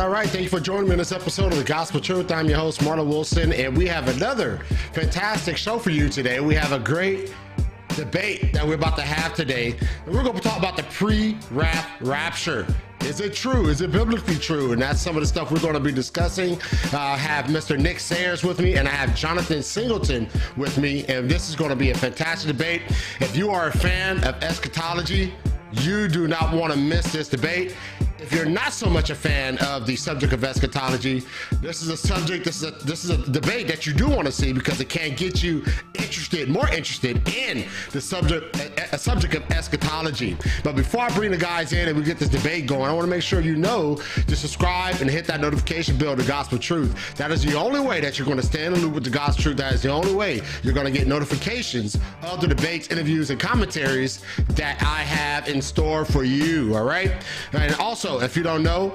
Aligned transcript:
All 0.00 0.08
right. 0.08 0.30
Thank 0.30 0.44
you 0.44 0.48
for 0.48 0.60
joining 0.60 0.86
me 0.86 0.92
in 0.92 0.98
this 0.98 1.12
episode 1.12 1.52
of 1.52 1.58
The 1.58 1.64
Gospel 1.64 2.00
Truth. 2.00 2.32
I'm 2.32 2.48
your 2.48 2.56
host, 2.56 2.80
Marlon 2.80 3.06
Wilson, 3.06 3.52
and 3.52 3.76
we 3.76 3.86
have 3.88 4.08
another 4.08 4.56
fantastic 4.94 5.58
show 5.58 5.78
for 5.78 5.90
you 5.90 6.08
today. 6.08 6.40
We 6.40 6.54
have 6.54 6.72
a 6.72 6.78
great 6.78 7.34
debate 7.96 8.54
that 8.54 8.66
we're 8.66 8.76
about 8.76 8.96
to 8.96 9.02
have 9.02 9.34
today. 9.34 9.76
And 10.06 10.14
we're 10.14 10.22
going 10.22 10.36
to 10.36 10.42
talk 10.42 10.56
about 10.56 10.78
the 10.78 10.84
pre 10.84 11.36
rap 11.50 11.86
rapture. 12.00 12.66
Is 13.02 13.20
it 13.20 13.34
true? 13.34 13.66
Is 13.66 13.82
it 13.82 13.92
biblically 13.92 14.36
true? 14.36 14.72
And 14.72 14.80
that's 14.80 15.02
some 15.02 15.16
of 15.16 15.20
the 15.20 15.26
stuff 15.26 15.52
we're 15.52 15.60
going 15.60 15.74
to 15.74 15.80
be 15.80 15.92
discussing. 15.92 16.54
Uh, 16.94 16.98
I 16.98 17.16
have 17.18 17.44
Mr. 17.46 17.78
Nick 17.78 18.00
Sayers 18.00 18.42
with 18.42 18.58
me, 18.58 18.76
and 18.76 18.88
I 18.88 18.92
have 18.92 19.14
Jonathan 19.14 19.62
Singleton 19.62 20.30
with 20.56 20.78
me. 20.78 21.04
And 21.08 21.30
this 21.30 21.50
is 21.50 21.56
going 21.56 21.70
to 21.70 21.76
be 21.76 21.90
a 21.90 21.94
fantastic 21.94 22.48
debate. 22.48 22.84
If 23.20 23.36
you 23.36 23.50
are 23.50 23.66
a 23.66 23.76
fan 23.76 24.24
of 24.24 24.42
eschatology, 24.42 25.34
you 25.72 26.08
do 26.08 26.26
not 26.26 26.54
want 26.54 26.72
to 26.72 26.78
miss 26.78 27.12
this 27.12 27.28
debate. 27.28 27.76
If 28.22 28.32
you're 28.32 28.44
not 28.44 28.74
so 28.74 28.90
much 28.90 29.08
a 29.08 29.14
fan 29.14 29.56
of 29.58 29.86
the 29.86 29.96
subject 29.96 30.34
of 30.34 30.44
eschatology, 30.44 31.24
this 31.62 31.80
is 31.80 31.88
a 31.88 31.96
subject, 31.96 32.44
this 32.44 32.62
is 32.62 32.64
a 32.64 32.70
this 32.84 33.02
is 33.02 33.10
a 33.10 33.16
debate 33.30 33.66
that 33.68 33.86
you 33.86 33.94
do 33.94 34.08
want 34.08 34.26
to 34.26 34.32
see 34.32 34.52
because 34.52 34.78
it 34.78 34.90
can 34.90 35.14
get 35.14 35.42
you 35.42 35.64
interested, 35.94 36.50
more 36.50 36.68
interested 36.68 37.26
in 37.28 37.66
the 37.92 38.00
subject 38.00 38.54
a, 38.92 38.98
subject 38.98 39.34
of 39.34 39.50
eschatology. 39.50 40.36
But 40.62 40.76
before 40.76 41.02
I 41.02 41.10
bring 41.14 41.30
the 41.30 41.36
guys 41.36 41.72
in 41.72 41.88
and 41.88 41.96
we 41.96 42.04
get 42.04 42.18
this 42.18 42.28
debate 42.28 42.66
going, 42.66 42.84
I 42.84 42.92
want 42.92 43.04
to 43.04 43.10
make 43.10 43.22
sure 43.22 43.40
you 43.40 43.56
know 43.56 43.96
to 44.26 44.36
subscribe 44.36 45.00
and 45.00 45.10
hit 45.10 45.24
that 45.26 45.40
notification 45.40 45.96
bell 45.96 46.16
to 46.16 46.22
Gospel 46.24 46.58
Truth. 46.58 47.16
That 47.16 47.30
is 47.30 47.42
the 47.42 47.54
only 47.54 47.80
way 47.80 48.00
that 48.00 48.18
you're 48.18 48.26
going 48.26 48.38
to 48.38 48.46
stay 48.46 48.66
in 48.66 48.72
the 48.72 48.78
loop 48.78 48.94
with 48.94 49.04
the 49.04 49.10
Gospel 49.10 49.42
Truth. 49.42 49.56
That 49.56 49.72
is 49.72 49.82
the 49.82 49.90
only 49.90 50.14
way 50.14 50.40
you're 50.62 50.74
going 50.74 50.86
to 50.86 50.96
get 50.96 51.06
notifications 51.06 51.98
of 52.22 52.40
the 52.40 52.46
debates, 52.46 52.88
interviews, 52.88 53.30
and 53.30 53.40
commentaries 53.40 54.22
that 54.50 54.80
I 54.82 55.02
have 55.02 55.48
in 55.48 55.60
store 55.60 56.04
for 56.04 56.24
you. 56.24 56.76
All 56.76 56.84
right. 56.84 57.12
And 57.52 57.74
also, 57.76 58.20
if 58.20 58.36
you 58.36 58.42
don't 58.42 58.62
know, 58.62 58.94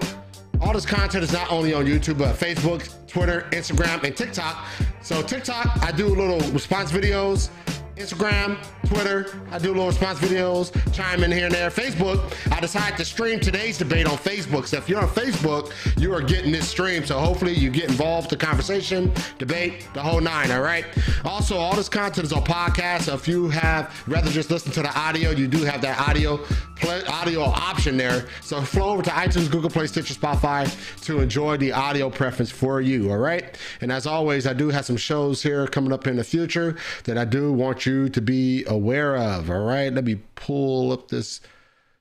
all 0.61 0.73
this 0.73 0.85
content 0.85 1.23
is 1.23 1.33
not 1.33 1.51
only 1.51 1.73
on 1.73 1.85
YouTube, 1.85 2.17
but 2.17 2.35
Facebook, 2.35 2.89
Twitter, 3.07 3.47
Instagram, 3.51 4.03
and 4.03 4.15
TikTok. 4.15 4.65
So 5.01 5.21
TikTok, 5.21 5.67
I 5.83 5.91
do 5.91 6.07
little 6.07 6.39
response 6.51 6.91
videos 6.91 7.49
Instagram, 7.97 8.57
Twitter. 8.85 9.27
I 9.51 9.59
do 9.59 9.69
little 9.69 9.87
response 9.87 10.19
videos, 10.19 10.71
chime 10.93 11.23
in 11.23 11.31
here 11.31 11.45
and 11.45 11.53
there. 11.53 11.69
Facebook, 11.69 12.33
I 12.51 12.59
decided 12.59 12.97
to 12.97 13.05
stream 13.05 13.39
today's 13.39 13.77
debate 13.77 14.05
on 14.05 14.17
Facebook. 14.17 14.67
So 14.67 14.77
if 14.77 14.87
you're 14.89 15.01
on 15.01 15.09
Facebook, 15.09 15.71
you 15.97 16.13
are 16.13 16.21
getting 16.21 16.51
this 16.51 16.67
stream. 16.67 17.05
So 17.05 17.19
hopefully 17.19 17.53
you 17.53 17.69
get 17.69 17.89
involved 17.89 18.29
the 18.29 18.37
conversation, 18.37 19.11
debate, 19.37 19.87
the 19.93 20.01
whole 20.01 20.21
nine. 20.21 20.51
All 20.51 20.61
right. 20.61 20.85
Also, 21.23 21.57
all 21.57 21.75
this 21.75 21.89
content 21.89 22.25
is 22.25 22.33
on 22.33 22.43
podcast. 22.43 23.03
So 23.03 23.13
if 23.13 23.27
you 23.27 23.49
have 23.49 24.03
rather 24.07 24.31
just 24.31 24.51
listen 24.51 24.71
to 24.73 24.81
the 24.81 24.97
audio, 24.97 25.31
you 25.31 25.47
do 25.47 25.63
have 25.63 25.81
that 25.81 25.99
audio 25.99 26.37
play, 26.75 27.03
audio 27.05 27.41
option 27.41 27.97
there. 27.97 28.25
So 28.41 28.61
flow 28.61 28.89
over 28.89 29.01
to 29.03 29.09
iTunes, 29.09 29.49
Google 29.49 29.69
Play, 29.69 29.87
Stitcher, 29.87 30.13
Spotify 30.13 30.65
to 31.05 31.19
enjoy 31.19 31.57
the 31.57 31.71
audio 31.71 32.09
preference 32.09 32.51
for 32.51 32.81
you. 32.81 33.11
All 33.11 33.17
right. 33.17 33.57
And 33.81 33.91
as 33.91 34.05
always, 34.05 34.47
I 34.47 34.53
do 34.53 34.69
have 34.69 34.85
some 34.85 34.97
shows 34.97 35.41
here 35.41 35.67
coming 35.67 35.91
up 35.91 36.07
in 36.07 36.15
the 36.15 36.23
future 36.23 36.77
that 37.05 37.17
I 37.17 37.25
do 37.25 37.51
want 37.51 37.85
you 37.85 38.09
to 38.09 38.21
be 38.21 38.63
aware 38.75 39.17
of. 39.17 39.49
All 39.49 39.63
right, 39.63 39.91
let 39.91 40.05
me 40.05 40.19
pull 40.35 40.91
up 40.91 41.07
this 41.07 41.41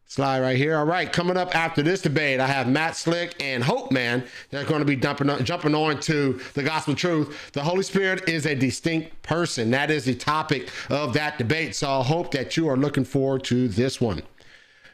slide 0.07 0.41
right 0.41 0.57
here. 0.57 0.77
All 0.77 0.85
right, 0.85 1.13
coming 1.13 1.37
up 1.37 1.57
after 1.57 1.83
this 1.83 2.03
debate, 2.03 2.39
I 2.39 2.47
have 2.47 2.69
Matt 2.69 2.97
Slick 2.97 3.35
and 3.43 3.65
Hope 3.65 3.91
Man. 3.91 4.25
They're 4.51 4.65
going 4.65 4.81
to 4.81 4.85
be 4.85 4.97
dumping, 4.97 5.45
jumping 5.45 5.75
on 5.75 5.99
to 6.01 6.41
the 6.55 6.63
gospel 6.63 6.95
truth. 6.95 7.53
The 7.53 7.63
Holy 7.63 7.83
Spirit 7.83 8.29
is 8.29 8.47
a 8.47 8.55
distinct 8.55 9.23
person. 9.23 9.71
That 9.71 9.91
is 9.91 10.05
the 10.05 10.15
topic 10.15 10.71
of 10.91 11.15
that 11.15 11.39
debate. 11.39 11.75
So 11.75 11.89
I 11.89 12.03
hope 12.03 12.31
that 12.33 12.57
you 12.57 12.69
are 12.69 12.77
looking 12.77 13.05
forward 13.05 13.45
to 13.45 13.69
this 13.69 14.01
one. 14.01 14.23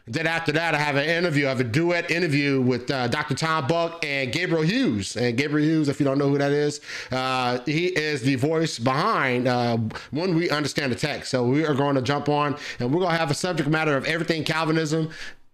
Then 0.06 0.26
after 0.26 0.52
that, 0.52 0.74
I 0.74 0.78
have 0.78 0.96
an 0.96 1.08
interview. 1.08 1.46
I 1.46 1.50
have 1.50 1.60
a 1.60 1.64
duet 1.64 2.10
interview 2.10 2.60
with 2.60 2.90
uh, 2.90 3.08
Dr. 3.08 3.34
Tom 3.34 3.66
Buck 3.66 4.04
and 4.04 4.32
Gabriel 4.32 4.62
Hughes. 4.62 5.16
And 5.16 5.36
Gabriel 5.36 5.68
Hughes, 5.68 5.88
if 5.88 6.00
you 6.00 6.04
don't 6.04 6.18
know 6.18 6.28
who 6.28 6.38
that 6.38 6.52
is, 6.52 6.80
uh, 7.10 7.60
he 7.66 7.86
is 7.86 8.22
the 8.22 8.36
voice 8.36 8.78
behind 8.78 9.46
uh, 9.46 9.78
When 10.10 10.34
We 10.34 10.50
Understand 10.50 10.92
the 10.92 10.96
Text. 10.96 11.30
So 11.30 11.44
we 11.44 11.64
are 11.64 11.74
going 11.74 11.94
to 11.96 12.02
jump 12.02 12.28
on 12.28 12.56
and 12.78 12.92
we're 12.92 13.00
going 13.00 13.12
to 13.12 13.18
have 13.18 13.30
a 13.30 13.34
subject 13.34 13.68
matter 13.68 13.96
of 13.96 14.04
everything 14.04 14.44
Calvinism. 14.44 15.10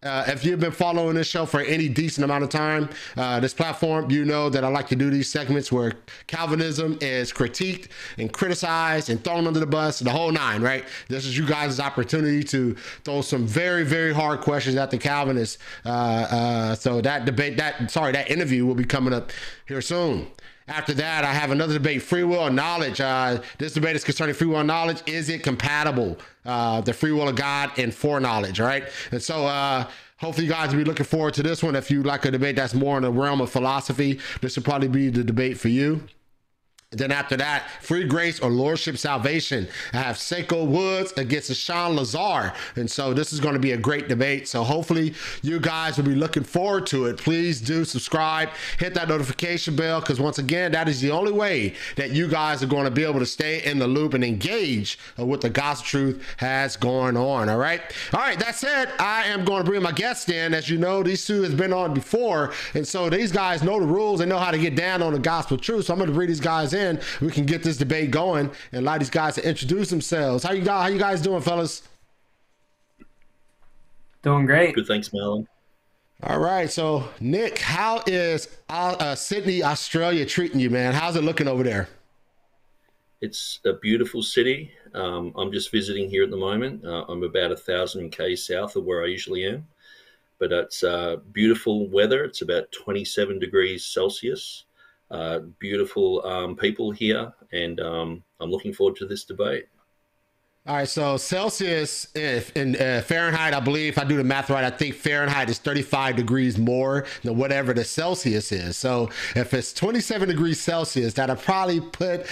Uh, 0.06 0.24
if 0.28 0.44
you've 0.44 0.60
been 0.60 0.70
following 0.70 1.16
this 1.16 1.26
show 1.26 1.44
for 1.44 1.60
any 1.60 1.88
decent 1.88 2.24
amount 2.24 2.44
of 2.44 2.48
time, 2.48 2.88
uh, 3.16 3.40
this 3.40 3.52
platform, 3.52 4.08
you 4.10 4.24
know 4.24 4.48
that 4.48 4.62
I 4.62 4.68
like 4.68 4.86
to 4.88 4.96
do 4.96 5.10
these 5.10 5.28
segments 5.28 5.72
where 5.72 5.94
Calvinism 6.28 6.96
is 7.00 7.32
critiqued 7.32 7.88
and 8.16 8.32
criticized 8.32 9.10
and 9.10 9.22
thrown 9.22 9.46
under 9.46 9.58
the 9.58 9.66
bus, 9.66 9.98
the 9.98 10.10
whole 10.10 10.30
nine, 10.30 10.62
right? 10.62 10.84
This 11.08 11.26
is 11.26 11.36
you 11.36 11.44
guys' 11.44 11.80
opportunity 11.80 12.44
to 12.44 12.74
throw 13.04 13.20
some 13.20 13.46
very, 13.46 13.84
very 13.84 14.14
hard 14.14 14.42
questions 14.42 14.76
at 14.76 14.90
the 14.90 14.98
Calvinists. 14.98 15.58
Uh, 15.84 15.88
uh 15.88 16.74
so 16.76 17.00
that 17.00 17.24
debate, 17.24 17.56
that 17.56 17.90
sorry, 17.90 18.12
that 18.12 18.30
interview 18.30 18.64
will 18.64 18.74
be 18.76 18.84
coming 18.84 19.12
up 19.12 19.32
here 19.66 19.80
soon. 19.80 20.28
After 20.68 20.94
that, 20.94 21.24
I 21.24 21.32
have 21.32 21.52
another 21.52 21.74
debate: 21.74 22.02
free 22.02 22.24
will 22.24 22.46
and 22.46 22.56
knowledge. 22.56 23.00
Uh, 23.00 23.40
this 23.58 23.74
debate 23.74 23.94
is 23.94 24.02
concerning 24.02 24.34
free 24.34 24.48
will 24.48 24.58
and 24.58 24.66
knowledge. 24.66 25.02
Is 25.06 25.28
it 25.28 25.42
compatible? 25.42 26.18
Uh, 26.44 26.80
the 26.80 26.92
free 26.92 27.12
will 27.12 27.28
of 27.28 27.36
God 27.36 27.70
and 27.78 27.94
foreknowledge, 27.94 28.58
right? 28.58 28.84
And 29.12 29.22
so, 29.22 29.46
uh, 29.46 29.86
hopefully, 30.16 30.46
you 30.46 30.52
guys 30.52 30.70
will 30.70 30.78
be 30.78 30.84
looking 30.84 31.06
forward 31.06 31.34
to 31.34 31.42
this 31.42 31.62
one. 31.62 31.76
If 31.76 31.90
you 31.90 32.02
like 32.02 32.24
a 32.24 32.32
debate 32.32 32.56
that's 32.56 32.74
more 32.74 32.96
in 32.96 33.04
the 33.04 33.12
realm 33.12 33.40
of 33.40 33.50
philosophy, 33.50 34.18
this 34.40 34.56
will 34.56 34.64
probably 34.64 34.88
be 34.88 35.08
the 35.08 35.22
debate 35.22 35.56
for 35.56 35.68
you. 35.68 36.02
Then 36.96 37.12
after 37.12 37.36
that, 37.36 37.70
free 37.80 38.04
grace 38.04 38.40
or 38.40 38.50
lordship 38.50 38.98
salvation. 38.98 39.68
I 39.92 39.98
have 39.98 40.16
Seiko 40.16 40.66
Woods 40.66 41.12
against 41.16 41.54
Sean 41.54 41.96
Lazar. 41.96 42.52
And 42.76 42.90
so 42.90 43.14
this 43.14 43.32
is 43.32 43.40
going 43.40 43.54
to 43.54 43.60
be 43.60 43.72
a 43.72 43.76
great 43.76 44.08
debate. 44.08 44.48
So 44.48 44.64
hopefully 44.64 45.14
you 45.42 45.60
guys 45.60 45.96
will 45.96 46.04
be 46.04 46.14
looking 46.14 46.44
forward 46.44 46.86
to 46.88 47.06
it. 47.06 47.16
Please 47.16 47.60
do 47.60 47.84
subscribe, 47.84 48.50
hit 48.78 48.94
that 48.94 49.08
notification 49.08 49.76
bell, 49.76 50.00
because 50.00 50.20
once 50.20 50.38
again, 50.38 50.72
that 50.72 50.88
is 50.88 51.00
the 51.00 51.10
only 51.10 51.32
way 51.32 51.74
that 51.96 52.10
you 52.10 52.28
guys 52.28 52.62
are 52.62 52.66
going 52.66 52.84
to 52.84 52.90
be 52.90 53.04
able 53.04 53.20
to 53.20 53.26
stay 53.26 53.62
in 53.64 53.78
the 53.78 53.86
loop 53.86 54.14
and 54.14 54.24
engage 54.24 54.98
with 55.18 55.40
the 55.40 55.50
gospel 55.50 55.86
truth 55.86 56.24
has 56.38 56.76
going 56.76 57.16
on. 57.16 57.48
All 57.48 57.58
right. 57.58 57.80
All 58.12 58.20
right. 58.20 58.38
That 58.38 58.54
said, 58.54 58.92
I 58.98 59.24
am 59.24 59.44
going 59.44 59.64
to 59.64 59.70
bring 59.70 59.82
my 59.82 59.92
guests 59.92 60.28
in. 60.28 60.54
As 60.54 60.68
you 60.70 60.78
know, 60.78 61.02
these 61.02 61.24
two 61.26 61.42
has 61.42 61.54
been 61.54 61.72
on 61.72 61.94
before. 61.94 62.52
And 62.74 62.86
so 62.86 63.10
these 63.10 63.32
guys 63.32 63.62
know 63.62 63.80
the 63.80 63.86
rules. 63.86 64.20
They 64.20 64.26
know 64.26 64.38
how 64.38 64.50
to 64.50 64.58
get 64.58 64.76
down 64.76 65.02
on 65.02 65.12
the 65.12 65.18
gospel 65.18 65.58
truth. 65.58 65.86
So 65.86 65.92
I'm 65.92 65.98
going 65.98 66.08
to 66.08 66.14
bring 66.14 66.28
these 66.28 66.40
guys 66.40 66.72
in. 66.72 66.85
We 67.20 67.30
can 67.30 67.46
get 67.46 67.62
this 67.62 67.76
debate 67.76 68.10
going 68.10 68.50
and 68.72 68.80
allow 68.82 68.98
these 68.98 69.10
guys 69.10 69.34
to 69.36 69.48
introduce 69.48 69.90
themselves. 69.90 70.44
How 70.44 70.52
you 70.52 70.62
guys? 70.62 70.82
How 70.82 70.88
you 70.88 70.98
guys 70.98 71.20
doing, 71.20 71.42
fellas? 71.42 71.82
Doing 74.22 74.46
great. 74.46 74.74
Good, 74.74 74.86
thanks, 74.86 75.10
Marlon. 75.10 75.46
All 76.22 76.40
right, 76.40 76.70
so 76.70 77.08
Nick, 77.20 77.58
how 77.58 78.02
is 78.06 78.48
uh, 78.70 78.96
uh, 78.98 79.14
Sydney, 79.14 79.62
Australia 79.62 80.24
treating 80.24 80.58
you, 80.58 80.70
man? 80.70 80.94
How's 80.94 81.14
it 81.14 81.22
looking 81.22 81.46
over 81.46 81.62
there? 81.62 81.88
It's 83.20 83.60
a 83.64 83.74
beautiful 83.74 84.22
city. 84.22 84.72
Um, 84.94 85.32
I'm 85.36 85.52
just 85.52 85.70
visiting 85.70 86.10
here 86.10 86.24
at 86.24 86.30
the 86.30 86.36
moment. 86.36 86.84
Uh, 86.84 87.04
I'm 87.08 87.22
about 87.22 87.52
a 87.52 87.56
thousand 87.56 88.10
k 88.10 88.36
south 88.36 88.76
of 88.76 88.84
where 88.84 89.02
I 89.02 89.06
usually 89.06 89.46
am, 89.46 89.66
but 90.38 90.52
it's 90.52 90.82
uh, 90.82 91.16
beautiful 91.32 91.88
weather. 91.88 92.24
It's 92.24 92.42
about 92.42 92.72
27 92.72 93.38
degrees 93.38 93.86
Celsius 93.86 94.65
uh, 95.10 95.40
beautiful 95.58 96.24
um, 96.26 96.56
people 96.56 96.90
here, 96.90 97.32
and 97.52 97.80
um, 97.80 98.22
I'm 98.40 98.50
looking 98.50 98.72
forward 98.72 98.96
to 98.96 99.06
this 99.06 99.24
debate. 99.24 99.66
All 100.68 100.74
right, 100.74 100.88
so 100.88 101.16
Celsius 101.16 102.08
if 102.16 102.50
in 102.56 102.74
uh, 102.74 103.00
Fahrenheit, 103.06 103.54
I 103.54 103.60
believe 103.60 103.92
if 103.92 103.98
I 104.00 104.04
do 104.04 104.16
the 104.16 104.24
math 104.24 104.50
right, 104.50 104.64
I 104.64 104.70
think 104.70 104.96
Fahrenheit 104.96 105.48
is 105.48 105.58
35 105.58 106.16
degrees 106.16 106.58
more 106.58 107.06
than 107.22 107.38
whatever 107.38 107.72
the 107.72 107.84
Celsius 107.84 108.50
is. 108.50 108.76
So 108.76 109.10
if 109.36 109.54
it's 109.54 109.72
27 109.72 110.28
degrees 110.28 110.60
Celsius, 110.60 111.14
that'll 111.14 111.36
probably 111.36 111.80
put 111.80 112.26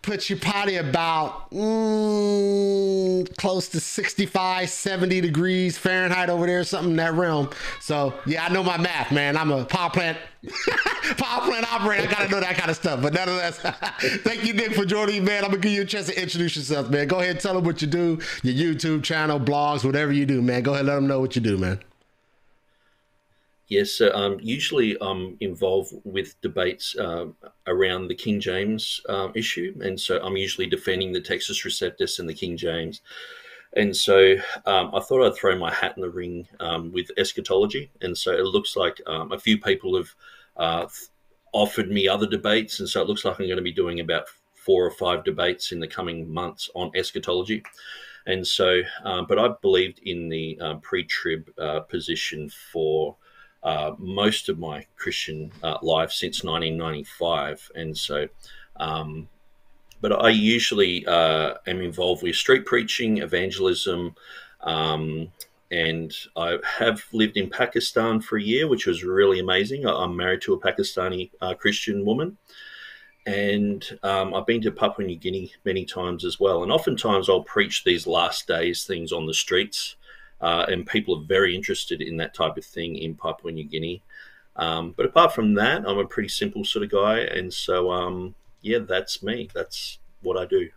put 0.00 0.30
you 0.30 0.36
probably 0.36 0.76
about 0.76 1.50
mm, 1.50 3.36
close 3.36 3.68
to 3.68 3.80
65, 3.80 4.70
70 4.70 5.20
degrees 5.20 5.76
Fahrenheit 5.76 6.30
over 6.30 6.46
there, 6.46 6.64
something 6.64 6.92
in 6.92 6.96
that 6.96 7.12
realm. 7.12 7.50
So 7.82 8.14
yeah, 8.24 8.46
I 8.46 8.48
know 8.48 8.62
my 8.62 8.78
math, 8.78 9.12
man. 9.12 9.36
I'm 9.36 9.50
a 9.50 9.66
power 9.66 9.90
plant 9.90 10.16
power 11.16 11.46
plant 11.46 11.72
operator. 11.72 12.08
I 12.08 12.10
gotta 12.10 12.28
know 12.28 12.40
that 12.40 12.56
kind 12.56 12.70
of 12.70 12.76
stuff. 12.76 13.02
But 13.02 13.12
nonetheless, 13.14 13.58
thank 14.22 14.44
you, 14.44 14.52
Nick, 14.52 14.74
for 14.74 14.84
joining 14.84 15.16
me, 15.16 15.20
man. 15.20 15.44
I'm 15.44 15.50
gonna 15.50 15.62
give 15.62 15.72
you 15.72 15.82
a 15.82 15.86
chance 15.86 16.06
to 16.06 16.20
introduce 16.20 16.56
yourself, 16.56 16.90
man. 16.90 17.08
Go 17.08 17.20
ahead 17.20 17.32
and 17.32 17.40
tell 17.40 17.54
them 17.54 17.64
what 17.64 17.80
you 17.80 17.88
do, 17.88 18.18
your 18.42 18.74
YouTube 18.74 19.02
channel, 19.02 19.40
blogs, 19.40 19.84
whatever 19.84 20.12
you 20.12 20.26
do, 20.26 20.42
man. 20.42 20.62
Go 20.62 20.74
ahead, 20.74 20.86
let 20.86 20.96
them 20.96 21.06
know 21.06 21.20
what 21.20 21.34
you 21.36 21.42
do, 21.42 21.56
man. 21.56 21.80
Yes, 23.68 23.92
so, 23.92 24.14
um, 24.14 24.38
usually 24.42 24.96
I'm 25.00 25.38
involved 25.40 25.94
with 26.04 26.38
debates 26.42 26.94
uh, 26.96 27.26
around 27.66 28.08
the 28.08 28.14
King 28.14 28.38
James 28.38 29.00
um, 29.08 29.32
issue, 29.34 29.74
and 29.80 29.98
so 29.98 30.20
I'm 30.22 30.36
usually 30.36 30.66
defending 30.66 31.12
the 31.12 31.20
Textus 31.20 31.64
Receptus 31.64 32.18
and 32.18 32.28
the 32.28 32.34
King 32.34 32.58
James. 32.58 33.00
And 33.76 33.96
so 33.96 34.36
um, 34.66 34.94
I 34.94 35.00
thought 35.00 35.26
I'd 35.26 35.34
throw 35.34 35.58
my 35.58 35.72
hat 35.72 35.94
in 35.96 36.02
the 36.02 36.10
ring 36.10 36.46
um, 36.60 36.92
with 36.92 37.10
eschatology, 37.16 37.90
and 38.02 38.16
so 38.16 38.32
it 38.32 38.44
looks 38.44 38.76
like 38.76 39.00
um, 39.06 39.32
a 39.32 39.38
few 39.38 39.58
people 39.58 39.96
have 39.96 40.14
uh, 40.56 40.86
offered 41.52 41.90
me 41.90 42.08
other 42.08 42.26
debates, 42.26 42.80
and 42.80 42.88
so 42.88 43.00
it 43.00 43.08
looks 43.08 43.24
like 43.24 43.38
I'm 43.38 43.46
going 43.46 43.56
to 43.56 43.62
be 43.62 43.72
doing 43.72 44.00
about 44.00 44.28
four 44.54 44.84
or 44.84 44.90
five 44.90 45.24
debates 45.24 45.72
in 45.72 45.80
the 45.80 45.88
coming 45.88 46.32
months 46.32 46.70
on 46.74 46.90
eschatology. 46.96 47.62
And 48.26 48.46
so, 48.46 48.80
um, 49.04 49.26
but 49.28 49.38
I 49.38 49.48
believed 49.60 50.00
in 50.04 50.28
the 50.28 50.58
um, 50.60 50.80
pre 50.80 51.04
trib 51.04 51.50
uh, 51.58 51.80
position 51.80 52.50
for 52.72 53.16
uh, 53.62 53.92
most 53.98 54.48
of 54.48 54.58
my 54.58 54.86
Christian 54.96 55.52
uh, 55.62 55.78
life 55.82 56.10
since 56.10 56.42
1995, 56.42 57.70
and 57.74 57.96
so. 57.96 58.28
Um, 58.76 59.28
but 60.00 60.12
I 60.22 60.28
usually 60.28 61.06
uh, 61.06 61.54
am 61.66 61.80
involved 61.80 62.22
with 62.22 62.36
street 62.36 62.66
preaching, 62.66 63.18
evangelism, 63.18 64.14
um, 64.60 65.32
and 65.74 66.14
I 66.36 66.58
have 66.78 67.04
lived 67.12 67.36
in 67.36 67.50
Pakistan 67.50 68.20
for 68.20 68.36
a 68.36 68.42
year, 68.42 68.68
which 68.68 68.86
was 68.86 69.02
really 69.02 69.40
amazing. 69.40 69.84
I'm 69.84 70.16
married 70.16 70.42
to 70.42 70.54
a 70.54 70.60
Pakistani 70.60 71.30
uh, 71.40 71.54
Christian 71.54 72.04
woman, 72.04 72.38
and 73.26 73.84
um, 74.04 74.34
I've 74.34 74.46
been 74.46 74.62
to 74.62 74.70
Papua 74.70 75.04
New 75.04 75.16
Guinea 75.16 75.52
many 75.64 75.84
times 75.84 76.24
as 76.24 76.38
well. 76.38 76.62
And 76.62 76.70
oftentimes 76.70 77.28
I'll 77.28 77.42
preach 77.42 77.82
these 77.82 78.06
last 78.06 78.46
days 78.46 78.84
things 78.84 79.10
on 79.10 79.26
the 79.26 79.34
streets, 79.34 79.96
uh, 80.40 80.64
and 80.68 80.86
people 80.86 81.18
are 81.18 81.26
very 81.26 81.56
interested 81.56 82.00
in 82.00 82.18
that 82.18 82.34
type 82.34 82.56
of 82.56 82.64
thing 82.64 82.94
in 82.94 83.16
Papua 83.16 83.50
New 83.50 83.64
Guinea. 83.64 84.00
Um, 84.54 84.94
but 84.96 85.06
apart 85.06 85.34
from 85.34 85.54
that, 85.54 85.88
I'm 85.88 85.98
a 85.98 86.06
pretty 86.06 86.28
simple 86.28 86.64
sort 86.64 86.84
of 86.84 86.92
guy, 86.92 87.18
and 87.18 87.52
so 87.52 87.90
um, 87.90 88.36
yeah, 88.62 88.78
that's 88.78 89.24
me. 89.24 89.48
That's 89.52 89.98
what 90.22 90.38
I 90.38 90.46
do. 90.46 90.70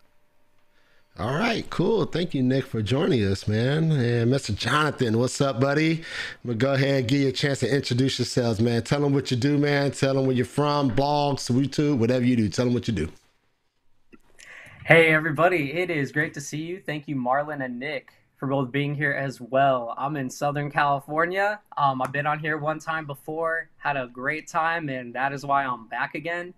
All 1.19 1.33
right, 1.33 1.67
cool. 1.71 2.05
Thank 2.05 2.35
you, 2.35 2.43
Nick, 2.43 2.67
for 2.67 2.83
joining 2.83 3.23
us, 3.23 3.47
man. 3.47 3.91
And 3.91 4.31
Mr. 4.31 4.55
Jonathan, 4.55 5.17
what's 5.17 5.41
up, 5.41 5.59
buddy? 5.59 6.03
I'm 6.43 6.49
gonna 6.49 6.57
go 6.57 6.73
ahead 6.75 6.99
and 6.99 7.07
give 7.07 7.21
you 7.21 7.29
a 7.29 7.31
chance 7.31 7.61
to 7.61 7.75
introduce 7.75 8.19
yourselves, 8.19 8.61
man. 8.61 8.83
Tell 8.83 9.01
them 9.01 9.15
what 9.15 9.31
you 9.31 9.37
do, 9.37 9.57
man. 9.57 9.89
Tell 9.89 10.13
them 10.13 10.27
where 10.27 10.35
you're 10.35 10.45
from, 10.45 10.91
blogs, 10.91 11.49
YouTube, 11.49 11.97
whatever 11.97 12.23
you 12.23 12.35
do. 12.35 12.49
Tell 12.49 12.65
them 12.65 12.75
what 12.75 12.87
you 12.87 12.93
do. 12.93 13.09
Hey, 14.85 15.07
everybody. 15.07 15.73
It 15.73 15.89
is 15.89 16.11
great 16.11 16.35
to 16.35 16.41
see 16.41 16.61
you. 16.61 16.83
Thank 16.85 17.07
you, 17.07 17.15
Marlon 17.15 17.65
and 17.65 17.79
Nick, 17.79 18.13
for 18.35 18.47
both 18.47 18.71
being 18.71 18.93
here 18.93 19.13
as 19.13 19.41
well. 19.41 19.95
I'm 19.97 20.17
in 20.17 20.29
Southern 20.29 20.69
California. 20.69 21.59
Um, 21.77 21.99
I've 21.99 22.11
been 22.11 22.27
on 22.27 22.37
here 22.37 22.59
one 22.59 22.77
time 22.77 23.07
before, 23.07 23.71
had 23.77 23.97
a 23.97 24.05
great 24.05 24.47
time, 24.47 24.87
and 24.87 25.15
that 25.15 25.33
is 25.33 25.43
why 25.43 25.65
I'm 25.65 25.87
back 25.87 26.13
again. 26.13 26.53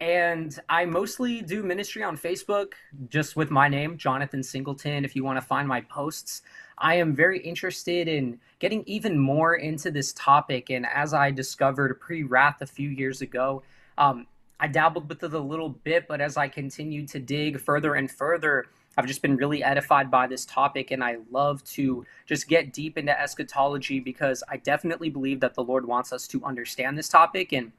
And 0.00 0.56
I 0.68 0.84
mostly 0.84 1.42
do 1.42 1.64
ministry 1.64 2.04
on 2.04 2.16
Facebook, 2.16 2.74
just 3.08 3.34
with 3.34 3.50
my 3.50 3.68
name, 3.68 3.96
Jonathan 3.96 4.44
Singleton. 4.44 5.04
If 5.04 5.16
you 5.16 5.24
want 5.24 5.38
to 5.38 5.44
find 5.44 5.66
my 5.66 5.80
posts, 5.80 6.42
I 6.78 6.94
am 6.94 7.16
very 7.16 7.40
interested 7.40 8.06
in 8.06 8.38
getting 8.60 8.84
even 8.86 9.18
more 9.18 9.56
into 9.56 9.90
this 9.90 10.12
topic. 10.12 10.70
And 10.70 10.86
as 10.86 11.14
I 11.14 11.32
discovered 11.32 12.00
pre 12.00 12.22
wrath 12.22 12.62
a 12.62 12.66
few 12.66 12.90
years 12.90 13.22
ago, 13.22 13.64
um, 13.96 14.28
I 14.60 14.68
dabbled 14.68 15.08
with 15.08 15.24
it 15.24 15.34
a 15.34 15.38
little 15.38 15.68
bit, 15.68 16.06
but 16.06 16.20
as 16.20 16.36
I 16.36 16.46
continue 16.46 17.04
to 17.08 17.18
dig 17.18 17.60
further 17.60 17.94
and 17.94 18.08
further, 18.08 18.66
I've 18.96 19.06
just 19.06 19.22
been 19.22 19.36
really 19.36 19.62
edified 19.62 20.10
by 20.10 20.26
this 20.26 20.44
topic, 20.44 20.90
and 20.90 21.04
I 21.04 21.18
love 21.30 21.62
to 21.64 22.04
just 22.26 22.48
get 22.48 22.72
deep 22.72 22.98
into 22.98 23.20
eschatology 23.20 24.00
because 24.00 24.42
I 24.48 24.56
definitely 24.56 25.08
believe 25.08 25.38
that 25.40 25.54
the 25.54 25.62
Lord 25.62 25.86
wants 25.86 26.12
us 26.12 26.26
to 26.28 26.44
understand 26.44 26.98
this 26.98 27.08
topic 27.08 27.52
and 27.52 27.70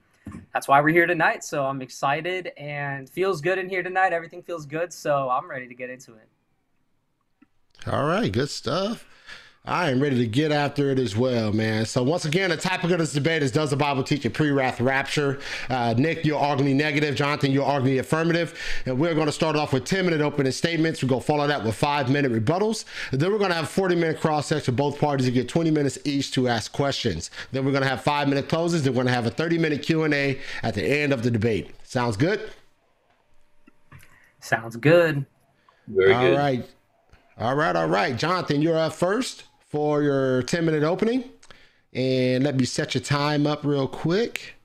that's 0.54 0.68
why 0.68 0.81
we're 0.81 0.89
here 0.89 1.06
tonight. 1.06 1.44
So 1.44 1.66
I'm 1.66 1.81
excited 1.81 2.51
and 2.57 3.10
feels 3.10 3.42
good 3.42 3.57
in 3.57 3.69
here 3.69 3.83
tonight. 3.83 4.13
Everything 4.13 4.42
feels 4.42 4.66
good. 4.66 4.92
So 4.92 5.30
I'm 5.30 5.50
ready 5.50 5.68
to 5.68 5.75
get 5.75 5.89
into 5.89 6.13
it. 6.13 6.27
All 7.88 8.06
right, 8.06 8.31
good 8.31 8.50
stuff. 8.50 9.06
I 9.69 9.92
am 9.92 10.01
ready 10.01 10.18
to 10.18 10.25
get 10.25 10.51
after 10.51 10.89
it 10.89 10.98
as 10.98 11.16
well, 11.16 11.54
man. 11.54 11.86
So 11.86 12.01
once 12.01 12.25
again, 12.25 12.50
the 12.50 12.57
topic 12.57 12.89
of 12.89 12.98
this 12.98 13.13
debate 13.13 13.44
is: 13.44 13.51
Does 13.51 13.69
the 13.69 13.77
Bible 13.77 14.01
teach 14.01 14.25
a 14.25 14.30
pre-wrath 14.31 14.81
rapture? 14.81 15.39
Uh, 15.69 15.94
Nick, 15.95 16.25
you're 16.25 16.39
arguing 16.39 16.75
negative. 16.75 17.13
Jonathan, 17.13 17.51
you're 17.51 17.66
arguing 17.66 18.00
affirmative. 18.00 18.60
And 18.88 18.98
we're 18.98 19.13
going 19.13 19.27
to 19.27 19.31
start 19.31 19.56
off 19.56 19.71
with 19.71 19.86
10-minute 19.86 20.21
opening 20.21 20.51
statements. 20.54 21.04
We're 21.04 21.10
going 21.10 21.21
to 21.21 21.27
follow 21.27 21.45
that 21.45 21.63
with 21.63 21.75
five-minute 21.75 22.31
rebuttals. 22.31 22.86
And 23.12 23.21
then 23.21 23.31
we're 23.31 23.38
going 23.38 23.51
to 23.51 23.57
have 23.57 23.66
40-minute 23.66 24.19
cross-checks 24.19 24.66
for 24.66 24.71
both 24.71 25.00
parties 25.00 25.27
to 25.27 25.31
get 25.31 25.48
20 25.48 25.69
minutes 25.69 26.00
each 26.04 26.31
to 26.31 26.48
ask 26.48 26.71
questions. 26.71 27.30
Then 27.51 27.63
we're 27.63 27.71
going 27.71 27.83
to 27.83 27.89
have 27.89 28.01
five-minute 28.01 28.50
closes. 28.50 28.81
Then 28.81 28.94
we're 28.94 29.04
going 29.04 29.07
to 29.07 29.13
have 29.13 29.27
a 29.27 29.31
30-minute 29.31 29.83
Q&A 29.83 30.39
at 30.63 30.74
the 30.74 30.83
end 30.83 31.13
of 31.13 31.21
the 31.21 31.30
debate. 31.30 31.75
Sounds 31.83 32.18
good? 32.18 32.50
Sounds 34.39 34.77
good. 34.77 35.27
Very 35.88 36.12
all 36.12 36.21
good. 36.24 36.31
All 36.31 36.39
right. 36.39 36.69
All 37.38 37.56
right, 37.56 37.75
all 37.75 37.88
right. 37.88 38.18
Jonathan, 38.18 38.63
you're 38.63 38.75
up 38.75 38.94
first 38.94 39.44
for 39.69 40.01
your 40.01 40.44
10 40.44 40.66
minute 40.66 40.83
opening. 40.83 41.24
And 41.94 42.44
let 42.44 42.56
me 42.56 42.66
set 42.66 42.94
your 42.94 43.04
time 43.04 43.48
up 43.48 43.63
real 43.63 43.88
quick. 43.88 44.56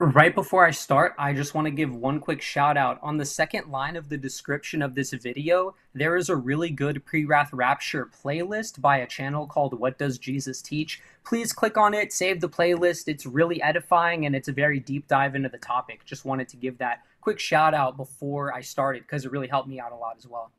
Right 0.00 0.32
before 0.32 0.64
I 0.64 0.70
start, 0.70 1.14
I 1.18 1.32
just 1.32 1.54
want 1.54 1.64
to 1.66 1.72
give 1.72 1.92
one 1.92 2.20
quick 2.20 2.40
shout 2.40 2.76
out. 2.76 3.00
On 3.02 3.16
the 3.16 3.24
second 3.24 3.68
line 3.68 3.96
of 3.96 4.08
the 4.08 4.16
description 4.16 4.80
of 4.80 4.94
this 4.94 5.12
video, 5.12 5.74
there 5.92 6.16
is 6.16 6.28
a 6.28 6.36
really 6.36 6.70
good 6.70 7.04
pre 7.04 7.24
wrath 7.24 7.52
rapture 7.52 8.08
playlist 8.22 8.80
by 8.80 8.98
a 8.98 9.08
channel 9.08 9.44
called 9.48 9.76
What 9.76 9.98
Does 9.98 10.18
Jesus 10.18 10.62
Teach? 10.62 11.02
Please 11.24 11.52
click 11.52 11.76
on 11.76 11.94
it, 11.94 12.12
save 12.12 12.40
the 12.40 12.48
playlist. 12.48 13.08
It's 13.08 13.26
really 13.26 13.60
edifying 13.60 14.24
and 14.24 14.36
it's 14.36 14.46
a 14.46 14.52
very 14.52 14.78
deep 14.78 15.08
dive 15.08 15.34
into 15.34 15.48
the 15.48 15.58
topic. 15.58 16.04
Just 16.04 16.24
wanted 16.24 16.48
to 16.50 16.56
give 16.56 16.78
that 16.78 17.02
quick 17.20 17.40
shout 17.40 17.74
out 17.74 17.96
before 17.96 18.54
I 18.54 18.60
started 18.60 19.02
because 19.02 19.24
it 19.24 19.32
really 19.32 19.48
helped 19.48 19.68
me 19.68 19.80
out 19.80 19.90
a 19.90 19.96
lot 19.96 20.14
as 20.16 20.28
well. 20.28 20.52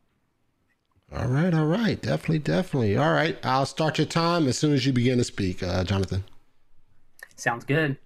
All 1.16 1.28
right, 1.28 1.54
all 1.54 1.66
right. 1.66 2.00
Definitely, 2.00 2.40
definitely. 2.40 2.96
All 2.96 3.12
right. 3.12 3.38
I'll 3.44 3.66
start 3.66 3.98
your 3.98 4.06
time 4.06 4.48
as 4.48 4.58
soon 4.58 4.74
as 4.74 4.86
you 4.86 4.94
begin 4.94 5.18
to 5.18 5.24
speak, 5.24 5.64
uh, 5.64 5.84
Jonathan. 5.84 6.24
Sounds 7.36 7.66
good. 7.66 7.98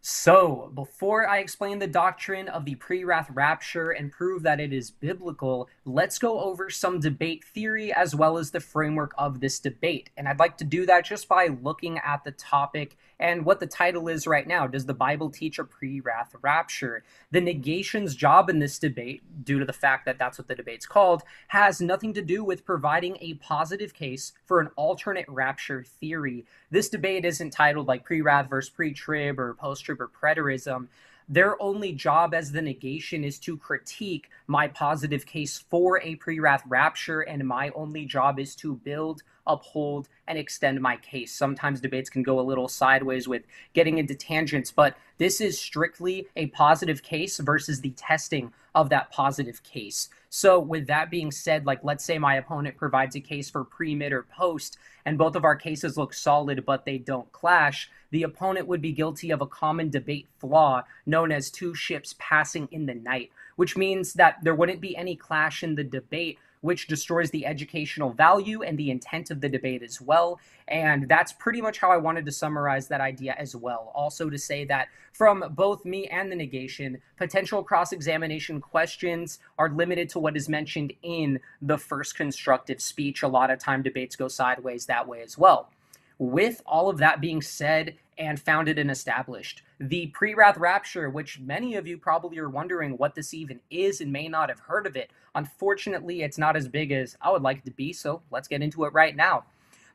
So, 0.00 0.70
before 0.74 1.28
I 1.28 1.38
explain 1.38 1.78
the 1.78 1.86
doctrine 1.86 2.48
of 2.48 2.64
the 2.64 2.76
pre 2.76 3.04
wrath 3.04 3.28
rapture 3.34 3.90
and 3.90 4.10
prove 4.10 4.42
that 4.44 4.60
it 4.60 4.72
is 4.72 4.90
biblical, 4.90 5.68
let's 5.84 6.18
go 6.18 6.40
over 6.40 6.70
some 6.70 7.00
debate 7.00 7.44
theory 7.44 7.92
as 7.92 8.14
well 8.14 8.38
as 8.38 8.50
the 8.50 8.60
framework 8.60 9.12
of 9.18 9.40
this 9.40 9.58
debate. 9.58 10.08
And 10.16 10.26
I'd 10.26 10.38
like 10.38 10.56
to 10.58 10.64
do 10.64 10.86
that 10.86 11.04
just 11.04 11.28
by 11.28 11.48
looking 11.60 11.98
at 11.98 12.24
the 12.24 12.30
topic 12.30 12.96
and 13.20 13.44
what 13.44 13.60
the 13.60 13.66
title 13.66 14.08
is 14.08 14.26
right 14.26 14.46
now. 14.46 14.66
Does 14.66 14.86
the 14.86 14.94
Bible 14.94 15.30
teach 15.30 15.58
a 15.58 15.64
pre 15.64 16.00
wrath 16.00 16.34
rapture? 16.42 17.04
The 17.30 17.40
negation's 17.40 18.14
job 18.14 18.48
in 18.48 18.58
this 18.58 18.78
debate, 18.78 19.22
due 19.44 19.58
to 19.58 19.64
the 19.64 19.72
fact 19.72 20.04
that 20.06 20.18
that's 20.18 20.38
what 20.38 20.48
the 20.48 20.54
debate's 20.54 20.86
called, 20.86 21.22
has 21.48 21.80
nothing 21.80 22.12
to 22.14 22.22
do 22.22 22.44
with 22.44 22.64
providing 22.64 23.16
a 23.20 23.34
positive 23.34 23.94
case 23.94 24.32
for 24.46 24.60
an 24.60 24.70
alternate 24.76 25.28
rapture 25.28 25.84
theory. 25.84 26.44
This 26.70 26.88
debate 26.88 27.24
isn't 27.24 27.50
titled 27.50 27.88
like 27.88 28.04
pre 28.04 28.20
wrath 28.20 28.48
versus 28.48 28.70
pre 28.70 28.92
trib 28.92 29.38
or 29.38 29.54
post 29.54 29.84
trib 29.84 30.00
or 30.00 30.08
preterism 30.08 30.88
their 31.28 31.60
only 31.62 31.92
job 31.92 32.32
as 32.32 32.52
the 32.52 32.62
negation 32.62 33.22
is 33.22 33.38
to 33.40 33.58
critique 33.58 34.30
my 34.46 34.66
positive 34.66 35.26
case 35.26 35.58
for 35.58 36.00
a 36.00 36.14
pre 36.14 36.40
wrath 36.40 36.62
rapture, 36.66 37.20
and 37.20 37.46
my 37.46 37.68
only 37.74 38.06
job 38.06 38.38
is 38.38 38.56
to 38.56 38.76
build, 38.76 39.22
uphold, 39.48 40.08
and 40.28 40.38
extend 40.38 40.80
my 40.80 40.96
case. 40.96 41.32
Sometimes 41.32 41.80
debates 41.80 42.10
can 42.10 42.22
go 42.22 42.38
a 42.38 42.42
little 42.42 42.68
sideways 42.68 43.26
with 43.26 43.42
getting 43.72 43.98
into 43.98 44.14
tangents, 44.14 44.70
but 44.70 44.96
this 45.16 45.40
is 45.40 45.58
strictly 45.58 46.26
a 46.36 46.46
positive 46.48 47.02
case 47.02 47.38
versus 47.38 47.80
the 47.80 47.90
testing 47.90 48.52
of 48.74 48.90
that 48.90 49.10
positive 49.10 49.62
case. 49.62 50.08
So, 50.30 50.60
with 50.60 50.86
that 50.86 51.10
being 51.10 51.32
said, 51.32 51.66
like 51.66 51.82
let's 51.82 52.04
say 52.04 52.18
my 52.18 52.34
opponent 52.34 52.76
provides 52.76 53.16
a 53.16 53.20
case 53.20 53.48
for 53.50 53.64
pre, 53.64 53.94
mid, 53.94 54.12
or 54.12 54.22
post, 54.24 54.78
and 55.06 55.18
both 55.18 55.34
of 55.34 55.44
our 55.44 55.56
cases 55.56 55.96
look 55.96 56.12
solid, 56.12 56.64
but 56.66 56.84
they 56.84 56.98
don't 56.98 57.32
clash 57.32 57.90
the 58.10 58.22
opponent 58.22 58.66
would 58.66 58.80
be 58.80 58.92
guilty 58.92 59.30
of 59.30 59.40
a 59.40 59.46
common 59.46 59.90
debate 59.90 60.28
flaw 60.38 60.82
known 61.06 61.32
as 61.32 61.50
two 61.50 61.74
ships 61.74 62.14
passing 62.18 62.68
in 62.70 62.86
the 62.86 62.94
night, 62.94 63.30
which 63.56 63.76
means 63.76 64.14
that 64.14 64.38
there 64.42 64.54
wouldn't 64.54 64.80
be 64.80 64.96
any 64.96 65.16
clash 65.16 65.62
in 65.62 65.74
the 65.74 65.84
debate, 65.84 66.38
which 66.60 66.86
destroys 66.86 67.30
the 67.30 67.46
educational 67.46 68.12
value 68.12 68.62
and 68.62 68.78
the 68.78 68.90
intent 68.90 69.30
of 69.30 69.40
the 69.40 69.48
debate 69.48 69.82
as 69.82 70.00
well. 70.00 70.40
And 70.66 71.08
that's 71.08 71.32
pretty 71.32 71.60
much 71.60 71.78
how 71.78 71.90
I 71.90 71.96
wanted 71.96 72.26
to 72.26 72.32
summarize 72.32 72.88
that 72.88 73.00
idea 73.00 73.34
as 73.38 73.56
well. 73.56 73.92
Also, 73.94 74.28
to 74.28 74.38
say 74.38 74.64
that 74.66 74.88
from 75.12 75.44
both 75.50 75.84
me 75.84 76.06
and 76.06 76.30
the 76.30 76.36
negation, 76.36 76.98
potential 77.16 77.62
cross 77.62 77.92
examination 77.92 78.60
questions 78.60 79.38
are 79.58 79.70
limited 79.70 80.08
to 80.10 80.18
what 80.18 80.36
is 80.36 80.48
mentioned 80.48 80.92
in 81.02 81.40
the 81.62 81.78
first 81.78 82.16
constructive 82.16 82.80
speech. 82.80 83.22
A 83.22 83.28
lot 83.28 83.50
of 83.50 83.58
time 83.58 83.82
debates 83.82 84.16
go 84.16 84.28
sideways 84.28 84.86
that 84.86 85.08
way 85.08 85.22
as 85.22 85.38
well. 85.38 85.70
With 86.18 86.62
all 86.66 86.88
of 86.88 86.98
that 86.98 87.20
being 87.20 87.42
said 87.42 87.94
and 88.18 88.40
founded 88.40 88.78
and 88.78 88.90
established, 88.90 89.62
the 89.78 90.08
pre 90.08 90.34
wrath 90.34 90.58
rapture, 90.58 91.08
which 91.08 91.40
many 91.40 91.76
of 91.76 91.86
you 91.86 91.96
probably 91.96 92.38
are 92.38 92.50
wondering 92.50 92.98
what 92.98 93.14
this 93.14 93.32
even 93.32 93.60
is 93.70 94.00
and 94.00 94.12
may 94.12 94.28
not 94.28 94.48
have 94.48 94.60
heard 94.60 94.86
of 94.86 94.96
it, 94.96 95.10
unfortunately, 95.34 96.22
it's 96.22 96.38
not 96.38 96.56
as 96.56 96.68
big 96.68 96.90
as 96.92 97.16
I 97.22 97.30
would 97.30 97.42
like 97.42 97.58
it 97.58 97.64
to 97.66 97.70
be, 97.70 97.92
so 97.92 98.22
let's 98.30 98.48
get 98.48 98.62
into 98.62 98.84
it 98.84 98.92
right 98.92 99.14
now. 99.14 99.44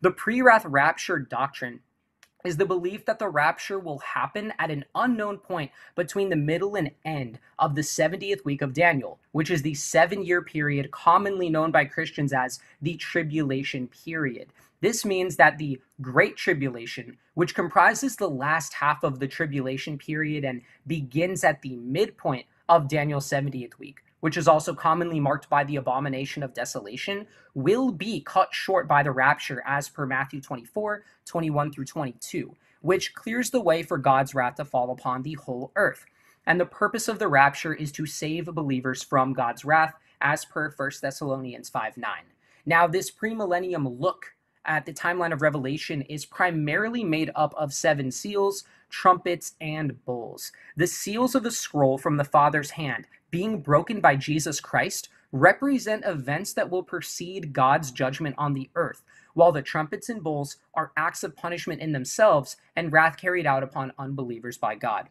The 0.01 0.11
pre 0.11 0.41
wrath 0.41 0.65
rapture 0.65 1.19
doctrine 1.19 1.81
is 2.43 2.57
the 2.57 2.65
belief 2.65 3.05
that 3.05 3.19
the 3.19 3.29
rapture 3.29 3.79
will 3.79 3.99
happen 3.99 4.53
at 4.59 4.71
an 4.71 4.85
unknown 4.95 5.37
point 5.37 5.71
between 5.95 6.29
the 6.29 6.35
middle 6.35 6.75
and 6.75 6.91
end 7.05 7.39
of 7.57 7.75
the 7.75 7.81
70th 7.81 8.43
week 8.43 8.61
of 8.61 8.73
Daniel, 8.73 9.19
which 9.31 9.49
is 9.49 9.61
the 9.61 9.73
seven 9.73 10.23
year 10.25 10.41
period 10.41 10.91
commonly 10.91 11.49
known 11.49 11.71
by 11.71 11.85
Christians 11.85 12.33
as 12.33 12.59
the 12.81 12.95
tribulation 12.95 13.87
period. 13.87 14.49
This 14.83 15.05
means 15.05 15.37
that 15.37 15.57
the 15.57 15.79
Great 16.01 16.35
Tribulation, 16.35 17.17
which 17.35 17.55
comprises 17.55 18.17
the 18.17 18.29
last 18.29 18.73
half 18.73 19.05
of 19.05 19.17
the 19.17 19.29
tribulation 19.29 19.97
period 19.97 20.43
and 20.43 20.61
begins 20.87 21.45
at 21.45 21.61
the 21.61 21.77
midpoint 21.77 22.45
of 22.67 22.89
Daniel's 22.89 23.29
70th 23.29 23.79
week, 23.79 23.99
which 24.19 24.35
is 24.35 24.45
also 24.45 24.75
commonly 24.75 25.21
marked 25.21 25.49
by 25.49 25.63
the 25.63 25.77
abomination 25.77 26.43
of 26.43 26.53
desolation, 26.53 27.25
will 27.53 27.93
be 27.93 28.19
cut 28.19 28.53
short 28.53 28.85
by 28.89 29.01
the 29.01 29.11
rapture 29.11 29.63
as 29.65 29.87
per 29.87 30.05
Matthew 30.05 30.41
24, 30.41 31.05
21 31.25 31.71
through 31.71 31.85
22. 31.85 32.53
which 32.81 33.15
clears 33.15 33.51
the 33.51 33.61
way 33.61 33.83
for 33.83 33.97
God's 33.97 34.35
wrath 34.35 34.55
to 34.55 34.65
fall 34.65 34.91
upon 34.91 35.23
the 35.23 35.35
whole 35.35 35.71
earth. 35.77 36.03
And 36.45 36.59
the 36.59 36.65
purpose 36.65 37.07
of 37.07 37.19
the 37.19 37.29
rapture 37.29 37.73
is 37.73 37.93
to 37.93 38.05
save 38.05 38.47
believers 38.47 39.01
from 39.01 39.31
God's 39.31 39.63
wrath, 39.63 39.93
as 40.19 40.43
per 40.43 40.73
1 40.75 40.91
Thessalonians 41.01 41.69
5 41.69 41.95
9. 41.95 42.11
Now, 42.65 42.85
this 42.85 43.09
premillennium 43.09 43.97
look 43.97 44.33
at 44.65 44.85
the 44.85 44.93
timeline 44.93 45.33
of 45.33 45.41
Revelation 45.41 46.01
is 46.03 46.25
primarily 46.25 47.03
made 47.03 47.31
up 47.35 47.53
of 47.55 47.73
seven 47.73 48.11
seals, 48.11 48.63
trumpets, 48.89 49.53
and 49.59 50.03
bowls. 50.05 50.51
The 50.75 50.87
seals 50.87 51.35
of 51.35 51.43
the 51.43 51.51
scroll 51.51 51.97
from 51.97 52.17
the 52.17 52.23
Father's 52.23 52.71
hand, 52.71 53.07
being 53.31 53.61
broken 53.61 53.99
by 53.99 54.15
Jesus 54.15 54.59
Christ, 54.59 55.09
represent 55.31 56.05
events 56.05 56.53
that 56.53 56.69
will 56.69 56.83
precede 56.83 57.53
God's 57.53 57.91
judgment 57.91 58.35
on 58.37 58.53
the 58.53 58.69
earth, 58.75 59.01
while 59.33 59.51
the 59.51 59.63
trumpets 59.63 60.09
and 60.09 60.23
bowls 60.23 60.57
are 60.75 60.91
acts 60.95 61.23
of 61.23 61.35
punishment 61.35 61.81
in 61.81 61.91
themselves 61.91 62.55
and 62.75 62.93
wrath 62.93 63.17
carried 63.17 63.47
out 63.47 63.63
upon 63.63 63.93
unbelievers 63.97 64.57
by 64.57 64.75
God. 64.75 65.09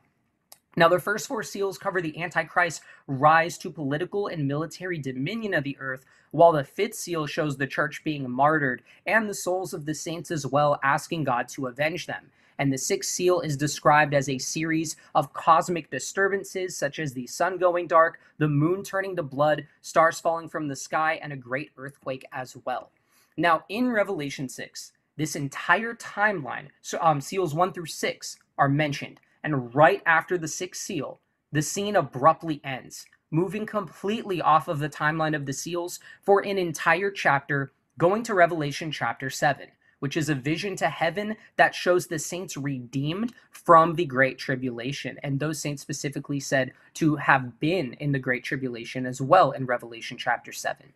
Now, 0.75 0.88
the 0.88 0.99
first 0.99 1.29
four 1.29 1.43
seals 1.43 1.76
cover 1.76 2.00
the 2.00 2.19
Antichrist's 2.23 2.81
rise 3.07 3.59
to 3.59 3.71
political 3.71 4.29
and 4.29 4.49
military 4.49 4.99
dominion 4.99 5.52
of 5.52 5.64
the 5.64 5.76
earth, 5.79 6.07
while 6.31 6.52
the 6.52 6.64
fifth 6.64 6.95
seal 6.95 7.26
shows 7.26 7.57
the 7.57 7.67
church 7.67 8.02
being 8.05 8.31
martyred 8.31 8.83
and 9.07 9.29
the 9.29 9.35
souls 9.35 9.75
of 9.75 9.85
the 9.85 9.95
saints 9.95 10.31
as 10.31 10.47
well, 10.47 10.81
asking 10.83 11.25
God 11.25 11.49
to 11.49 11.67
avenge 11.67 12.07
them. 12.07 12.31
And 12.59 12.73
the 12.73 12.79
sixth 12.79 13.11
seal 13.11 13.41
is 13.41 13.57
described 13.57 14.14
as 14.14 14.31
a 14.31 14.38
series 14.38 14.97
of 15.14 15.35
cosmic 15.35 15.91
disturbances, 15.91 16.75
such 16.75 16.99
as 16.99 17.12
the 17.12 17.26
sun 17.26 17.59
going 17.59 17.87
dark, 17.87 18.21
the 18.38 18.49
moon 18.49 18.83
turning 18.83 19.17
to 19.17 19.23
blood, 19.23 19.67
stars 19.83 20.21
falling 20.21 20.49
from 20.49 20.69
the 20.69 20.76
sky, 20.76 21.19
and 21.23 21.35
a 21.35 21.37
great 21.37 21.71
earthquake 21.76 22.25
as 22.33 22.57
well. 22.64 22.91
Now, 23.37 23.64
in 23.69 23.91
Revelation 23.91 24.49
6, 24.49 24.93
this 25.19 25.37
entire 25.37 25.95
timeline, 25.95 26.69
so, 26.81 26.99
um, 27.02 27.21
seals 27.21 27.52
1 27.55 27.75
through 27.75 27.87
6, 27.87 28.38
are 28.57 28.69
mentioned 28.69 29.21
and 29.42 29.75
right 29.75 30.02
after 30.06 30.38
the 30.38 30.49
sixth 30.49 30.82
seal, 30.82 31.20
the 31.50 31.62
scene 31.62 31.96
abruptly 31.96 32.61
ends, 32.64 33.06
moving 33.30 33.66
completely 33.66 34.40
off 34.40 34.68
of 34.68 34.78
the 34.78 34.88
timeline 34.88 35.34
of 35.34 35.46
the 35.46 35.52
seals 35.52 36.00
for 36.22 36.40
an 36.40 36.58
entire 36.58 37.11
chapter, 37.11 37.72
going 37.99 38.22
to 38.22 38.34
Revelation 38.34 38.90
chapter 38.90 39.28
7, 39.28 39.68
which 39.99 40.16
is 40.16 40.28
a 40.28 40.34
vision 40.34 40.76
to 40.76 40.88
heaven 40.88 41.37
that 41.56 41.75
shows 41.75 42.06
the 42.06 42.18
saints 42.18 42.56
redeemed 42.56 43.34
from 43.50 43.94
the 43.94 44.06
Great 44.06 44.38
Tribulation. 44.38 45.18
And 45.22 45.38
those 45.38 45.61
saints 45.61 45.82
specifically 45.82 46.40
said 46.40 46.72
to 46.94 47.16
have 47.16 47.61
been 47.61 47.94
in 47.94 48.12
the 48.12 48.18
Great 48.18 48.44
Tribulation 48.44 49.06
as 49.06 49.20
well 49.20 49.50
in 49.50 49.66
Revelation 49.66 50.16
chapter 50.18 50.52
7. 50.52 50.92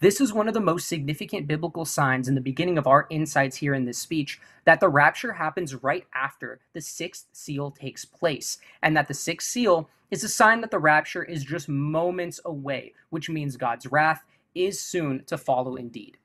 This 0.00 0.18
is 0.18 0.32
one 0.32 0.48
of 0.48 0.54
the 0.54 0.60
most 0.60 0.88
significant 0.88 1.46
biblical 1.46 1.84
signs 1.84 2.26
in 2.26 2.34
the 2.34 2.40
beginning 2.40 2.78
of 2.78 2.86
our 2.86 3.06
insights 3.10 3.56
here 3.56 3.74
in 3.74 3.84
this 3.84 3.98
speech 3.98 4.40
that 4.64 4.80
the 4.80 4.88
rapture 4.88 5.34
happens 5.34 5.74
right 5.74 6.06
after 6.14 6.58
the 6.72 6.80
sixth 6.80 7.26
seal 7.32 7.70
takes 7.70 8.06
place, 8.06 8.56
and 8.80 8.96
that 8.96 9.08
the 9.08 9.14
sixth 9.14 9.50
seal 9.50 9.90
is 10.10 10.24
a 10.24 10.28
sign 10.28 10.62
that 10.62 10.70
the 10.70 10.78
rapture 10.78 11.22
is 11.22 11.44
just 11.44 11.68
moments 11.68 12.40
away, 12.46 12.94
which 13.10 13.28
means 13.28 13.58
God's 13.58 13.92
wrath 13.92 14.24
is 14.54 14.80
soon 14.80 15.22
to 15.26 15.36
follow 15.36 15.76
indeed. 15.76 16.16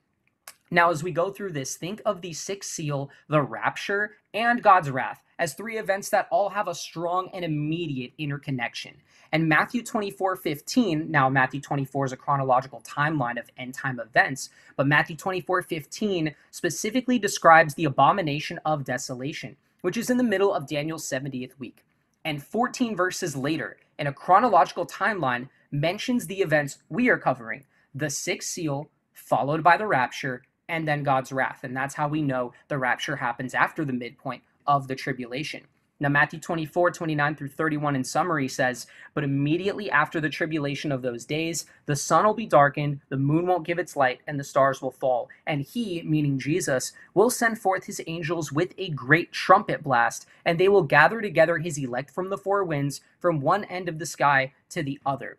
Now, 0.72 0.90
as 0.90 1.04
we 1.04 1.12
go 1.12 1.30
through 1.30 1.52
this, 1.52 1.76
think 1.76 2.02
of 2.06 2.22
the 2.22 2.32
sixth 2.32 2.70
seal, 2.70 3.10
the 3.28 3.42
rapture, 3.42 4.16
and 4.34 4.64
God's 4.64 4.90
wrath 4.90 5.22
as 5.38 5.54
three 5.54 5.78
events 5.78 6.08
that 6.10 6.30
all 6.32 6.48
have 6.48 6.70
a 6.70 6.76
strong 6.76 7.30
and 7.34 7.44
immediate 7.44 8.14
interconnection. 8.18 8.96
And 9.32 9.50
Matthew 9.50 9.84
24 9.84 10.36
15, 10.36 11.10
now 11.10 11.30
Matthew 11.30 11.62
24 11.62 12.06
is 12.06 12.12
a 12.12 12.18
chronological 12.18 12.82
timeline 12.82 13.40
of 13.40 13.50
end 13.58 13.74
time 13.74 14.00
events, 14.00 14.50
but 14.78 14.88
Matthew 14.88 15.16
24 15.16 15.64
15 15.64 16.36
specifically 16.52 17.20
describes 17.20 17.74
the 17.74 17.86
abomination 17.86 18.60
of 18.66 18.86
desolation, 18.86 19.56
which 19.82 19.98
is 19.98 20.10
in 20.10 20.18
the 20.18 20.24
middle 20.24 20.54
of 20.54 20.68
Daniel's 20.68 21.10
70th 21.10 21.58
week. 21.60 21.84
And 22.24 22.44
14 22.44 22.96
verses 22.96 23.36
later, 23.36 23.78
in 24.00 24.08
a 24.08 24.14
chronological 24.14 24.86
timeline, 24.86 25.50
mentions 25.72 26.28
the 26.28 26.42
events 26.42 26.80
we 26.90 27.10
are 27.10 27.18
covering 27.18 27.66
the 27.94 28.10
sixth 28.10 28.50
seal, 28.50 28.90
followed 29.14 29.64
by 29.64 29.78
the 29.78 29.88
rapture, 29.88 30.44
and 30.68 30.88
then 30.88 31.04
God's 31.04 31.32
wrath. 31.32 31.64
And 31.64 31.76
that's 31.76 31.96
how 31.96 32.08
we 32.08 32.22
know 32.22 32.52
the 32.68 32.78
rapture 32.78 33.16
happens 33.16 33.54
after 33.54 33.86
the 33.86 33.94
midpoint 33.94 34.44
of 34.68 34.88
the 34.88 34.96
tribulation. 34.96 35.64
Now, 35.98 36.10
Matthew 36.10 36.42
24, 36.42 36.92
29 36.92 37.36
through 37.36 37.48
31 37.48 37.96
in 37.96 38.04
summary 38.04 38.50
says, 38.50 38.86
But 39.14 39.24
immediately 39.24 39.90
after 39.90 40.20
the 40.20 40.30
tribulation 40.30 40.92
of 40.92 41.02
those 41.02 41.24
days, 41.24 41.66
the 41.86 41.96
sun 41.96 42.26
will 42.26 42.34
be 42.34 42.46
darkened, 42.46 43.00
the 43.08 43.16
moon 43.16 43.48
won't 43.48 43.66
give 43.66 43.80
its 43.80 43.96
light, 43.96 44.20
and 44.28 44.38
the 44.38 44.44
stars 44.44 44.82
will 44.82 44.92
fall. 44.92 45.30
And 45.48 45.62
he, 45.62 46.02
meaning 46.04 46.38
Jesus, 46.38 46.92
will 47.14 47.30
send 47.30 47.60
forth 47.60 47.86
his 47.86 48.02
angels 48.08 48.52
with 48.52 48.74
a 48.78 48.90
great 48.90 49.32
trumpet 49.32 49.84
blast, 49.84 50.28
and 50.44 50.60
they 50.60 50.68
will 50.68 50.84
gather 50.84 51.22
together 51.22 51.60
his 51.60 51.78
elect 51.78 52.12
from 52.12 52.30
the 52.30 52.38
four 52.38 52.66
winds, 52.66 53.00
from 53.18 53.40
one 53.40 53.64
end 53.64 53.88
of 53.88 53.98
the 53.98 54.06
sky 54.06 54.54
to 54.72 54.84
the 54.84 55.00
other. 55.06 55.38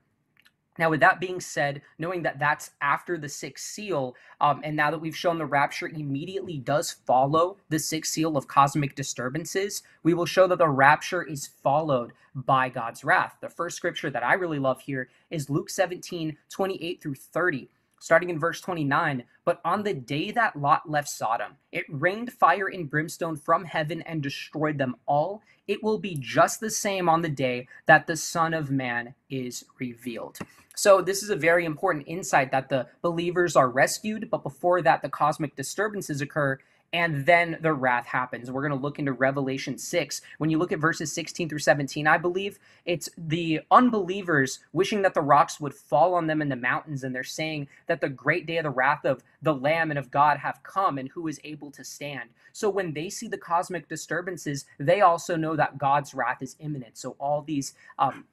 Now, 0.78 0.90
with 0.90 1.00
that 1.00 1.20
being 1.20 1.40
said, 1.40 1.82
knowing 1.98 2.22
that 2.22 2.38
that's 2.38 2.70
after 2.80 3.18
the 3.18 3.28
sixth 3.28 3.66
seal, 3.66 4.14
um, 4.40 4.60
and 4.64 4.76
now 4.76 4.90
that 4.90 5.00
we've 5.00 5.16
shown 5.16 5.38
the 5.38 5.46
rapture 5.46 5.88
immediately 5.88 6.58
does 6.58 6.92
follow 6.92 7.56
the 7.68 7.78
sixth 7.78 8.12
seal 8.12 8.36
of 8.36 8.48
cosmic 8.48 8.94
disturbances, 8.94 9.82
we 10.02 10.14
will 10.14 10.26
show 10.26 10.46
that 10.46 10.58
the 10.58 10.68
rapture 10.68 11.22
is 11.22 11.50
followed 11.62 12.12
by 12.34 12.68
God's 12.68 13.04
wrath. 13.04 13.36
The 13.40 13.48
first 13.48 13.76
scripture 13.76 14.10
that 14.10 14.24
I 14.24 14.34
really 14.34 14.58
love 14.58 14.80
here 14.80 15.08
is 15.30 15.48
Luke 15.48 15.70
17 15.70 16.36
28 16.50 17.02
through 17.02 17.14
30 17.14 17.68
starting 18.00 18.30
in 18.30 18.38
verse 18.38 18.60
29 18.60 19.24
but 19.44 19.60
on 19.64 19.82
the 19.82 19.94
day 19.94 20.30
that 20.30 20.60
lot 20.60 20.88
left 20.88 21.08
sodom 21.08 21.52
it 21.76 21.84
rained 21.90 22.32
fire 22.32 22.68
and 22.68 22.88
brimstone 22.88 23.36
from 23.36 23.64
heaven 23.64 24.02
and 24.02 24.22
destroyed 24.22 24.78
them 24.78 24.96
all. 25.06 25.42
It 25.68 25.82
will 25.82 25.98
be 25.98 26.16
just 26.18 26.60
the 26.60 26.70
same 26.70 27.08
on 27.08 27.22
the 27.22 27.28
day 27.28 27.68
that 27.84 28.06
the 28.06 28.16
son 28.16 28.54
of 28.54 28.70
man 28.70 29.14
is 29.28 29.64
revealed. 29.78 30.38
So 30.74 31.02
this 31.02 31.22
is 31.22 31.30
a 31.30 31.36
very 31.36 31.64
important 31.64 32.06
insight 32.06 32.50
that 32.52 32.68
the 32.68 32.86
believers 33.02 33.56
are 33.56 33.68
rescued 33.68 34.30
but 34.30 34.42
before 34.42 34.82
that 34.82 35.02
the 35.02 35.08
cosmic 35.08 35.54
disturbances 35.54 36.20
occur 36.20 36.58
and 36.92 37.26
then 37.26 37.58
the 37.60 37.72
wrath 37.72 38.06
happens. 38.06 38.50
We're 38.50 38.66
going 38.66 38.78
to 38.78 38.82
look 38.82 38.98
into 38.98 39.12
Revelation 39.12 39.78
6. 39.78 40.20
When 40.38 40.50
you 40.50 40.58
look 40.58 40.72
at 40.72 40.78
verses 40.78 41.12
16 41.12 41.48
through 41.48 41.58
17, 41.58 42.06
I 42.06 42.18
believe 42.18 42.58
it's 42.84 43.08
the 43.16 43.60
unbelievers 43.70 44.60
wishing 44.72 45.02
that 45.02 45.14
the 45.14 45.20
rocks 45.20 45.60
would 45.60 45.74
fall 45.74 46.14
on 46.14 46.26
them 46.26 46.40
in 46.40 46.48
the 46.48 46.56
mountains, 46.56 47.04
and 47.04 47.14
they're 47.14 47.24
saying 47.24 47.68
that 47.86 48.00
the 48.00 48.08
great 48.08 48.46
day 48.46 48.58
of 48.58 48.64
the 48.64 48.70
wrath 48.70 49.04
of 49.04 49.22
the 49.42 49.54
Lamb 49.54 49.90
and 49.90 49.98
of 49.98 50.10
God 50.10 50.38
have 50.38 50.62
come, 50.62 50.98
and 50.98 51.08
who 51.10 51.28
is 51.28 51.40
able 51.44 51.70
to 51.72 51.84
stand. 51.84 52.30
So 52.52 52.70
when 52.70 52.92
they 52.92 53.10
see 53.10 53.28
the 53.28 53.38
cosmic 53.38 53.88
disturbances, 53.88 54.64
they 54.78 55.00
also 55.00 55.36
know 55.36 55.56
that 55.56 55.78
God's 55.78 56.14
wrath 56.14 56.40
is 56.40 56.56
imminent. 56.58 56.96
So 56.96 57.16
all 57.18 57.42
these, 57.42 57.74
um, 57.98 58.24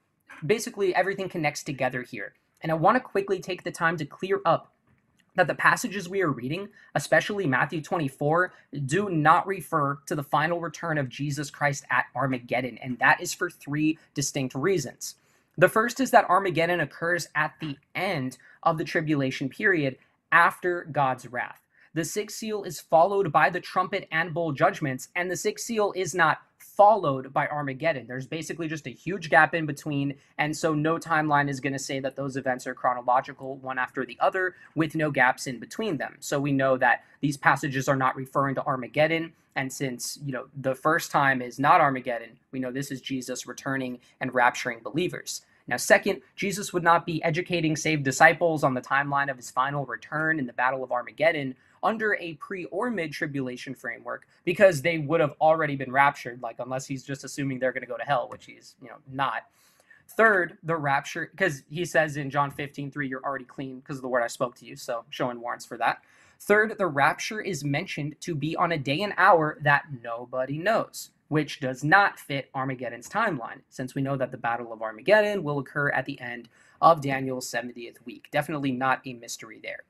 basically, 0.45 0.95
everything 0.95 1.29
connects 1.29 1.63
together 1.63 2.03
here. 2.03 2.33
And 2.61 2.71
I 2.71 2.75
want 2.75 2.95
to 2.95 3.01
quickly 3.01 3.39
take 3.39 3.63
the 3.63 3.71
time 3.71 3.97
to 3.97 4.05
clear 4.05 4.39
up 4.45 4.71
that 5.35 5.47
the 5.47 5.55
passages 5.55 6.07
we 6.07 6.21
are 6.21 6.31
reading, 6.31 6.69
especially 6.95 7.47
Matthew 7.47 7.81
24, 7.81 8.53
do 8.85 9.09
not 9.09 9.47
refer 9.47 9.99
to 10.05 10.15
the 10.15 10.23
final 10.23 10.59
return 10.59 10.97
of 10.97 11.09
Jesus 11.09 11.49
Christ 11.49 11.85
at 11.89 12.05
Armageddon, 12.15 12.77
and 12.79 12.99
that 12.99 13.21
is 13.21 13.33
for 13.33 13.49
three 13.49 13.97
distinct 14.13 14.55
reasons. 14.55 15.15
The 15.57 15.69
first 15.69 15.99
is 15.99 16.11
that 16.11 16.29
Armageddon 16.29 16.79
occurs 16.79 17.27
at 17.35 17.53
the 17.59 17.77
end 17.95 18.37
of 18.63 18.77
the 18.77 18.83
tribulation 18.83 19.49
period 19.49 19.97
after 20.31 20.87
God's 20.91 21.27
wrath. 21.27 21.62
The 21.95 22.03
sixth 22.03 22.37
seal 22.37 22.63
is 22.63 22.79
followed 22.79 23.31
by 23.31 23.51
the 23.51 23.59
trumpet 23.59 24.07
and 24.11 24.33
bowl 24.33 24.51
judgments, 24.51 25.09
and 25.15 25.29
the 25.29 25.37
sixth 25.37 25.65
seal 25.65 25.93
is 25.95 26.15
not 26.15 26.39
followed 26.57 27.31
by 27.31 27.45
Armageddon. 27.47 28.07
There's 28.07 28.25
basically 28.25 28.67
just 28.67 28.87
a 28.87 28.91
huge 28.91 29.29
gap 29.29 29.53
in 29.53 29.67
between, 29.67 30.15
and 30.39 30.57
so 30.57 30.73
no 30.73 30.97
timeline 30.97 31.49
is 31.49 31.59
going 31.59 31.73
to 31.73 31.79
say 31.79 31.99
that 31.99 32.15
those 32.15 32.35
events 32.35 32.65
are 32.65 32.73
chronological 32.73 33.57
one 33.57 33.77
after 33.77 34.07
the 34.07 34.17
other 34.19 34.55
with 34.73 34.95
no 34.95 35.11
gaps 35.11 35.45
in 35.45 35.59
between 35.59 35.97
them. 35.97 36.15
So 36.19 36.39
we 36.39 36.51
know 36.51 36.77
that 36.77 37.03
these 37.21 37.37
passages 37.37 37.87
are 37.87 37.95
not 37.95 38.15
referring 38.15 38.55
to 38.55 38.65
Armageddon, 38.65 39.33
and 39.55 39.71
since, 39.71 40.17
you 40.25 40.31
know, 40.31 40.45
the 40.59 40.73
first 40.73 41.11
time 41.11 41.43
is 41.43 41.59
not 41.59 41.79
Armageddon, 41.79 42.39
we 42.51 42.57
know 42.57 42.71
this 42.71 42.89
is 42.89 43.01
Jesus 43.01 43.45
returning 43.45 43.99
and 44.19 44.33
rapturing 44.33 44.81
believers. 44.81 45.43
Now, 45.67 45.77
second, 45.77 46.21
Jesus 46.35 46.73
would 46.73 46.83
not 46.83 47.05
be 47.05 47.23
educating 47.23 47.75
saved 47.75 48.03
disciples 48.03 48.63
on 48.63 48.73
the 48.73 48.81
timeline 48.81 49.29
of 49.29 49.37
his 49.37 49.51
final 49.51 49.85
return 49.85 50.39
in 50.39 50.47
the 50.47 50.53
Battle 50.53 50.83
of 50.83 50.91
Armageddon 50.91 51.55
under 51.83 52.15
a 52.19 52.33
pre 52.35 52.65
or 52.65 52.89
mid 52.89 53.11
tribulation 53.11 53.75
framework 53.75 54.27
because 54.45 54.81
they 54.81 54.97
would 54.97 55.19
have 55.19 55.33
already 55.41 55.75
been 55.75 55.91
raptured, 55.91 56.41
like, 56.41 56.57
unless 56.59 56.85
he's 56.85 57.03
just 57.03 57.23
assuming 57.23 57.59
they're 57.59 57.71
going 57.71 57.81
to 57.81 57.87
go 57.87 57.97
to 57.97 58.03
hell, 58.03 58.27
which 58.29 58.45
he's, 58.45 58.75
you 58.81 58.87
know, 58.87 58.97
not. 59.11 59.43
Third, 60.15 60.57
the 60.63 60.75
rapture, 60.75 61.29
because 61.31 61.63
he 61.69 61.85
says 61.85 62.17
in 62.17 62.29
John 62.29 62.51
15, 62.51 62.91
3, 62.91 63.07
you're 63.07 63.23
already 63.23 63.45
clean 63.45 63.79
because 63.79 63.97
of 63.97 64.01
the 64.01 64.09
word 64.09 64.23
I 64.23 64.27
spoke 64.27 64.55
to 64.55 64.65
you. 64.65 64.75
So 64.75 65.05
showing 65.09 65.39
warrants 65.39 65.65
for 65.65 65.77
that. 65.77 66.03
Third, 66.39 66.77
the 66.77 66.87
rapture 66.87 67.39
is 67.39 67.63
mentioned 67.63 68.15
to 68.21 68.35
be 68.35 68.55
on 68.55 68.71
a 68.73 68.77
day 68.77 69.01
and 69.01 69.13
hour 69.17 69.57
that 69.61 69.85
nobody 70.01 70.57
knows 70.57 71.11
which 71.33 71.59
does 71.59 71.83
not 71.83 72.19
fit 72.19 72.47
Armageddon's 72.53 73.09
timeline, 73.09 73.61
since 73.67 73.95
we 73.95 74.03
know 74.03 74.15
that 74.15 74.29
the 74.29 74.37
Battle 74.37 74.71
of 74.71 74.83
Armageddon 74.83 75.43
will 75.43 75.57
occur 75.57 75.89
at 75.89 76.05
the 76.05 76.21
end 76.21 76.47
of 76.79 77.01
Daniel's 77.01 77.49
70th 77.49 77.95
week. 78.05 78.27
Definitely 78.29 78.71
not 78.71 79.01
a 79.07 79.13
mystery 79.13 79.59
there. 79.59 79.81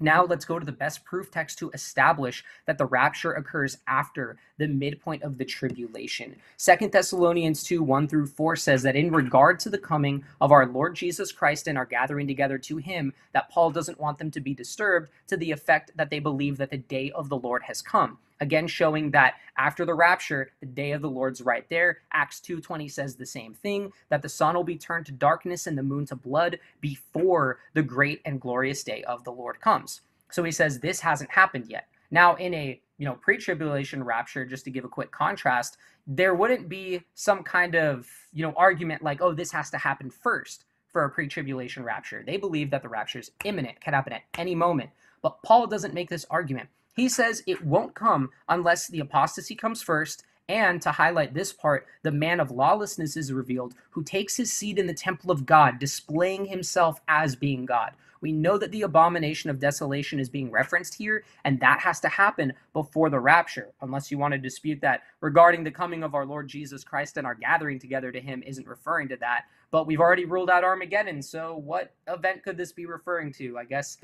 Now 0.00 0.24
let's 0.24 0.44
go 0.44 0.58
to 0.58 0.66
the 0.66 0.72
best 0.72 1.04
proof 1.04 1.30
text 1.30 1.58
to 1.58 1.70
establish 1.70 2.44
that 2.66 2.78
the 2.78 2.86
rapture 2.86 3.32
occurs 3.32 3.78
after 3.86 4.36
the 4.58 4.66
midpoint 4.66 5.22
of 5.22 5.38
the 5.38 5.44
tribulation. 5.44 6.36
Second 6.56 6.92
Thessalonians 6.92 7.62
2 7.62 7.82
1 7.82 8.08
through 8.08 8.26
4 8.26 8.56
says 8.56 8.82
that 8.82 8.96
in 8.96 9.12
regard 9.12 9.58
to 9.60 9.70
the 9.70 9.78
coming 9.78 10.24
of 10.40 10.52
our 10.52 10.66
Lord 10.66 10.94
Jesus 10.94 11.32
Christ 11.32 11.68
and 11.68 11.78
our 11.78 11.86
gathering 11.86 12.26
together 12.26 12.58
to 12.58 12.76
him, 12.76 13.12
that 13.32 13.50
Paul 13.50 13.70
doesn't 13.70 14.00
want 14.00 14.18
them 14.18 14.30
to 14.32 14.40
be 14.40 14.54
disturbed 14.54 15.10
to 15.28 15.36
the 15.36 15.50
effect 15.50 15.92
that 15.96 16.10
they 16.10 16.18
believe 16.18 16.56
that 16.58 16.70
the 16.70 16.78
day 16.78 17.10
of 17.12 17.28
the 17.28 17.38
Lord 17.38 17.62
has 17.64 17.82
come. 17.82 18.18
Again, 18.40 18.66
showing 18.66 19.10
that 19.12 19.34
after 19.56 19.84
the 19.84 19.94
rapture, 19.94 20.50
the 20.60 20.66
day 20.66 20.92
of 20.92 21.02
the 21.02 21.10
Lord's 21.10 21.40
right 21.40 21.68
there. 21.68 21.98
Acts 22.12 22.40
2:20 22.40 22.88
says 22.88 23.14
the 23.14 23.26
same 23.26 23.54
thing, 23.54 23.92
that 24.08 24.22
the 24.22 24.28
sun 24.28 24.54
will 24.54 24.64
be 24.64 24.76
turned 24.76 25.06
to 25.06 25.12
darkness 25.12 25.66
and 25.66 25.78
the 25.78 25.82
moon 25.82 26.06
to 26.06 26.16
blood 26.16 26.58
before 26.80 27.60
the 27.74 27.82
great 27.82 28.20
and 28.24 28.40
glorious 28.40 28.82
day 28.82 29.02
of 29.04 29.24
the 29.24 29.32
Lord 29.32 29.60
comes. 29.60 30.00
So 30.30 30.42
he 30.42 30.50
says 30.50 30.80
this 30.80 31.00
hasn't 31.00 31.30
happened 31.30 31.66
yet. 31.68 31.88
Now, 32.10 32.34
in 32.36 32.54
a 32.54 32.80
you 32.98 33.04
know 33.04 33.14
pre-tribulation 33.14 34.02
rapture, 34.02 34.44
just 34.44 34.64
to 34.64 34.70
give 34.70 34.84
a 34.84 34.88
quick 34.88 35.10
contrast, 35.10 35.76
there 36.06 36.34
wouldn't 36.34 36.68
be 36.68 37.02
some 37.14 37.42
kind 37.42 37.76
of 37.76 38.08
you 38.32 38.44
know 38.44 38.52
argument 38.56 39.02
like, 39.02 39.22
oh, 39.22 39.32
this 39.32 39.52
has 39.52 39.70
to 39.70 39.78
happen 39.78 40.10
first 40.10 40.64
for 40.88 41.04
a 41.04 41.10
pre-tribulation 41.10 41.84
rapture. 41.84 42.22
They 42.26 42.36
believe 42.36 42.70
that 42.70 42.82
the 42.82 42.88
rapture 42.88 43.18
is 43.18 43.30
imminent, 43.44 43.80
can 43.80 43.94
happen 43.94 44.12
at 44.12 44.22
any 44.38 44.54
moment. 44.54 44.90
But 45.22 45.42
Paul 45.42 45.66
doesn't 45.66 45.94
make 45.94 46.08
this 46.08 46.26
argument. 46.30 46.68
He 46.94 47.08
says 47.08 47.42
it 47.46 47.64
won't 47.64 47.94
come 47.94 48.30
unless 48.48 48.88
the 48.88 49.00
apostasy 49.00 49.54
comes 49.54 49.82
first. 49.82 50.24
And 50.48 50.82
to 50.82 50.92
highlight 50.92 51.32
this 51.32 51.52
part, 51.54 51.86
the 52.02 52.12
man 52.12 52.38
of 52.38 52.50
lawlessness 52.50 53.16
is 53.16 53.32
revealed, 53.32 53.74
who 53.90 54.04
takes 54.04 54.36
his 54.36 54.52
seat 54.52 54.78
in 54.78 54.86
the 54.86 54.92
temple 54.92 55.30
of 55.30 55.46
God, 55.46 55.78
displaying 55.78 56.44
himself 56.44 57.00
as 57.08 57.34
being 57.34 57.64
God. 57.64 57.92
We 58.20 58.30
know 58.32 58.58
that 58.58 58.70
the 58.70 58.82
abomination 58.82 59.50
of 59.50 59.58
desolation 59.58 60.18
is 60.18 60.28
being 60.28 60.50
referenced 60.50 60.94
here, 60.94 61.24
and 61.44 61.60
that 61.60 61.80
has 61.80 62.00
to 62.00 62.08
happen 62.08 62.52
before 62.72 63.10
the 63.10 63.20
rapture, 63.20 63.68
unless 63.80 64.10
you 64.10 64.18
want 64.18 64.32
to 64.32 64.38
dispute 64.38 64.80
that 64.82 65.02
regarding 65.20 65.64
the 65.64 65.70
coming 65.70 66.02
of 66.02 66.14
our 66.14 66.24
Lord 66.24 66.48
Jesus 66.48 66.84
Christ 66.84 67.16
and 67.16 67.26
our 67.26 67.34
gathering 67.34 67.78
together 67.78 68.12
to 68.12 68.20
him 68.20 68.42
isn't 68.42 68.66
referring 68.66 69.08
to 69.08 69.16
that. 69.16 69.44
But 69.70 69.86
we've 69.86 70.00
already 70.00 70.24
ruled 70.24 70.50
out 70.50 70.64
Armageddon, 70.64 71.22
so 71.22 71.56
what 71.56 71.92
event 72.06 72.42
could 72.42 72.56
this 72.56 72.72
be 72.72 72.86
referring 72.86 73.32
to? 73.34 73.58
I 73.58 73.64
guess 73.64 73.98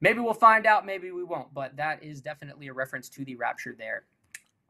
Maybe 0.00 0.20
we'll 0.20 0.34
find 0.34 0.66
out, 0.66 0.86
maybe 0.86 1.10
we 1.10 1.24
won't, 1.24 1.52
but 1.52 1.76
that 1.76 2.02
is 2.02 2.20
definitely 2.20 2.68
a 2.68 2.72
reference 2.72 3.08
to 3.10 3.24
the 3.24 3.34
rapture 3.34 3.74
there. 3.76 4.04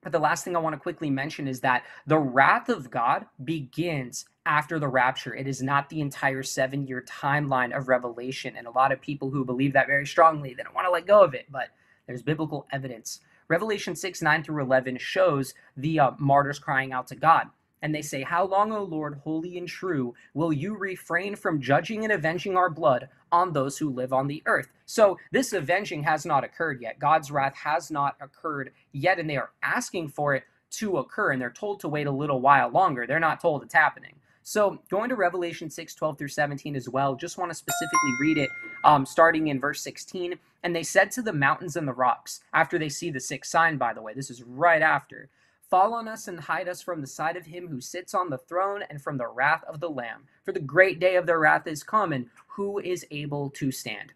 But 0.02 0.12
the 0.12 0.18
last 0.18 0.44
thing 0.44 0.54
I 0.56 0.60
want 0.60 0.74
to 0.74 0.80
quickly 0.80 1.10
mention 1.10 1.48
is 1.48 1.60
that 1.60 1.84
the 2.06 2.18
wrath 2.18 2.68
of 2.68 2.90
God 2.90 3.26
begins 3.44 4.26
after 4.46 4.78
the 4.78 4.88
rapture. 4.88 5.34
It 5.34 5.46
is 5.46 5.60
not 5.60 5.88
the 5.88 6.00
entire 6.00 6.42
seven 6.42 6.86
year 6.86 7.04
timeline 7.06 7.76
of 7.76 7.88
Revelation. 7.88 8.54
And 8.56 8.66
a 8.66 8.70
lot 8.70 8.92
of 8.92 9.00
people 9.00 9.30
who 9.30 9.44
believe 9.44 9.72
that 9.72 9.86
very 9.86 10.06
strongly, 10.06 10.54
they 10.54 10.62
don't 10.62 10.74
want 10.74 10.86
to 10.86 10.92
let 10.92 11.06
go 11.06 11.22
of 11.22 11.34
it, 11.34 11.46
but 11.50 11.68
there's 12.06 12.22
biblical 12.22 12.66
evidence. 12.72 13.20
Revelation 13.48 13.96
6 13.96 14.22
9 14.22 14.44
through 14.44 14.62
11 14.62 14.98
shows 14.98 15.52
the 15.76 15.98
uh, 15.98 16.10
martyrs 16.18 16.58
crying 16.58 16.92
out 16.92 17.08
to 17.08 17.16
God 17.16 17.48
and 17.82 17.94
they 17.94 18.02
say, 18.02 18.22
How 18.22 18.44
long, 18.46 18.72
O 18.72 18.82
Lord, 18.82 19.20
holy 19.24 19.58
and 19.58 19.68
true, 19.68 20.14
will 20.34 20.52
you 20.52 20.76
refrain 20.76 21.36
from 21.36 21.60
judging 21.60 22.04
and 22.04 22.12
avenging 22.12 22.56
our 22.56 22.70
blood 22.70 23.08
on 23.30 23.52
those 23.52 23.78
who 23.78 23.90
live 23.90 24.12
on 24.12 24.26
the 24.26 24.42
earth? 24.46 24.68
So 24.86 25.18
this 25.32 25.52
avenging 25.52 26.02
has 26.04 26.24
not 26.24 26.44
occurred 26.44 26.80
yet. 26.80 26.98
God's 26.98 27.30
wrath 27.30 27.56
has 27.56 27.90
not 27.90 28.16
occurred 28.20 28.72
yet, 28.92 29.18
and 29.18 29.28
they 29.28 29.36
are 29.36 29.50
asking 29.62 30.08
for 30.08 30.34
it 30.34 30.44
to 30.70 30.98
occur, 30.98 31.32
and 31.32 31.40
they're 31.40 31.50
told 31.50 31.80
to 31.80 31.88
wait 31.88 32.06
a 32.06 32.12
little 32.12 32.40
while 32.40 32.68
longer. 32.68 33.06
They're 33.06 33.20
not 33.20 33.40
told 33.40 33.62
it's 33.62 33.74
happening. 33.74 34.14
So 34.48 34.78
going 34.90 35.10
to 35.10 35.14
Revelation 35.14 35.68
6, 35.68 35.94
12 35.94 36.16
through 36.16 36.28
17 36.28 36.74
as 36.74 36.88
well, 36.88 37.14
just 37.14 37.36
want 37.36 37.50
to 37.50 37.54
specifically 37.54 38.14
read 38.18 38.38
it 38.38 38.48
um, 38.82 39.04
starting 39.04 39.48
in 39.48 39.60
verse 39.60 39.82
16. 39.82 40.36
And 40.62 40.74
they 40.74 40.82
said 40.82 41.10
to 41.12 41.22
the 41.22 41.34
mountains 41.34 41.76
and 41.76 41.86
the 41.86 41.92
rocks, 41.92 42.40
after 42.54 42.78
they 42.78 42.88
see 42.88 43.10
the 43.10 43.20
sixth 43.20 43.50
sign, 43.50 43.76
by 43.76 43.92
the 43.92 44.00
way, 44.00 44.14
this 44.14 44.30
is 44.30 44.42
right 44.42 44.80
after, 44.80 45.28
Fall 45.70 45.92
on 45.92 46.08
us 46.08 46.28
and 46.28 46.40
hide 46.40 46.66
us 46.66 46.80
from 46.80 47.02
the 47.02 47.06
sight 47.06 47.36
of 47.36 47.44
him 47.44 47.68
who 47.68 47.82
sits 47.82 48.14
on 48.14 48.30
the 48.30 48.38
throne 48.38 48.82
and 48.88 49.02
from 49.02 49.18
the 49.18 49.26
wrath 49.26 49.64
of 49.64 49.80
the 49.80 49.90
Lamb. 49.90 50.24
For 50.42 50.52
the 50.52 50.60
great 50.60 50.98
day 50.98 51.16
of 51.16 51.26
their 51.26 51.38
wrath 51.38 51.66
is 51.66 51.82
come, 51.82 52.14
and 52.14 52.30
who 52.46 52.78
is 52.78 53.06
able 53.10 53.50
to 53.50 53.70
stand? 53.70 54.14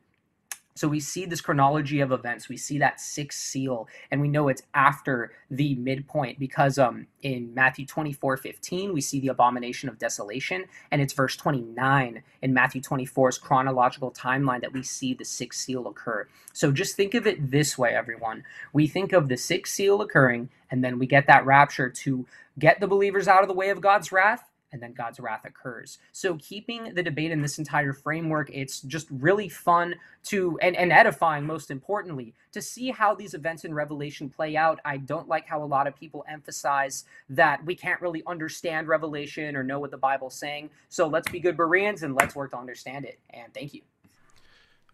So 0.75 0.89
we 0.89 1.01
see 1.01 1.27
this 1.27 1.41
chronology 1.41 2.01
of 2.01 2.13
events. 2.13 2.49
We 2.49 2.57
see 2.57 2.79
that 2.79 3.01
sixth 3.01 3.41
seal, 3.41 3.89
and 4.11 4.21
we 4.21 4.29
know 4.29 4.49
it's 4.49 4.63
after 4.75 5.33
the 5.51 5.75
midpoint 5.77 6.39
because 6.39 6.79
um 6.79 7.07
in 7.23 7.55
Matthew 7.55 7.87
24, 7.87 8.37
15, 8.37 8.93
we 8.93 9.01
see 9.01 9.21
the 9.21 9.29
abomination 9.29 9.89
of 9.89 9.99
desolation, 9.99 10.65
and 10.91 11.01
it's 11.03 11.13
verse 11.13 11.37
29 11.37 12.23
in 12.43 12.55
Matthew 12.55 12.81
24's 12.81 13.39
chronological 13.39 14.11
timeline 14.11 14.61
that 14.63 14.73
we 14.73 14.83
see 14.83 15.15
the 15.15 15.25
sixth 15.25 15.61
seal 15.61 15.87
occur. 15.87 16.27
So 16.53 16.73
just 16.73 16.97
think 16.97 17.15
of 17.15 17.27
it 17.27 17.51
this 17.51 17.79
way, 17.79 17.95
everyone. 17.95 18.45
We 18.73 18.87
think 18.87 19.13
of 19.13 19.29
the 19.29 19.37
sixth 19.37 19.75
seal 19.75 20.01
occurring, 20.01 20.51
and 20.71 20.83
then 20.85 20.99
we 20.99 21.07
get 21.07 21.27
that 21.27 21.47
rapture 21.47 21.91
to 21.91 22.27
get 22.59 22.81
the 22.81 22.89
believers 22.89 23.29
out 23.29 23.43
of 23.43 23.49
the 23.49 23.55
way 23.55 23.71
of 23.71 23.81
God's 23.81 24.13
wrath 24.13 24.45
and 24.73 24.83
then 24.83 24.93
God's 24.93 25.21
wrath 25.21 25.45
occurs. 25.45 25.99
So 26.13 26.37
keeping 26.37 26.95
the 26.95 27.03
debate 27.03 27.31
in 27.31 27.43
this 27.43 27.59
entire 27.59 27.93
framework, 27.93 28.51
it's 28.53 28.81
just 28.81 29.07
really 29.11 29.49
fun 29.49 29.95
to 30.25 30.59
and, 30.61 30.77
and 30.77 30.93
edifying 30.93 31.47
most 31.47 31.71
importantly 31.71 32.35
to 32.53 32.63
see 32.63 32.91
how 32.91 33.15
these 33.15 33.35
events 33.35 33.65
in 33.65 33.75
Revelation 33.75 34.29
play 34.29 34.57
out. 34.57 34.81
I 34.85 34.97
don't 34.97 35.29
like 35.29 35.47
how 35.47 35.63
a 35.63 35.67
lot 35.67 35.87
of 35.87 35.97
people 35.97 36.25
emphasize 36.29 37.05
that 37.31 37.65
we 37.65 37.75
can't 37.75 38.01
really 38.01 38.23
understand 38.27 38.89
Revelation 38.89 39.57
or 39.57 39.63
know 39.63 39.79
what 39.79 39.91
the 39.91 39.99
Bible's 39.99 40.35
saying. 40.35 40.71
So 40.89 41.07
let's 41.07 41.31
be 41.31 41.41
good 41.41 41.57
Bereans 41.57 42.03
and 42.03 42.15
let's 42.15 42.35
work 42.35 42.51
to 42.53 42.59
understand 42.59 43.05
it. 43.05 43.19
And 43.31 43.53
thank 43.55 43.75
you. 43.75 43.83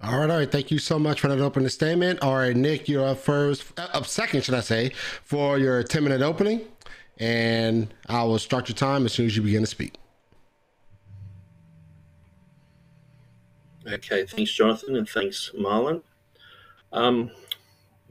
All 0.00 0.16
right, 0.16 0.30
all 0.30 0.38
right. 0.38 0.50
Thank 0.50 0.70
you 0.70 0.78
so 0.78 0.96
much 0.96 1.20
for 1.20 1.26
that 1.26 1.40
opening 1.40 1.68
statement. 1.70 2.20
All 2.22 2.36
right, 2.36 2.54
Nick, 2.54 2.88
you're 2.88 3.04
up 3.04 3.18
first, 3.18 3.64
uh, 3.76 3.88
up 3.92 4.06
second, 4.06 4.44
should 4.44 4.54
I 4.54 4.60
say, 4.60 4.90
for 5.24 5.58
your 5.58 5.82
10 5.82 6.04
minute 6.04 6.22
opening 6.22 6.60
and 7.18 7.92
I 8.06 8.22
will 8.24 8.38
start 8.38 8.68
your 8.68 8.76
time 8.76 9.04
as 9.04 9.12
soon 9.12 9.26
as 9.26 9.36
you 9.36 9.42
begin 9.42 9.62
to 9.62 9.66
speak. 9.66 9.94
Okay, 13.86 14.26
thanks, 14.26 14.52
Jonathan, 14.52 14.96
and 14.96 15.08
thanks, 15.08 15.50
Marlon. 15.58 16.02
Um, 16.92 17.30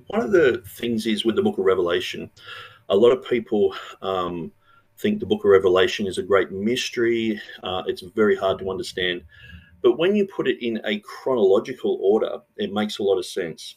one 0.07 0.21
of 0.21 0.31
the 0.31 0.63
things 0.65 1.05
is 1.05 1.25
with 1.25 1.35
the 1.35 1.43
book 1.43 1.57
of 1.57 1.65
Revelation, 1.65 2.29
a 2.89 2.95
lot 2.95 3.11
of 3.11 3.23
people 3.27 3.75
um, 4.01 4.51
think 4.97 5.19
the 5.19 5.25
book 5.25 5.43
of 5.43 5.51
Revelation 5.51 6.07
is 6.07 6.17
a 6.17 6.23
great 6.23 6.51
mystery. 6.51 7.39
Uh, 7.61 7.83
it's 7.85 8.01
very 8.01 8.35
hard 8.35 8.59
to 8.59 8.71
understand. 8.71 9.23
But 9.83 9.99
when 9.99 10.15
you 10.15 10.25
put 10.25 10.47
it 10.47 10.65
in 10.65 10.81
a 10.85 10.99
chronological 10.99 11.99
order, 12.01 12.39
it 12.57 12.73
makes 12.73 12.97
a 12.97 13.03
lot 13.03 13.17
of 13.17 13.25
sense. 13.25 13.75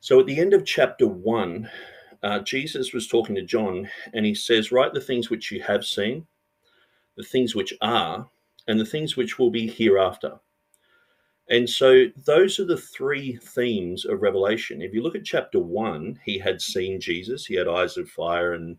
So 0.00 0.20
at 0.20 0.26
the 0.26 0.38
end 0.38 0.54
of 0.54 0.64
chapter 0.64 1.06
one, 1.06 1.68
uh, 2.26 2.40
Jesus 2.40 2.92
was 2.92 3.06
talking 3.06 3.36
to 3.36 3.42
John 3.42 3.88
and 4.12 4.26
he 4.26 4.34
says, 4.34 4.72
Write 4.72 4.92
the 4.92 5.00
things 5.00 5.30
which 5.30 5.52
you 5.52 5.62
have 5.62 5.84
seen, 5.84 6.26
the 7.16 7.22
things 7.22 7.54
which 7.54 7.72
are, 7.80 8.28
and 8.66 8.80
the 8.80 8.84
things 8.84 9.16
which 9.16 9.38
will 9.38 9.50
be 9.50 9.68
hereafter. 9.68 10.40
And 11.48 11.70
so 11.70 12.06
those 12.26 12.58
are 12.58 12.64
the 12.64 12.76
three 12.76 13.36
themes 13.36 14.04
of 14.04 14.22
Revelation. 14.22 14.82
If 14.82 14.92
you 14.92 15.04
look 15.04 15.14
at 15.14 15.24
chapter 15.24 15.60
one, 15.60 16.18
he 16.24 16.36
had 16.36 16.60
seen 16.60 17.00
Jesus, 17.00 17.46
he 17.46 17.54
had 17.54 17.68
eyes 17.68 17.96
of 17.96 18.08
fire 18.08 18.54
and 18.54 18.76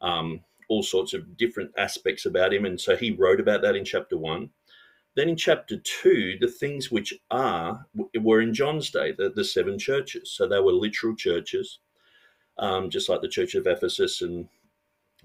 um, 0.00 0.40
all 0.70 0.82
sorts 0.82 1.12
of 1.12 1.36
different 1.36 1.72
aspects 1.76 2.24
about 2.24 2.54
him. 2.54 2.64
And 2.64 2.80
so 2.80 2.96
he 2.96 3.10
wrote 3.10 3.40
about 3.40 3.60
that 3.60 3.76
in 3.76 3.84
chapter 3.84 4.16
one. 4.16 4.48
Then 5.16 5.28
in 5.28 5.36
chapter 5.36 5.76
two, 5.84 6.38
the 6.40 6.48
things 6.48 6.90
which 6.90 7.12
are 7.30 7.86
were 8.18 8.40
in 8.40 8.54
John's 8.54 8.90
day, 8.90 9.12
the, 9.12 9.28
the 9.28 9.44
seven 9.44 9.78
churches. 9.78 10.32
So 10.32 10.48
they 10.48 10.60
were 10.60 10.72
literal 10.72 11.14
churches 11.14 11.80
um, 12.58 12.90
just 12.90 13.08
like 13.08 13.20
the 13.20 13.28
Church 13.28 13.54
of 13.54 13.66
Ephesus 13.66 14.22
and 14.22 14.48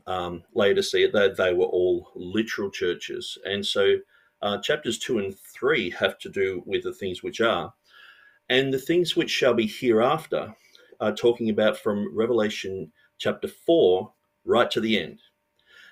um, 0.08 0.44
Laodicea, 0.54 1.12
they, 1.12 1.30
they 1.30 1.54
were 1.54 1.66
all 1.66 2.10
literal 2.16 2.70
churches. 2.70 3.38
And 3.46 3.66
so 3.66 3.98
uh, 4.42 4.58
chapters 4.60 4.98
two 4.98 5.20
and 5.20 5.36
three 5.40 5.90
have 5.92 6.18
to 6.20 6.30
do 6.30 6.64
with 6.66 6.84
the 6.84 6.94
things 6.94 7.24
which 7.24 7.42
are. 7.42 7.74
And 8.50 8.74
the 8.74 8.80
things 8.80 9.16
which 9.16 9.30
shall 9.30 9.54
be 9.54 9.68
hereafter 9.68 10.54
are 11.00 11.14
talking 11.14 11.50
about 11.50 11.78
from 11.78 12.16
Revelation 12.16 12.92
chapter 13.18 13.48
four 13.48 14.14
right 14.46 14.70
to 14.72 14.82
the 14.82 15.00
end. 15.00 15.20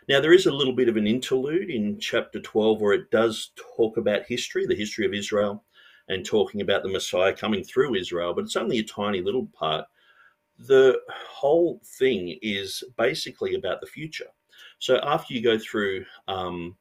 Now, 0.08 0.20
there 0.20 0.34
is 0.34 0.48
a 0.48 0.52
little 0.52 0.74
bit 0.74 0.90
of 0.90 0.98
an 0.98 1.06
interlude 1.06 1.70
in 1.70 2.00
chapter 2.00 2.40
12 2.40 2.82
where 2.82 2.94
it 2.94 3.12
does 3.12 3.52
talk 3.78 3.98
about 3.98 4.24
history, 4.28 4.66
the 4.66 4.76
history 4.76 5.06
of 5.06 5.14
Israel, 5.14 5.64
and 6.08 6.26
talking 6.26 6.62
about 6.62 6.82
the 6.82 6.90
Messiah 6.90 7.32
coming 7.32 7.64
through 7.64 7.96
Israel, 7.96 8.34
but 8.34 8.44
it's 8.44 8.56
only 8.56 8.80
a 8.80 8.84
tiny 8.84 9.22
little 9.22 9.46
part 9.54 9.86
the 10.68 11.00
whole 11.10 11.82
thing 11.98 12.38
is 12.42 12.84
basically 12.98 13.56
about 13.56 13.80
the 13.80 13.88
future. 13.88 14.28
So 14.80 15.00
after 15.04 15.34
you 15.34 15.42
go 15.42 15.58
through 15.58 16.06
um, 16.28 16.76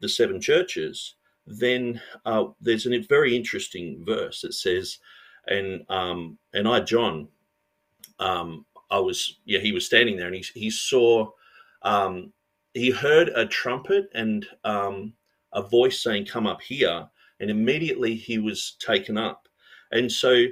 the 0.00 0.08
seven 0.08 0.40
churches, 0.40 1.14
then 1.46 2.00
uh, 2.24 2.44
there's 2.60 2.86
a 2.86 2.98
very 2.98 3.34
interesting 3.34 4.04
verse 4.06 4.42
that 4.42 4.54
says, 4.54 4.98
and 5.48 5.84
um, 5.88 6.38
and 6.52 6.68
I 6.68 6.80
John, 6.80 7.28
um, 8.18 8.64
I 8.90 8.98
was 8.98 9.40
yeah 9.44 9.58
he 9.58 9.72
was 9.72 9.86
standing 9.86 10.16
there 10.16 10.28
and 10.28 10.36
he 10.36 10.44
he 10.54 10.70
saw, 10.70 11.30
um, 11.82 12.32
he 12.74 12.90
heard 12.90 13.30
a 13.30 13.46
trumpet 13.46 14.08
and 14.14 14.46
um, 14.64 15.14
a 15.52 15.62
voice 15.62 16.02
saying, 16.02 16.26
"Come 16.26 16.46
up 16.46 16.60
here," 16.62 17.08
and 17.40 17.50
immediately 17.50 18.14
he 18.14 18.38
was 18.38 18.76
taken 18.78 19.18
up, 19.18 19.48
and 19.90 20.10
so 20.10 20.44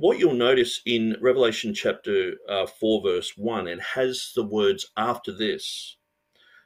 what 0.00 0.18
you'll 0.18 0.32
notice 0.32 0.80
in 0.86 1.16
Revelation 1.20 1.74
chapter 1.74 2.32
uh, 2.48 2.66
4, 2.66 3.02
verse 3.02 3.36
1, 3.36 3.68
it 3.68 3.80
has 3.80 4.32
the 4.34 4.42
words 4.42 4.90
after 4.96 5.30
this. 5.30 5.98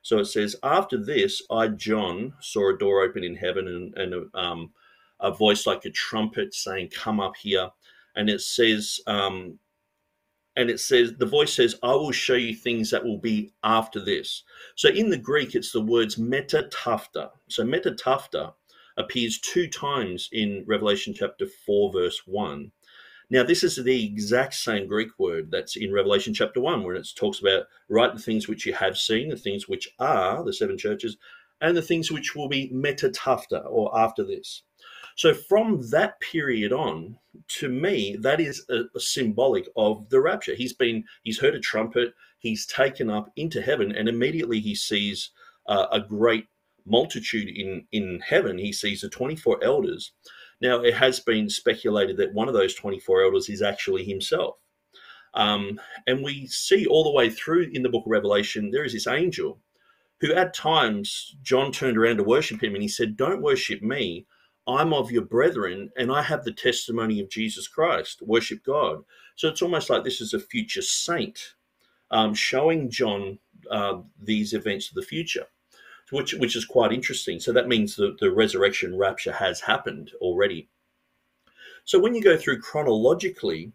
So 0.02 0.18
it 0.18 0.26
says, 0.26 0.54
After 0.62 0.96
this, 0.96 1.42
I, 1.50 1.68
John, 1.68 2.34
saw 2.40 2.72
a 2.72 2.78
door 2.78 3.02
open 3.02 3.24
in 3.24 3.34
heaven 3.34 3.66
and, 3.66 3.98
and 3.98 4.14
a, 4.14 4.38
um, 4.38 4.70
a 5.18 5.32
voice 5.32 5.66
like 5.66 5.84
a 5.84 5.90
trumpet 5.90 6.54
saying, 6.54 6.90
Come 6.94 7.18
up 7.18 7.34
here. 7.36 7.70
And 8.14 8.30
it 8.30 8.40
says, 8.40 9.00
um, 9.08 9.58
and 10.54 10.70
it 10.70 10.78
says, 10.78 11.14
the 11.18 11.26
voice 11.26 11.52
says, 11.52 11.74
I 11.82 11.92
will 11.92 12.12
show 12.12 12.34
you 12.34 12.54
things 12.54 12.88
that 12.90 13.04
will 13.04 13.18
be 13.18 13.52
after 13.64 13.98
this. 13.98 14.44
So 14.76 14.90
in 14.90 15.10
the 15.10 15.18
Greek, 15.18 15.56
it's 15.56 15.72
the 15.72 15.80
words 15.80 16.14
metatafta. 16.14 17.30
So 17.48 17.64
metatafta 17.64 18.52
appears 18.96 19.40
two 19.40 19.66
times 19.66 20.28
in 20.30 20.64
Revelation 20.68 21.12
chapter 21.12 21.46
4, 21.66 21.92
verse 21.92 22.22
1. 22.26 22.70
Now, 23.34 23.42
this 23.42 23.64
is 23.64 23.74
the 23.74 24.06
exact 24.06 24.54
same 24.54 24.86
Greek 24.86 25.08
word 25.18 25.50
that's 25.50 25.74
in 25.74 25.92
Revelation 25.92 26.32
chapter 26.32 26.60
1, 26.60 26.84
where 26.84 26.94
it 26.94 27.08
talks 27.16 27.40
about 27.40 27.64
write 27.88 28.14
the 28.14 28.22
things 28.22 28.46
which 28.46 28.64
you 28.64 28.72
have 28.74 28.96
seen, 28.96 29.28
the 29.28 29.36
things 29.36 29.66
which 29.66 29.88
are 29.98 30.44
the 30.44 30.52
seven 30.52 30.78
churches, 30.78 31.16
and 31.60 31.76
the 31.76 31.82
things 31.82 32.12
which 32.12 32.36
will 32.36 32.46
be 32.48 32.70
metatafta, 32.72 33.64
or 33.68 33.90
after 33.98 34.22
this. 34.22 34.62
So, 35.16 35.34
from 35.34 35.82
that 35.90 36.20
period 36.20 36.72
on, 36.72 37.18
to 37.58 37.68
me, 37.68 38.14
that 38.20 38.38
is 38.38 38.64
a, 38.70 38.84
a 38.94 39.00
symbolic 39.00 39.66
of 39.74 40.08
the 40.10 40.20
rapture. 40.20 40.54
He's 40.54 40.72
been, 40.72 41.02
he's 41.24 41.40
heard 41.40 41.56
a 41.56 41.60
trumpet, 41.60 42.14
he's 42.38 42.66
taken 42.66 43.10
up 43.10 43.32
into 43.34 43.60
heaven, 43.60 43.90
and 43.90 44.08
immediately 44.08 44.60
he 44.60 44.76
sees 44.76 45.32
uh, 45.66 45.88
a 45.90 45.98
great 45.98 46.46
multitude 46.86 47.48
in 47.48 47.84
in 47.90 48.20
heaven. 48.20 48.58
He 48.58 48.72
sees 48.72 49.00
the 49.00 49.08
24 49.08 49.58
elders 49.64 50.12
now, 50.64 50.80
it 50.80 50.94
has 50.94 51.20
been 51.20 51.50
speculated 51.50 52.16
that 52.16 52.32
one 52.32 52.48
of 52.48 52.54
those 52.54 52.74
24 52.74 53.24
elders 53.24 53.50
is 53.50 53.60
actually 53.60 54.02
himself. 54.02 54.56
Um, 55.34 55.78
and 56.06 56.24
we 56.24 56.46
see 56.46 56.86
all 56.86 57.04
the 57.04 57.12
way 57.12 57.28
through 57.28 57.68
in 57.74 57.82
the 57.82 57.90
book 57.90 58.06
of 58.06 58.10
Revelation, 58.10 58.70
there 58.70 58.82
is 58.82 58.94
this 58.94 59.06
angel 59.06 59.60
who, 60.22 60.32
at 60.32 60.54
times, 60.54 61.36
John 61.42 61.70
turned 61.70 61.98
around 61.98 62.16
to 62.16 62.24
worship 62.24 62.62
him 62.62 62.72
and 62.72 62.80
he 62.80 62.88
said, 62.88 63.14
Don't 63.14 63.42
worship 63.42 63.82
me. 63.82 64.26
I'm 64.66 64.94
of 64.94 65.12
your 65.12 65.26
brethren 65.26 65.90
and 65.98 66.10
I 66.10 66.22
have 66.22 66.44
the 66.44 66.52
testimony 66.52 67.20
of 67.20 67.28
Jesus 67.28 67.68
Christ. 67.68 68.22
Worship 68.22 68.64
God. 68.64 69.04
So 69.36 69.48
it's 69.48 69.60
almost 69.60 69.90
like 69.90 70.02
this 70.02 70.22
is 70.22 70.32
a 70.32 70.40
future 70.40 70.80
saint 70.80 71.56
um, 72.10 72.32
showing 72.32 72.88
John 72.88 73.38
uh, 73.70 73.98
these 74.18 74.54
events 74.54 74.88
of 74.88 74.94
the 74.94 75.02
future 75.02 75.44
which 76.14 76.34
which 76.34 76.56
is 76.56 76.64
quite 76.64 76.92
interesting. 76.92 77.40
So 77.40 77.52
that 77.52 77.68
means 77.68 77.96
that 77.96 78.18
the 78.20 78.30
resurrection 78.30 78.96
rapture 78.96 79.32
has 79.32 79.60
happened 79.60 80.12
already. 80.20 80.68
So 81.84 81.98
when 81.98 82.14
you 82.14 82.22
go 82.22 82.36
through 82.36 82.60
chronologically, 82.60 83.72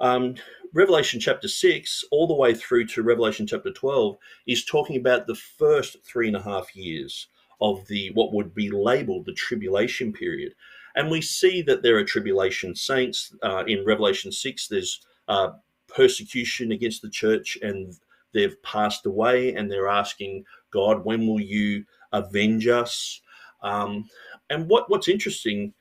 um, 0.00 0.34
Revelation 0.74 1.20
chapter 1.20 1.46
6 1.46 2.04
all 2.10 2.26
the 2.26 2.34
way 2.34 2.54
through 2.54 2.86
to 2.86 3.02
Revelation 3.02 3.46
chapter 3.46 3.70
12 3.70 4.16
is 4.46 4.64
talking 4.64 4.96
about 4.96 5.26
the 5.26 5.36
first 5.36 5.98
three 6.04 6.26
and 6.26 6.36
a 6.36 6.42
half 6.42 6.74
years 6.74 7.28
of 7.60 7.86
the 7.86 8.10
what 8.14 8.32
would 8.32 8.54
be 8.54 8.68
labeled 8.70 9.26
the 9.26 9.34
tribulation 9.34 10.12
period. 10.12 10.54
And 10.96 11.10
we 11.10 11.20
see 11.20 11.62
that 11.62 11.82
there 11.82 11.96
are 11.96 12.04
tribulation 12.04 12.74
saints. 12.74 13.34
Uh, 13.42 13.64
in 13.66 13.84
Revelation 13.84 14.32
6, 14.32 14.68
there's 14.68 15.06
uh, 15.28 15.52
persecution 15.86 16.72
against 16.72 17.02
the 17.02 17.10
church 17.10 17.56
and 17.62 17.94
they've 18.32 18.60
passed 18.62 19.06
away 19.06 19.54
and 19.54 19.70
they're 19.70 19.88
asking 19.88 20.44
God, 20.72 21.04
when 21.04 21.26
will 21.26 21.40
you 21.40 21.84
avenge 22.12 22.66
us? 22.66 23.20
Um, 23.62 24.08
and 24.50 24.68
what, 24.68 24.90
what's 24.90 25.08
interesting, 25.08 25.74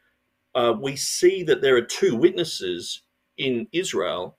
uh, 0.56 0.74
we 0.80 0.96
see 0.96 1.44
that 1.44 1.62
there 1.62 1.76
are 1.76 1.82
two 1.82 2.16
witnesses 2.16 3.02
in 3.38 3.68
Israel 3.72 4.38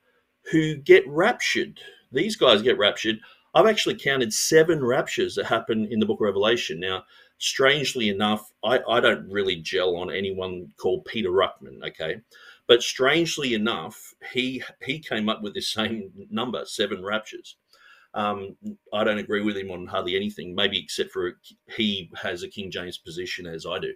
who 0.50 0.76
get 0.76 1.06
raptured. 1.08 1.80
These 2.12 2.36
guys 2.36 2.62
get 2.62 2.78
raptured. 2.78 3.18
I've 3.54 3.66
actually 3.66 3.96
counted 3.96 4.32
seven 4.32 4.84
raptures 4.84 5.34
that 5.34 5.46
happen 5.46 5.86
in 5.90 6.00
the 6.00 6.06
book 6.06 6.20
of 6.20 6.24
Revelation. 6.24 6.80
Now, 6.80 7.04
strangely 7.38 8.08
enough, 8.08 8.50
I, 8.64 8.80
I 8.88 9.00
don't 9.00 9.28
really 9.28 9.56
gel 9.56 9.96
on 9.96 10.10
anyone 10.10 10.72
called 10.78 11.04
Peter 11.04 11.30
Ruckman, 11.30 11.86
okay? 11.88 12.20
But 12.66 12.82
strangely 12.82 13.54
enough, 13.54 14.14
he 14.32 14.62
he 14.82 14.98
came 14.98 15.28
up 15.28 15.42
with 15.42 15.54
the 15.54 15.60
same 15.76 16.10
number, 16.30 16.64
seven 16.64 17.04
raptures. 17.04 17.56
Um, 18.14 18.56
I 18.92 19.04
don't 19.04 19.18
agree 19.18 19.42
with 19.42 19.56
him 19.56 19.70
on 19.70 19.86
hardly 19.86 20.16
anything, 20.16 20.54
maybe 20.54 20.78
except 20.78 21.12
for 21.12 21.38
he 21.74 22.10
has 22.20 22.42
a 22.42 22.48
King 22.48 22.70
James 22.70 22.98
position 22.98 23.46
as 23.46 23.66
I 23.66 23.78
do. 23.78 23.94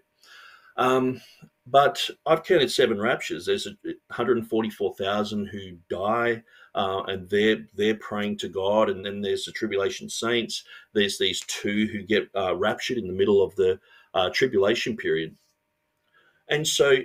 Um, 0.76 1.20
but 1.66 2.08
I've 2.26 2.44
counted 2.44 2.70
seven 2.70 3.00
raptures. 3.00 3.46
There's 3.46 3.66
144,000 3.66 5.46
who 5.46 5.72
die, 5.90 6.42
uh, 6.74 7.02
and 7.08 7.28
they're 7.28 7.66
they're 7.74 7.96
praying 7.96 8.38
to 8.38 8.48
God. 8.48 8.90
And 8.90 9.04
then 9.04 9.20
there's 9.20 9.44
the 9.44 9.52
tribulation 9.52 10.08
saints. 10.08 10.64
There's 10.94 11.18
these 11.18 11.42
two 11.48 11.88
who 11.92 12.02
get 12.02 12.28
uh, 12.36 12.54
raptured 12.56 12.98
in 12.98 13.06
the 13.06 13.12
middle 13.12 13.42
of 13.42 13.54
the 13.56 13.80
uh, 14.14 14.30
tribulation 14.30 14.96
period. 14.96 15.36
And 16.48 16.66
so, 16.66 16.98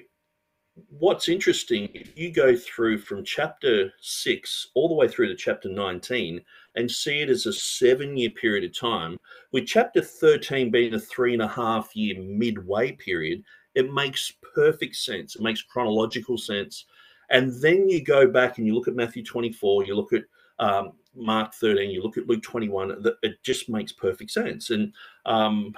what's 0.89 1.27
interesting, 1.27 1.89
if 1.93 2.15
you 2.15 2.31
go 2.31 2.55
through 2.55 2.99
from 2.99 3.23
chapter 3.23 3.91
six 3.99 4.67
all 4.75 4.87
the 4.87 4.95
way 4.95 5.07
through 5.07 5.27
to 5.29 5.35
chapter 5.35 5.69
19, 5.69 6.41
and 6.75 6.89
see 6.89 7.21
it 7.21 7.29
as 7.29 7.45
a 7.45 7.53
seven 7.53 8.17
year 8.17 8.29
period 8.29 8.63
of 8.63 8.77
time, 8.77 9.17
with 9.51 9.65
chapter 9.65 10.01
13 10.01 10.71
being 10.71 10.93
a 10.93 10.99
three 10.99 11.33
and 11.33 11.41
a 11.41 11.47
half 11.47 11.95
year 11.95 12.19
midway 12.19 12.91
period, 12.93 13.43
it 13.75 13.93
makes 13.93 14.33
perfect 14.55 14.95
sense. 14.95 15.35
It 15.35 15.41
makes 15.41 15.61
chronological 15.61 16.37
sense. 16.37 16.85
And 17.29 17.53
then 17.61 17.87
you 17.89 18.03
go 18.03 18.27
back 18.27 18.57
and 18.57 18.67
you 18.67 18.75
look 18.75 18.87
at 18.87 18.95
Matthew 18.95 19.23
24, 19.23 19.85
you 19.85 19.95
look 19.95 20.13
at 20.13 20.23
um, 20.59 20.93
Mark 21.15 21.53
13, 21.53 21.89
you 21.89 22.03
look 22.03 22.17
at 22.17 22.27
Luke 22.27 22.43
21, 22.43 23.03
it 23.23 23.41
just 23.43 23.69
makes 23.69 23.91
perfect 23.91 24.31
sense. 24.31 24.69
And 24.69 24.93
um, 25.25 25.73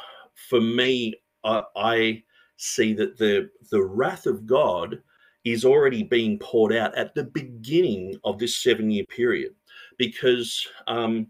for 0.50 0.60
me, 0.60 1.16
I, 1.44 1.64
I 1.76 2.24
see 2.58 2.94
that 2.94 3.18
the 3.18 3.50
the 3.72 3.84
wrath 3.84 4.26
of 4.26 4.46
God 4.46 5.02
is 5.44 5.66
already 5.66 6.04
being 6.04 6.40
poured 6.40 6.74
out 6.74 6.96
at 6.96 7.14
the 7.14 7.26
beginning 7.26 8.16
of 8.24 8.40
this 8.40 8.64
seven 8.64 8.90
year 8.90 9.06
period 9.06 9.54
because 9.98 10.66
um, 10.88 11.28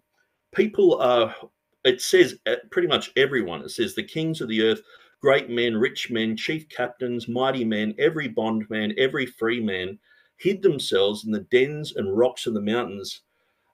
people 0.54 1.00
are, 1.02 1.36
it 1.84 2.02
says 2.02 2.36
uh, 2.46 2.56
pretty 2.72 2.88
much 2.88 3.12
everyone, 3.16 3.62
it 3.62 3.70
says 3.70 3.96
the 3.96 4.04
kings 4.04 4.42
of 4.42 4.48
the 4.48 4.62
earth, 4.62 4.82
great 5.22 5.50
men, 5.50 5.76
rich 5.76 6.12
men, 6.12 6.36
chief 6.36 6.68
captains, 6.70 7.28
mighty 7.28 7.64
men, 7.64 7.96
every 7.98 8.28
bondman, 8.28 8.94
every 8.98 9.26
free 9.26 9.60
man, 9.60 9.98
hid 10.38 10.62
themselves 10.62 11.26
in 11.26 11.32
the 11.32 11.48
dens 11.52 11.96
and 11.96 12.18
rocks 12.18 12.46
of 12.46 12.54
the 12.54 12.62
mountains, 12.62 13.22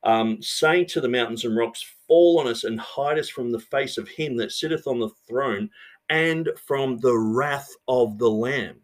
um, 0.04 0.42
saying 0.42 0.86
to 0.86 1.02
the 1.02 1.10
mountains 1.10 1.46
and 1.46 1.58
rocks, 1.58 1.84
Fall 2.08 2.40
on 2.40 2.48
us 2.48 2.64
and 2.64 2.80
hide 2.80 3.20
us 3.20 3.30
from 3.30 3.52
the 3.52 3.60
face 3.60 3.98
of 3.98 4.08
him 4.08 4.36
that 4.38 4.52
sitteth 4.52 4.88
on 4.88 5.00
the 5.00 5.10
throne 5.28 5.70
and 6.10 6.50
from 6.68 6.98
the 6.98 7.18
wrath 7.18 7.70
of 7.88 8.18
the 8.18 8.30
Lamb. 8.30 8.82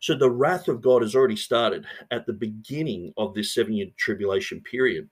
So 0.00 0.14
the 0.14 0.30
wrath 0.30 0.68
of 0.68 0.80
God 0.80 1.02
has 1.02 1.14
already 1.14 1.36
started 1.36 1.86
at 2.10 2.26
the 2.26 2.32
beginning 2.32 3.12
of 3.16 3.34
this 3.34 3.54
seven 3.54 3.72
year 3.74 3.86
tribulation 3.96 4.60
period. 4.60 5.08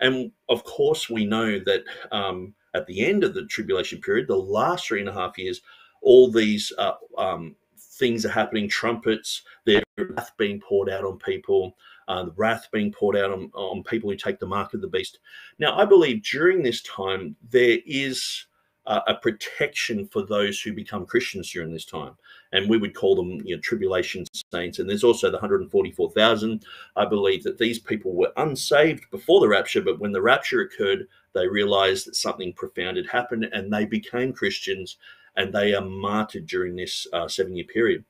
And 0.00 0.30
of 0.48 0.64
course, 0.64 1.10
we 1.10 1.24
know 1.24 1.58
that 1.58 1.82
um, 2.12 2.54
at 2.74 2.86
the 2.86 3.04
end 3.04 3.24
of 3.24 3.34
the 3.34 3.46
tribulation 3.46 4.00
period, 4.00 4.28
the 4.28 4.36
last 4.36 4.86
three 4.86 5.00
and 5.00 5.08
a 5.08 5.12
half 5.12 5.38
years, 5.38 5.60
all 6.02 6.30
these 6.30 6.72
uh, 6.78 6.92
um, 7.16 7.56
things 7.76 8.24
are 8.24 8.30
happening 8.30 8.68
trumpets, 8.68 9.42
there's 9.66 9.82
wrath 9.98 10.30
being 10.38 10.60
poured 10.60 10.88
out 10.88 11.04
on 11.04 11.18
people, 11.18 11.76
uh, 12.06 12.24
the 12.24 12.32
wrath 12.36 12.68
being 12.72 12.92
poured 12.92 13.16
out 13.16 13.32
on, 13.32 13.50
on 13.54 13.82
people 13.82 14.08
who 14.08 14.16
take 14.16 14.38
the 14.38 14.46
mark 14.46 14.72
of 14.74 14.80
the 14.80 14.88
beast. 14.88 15.18
Now, 15.58 15.76
I 15.76 15.84
believe 15.84 16.22
during 16.22 16.62
this 16.62 16.82
time, 16.82 17.34
there 17.50 17.78
is 17.84 18.46
a 18.88 19.14
protection 19.14 20.08
for 20.08 20.24
those 20.24 20.60
who 20.60 20.72
become 20.72 21.04
Christians 21.04 21.50
during 21.52 21.72
this 21.72 21.84
time. 21.84 22.14
And 22.52 22.68
we 22.68 22.78
would 22.78 22.94
call 22.94 23.14
them 23.14 23.40
you 23.44 23.54
know, 23.54 23.60
tribulation 23.60 24.24
saints. 24.52 24.78
And 24.78 24.88
there's 24.88 25.04
also 25.04 25.28
the 25.28 25.36
144,000. 25.36 26.64
I 26.96 27.04
believe 27.04 27.42
that 27.44 27.58
these 27.58 27.78
people 27.78 28.14
were 28.14 28.32
unsaved 28.36 29.04
before 29.10 29.40
the 29.40 29.48
rapture, 29.48 29.82
but 29.82 29.98
when 29.98 30.12
the 30.12 30.22
rapture 30.22 30.62
occurred, 30.62 31.08
they 31.34 31.46
realized 31.46 32.06
that 32.06 32.16
something 32.16 32.52
profound 32.54 32.96
had 32.96 33.08
happened 33.08 33.48
and 33.52 33.72
they 33.72 33.84
became 33.84 34.32
Christians 34.32 34.96
and 35.36 35.52
they 35.52 35.74
are 35.74 35.84
martyred 35.84 36.46
during 36.46 36.74
this 36.76 37.06
uh, 37.12 37.28
seven 37.28 37.54
year 37.54 37.66
period. 37.66 38.04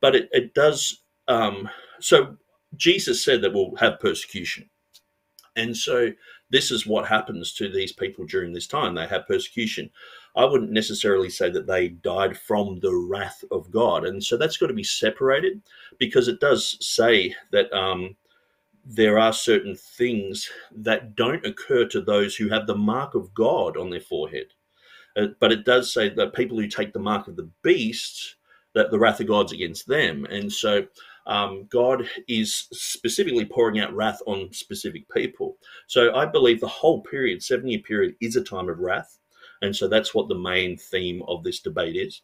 But 0.00 0.14
it, 0.16 0.28
it 0.32 0.54
does, 0.54 1.02
um, 1.28 1.68
so 2.00 2.36
Jesus 2.76 3.24
said 3.24 3.42
that 3.42 3.52
we'll 3.52 3.74
have 3.76 4.00
persecution. 4.00 4.68
And 5.56 5.76
so 5.76 6.12
this 6.50 6.70
is 6.70 6.86
what 6.86 7.06
happens 7.06 7.52
to 7.54 7.68
these 7.68 7.92
people 7.92 8.24
during 8.24 8.52
this 8.52 8.66
time. 8.66 8.94
They 8.94 9.06
have 9.06 9.26
persecution. 9.26 9.90
I 10.36 10.44
wouldn't 10.44 10.70
necessarily 10.70 11.30
say 11.30 11.50
that 11.50 11.66
they 11.66 11.88
died 11.88 12.38
from 12.38 12.78
the 12.80 12.94
wrath 12.94 13.42
of 13.50 13.70
God. 13.70 14.04
And 14.04 14.22
so 14.22 14.36
that's 14.36 14.56
got 14.56 14.68
to 14.68 14.74
be 14.74 14.84
separated 14.84 15.60
because 15.98 16.28
it 16.28 16.40
does 16.40 16.76
say 16.80 17.34
that 17.50 17.72
um, 17.72 18.16
there 18.84 19.18
are 19.18 19.32
certain 19.32 19.74
things 19.74 20.48
that 20.70 21.16
don't 21.16 21.44
occur 21.44 21.86
to 21.86 22.00
those 22.00 22.36
who 22.36 22.48
have 22.48 22.66
the 22.66 22.76
mark 22.76 23.14
of 23.14 23.34
God 23.34 23.76
on 23.76 23.90
their 23.90 24.00
forehead. 24.00 24.46
Uh, 25.16 25.28
but 25.40 25.52
it 25.52 25.64
does 25.64 25.92
say 25.92 26.08
that 26.08 26.34
people 26.34 26.58
who 26.58 26.68
take 26.68 26.92
the 26.92 26.98
mark 26.98 27.26
of 27.28 27.36
the 27.36 27.50
beast, 27.62 28.36
that 28.74 28.90
the 28.90 28.98
wrath 28.98 29.20
of 29.20 29.26
God's 29.26 29.52
against 29.52 29.86
them. 29.86 30.24
And 30.26 30.52
so 30.52 30.86
um, 31.26 31.66
God 31.70 32.08
is 32.28 32.68
specifically 32.72 33.44
pouring 33.44 33.80
out 33.80 33.94
wrath 33.94 34.22
on 34.26 34.52
specific 34.52 35.08
people. 35.10 35.56
So 35.86 36.14
I 36.14 36.26
believe 36.26 36.60
the 36.60 36.68
whole 36.68 37.02
period, 37.02 37.42
seven 37.42 37.68
year 37.68 37.80
period, 37.80 38.14
is 38.20 38.36
a 38.36 38.44
time 38.44 38.68
of 38.68 38.78
wrath. 38.78 39.18
And 39.62 39.74
so 39.74 39.88
that's 39.88 40.14
what 40.14 40.28
the 40.28 40.38
main 40.38 40.76
theme 40.76 41.22
of 41.28 41.44
this 41.44 41.60
debate 41.60 41.96
is. 41.96 42.22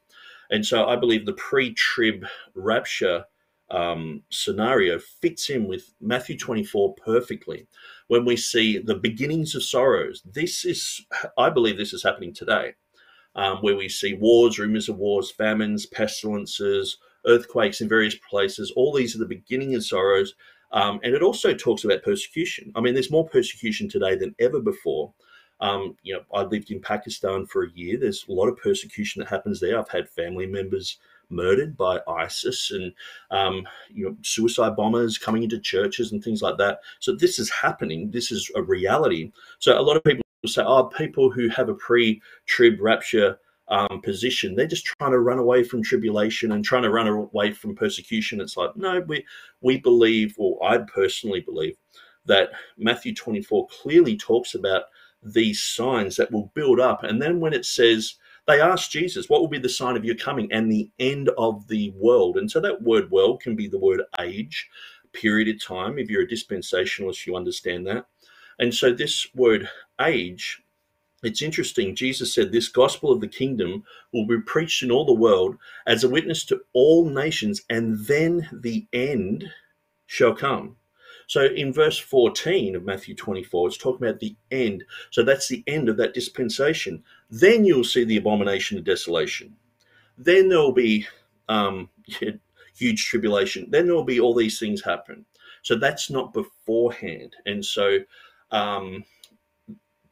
And 0.50 0.64
so 0.64 0.86
I 0.86 0.96
believe 0.96 1.26
the 1.26 1.32
pre 1.32 1.74
trib 1.74 2.24
rapture 2.54 3.24
um, 3.70 4.22
scenario 4.30 4.98
fits 4.98 5.50
in 5.50 5.66
with 5.66 5.92
Matthew 6.00 6.38
24 6.38 6.94
perfectly. 6.94 7.66
When 8.08 8.24
we 8.24 8.36
see 8.36 8.78
the 8.78 8.94
beginnings 8.94 9.54
of 9.54 9.64
sorrows, 9.64 10.22
this 10.24 10.64
is, 10.64 11.04
I 11.36 11.50
believe, 11.50 11.76
this 11.76 11.92
is 11.92 12.02
happening 12.02 12.32
today, 12.32 12.74
um, 13.34 13.58
where 13.58 13.76
we 13.76 13.88
see 13.88 14.14
wars, 14.14 14.58
rumors 14.58 14.88
of 14.88 14.98
wars, 14.98 15.30
famines, 15.30 15.86
pestilences, 15.86 16.98
earthquakes 17.26 17.80
in 17.80 17.88
various 17.88 18.14
places. 18.30 18.72
All 18.76 18.92
these 18.92 19.16
are 19.16 19.18
the 19.18 19.26
beginning 19.26 19.74
of 19.74 19.84
sorrows. 19.84 20.34
Um, 20.72 21.00
and 21.02 21.14
it 21.14 21.22
also 21.22 21.54
talks 21.54 21.84
about 21.84 22.02
persecution. 22.02 22.72
I 22.74 22.80
mean, 22.80 22.94
there's 22.94 23.10
more 23.10 23.28
persecution 23.28 23.88
today 23.88 24.16
than 24.16 24.34
ever 24.38 24.60
before. 24.60 25.12
Um, 25.60 25.96
you 26.02 26.14
know, 26.14 26.20
I 26.34 26.42
lived 26.42 26.70
in 26.70 26.80
Pakistan 26.80 27.46
for 27.46 27.64
a 27.64 27.70
year. 27.70 27.98
There's 27.98 28.26
a 28.28 28.32
lot 28.32 28.48
of 28.48 28.56
persecution 28.58 29.20
that 29.20 29.28
happens 29.28 29.60
there. 29.60 29.78
I've 29.78 29.88
had 29.88 30.08
family 30.08 30.46
members 30.46 30.98
murdered 31.28 31.76
by 31.76 32.00
ISIS 32.06 32.70
and 32.70 32.92
um, 33.30 33.66
you 33.90 34.04
know 34.04 34.16
suicide 34.22 34.76
bombers 34.76 35.18
coming 35.18 35.42
into 35.42 35.58
churches 35.58 36.12
and 36.12 36.22
things 36.22 36.42
like 36.42 36.58
that. 36.58 36.80
So 37.00 37.14
this 37.14 37.38
is 37.38 37.50
happening. 37.50 38.10
This 38.10 38.30
is 38.30 38.50
a 38.54 38.62
reality. 38.62 39.32
So 39.58 39.78
a 39.78 39.82
lot 39.82 39.96
of 39.96 40.04
people 40.04 40.22
say, 40.46 40.62
"Oh, 40.64 40.84
people 40.84 41.30
who 41.30 41.48
have 41.48 41.68
a 41.68 41.74
pre-trib 41.74 42.78
rapture 42.80 43.38
um, 43.68 44.00
position. 44.02 44.54
They're 44.54 44.66
just 44.66 44.86
trying 44.86 45.12
to 45.12 45.18
run 45.18 45.38
away 45.38 45.64
from 45.64 45.82
tribulation 45.82 46.52
and 46.52 46.64
trying 46.64 46.82
to 46.84 46.90
run 46.90 47.08
away 47.08 47.52
from 47.52 47.74
persecution. 47.74 48.40
It's 48.40 48.56
like, 48.56 48.76
no, 48.76 49.00
we, 49.00 49.24
we 49.60 49.78
believe, 49.78 50.34
or 50.38 50.62
I 50.64 50.78
personally 50.78 51.40
believe, 51.40 51.76
that 52.26 52.50
Matthew 52.76 53.14
24 53.14 53.66
clearly 53.68 54.16
talks 54.16 54.54
about 54.54 54.84
these 55.32 55.62
signs 55.62 56.16
that 56.16 56.30
will 56.30 56.52
build 56.54 56.80
up. 56.80 57.02
And 57.02 57.20
then 57.20 57.40
when 57.40 57.52
it 57.52 57.64
says, 57.64 58.16
they 58.46 58.60
asked 58.60 58.92
Jesus, 58.92 59.28
what 59.28 59.40
will 59.40 59.48
be 59.48 59.58
the 59.58 59.68
sign 59.68 59.96
of 59.96 60.04
your 60.04 60.14
coming 60.14 60.50
and 60.52 60.70
the 60.70 60.90
end 60.98 61.30
of 61.36 61.66
the 61.68 61.90
world? 61.96 62.36
And 62.36 62.50
so 62.50 62.60
that 62.60 62.82
word 62.82 63.10
world 63.10 63.40
can 63.40 63.56
be 63.56 63.66
the 63.66 63.78
word 63.78 64.02
age, 64.20 64.68
period 65.12 65.48
of 65.48 65.62
time. 65.64 65.98
If 65.98 66.08
you're 66.08 66.22
a 66.22 66.28
dispensationalist, 66.28 67.26
you 67.26 67.36
understand 67.36 67.86
that. 67.88 68.06
And 68.58 68.74
so 68.74 68.92
this 68.92 69.26
word 69.34 69.68
age 70.00 70.62
it's 71.22 71.42
interesting. 71.42 71.96
Jesus 71.96 72.32
said, 72.32 72.52
This 72.52 72.68
gospel 72.68 73.10
of 73.10 73.20
the 73.20 73.28
kingdom 73.28 73.84
will 74.12 74.26
be 74.26 74.40
preached 74.40 74.82
in 74.82 74.90
all 74.90 75.04
the 75.04 75.12
world 75.12 75.56
as 75.86 76.04
a 76.04 76.08
witness 76.08 76.44
to 76.46 76.60
all 76.72 77.08
nations, 77.08 77.62
and 77.70 77.98
then 78.06 78.48
the 78.52 78.86
end 78.92 79.50
shall 80.06 80.34
come. 80.34 80.76
So 81.26 81.46
in 81.46 81.72
verse 81.72 81.98
14 81.98 82.76
of 82.76 82.84
Matthew 82.84 83.14
24, 83.14 83.68
it's 83.68 83.76
talking 83.76 84.06
about 84.06 84.20
the 84.20 84.36
end. 84.50 84.84
So 85.10 85.22
that's 85.22 85.48
the 85.48 85.64
end 85.66 85.88
of 85.88 85.96
that 85.96 86.14
dispensation. 86.14 87.02
Then 87.30 87.64
you'll 87.64 87.84
see 87.84 88.04
the 88.04 88.16
abomination 88.16 88.78
of 88.78 88.84
desolation. 88.84 89.56
Then 90.16 90.48
there'll 90.48 90.72
be 90.72 91.06
um, 91.48 91.88
huge 92.76 93.06
tribulation. 93.06 93.66
Then 93.70 93.86
there'll 93.86 94.04
be 94.04 94.20
all 94.20 94.34
these 94.34 94.58
things 94.58 94.82
happen. 94.82 95.24
So 95.62 95.74
that's 95.74 96.10
not 96.10 96.32
beforehand. 96.32 97.34
And 97.44 97.64
so, 97.64 97.98
um, 98.52 99.04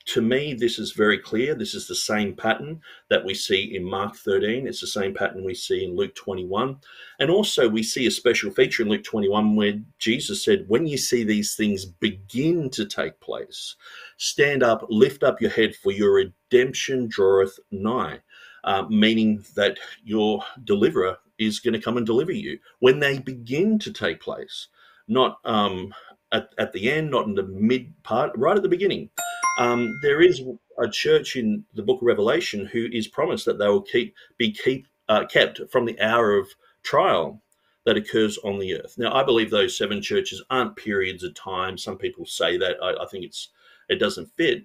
to 0.06 0.20
me, 0.20 0.52
this 0.52 0.78
is 0.78 0.92
very 0.92 1.18
clear. 1.18 1.54
This 1.54 1.74
is 1.74 1.88
the 1.88 1.94
same 1.94 2.34
pattern 2.34 2.80
that 3.08 3.24
we 3.24 3.32
see 3.32 3.74
in 3.74 3.84
Mark 3.84 4.16
13. 4.16 4.66
It's 4.66 4.80
the 4.80 4.86
same 4.86 5.14
pattern 5.14 5.44
we 5.44 5.54
see 5.54 5.84
in 5.84 5.96
Luke 5.96 6.14
21. 6.14 6.76
And 7.20 7.30
also, 7.30 7.68
we 7.68 7.82
see 7.82 8.06
a 8.06 8.10
special 8.10 8.50
feature 8.50 8.82
in 8.82 8.90
Luke 8.90 9.04
21 9.04 9.56
where 9.56 9.80
Jesus 9.98 10.44
said, 10.44 10.66
When 10.68 10.86
you 10.86 10.98
see 10.98 11.24
these 11.24 11.54
things 11.54 11.86
begin 11.86 12.68
to 12.70 12.84
take 12.84 13.18
place, 13.20 13.76
stand 14.18 14.62
up, 14.62 14.84
lift 14.90 15.22
up 15.22 15.40
your 15.40 15.50
head, 15.50 15.74
for 15.74 15.90
your 15.90 16.12
redemption 16.14 17.08
draweth 17.08 17.58
nigh. 17.70 18.20
Uh, 18.64 18.86
meaning 18.88 19.44
that 19.56 19.78
your 20.04 20.42
deliverer 20.64 21.18
is 21.38 21.60
going 21.60 21.74
to 21.74 21.80
come 21.80 21.98
and 21.98 22.06
deliver 22.06 22.32
you 22.32 22.58
when 22.78 22.98
they 22.98 23.18
begin 23.18 23.78
to 23.78 23.92
take 23.92 24.20
place, 24.22 24.68
not 25.06 25.38
um, 25.44 25.92
at, 26.32 26.48
at 26.56 26.72
the 26.72 26.90
end, 26.90 27.10
not 27.10 27.26
in 27.26 27.34
the 27.34 27.42
mid 27.42 27.92
part, 28.04 28.32
right 28.36 28.56
at 28.56 28.62
the 28.62 28.68
beginning. 28.68 29.10
Um, 29.58 29.98
there 30.02 30.20
is 30.20 30.42
a 30.78 30.88
church 30.88 31.36
in 31.36 31.64
the 31.74 31.82
book 31.82 32.00
of 32.02 32.06
Revelation 32.06 32.66
who 32.66 32.88
is 32.92 33.06
promised 33.06 33.44
that 33.46 33.58
they 33.58 33.68
will 33.68 33.82
keep 33.82 34.14
be 34.36 34.52
keep 34.52 34.86
uh, 35.08 35.26
kept 35.26 35.60
from 35.70 35.84
the 35.84 36.00
hour 36.00 36.36
of 36.36 36.48
trial 36.82 37.40
that 37.84 37.96
occurs 37.96 38.38
on 38.38 38.58
the 38.58 38.74
earth. 38.74 38.94
Now, 38.96 39.14
I 39.14 39.22
believe 39.22 39.50
those 39.50 39.76
seven 39.76 40.00
churches 40.00 40.42
aren't 40.50 40.76
periods 40.76 41.22
of 41.22 41.34
time. 41.34 41.76
Some 41.76 41.98
people 41.98 42.26
say 42.26 42.56
that. 42.56 42.76
I, 42.82 43.02
I 43.02 43.06
think 43.06 43.24
it's 43.24 43.50
it 43.88 43.96
doesn't 43.96 44.32
fit. 44.36 44.64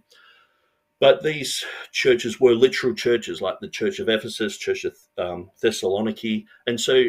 But 0.99 1.23
these 1.23 1.63
churches 1.91 2.39
were 2.39 2.53
literal 2.53 2.93
churches, 2.93 3.41
like 3.41 3.59
the 3.61 3.69
Church 3.69 3.99
of 3.99 4.09
Ephesus, 4.09 4.57
Church 4.57 4.83
of 4.83 4.97
um, 5.17 5.49
Thessaloniki, 5.63 6.45
and 6.67 6.79
so 6.79 7.05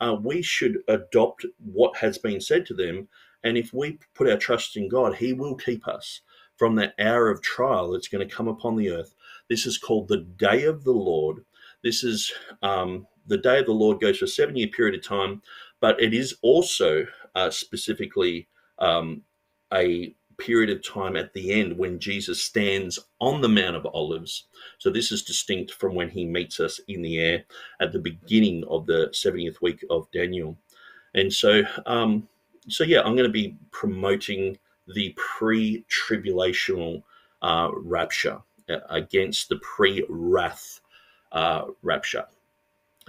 uh, 0.00 0.16
we 0.20 0.42
should 0.42 0.78
adopt 0.86 1.44
what 1.58 1.96
has 1.96 2.18
been 2.18 2.40
said 2.40 2.66
to 2.66 2.74
them. 2.74 3.08
And 3.42 3.56
if 3.56 3.72
we 3.72 3.98
put 4.14 4.30
our 4.30 4.36
trust 4.36 4.76
in 4.76 4.88
God, 4.88 5.16
He 5.16 5.32
will 5.32 5.56
keep 5.56 5.88
us 5.88 6.20
from 6.56 6.76
that 6.76 6.94
hour 6.98 7.30
of 7.30 7.42
trial 7.42 7.92
that's 7.92 8.08
going 8.08 8.26
to 8.26 8.34
come 8.34 8.48
upon 8.48 8.76
the 8.76 8.90
earth. 8.90 9.14
This 9.48 9.66
is 9.66 9.78
called 9.78 10.08
the 10.08 10.18
day 10.36 10.64
of 10.64 10.84
the 10.84 10.92
Lord. 10.92 11.44
This 11.82 12.04
is 12.04 12.32
um, 12.62 13.06
the 13.26 13.38
day 13.38 13.58
of 13.58 13.66
the 13.66 13.72
Lord 13.72 14.00
goes 14.00 14.18
for 14.18 14.26
a 14.26 14.28
seven 14.28 14.56
year 14.56 14.68
period 14.68 14.94
of 14.94 15.06
time, 15.06 15.42
but 15.80 16.00
it 16.00 16.14
is 16.14 16.36
also 16.42 17.06
uh, 17.34 17.50
specifically 17.50 18.48
um, 18.78 19.22
a 19.72 20.14
period 20.38 20.70
of 20.70 20.84
time 20.86 21.16
at 21.16 21.32
the 21.34 21.52
end 21.52 21.76
when 21.76 21.98
Jesus 21.98 22.42
stands 22.42 22.98
on 23.20 23.40
the 23.40 23.48
Mount 23.48 23.76
of 23.76 23.86
Olives. 23.86 24.46
So 24.78 24.90
this 24.90 25.12
is 25.12 25.22
distinct 25.22 25.72
from 25.72 25.94
when 25.94 26.08
he 26.08 26.24
meets 26.24 26.58
us 26.58 26.80
in 26.88 27.02
the 27.02 27.18
air 27.18 27.44
at 27.80 27.92
the 27.92 27.98
beginning 27.98 28.64
of 28.68 28.86
the 28.86 29.08
70th 29.12 29.60
week 29.62 29.84
of 29.90 30.10
Daniel. 30.10 30.56
And 31.14 31.32
so, 31.32 31.62
um, 31.86 32.28
so 32.68 32.84
yeah, 32.84 33.00
I'm 33.00 33.14
going 33.14 33.28
to 33.28 33.32
be 33.32 33.56
promoting 33.70 34.58
the 34.86 35.16
pre 35.16 35.84
tribulational 35.90 37.02
uh, 37.40 37.70
rapture 37.74 38.38
uh, 38.68 38.78
against 38.90 39.48
the 39.48 39.56
pre 39.56 40.04
wrath 40.08 40.80
uh, 41.32 41.66
rapture. 41.82 42.26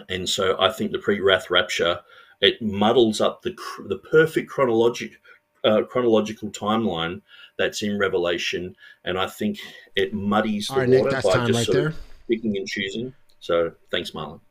And 0.09 0.27
so 0.27 0.55
I 0.59 0.71
think 0.71 0.91
the 0.91 0.99
pre 0.99 1.19
wrath 1.19 1.49
rapture 1.49 1.99
it 2.41 2.61
muddles 2.61 3.21
up 3.21 3.41
the 3.41 3.55
the 3.87 3.97
perfect 3.97 4.49
chronologic 4.49 5.13
uh, 5.63 5.83
chronological 5.89 6.49
timeline 6.49 7.21
that's 7.57 7.81
in 7.81 7.97
Revelation, 7.97 8.75
and 9.05 9.17
I 9.17 9.27
think 9.27 9.59
it 9.95 10.13
muddies 10.13 10.67
the 10.67 10.73
All 10.73 10.79
right, 10.79 10.89
water 10.89 11.03
Nick, 11.03 11.11
that's 11.11 11.25
by 11.25 11.33
time 11.33 11.47
just 11.47 11.57
right 11.57 11.65
sort 11.65 11.77
there. 11.77 11.87
of 11.89 11.99
picking 12.27 12.57
and 12.57 12.67
choosing. 12.67 13.13
So 13.39 13.71
thanks, 13.91 14.11
Marlon. 14.11 14.41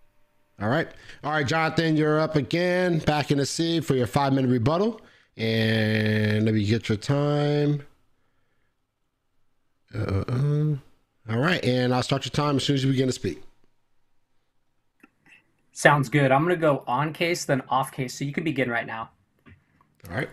All 0.61 0.69
right. 0.69 0.89
All 1.25 1.33
right, 1.33 1.47
Jonathan, 1.47 1.97
you're 1.97 2.21
up 2.21 2.37
again, 2.37 2.99
back 3.01 3.31
in 3.31 3.39
the 3.39 3.47
seat 3.47 3.85
for 3.85 3.95
your 3.95 4.07
five 4.07 4.33
minute 4.33 4.49
rebuttal. 4.49 5.01
And 5.37 6.45
let 6.45 6.55
me 6.55 6.65
get 6.65 6.89
your 6.89 6.99
time. 6.99 7.83
Uh, 9.95 10.25
uh, 10.29 10.77
all 11.31 11.39
right. 11.39 11.65
And 11.65 11.95
I'll 11.95 12.03
start 12.03 12.25
your 12.25 12.31
time 12.31 12.57
as 12.57 12.65
soon 12.65 12.75
as 12.75 12.85
you 12.85 12.91
begin 12.91 13.07
to 13.07 13.13
speak. 13.13 13.43
Sounds 15.73 16.09
good. 16.09 16.31
I'm 16.31 16.45
going 16.45 16.55
to 16.55 16.61
go 16.61 16.85
on 16.87 17.13
case, 17.13 17.45
then 17.45 17.63
off 17.69 17.93
case. 17.93 18.15
So 18.15 18.25
you 18.25 18.33
can 18.33 18.45
begin 18.45 18.71
right 18.71 18.87
now. 18.87 19.11
All 20.09 20.17
right. 20.17 20.29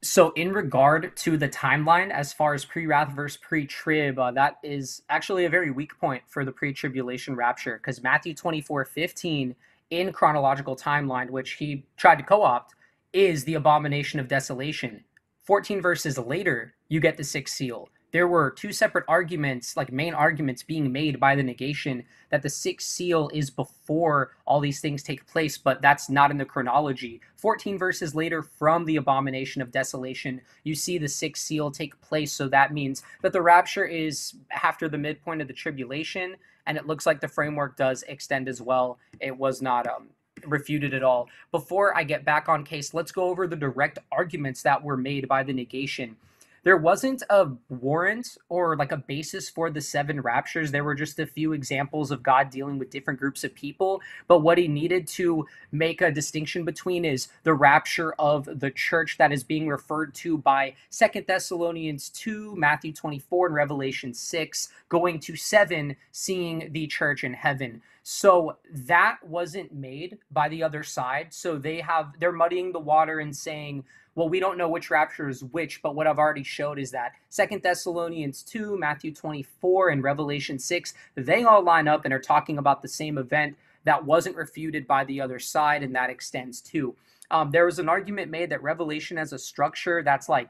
So, 0.00 0.30
in 0.36 0.52
regard 0.52 1.16
to 1.16 1.36
the 1.36 1.48
timeline, 1.48 2.10
as 2.10 2.32
far 2.32 2.54
as 2.54 2.64
pre 2.64 2.86
wrath 2.86 3.12
versus 3.14 3.36
pre 3.36 3.66
trib, 3.66 4.18
uh, 4.18 4.30
that 4.30 4.58
is 4.62 5.02
actually 5.10 5.44
a 5.44 5.50
very 5.50 5.72
weak 5.72 5.98
point 5.98 6.22
for 6.28 6.44
the 6.44 6.52
pre 6.52 6.72
tribulation 6.72 7.34
rapture 7.34 7.78
because 7.78 8.00
Matthew 8.00 8.32
24 8.32 8.84
15 8.84 9.56
in 9.90 10.12
chronological 10.12 10.76
timeline, 10.76 11.30
which 11.30 11.52
he 11.52 11.84
tried 11.96 12.16
to 12.16 12.22
co 12.22 12.42
opt, 12.42 12.76
is 13.12 13.44
the 13.44 13.54
abomination 13.54 14.20
of 14.20 14.28
desolation. 14.28 15.04
14 15.44 15.80
verses 15.80 16.18
later, 16.18 16.74
you 16.88 17.00
get 17.00 17.16
the 17.16 17.24
sixth 17.24 17.54
seal. 17.54 17.88
There 18.10 18.28
were 18.28 18.50
two 18.50 18.72
separate 18.72 19.04
arguments, 19.06 19.76
like 19.76 19.92
main 19.92 20.14
arguments 20.14 20.62
being 20.62 20.90
made 20.90 21.20
by 21.20 21.36
the 21.36 21.42
negation 21.42 22.04
that 22.30 22.42
the 22.42 22.48
sixth 22.48 22.88
seal 22.88 23.30
is 23.34 23.50
before 23.50 24.32
all 24.46 24.60
these 24.60 24.80
things 24.80 25.02
take 25.02 25.26
place, 25.26 25.58
but 25.58 25.82
that's 25.82 26.08
not 26.08 26.30
in 26.30 26.38
the 26.38 26.44
chronology. 26.46 27.20
14 27.36 27.76
verses 27.76 28.14
later, 28.14 28.42
from 28.42 28.86
the 28.86 28.96
abomination 28.96 29.60
of 29.60 29.70
desolation, 29.70 30.40
you 30.64 30.74
see 30.74 30.96
the 30.96 31.08
sixth 31.08 31.44
seal 31.44 31.70
take 31.70 32.00
place. 32.00 32.32
So 32.32 32.48
that 32.48 32.72
means 32.72 33.02
that 33.20 33.34
the 33.34 33.42
rapture 33.42 33.84
is 33.84 34.34
after 34.50 34.88
the 34.88 34.98
midpoint 34.98 35.42
of 35.42 35.48
the 35.48 35.54
tribulation, 35.54 36.36
and 36.66 36.78
it 36.78 36.86
looks 36.86 37.04
like 37.04 37.20
the 37.20 37.28
framework 37.28 37.76
does 37.76 38.04
extend 38.08 38.48
as 38.48 38.62
well. 38.62 38.98
It 39.20 39.36
was 39.36 39.60
not 39.60 39.86
um, 39.86 40.08
refuted 40.46 40.94
at 40.94 41.02
all. 41.02 41.28
Before 41.50 41.96
I 41.96 42.04
get 42.04 42.24
back 42.24 42.48
on 42.48 42.64
case, 42.64 42.94
let's 42.94 43.12
go 43.12 43.24
over 43.24 43.46
the 43.46 43.56
direct 43.56 43.98
arguments 44.12 44.62
that 44.62 44.82
were 44.82 44.96
made 44.96 45.28
by 45.28 45.42
the 45.42 45.52
negation. 45.52 46.16
there 46.64 46.76
wasn't 46.76 47.22
a 47.30 47.48
warrant 47.68 48.36
or 48.48 48.76
like 48.76 48.92
a 48.92 48.96
basis 48.98 49.48
for 49.48 49.70
the 49.70 49.80
seven 49.80 50.20
raptures. 50.20 50.70
There 50.70 50.84
were 50.84 50.94
just 50.94 51.18
a 51.18 51.26
few 51.26 51.52
examples 51.52 52.10
of 52.10 52.22
God 52.22 52.50
dealing 52.50 52.78
with 52.78 52.90
different 52.90 53.18
groups 53.18 53.44
of 53.44 53.54
people. 53.54 54.02
But 54.26 54.40
what 54.40 54.58
he 54.58 54.68
needed 54.68 55.06
to 55.08 55.46
make 55.72 56.02
a 56.02 56.10
distinction 56.10 56.64
between 56.64 57.04
is 57.06 57.28
the 57.42 57.54
rapture 57.54 58.12
of 58.18 58.60
the 58.60 58.70
church 58.70 59.16
that 59.18 59.32
is 59.32 59.44
being 59.44 59.68
referred 59.68 60.14
to 60.16 60.36
by 60.36 60.74
Second 60.90 61.26
Thessalonians 61.26 62.10
2, 62.10 62.54
Matthew 62.56 62.92
24, 62.92 63.46
and 63.46 63.54
Revelation 63.54 64.12
6, 64.12 64.68
going 64.88 65.20
to 65.20 65.36
7, 65.36 65.96
seeing 66.12 66.68
the 66.72 66.86
church 66.86 67.24
in 67.24 67.34
heaven. 67.34 67.80
So 68.10 68.56
that 68.72 69.18
wasn't 69.22 69.74
made 69.74 70.16
by 70.30 70.48
the 70.48 70.62
other 70.62 70.82
side. 70.82 71.26
So 71.34 71.58
they 71.58 71.78
have 71.82 72.14
they're 72.18 72.32
muddying 72.32 72.72
the 72.72 72.78
water 72.78 73.20
and 73.20 73.36
saying, 73.36 73.84
well, 74.14 74.30
we 74.30 74.40
don't 74.40 74.56
know 74.56 74.70
which 74.70 74.90
rapture 74.90 75.28
is 75.28 75.44
which, 75.44 75.82
but 75.82 75.94
what 75.94 76.06
I've 76.06 76.18
already 76.18 76.42
showed 76.42 76.78
is 76.78 76.90
that 76.92 77.12
Second 77.28 77.62
Thessalonians 77.62 78.42
2, 78.44 78.78
Matthew 78.78 79.12
24, 79.12 79.90
and 79.90 80.02
Revelation 80.02 80.58
6, 80.58 80.94
they 81.16 81.44
all 81.44 81.62
line 81.62 81.86
up 81.86 82.06
and 82.06 82.14
are 82.14 82.18
talking 82.18 82.56
about 82.56 82.80
the 82.80 82.88
same 82.88 83.18
event 83.18 83.58
that 83.84 84.06
wasn't 84.06 84.36
refuted 84.36 84.86
by 84.86 85.04
the 85.04 85.20
other 85.20 85.38
side, 85.38 85.82
and 85.82 85.94
that 85.94 86.08
extends 86.08 86.62
too. 86.62 86.96
Um, 87.30 87.50
there 87.50 87.66
was 87.66 87.78
an 87.78 87.90
argument 87.90 88.30
made 88.30 88.48
that 88.48 88.62
Revelation 88.62 89.18
has 89.18 89.34
a 89.34 89.38
structure 89.38 90.02
that's 90.02 90.30
like 90.30 90.48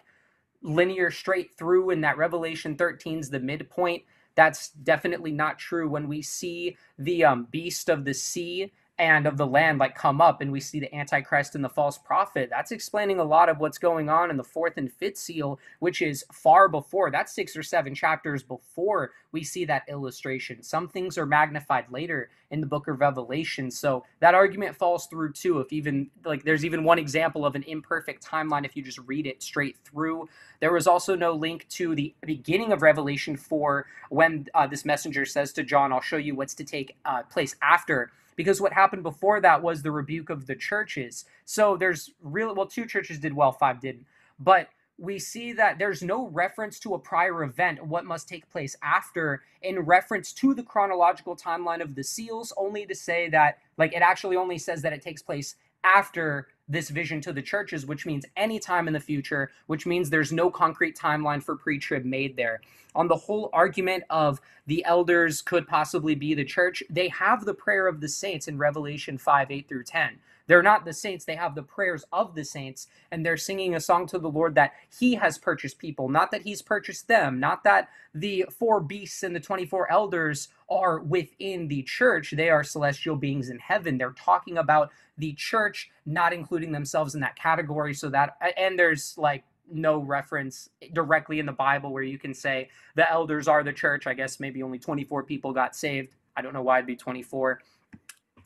linear 0.62 1.10
straight 1.10 1.58
through, 1.58 1.90
and 1.90 2.04
that 2.04 2.18
Revelation 2.18 2.76
13 2.76 3.18
is 3.18 3.30
the 3.30 3.40
midpoint. 3.40 4.04
That's 4.34 4.70
definitely 4.70 5.32
not 5.32 5.58
true. 5.58 5.88
When 5.88 6.08
we 6.08 6.22
see 6.22 6.76
the 6.98 7.24
um, 7.24 7.48
beast 7.50 7.88
of 7.88 8.04
the 8.04 8.14
sea 8.14 8.72
and 8.98 9.26
of 9.26 9.36
the 9.36 9.46
land 9.46 9.78
like 9.78 9.94
come 9.94 10.20
up 10.20 10.40
and 10.40 10.50
we 10.50 10.60
see 10.60 10.80
the 10.80 10.94
antichrist 10.94 11.54
and 11.54 11.64
the 11.64 11.68
false 11.68 11.98
prophet 11.98 12.48
that's 12.50 12.72
explaining 12.72 13.18
a 13.18 13.24
lot 13.24 13.48
of 13.48 13.58
what's 13.58 13.78
going 13.78 14.08
on 14.08 14.30
in 14.30 14.36
the 14.36 14.44
fourth 14.44 14.76
and 14.76 14.92
fifth 14.92 15.16
seal 15.16 15.58
which 15.78 16.02
is 16.02 16.24
far 16.32 16.68
before 16.68 17.10
that's 17.10 17.32
six 17.32 17.56
or 17.56 17.62
seven 17.62 17.94
chapters 17.94 18.42
before 18.42 19.10
we 19.32 19.44
see 19.44 19.64
that 19.66 19.82
illustration. 19.88 20.62
Some 20.62 20.88
things 20.88 21.18
are 21.18 21.26
magnified 21.26 21.86
later 21.90 22.30
in 22.50 22.60
the 22.60 22.66
book 22.66 22.88
of 22.88 23.00
revelation. 23.00 23.70
So 23.70 24.04
that 24.20 24.34
argument 24.34 24.76
falls 24.76 25.06
through 25.06 25.32
too 25.32 25.60
if 25.60 25.72
even 25.72 26.10
like 26.24 26.44
there's 26.44 26.64
even 26.64 26.84
one 26.84 26.98
example 26.98 27.44
of 27.44 27.54
an 27.54 27.62
imperfect 27.64 28.24
timeline 28.24 28.64
if 28.64 28.76
you 28.76 28.82
just 28.82 28.98
read 29.06 29.26
it 29.26 29.42
straight 29.42 29.76
through. 29.84 30.28
There 30.60 30.72
was 30.72 30.86
also 30.86 31.14
no 31.14 31.32
link 31.32 31.68
to 31.70 31.94
the 31.94 32.14
beginning 32.24 32.72
of 32.72 32.82
revelation 32.82 33.36
4 33.36 33.86
when 34.08 34.46
uh, 34.54 34.66
this 34.66 34.84
messenger 34.84 35.24
says 35.24 35.52
to 35.52 35.62
john 35.62 35.92
i'll 35.92 36.00
show 36.00 36.16
you 36.16 36.34
what's 36.34 36.54
to 36.54 36.64
take 36.64 36.96
uh, 37.04 37.22
place 37.24 37.54
after 37.62 38.10
because 38.38 38.60
what 38.60 38.72
happened 38.72 39.02
before 39.02 39.40
that 39.40 39.60
was 39.60 39.82
the 39.82 39.90
rebuke 39.90 40.30
of 40.30 40.46
the 40.46 40.54
churches. 40.54 41.24
So 41.44 41.76
there's 41.76 42.12
real 42.22 42.54
well, 42.54 42.66
two 42.66 42.86
churches 42.86 43.18
did 43.18 43.34
well, 43.34 43.50
five 43.50 43.80
didn't. 43.80 44.06
But 44.38 44.68
we 44.96 45.18
see 45.18 45.52
that 45.54 45.80
there's 45.80 46.04
no 46.04 46.28
reference 46.28 46.78
to 46.80 46.94
a 46.94 47.00
prior 47.00 47.42
event, 47.42 47.84
what 47.84 48.04
must 48.04 48.28
take 48.28 48.48
place 48.48 48.76
after, 48.80 49.42
in 49.62 49.80
reference 49.80 50.32
to 50.34 50.54
the 50.54 50.62
chronological 50.62 51.36
timeline 51.36 51.82
of 51.82 51.96
the 51.96 52.04
seals, 52.04 52.52
only 52.56 52.86
to 52.86 52.94
say 52.94 53.28
that, 53.28 53.58
like, 53.76 53.92
it 53.92 54.02
actually 54.02 54.36
only 54.36 54.58
says 54.58 54.82
that 54.82 54.92
it 54.92 55.02
takes 55.02 55.20
place 55.20 55.56
after 55.84 56.48
this 56.68 56.90
vision 56.90 57.20
to 57.22 57.32
the 57.32 57.42
churches, 57.42 57.86
which 57.86 58.04
means 58.04 58.24
any 58.36 58.58
time 58.58 58.86
in 58.86 58.92
the 58.92 59.00
future, 59.00 59.50
which 59.66 59.86
means 59.86 60.10
there's 60.10 60.32
no 60.32 60.50
concrete 60.50 60.96
timeline 60.96 61.42
for 61.42 61.56
pre 61.56 61.78
trib 61.78 62.04
made 62.04 62.36
there. 62.36 62.60
On 62.94 63.08
the 63.08 63.16
whole 63.16 63.48
argument 63.52 64.04
of 64.10 64.40
the 64.66 64.84
elders 64.84 65.40
could 65.40 65.66
possibly 65.66 66.14
be 66.14 66.34
the 66.34 66.44
church, 66.44 66.82
they 66.90 67.08
have 67.08 67.44
the 67.44 67.54
prayer 67.54 67.86
of 67.86 68.00
the 68.00 68.08
saints 68.08 68.48
in 68.48 68.58
Revelation 68.58 69.16
5 69.16 69.50
8 69.50 69.68
through 69.68 69.84
10. 69.84 70.18
They're 70.48 70.62
not 70.62 70.84
the 70.84 70.92
saints, 70.92 71.24
they 71.24 71.36
have 71.36 71.54
the 71.54 71.62
prayers 71.62 72.04
of 72.12 72.34
the 72.34 72.44
saints, 72.44 72.88
and 73.12 73.24
they're 73.24 73.36
singing 73.36 73.76
a 73.76 73.80
song 73.80 74.06
to 74.08 74.18
the 74.18 74.30
Lord 74.30 74.56
that 74.56 74.72
He 74.98 75.14
has 75.14 75.38
purchased 75.38 75.78
people, 75.78 76.08
not 76.08 76.32
that 76.32 76.42
He's 76.42 76.62
purchased 76.62 77.06
them, 77.06 77.38
not 77.38 77.62
that 77.64 77.88
the 78.14 78.46
four 78.58 78.80
beasts 78.80 79.22
and 79.22 79.36
the 79.36 79.40
24 79.40 79.92
elders 79.92 80.48
are 80.68 80.98
within 80.98 81.68
the 81.68 81.82
church. 81.82 82.32
They 82.32 82.50
are 82.50 82.64
celestial 82.64 83.14
beings 83.14 83.50
in 83.50 83.60
heaven. 83.60 83.98
They're 83.98 84.10
talking 84.12 84.58
about 84.58 84.90
the 85.16 85.34
church 85.34 85.90
not 86.04 86.32
including 86.32 86.72
themselves 86.72 87.14
in 87.14 87.20
that 87.20 87.36
category. 87.36 87.94
So 87.94 88.08
that, 88.10 88.36
and 88.56 88.78
there's 88.78 89.16
like, 89.16 89.44
no 89.70 89.98
reference 89.98 90.70
directly 90.94 91.38
in 91.40 91.46
the 91.46 91.52
Bible 91.52 91.92
where 91.92 92.02
you 92.02 92.18
can 92.18 92.34
say 92.34 92.68
the 92.94 93.10
elders 93.10 93.48
are 93.48 93.62
the 93.62 93.72
church. 93.72 94.06
I 94.06 94.14
guess 94.14 94.40
maybe 94.40 94.62
only 94.62 94.78
24 94.78 95.24
people 95.24 95.52
got 95.52 95.76
saved. 95.76 96.08
I 96.36 96.42
don't 96.42 96.54
know 96.54 96.62
why 96.62 96.78
it'd 96.78 96.86
be 96.86 96.96
24. 96.96 97.60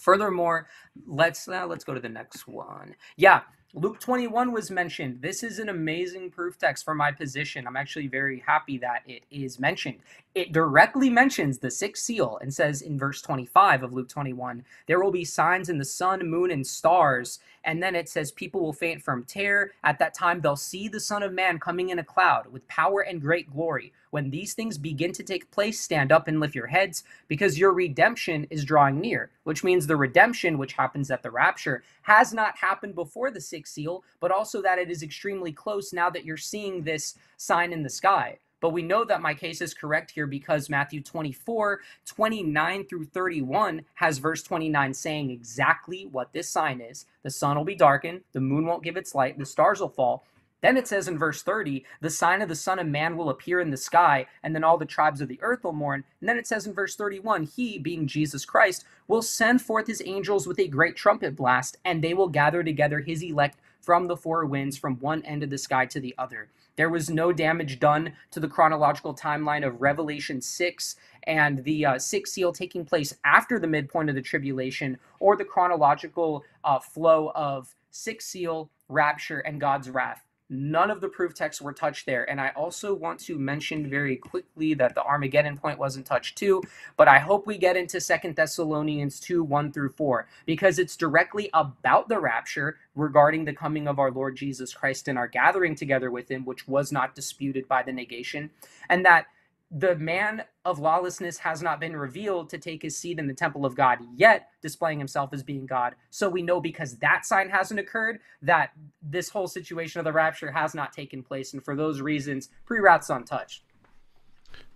Furthermore, 0.02 0.66
let's 1.06 1.46
uh, 1.46 1.64
let's 1.66 1.84
go 1.84 1.94
to 1.94 2.00
the 2.00 2.08
next 2.08 2.48
one. 2.48 2.96
Yeah, 3.16 3.42
Luke 3.74 4.00
21 4.00 4.52
was 4.52 4.70
mentioned. 4.70 5.22
This 5.22 5.42
is 5.42 5.58
an 5.58 5.68
amazing 5.70 6.30
proof 6.30 6.58
text 6.58 6.84
for 6.84 6.94
my 6.94 7.12
position. 7.12 7.66
I'm 7.66 7.76
actually 7.76 8.08
very 8.08 8.40
happy 8.40 8.76
that 8.78 9.02
it 9.06 9.22
is 9.30 9.60
mentioned. 9.60 10.00
It 10.34 10.52
directly 10.52 11.08
mentions 11.08 11.56
the 11.56 11.70
sixth 11.70 12.02
seal 12.02 12.38
and 12.42 12.52
says 12.52 12.82
in 12.82 12.98
verse 12.98 13.22
25 13.22 13.84
of 13.84 13.92
Luke 13.94 14.10
21, 14.10 14.62
there 14.86 15.02
will 15.02 15.12
be 15.12 15.24
signs 15.24 15.70
in 15.70 15.78
the 15.78 15.86
sun, 15.86 16.28
moon, 16.28 16.50
and 16.50 16.66
stars, 16.66 17.38
and 17.64 17.82
then 17.82 17.94
it 17.94 18.10
says, 18.10 18.30
People 18.32 18.60
will 18.60 18.74
faint 18.74 19.00
from 19.02 19.24
terror. 19.24 19.70
At 19.84 19.98
that 20.00 20.12
time, 20.14 20.42
they'll 20.42 20.56
see 20.56 20.88
the 20.88 21.00
Son 21.00 21.22
of 21.22 21.32
Man 21.32 21.58
coming 21.58 21.88
in 21.88 22.00
a 22.00 22.04
cloud 22.04 22.48
with 22.48 22.68
power 22.68 23.00
and 23.00 23.22
great 23.22 23.50
glory. 23.50 23.94
When 24.12 24.28
these 24.28 24.52
things 24.52 24.76
begin 24.76 25.12
to 25.12 25.22
take 25.22 25.50
place, 25.50 25.80
stand 25.80 26.12
up 26.12 26.28
and 26.28 26.38
lift 26.38 26.54
your 26.54 26.66
heads, 26.66 27.02
because 27.28 27.58
your 27.58 27.72
redemption 27.72 28.46
is 28.50 28.62
drawing 28.62 29.00
near, 29.00 29.30
which 29.44 29.64
means 29.64 29.86
the 29.86 29.96
redemption, 29.96 30.58
which 30.58 30.74
happens 30.74 31.10
at 31.10 31.22
the 31.22 31.30
rapture, 31.30 31.82
has 32.02 32.34
not 32.34 32.58
happened 32.58 32.94
before 32.94 33.30
the 33.30 33.40
sixth 33.40 33.72
seal, 33.72 34.04
but 34.20 34.30
also 34.30 34.60
that 34.60 34.78
it 34.78 34.90
is 34.90 35.02
extremely 35.02 35.50
close 35.50 35.94
now 35.94 36.10
that 36.10 36.26
you're 36.26 36.36
seeing 36.36 36.82
this 36.82 37.14
sign 37.38 37.72
in 37.72 37.82
the 37.82 37.88
sky. 37.88 38.36
But 38.60 38.74
we 38.74 38.82
know 38.82 39.02
that 39.06 39.22
my 39.22 39.32
case 39.32 39.62
is 39.62 39.72
correct 39.72 40.10
here 40.10 40.26
because 40.26 40.68
Matthew 40.68 41.02
24, 41.02 41.80
29 42.04 42.84
through 42.84 43.06
31 43.06 43.80
has 43.94 44.18
verse 44.18 44.42
29 44.42 44.92
saying 44.92 45.30
exactly 45.30 46.06
what 46.12 46.34
this 46.34 46.50
sign 46.50 46.82
is. 46.82 47.06
The 47.22 47.30
sun 47.30 47.56
will 47.56 47.64
be 47.64 47.74
darkened, 47.74 48.20
the 48.34 48.40
moon 48.40 48.66
won't 48.66 48.84
give 48.84 48.98
its 48.98 49.14
light, 49.14 49.38
the 49.38 49.46
stars 49.46 49.80
will 49.80 49.88
fall. 49.88 50.26
Then 50.62 50.76
it 50.76 50.86
says 50.86 51.08
in 51.08 51.18
verse 51.18 51.42
30, 51.42 51.84
the 52.00 52.08
sign 52.08 52.40
of 52.40 52.48
the 52.48 52.54
Son 52.54 52.78
of 52.78 52.86
Man 52.86 53.16
will 53.16 53.28
appear 53.28 53.60
in 53.60 53.70
the 53.70 53.76
sky, 53.76 54.26
and 54.42 54.54
then 54.54 54.62
all 54.64 54.78
the 54.78 54.86
tribes 54.86 55.20
of 55.20 55.28
the 55.28 55.40
earth 55.42 55.64
will 55.64 55.72
mourn. 55.72 56.04
And 56.20 56.28
then 56.28 56.38
it 56.38 56.46
says 56.46 56.66
in 56.66 56.72
verse 56.72 56.94
31, 56.94 57.42
He, 57.42 57.78
being 57.78 58.06
Jesus 58.06 58.44
Christ, 58.44 58.84
will 59.08 59.22
send 59.22 59.60
forth 59.60 59.88
his 59.88 60.02
angels 60.06 60.46
with 60.46 60.60
a 60.60 60.68
great 60.68 60.96
trumpet 60.96 61.34
blast, 61.36 61.78
and 61.84 62.02
they 62.02 62.14
will 62.14 62.28
gather 62.28 62.62
together 62.62 63.00
his 63.00 63.22
elect 63.22 63.58
from 63.80 64.06
the 64.06 64.16
four 64.16 64.46
winds 64.46 64.78
from 64.78 65.00
one 65.00 65.22
end 65.24 65.42
of 65.42 65.50
the 65.50 65.58
sky 65.58 65.84
to 65.86 65.98
the 65.98 66.14
other. 66.16 66.48
There 66.76 66.88
was 66.88 67.10
no 67.10 67.32
damage 67.32 67.80
done 67.80 68.12
to 68.30 68.40
the 68.40 68.48
chronological 68.48 69.14
timeline 69.14 69.66
of 69.66 69.82
Revelation 69.82 70.40
6 70.40 70.96
and 71.24 71.62
the 71.64 71.84
uh, 71.84 71.98
sixth 71.98 72.32
seal 72.32 72.52
taking 72.52 72.84
place 72.84 73.14
after 73.24 73.58
the 73.58 73.66
midpoint 73.66 74.08
of 74.08 74.14
the 74.14 74.22
tribulation, 74.22 74.98
or 75.20 75.36
the 75.36 75.44
chronological 75.44 76.44
uh, 76.64 76.78
flow 76.78 77.30
of 77.34 77.74
sixth 77.90 78.28
seal, 78.28 78.70
rapture, 78.88 79.40
and 79.40 79.60
God's 79.60 79.90
wrath. 79.90 80.22
None 80.52 80.90
of 80.90 81.00
the 81.00 81.08
proof 81.08 81.32
texts 81.32 81.62
were 81.62 81.72
touched 81.72 82.04
there. 82.04 82.28
And 82.28 82.38
I 82.38 82.50
also 82.50 82.92
want 82.92 83.18
to 83.20 83.38
mention 83.38 83.88
very 83.88 84.16
quickly 84.16 84.74
that 84.74 84.94
the 84.94 85.02
Armageddon 85.02 85.56
point 85.56 85.78
wasn't 85.78 86.04
touched 86.04 86.36
too, 86.36 86.62
but 86.98 87.08
I 87.08 87.18
hope 87.20 87.46
we 87.46 87.56
get 87.56 87.74
into 87.74 88.02
Second 88.02 88.36
Thessalonians 88.36 89.18
2 89.18 89.42
1 89.42 89.72
through 89.72 89.88
4 89.88 90.28
because 90.44 90.78
it's 90.78 90.94
directly 90.94 91.48
about 91.54 92.10
the 92.10 92.20
rapture 92.20 92.76
regarding 92.94 93.46
the 93.46 93.54
coming 93.54 93.88
of 93.88 93.98
our 93.98 94.10
Lord 94.10 94.36
Jesus 94.36 94.74
Christ 94.74 95.08
and 95.08 95.16
our 95.16 95.26
gathering 95.26 95.74
together 95.74 96.10
with 96.10 96.30
him, 96.30 96.44
which 96.44 96.68
was 96.68 96.92
not 96.92 97.14
disputed 97.14 97.66
by 97.66 97.82
the 97.82 97.92
negation. 97.92 98.50
And 98.90 99.06
that 99.06 99.28
the 99.74 99.96
man 99.96 100.44
of 100.66 100.78
lawlessness 100.78 101.38
has 101.38 101.62
not 101.62 101.80
been 101.80 101.96
revealed 101.96 102.50
to 102.50 102.58
take 102.58 102.82
his 102.82 102.96
seat 102.96 103.18
in 103.18 103.26
the 103.26 103.32
temple 103.32 103.64
of 103.64 103.74
God 103.74 103.98
yet, 104.14 104.50
displaying 104.60 104.98
himself 104.98 105.30
as 105.32 105.42
being 105.42 105.64
God. 105.64 105.94
So 106.10 106.28
we 106.28 106.42
know 106.42 106.60
because 106.60 106.96
that 106.98 107.24
sign 107.24 107.48
hasn't 107.48 107.80
occurred 107.80 108.20
that 108.42 108.72
this 109.02 109.30
whole 109.30 109.48
situation 109.48 109.98
of 109.98 110.04
the 110.04 110.12
rapture 110.12 110.52
has 110.52 110.74
not 110.74 110.92
taken 110.92 111.22
place. 111.22 111.54
And 111.54 111.64
for 111.64 111.74
those 111.74 112.02
reasons, 112.02 112.50
pre 112.66 112.80
wrath's 112.80 113.08
untouched. 113.08 113.62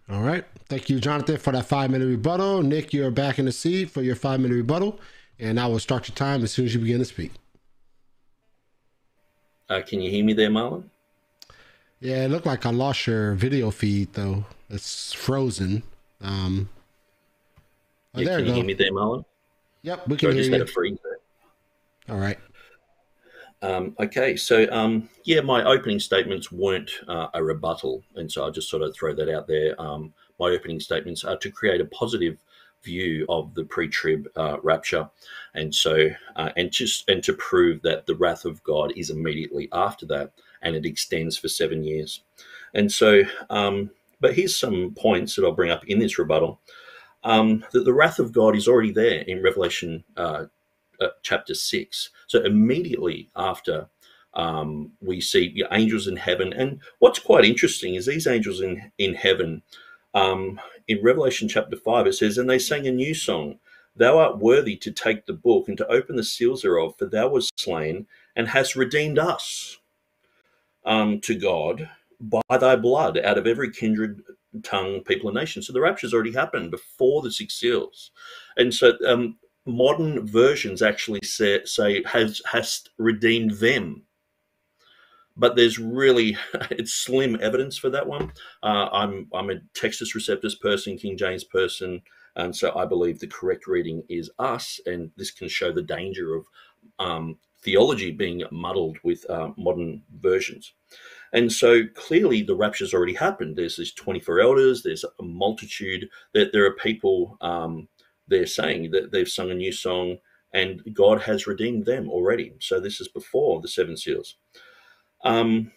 All 0.09 0.23
right. 0.23 0.45
Thank 0.69 0.89
you, 0.89 0.99
Jonathan, 0.99 1.37
for 1.37 1.53
that 1.53 1.67
five 1.67 1.91
minute 1.91 2.07
rebuttal. 2.07 2.63
Nick, 2.63 2.95
you're 2.95 3.11
back 3.11 3.39
in 3.39 3.45
the 3.45 3.53
seat 3.53 3.91
for 3.91 4.01
your 4.01 4.17
five 4.17 4.41
minute 4.41 4.55
rebuttal. 4.55 4.99
And 5.39 5.61
I 5.61 5.67
will 5.67 5.79
start 5.79 6.09
your 6.09 6.17
time 6.17 6.43
as 6.43 6.53
soon 6.53 6.65
as 6.65 6.75
you 6.75 6.81
begin 6.81 7.01
to 7.01 7.05
speak. 7.05 7.33
Uh, 9.69 9.83
can 9.87 10.01
you 10.01 10.11
hear 10.11 10.25
me 10.25 10.33
there, 10.33 10.49
Marlon? 10.49 10.85
Yeah, 12.01 12.25
it 12.25 12.31
looked 12.31 12.47
like 12.47 12.65
I 12.65 12.71
lost 12.71 13.07
your 13.07 13.35
video 13.35 13.71
feed 13.71 14.15
though. 14.15 14.47
It's 14.69 15.13
frozen. 15.13 15.83
Um, 16.21 16.69
oh, 18.15 18.21
yeah, 18.21 18.27
there 18.27 18.37
can 18.39 18.47
you, 18.47 18.51
go. 18.51 18.57
hear 18.57 18.65
me 18.65 18.75
there, 18.75 18.93
Marlon? 18.93 19.25
Yep, 19.83 20.09
we 20.09 20.17
can 20.17 20.29
so 20.29 20.33
hear 20.33 20.35
I 20.35 20.39
just 20.39 20.51
you. 20.51 20.59
had 20.59 20.63
a 20.63 20.67
freeze 20.67 20.99
there. 21.03 22.15
All 22.15 22.21
right. 22.21 22.39
Um, 23.63 23.97
okay, 23.99 24.37
so 24.37 24.67
um, 24.71 25.09
yeah, 25.25 25.41
my 25.41 25.65
opening 25.65 25.99
statements 25.99 26.53
weren't 26.53 26.91
uh, 27.09 27.29
a 27.35 27.43
rebuttal, 27.43 28.03
and 28.15 28.31
so 28.31 28.45
I'll 28.45 28.51
just 28.51 28.69
sort 28.69 28.83
of 28.83 28.95
throw 28.95 29.15
that 29.15 29.29
out 29.29 29.47
there. 29.47 29.81
Um, 29.81 30.13
my 30.39 30.49
opening 30.51 30.79
statements 30.79 31.25
are 31.25 31.39
to 31.39 31.51
create 31.51 31.81
a 31.81 31.87
positive 31.87 32.39
view 32.83 33.27
of 33.29 33.55
the 33.55 33.65
pre-trib 33.65 34.29
uh, 34.37 34.59
rapture, 34.63 35.09
and 35.55 35.75
so 35.75 36.09
uh, 36.37 36.51
and 36.57 36.71
just 36.71 37.09
and 37.09 37.23
to 37.25 37.33
prove 37.35 37.81
that 37.83 38.07
the 38.07 38.15
wrath 38.15 38.45
of 38.45 38.63
God 38.63 38.93
is 38.95 39.11
immediately 39.11 39.69
after 39.73 40.05
that, 40.07 40.33
and 40.63 40.77
it 40.77 40.85
extends 40.85 41.39
for 41.39 41.49
seven 41.49 41.83
years. 41.83 42.23
And 42.75 42.93
so, 42.93 43.23
um, 43.49 43.91
but 44.21 44.35
here's 44.35 44.57
some 44.57 44.95
points 44.97 45.35
that 45.35 45.45
I'll 45.45 45.53
bring 45.53 45.71
up 45.71 45.87
in 45.87 45.99
this 45.99 46.19
rebuttal. 46.19 46.61
Um, 47.25 47.65
that 47.73 47.85
the 47.85 47.93
wrath 47.93 48.19
of 48.19 48.33
God 48.33 48.55
is 48.55 48.69
already 48.69 48.93
there 48.93 49.23
in 49.23 49.43
Revelation 49.43 50.05
uh, 50.17 50.45
uh, 51.01 51.09
chapter 51.23 51.55
6. 51.55 52.11
So 52.29 52.45
immediately 52.45 53.31
after 53.35 53.89
um, 54.35 54.93
we 55.01 55.21
see 55.21 55.65
angels 55.73 56.07
in 56.07 56.17
heaven. 56.17 56.53
And 56.53 56.81
what's 56.99 57.19
quite 57.19 57.45
interesting 57.45 57.95
is 57.95 58.07
these 58.07 58.27
angels 58.27 58.61
in, 58.61 58.93
in 58.99 59.15
heaven, 59.15 59.63
um, 60.15 60.61
in 60.87 61.03
Revelation 61.03 61.49
chapter 61.49 61.77
5, 61.77 62.07
it 62.07 62.13
says, 62.15 62.39
And 62.39 62.49
they 62.49 62.59
sang 62.59 62.87
a 62.87 62.93
new 62.93 63.15
song 63.15 63.59
Thou 63.97 64.19
art 64.19 64.39
worthy 64.39 64.77
to 64.77 64.93
take 64.93 65.25
the 65.25 65.33
book 65.33 65.69
and 65.69 65.79
to 65.79 65.89
open 65.89 66.17
the 66.17 66.23
seals 66.23 66.63
thereof, 66.63 66.97
for 66.99 67.07
thou 67.07 67.29
wast 67.29 67.59
slain 67.59 68.07
and 68.37 68.49
hast 68.49 68.77
redeemed 68.77 69.19
us 69.19 69.79
um, 70.85 71.21
to 71.23 71.35
God 71.35 71.89
by 72.21 72.59
thy 72.59 72.77
blood 72.77 73.19
out 73.19 73.39
of 73.39 73.47
every 73.47 73.71
kindred, 73.71 74.23
tongue, 74.63 75.03
people, 75.05 75.29
and 75.29 75.37
nation. 75.37 75.63
So 75.63 75.73
the 75.73 75.81
rapture's 75.81 76.15
already 76.15 76.33
happened 76.33 76.71
before 76.71 77.23
the 77.23 77.31
six 77.31 77.55
seals. 77.55 78.11
And 78.57 78.73
so 78.73 78.93
um, 79.07 79.37
modern 79.67 80.27
versions 80.27 80.83
actually 80.83 81.21
say, 81.25 81.65
say 81.65 82.03
has, 82.05 82.43
redeemed 82.99 83.53
them 83.53 84.03
but 85.37 85.55
there's 85.55 85.79
really 85.79 86.37
it's 86.71 86.95
slim 86.95 87.37
evidence 87.41 87.77
for 87.77 87.91
that 87.91 88.07
one. 88.07 88.33
Uh, 88.63 88.89
I'm 88.93 89.29
I'm 89.33 89.51
a 89.51 89.57
Textus 89.75 90.15
Receptus 90.15 90.59
person, 90.59 90.97
King 90.97 91.17
James 91.17 91.45
person, 91.45 92.01
and 92.37 92.55
so 92.55 92.75
I 92.77 92.87
believe 92.87 93.19
the 93.19 93.27
correct 93.27 93.67
reading 93.67 94.03
is 94.09 94.31
us, 94.39 94.81
and 94.87 95.11
this 95.17 95.31
can 95.31 95.49
show 95.49 95.73
the 95.73 95.83
danger 95.83 96.35
of 96.35 96.47
um, 96.99 97.39
theology 97.63 98.11
being 98.11 98.45
muddled 98.51 98.99
with 99.03 99.29
uh, 99.31 99.51
modern 99.57 100.03
versions. 100.21 100.73
And 101.37 101.53
so 101.53 101.83
clearly 101.95 102.43
the 102.43 102.57
rapture's 102.57 102.95
already 102.95 103.13
happened. 103.13 103.57
There's 103.57 103.77
these 103.77 103.93
24 103.93 104.41
elders, 104.41 104.83
there's 104.83 105.05
a 105.05 105.23
multitude, 105.23 106.09
that 106.33 106.51
there 106.53 106.65
are 106.65 106.73
people 106.73 107.37
um, 107.43 107.89
they're 108.27 108.47
saying 108.47 108.91
that 108.93 109.13
they've 109.13 109.29
sung 109.29 109.51
a 109.51 109.55
new 109.55 109.71
song 109.71 110.17
and 110.55 110.83
God 110.95 111.21
has 111.21 111.47
redeemed 111.47 111.85
them 111.85 112.09
already. 112.09 112.55
So 112.59 112.81
this 112.81 113.01
is 113.03 113.09
before 113.09 113.61
the 113.61 113.69
seven 113.69 113.99
seals. 113.99 114.37
Um, 115.25 115.73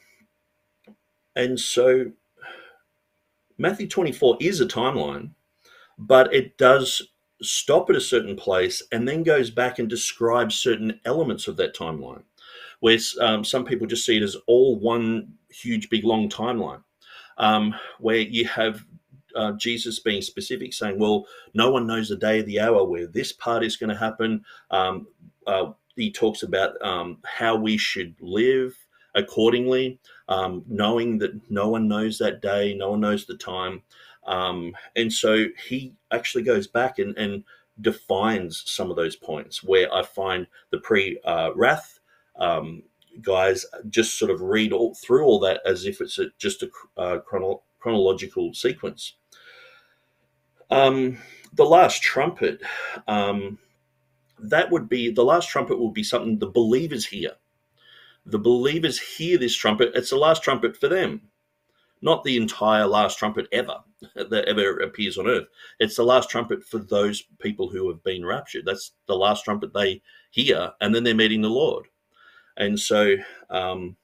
and 1.35 1.59
so 1.59 2.11
Matthew 3.57 3.89
24 3.89 4.37
is 4.39 4.61
a 4.61 4.65
timeline, 4.65 5.31
but 5.97 6.33
it 6.33 6.57
does 6.57 7.01
stop 7.41 7.89
at 7.89 7.97
a 7.97 8.01
certain 8.01 8.37
place 8.37 8.81
and 8.93 9.05
then 9.05 9.23
goes 9.23 9.49
back 9.49 9.77
and 9.77 9.89
describes 9.89 10.55
certain 10.55 11.01
elements 11.03 11.49
of 11.49 11.57
that 11.57 11.75
timeline, 11.75 12.23
where 12.79 12.97
um, 13.21 13.43
some 13.43 13.65
people 13.65 13.87
just 13.87 14.05
see 14.05 14.17
it 14.17 14.23
as 14.23 14.37
all 14.47 14.77
one 14.79 15.33
huge, 15.49 15.89
big, 15.89 16.03
long 16.03 16.29
timeline, 16.29 16.83
um, 17.37 17.75
where 17.99 18.19
you 18.19 18.45
have 18.45 18.85
uh, 19.35 19.51
Jesus 19.53 19.99
being 19.99 20.21
specific, 20.21 20.73
saying, 20.73 20.97
"Well, 20.99 21.25
no 21.53 21.71
one 21.71 21.87
knows 21.87 22.09
the 22.09 22.15
day 22.15 22.41
the 22.41 22.59
hour 22.59 22.83
where 22.83 23.07
this 23.07 23.31
part 23.31 23.63
is 23.63 23.77
going 23.77 23.89
to 23.89 23.95
happen." 23.95 24.43
Um, 24.71 25.07
uh, 25.45 25.71
he 25.95 26.11
talks 26.11 26.43
about 26.43 26.81
um, 26.81 27.17
how 27.25 27.55
we 27.55 27.77
should 27.77 28.15
live 28.21 28.75
accordingly, 29.15 29.99
um, 30.27 30.63
knowing 30.67 31.17
that 31.19 31.31
no 31.49 31.69
one 31.69 31.87
knows 31.87 32.17
that 32.19 32.41
day, 32.41 32.73
no 32.73 32.91
one 32.91 33.01
knows 33.01 33.25
the 33.25 33.37
time. 33.37 33.81
Um, 34.25 34.75
and 34.95 35.11
so 35.11 35.45
he 35.67 35.93
actually 36.11 36.43
goes 36.43 36.67
back 36.67 36.99
and, 36.99 37.17
and, 37.17 37.43
defines 37.81 38.61
some 38.65 38.89
of 38.89 38.97
those 38.97 39.15
points 39.15 39.63
where 39.63 39.87
I 39.93 40.03
find 40.03 40.45
the 40.69 40.79
pre 40.79 41.17
uh, 41.23 41.51
wrath 41.55 41.98
um, 42.39 42.83
guys 43.21 43.65
just 43.89 44.17
sort 44.17 44.31
of 44.31 44.41
read 44.41 44.73
all 44.73 44.95
through 44.95 45.23
all 45.23 45.39
that 45.39 45.61
as 45.65 45.85
if 45.85 46.01
it's 46.01 46.19
a, 46.19 46.27
just 46.37 46.63
a 46.63 46.69
uh, 46.97 47.19
chrono- 47.19 47.63
chronological 47.79 48.53
sequence. 48.53 49.15
Um, 50.71 51.17
the 51.53 51.65
last 51.65 52.01
trumpet, 52.01 52.61
um, 53.07 53.57
that 54.37 54.71
would 54.71 54.87
be 54.87 55.11
the 55.11 55.25
last 55.25 55.49
trumpet 55.49 55.79
will 55.79 55.91
be 55.91 56.03
something 56.03 56.39
the 56.39 56.47
believers 56.47 57.05
hear 57.05 57.31
the 58.29 58.39
believers 58.39 58.99
hear 58.99 59.37
this 59.37 59.55
trumpet, 59.55 59.91
it's 59.95 60.11
the 60.11 60.17
last 60.17 60.43
trumpet 60.43 60.77
for 60.77 60.87
them, 60.87 61.21
not 62.01 62.23
the 62.23 62.37
entire 62.37 62.85
last 62.85 63.17
trumpet 63.17 63.47
ever 63.51 63.77
that 64.15 64.45
ever 64.45 64.79
appears 64.79 65.17
on 65.17 65.27
earth. 65.27 65.47
It's 65.79 65.95
the 65.95 66.03
last 66.03 66.29
trumpet 66.29 66.63
for 66.63 66.77
those 66.77 67.23
people 67.39 67.69
who 67.69 67.89
have 67.89 68.03
been 68.03 68.25
raptured. 68.25 68.65
That's 68.65 68.91
the 69.07 69.15
last 69.15 69.43
trumpet 69.43 69.73
they 69.73 70.01
hear, 70.31 70.71
and 70.79 70.93
then 70.93 71.03
they're 71.03 71.15
meeting 71.15 71.41
the 71.41 71.49
Lord. 71.49 71.87
And 72.59 72.79
so, 72.79 73.15
um, 73.49 73.95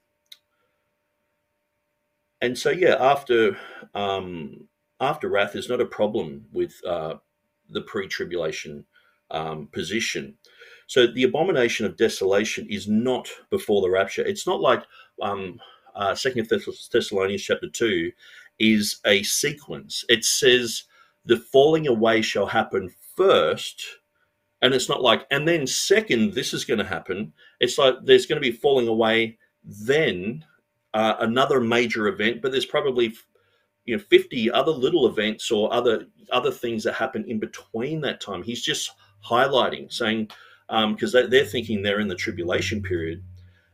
and 2.40 2.58
so, 2.58 2.70
yeah, 2.70 2.96
after 2.98 3.56
um, 3.94 4.66
after 5.00 5.28
wrath 5.28 5.54
is 5.54 5.68
not 5.68 5.80
a 5.80 5.86
problem 5.86 6.46
with 6.52 6.72
uh, 6.86 7.14
the 7.70 7.82
pre-tribulation 7.82 8.84
um, 9.30 9.68
position. 9.72 10.34
So 10.86 11.06
the 11.06 11.24
abomination 11.24 11.84
of 11.84 11.96
desolation 11.96 12.66
is 12.70 12.88
not 12.88 13.28
before 13.50 13.82
the 13.82 13.90
rapture. 13.90 14.22
It's 14.22 14.46
not 14.46 14.60
like 14.60 14.84
um, 15.20 15.60
uh, 15.94 16.14
Second 16.14 16.48
Thessalonians 16.48 17.42
chapter 17.42 17.68
two 17.68 18.12
is 18.58 19.00
a 19.04 19.22
sequence. 19.22 20.04
It 20.08 20.24
says 20.24 20.84
the 21.24 21.36
falling 21.36 21.88
away 21.88 22.22
shall 22.22 22.46
happen 22.46 22.94
first, 23.16 23.84
and 24.62 24.74
it's 24.74 24.88
not 24.88 25.02
like 25.02 25.26
and 25.30 25.46
then 25.46 25.66
second 25.66 26.32
this 26.32 26.52
is 26.52 26.64
going 26.64 26.78
to 26.78 26.84
happen. 26.84 27.32
It's 27.60 27.78
like 27.78 27.96
there's 28.02 28.26
going 28.26 28.40
to 28.40 28.50
be 28.50 28.56
falling 28.56 28.88
away, 28.88 29.38
then 29.64 30.44
uh, 30.94 31.16
another 31.20 31.60
major 31.60 32.08
event, 32.08 32.42
but 32.42 32.52
there's 32.52 32.66
probably 32.66 33.14
you 33.84 33.96
know 33.96 34.02
50 34.02 34.50
other 34.50 34.72
little 34.72 35.06
events 35.06 35.50
or 35.50 35.72
other 35.72 36.06
other 36.32 36.50
things 36.50 36.84
that 36.84 36.94
happen 36.94 37.24
in 37.28 37.38
between 37.38 38.00
that 38.02 38.20
time. 38.20 38.42
He's 38.42 38.62
just 38.62 38.90
highlighting, 39.24 39.92
saying 39.92 40.30
because 40.68 41.14
um, 41.14 41.30
they, 41.30 41.40
are 41.40 41.44
thinking 41.44 41.82
they're 41.82 42.00
in 42.00 42.08
the 42.08 42.14
tribulation 42.14 42.82
period. 42.82 43.22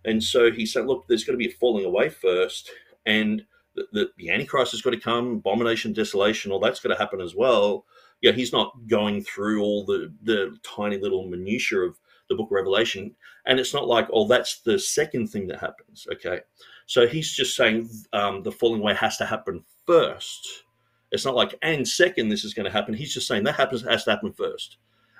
And 0.04 0.22
so 0.22 0.50
he 0.50 0.66
said, 0.66 0.86
look, 0.86 1.06
there's 1.06 1.24
going 1.24 1.38
to 1.38 1.44
be 1.44 1.50
a 1.50 1.56
falling 1.56 1.84
away 1.84 2.08
first, 2.08 2.70
and 3.06 3.44
the, 3.74 3.86
the, 3.92 4.10
the 4.18 4.30
Antichrist 4.30 4.72
has 4.72 4.82
got 4.82 4.90
to 4.90 5.00
come, 5.00 5.36
abomination, 5.36 5.92
desolation, 5.92 6.52
all 6.52 6.58
that's 6.58 6.80
going 6.80 6.94
to 6.94 7.00
happen 7.00 7.20
as 7.20 7.34
well. 7.34 7.86
Yeah, 8.22 8.32
he's 8.32 8.52
not 8.52 8.72
going 8.86 9.22
through 9.22 9.62
all 9.62 9.84
the, 9.84 10.12
the 10.22 10.56
tiny 10.62 10.96
little 10.96 11.28
minutiae 11.28 11.80
of 11.80 11.98
the 12.28 12.34
book 12.36 12.48
of 12.48 12.52
Revelation. 12.52 13.14
And 13.46 13.58
it's 13.60 13.74
not 13.74 13.88
like, 13.88 14.08
oh, 14.12 14.26
that's 14.26 14.60
the 14.60 14.78
second 14.78 15.28
thing 15.28 15.48
that 15.48 15.60
happens. 15.60 16.06
Okay. 16.12 16.40
So 16.86 17.06
he's 17.06 17.32
just 17.32 17.56
saying 17.56 17.90
um, 18.12 18.42
the 18.42 18.52
falling 18.52 18.80
away 18.80 18.94
has 18.94 19.16
to 19.18 19.26
happen 19.26 19.64
first. 19.86 20.64
It's 21.10 21.24
not 21.24 21.34
like, 21.34 21.54
and 21.62 21.86
second, 21.86 22.28
this 22.28 22.44
is 22.44 22.54
going 22.54 22.64
to 22.64 22.72
happen. 22.72 22.94
He's 22.94 23.12
just 23.12 23.28
saying 23.28 23.44
that 23.44 23.56
happens 23.56 23.82
has 23.82 24.04
to 24.04 24.12
happen 24.12 24.32
first. 24.32 24.78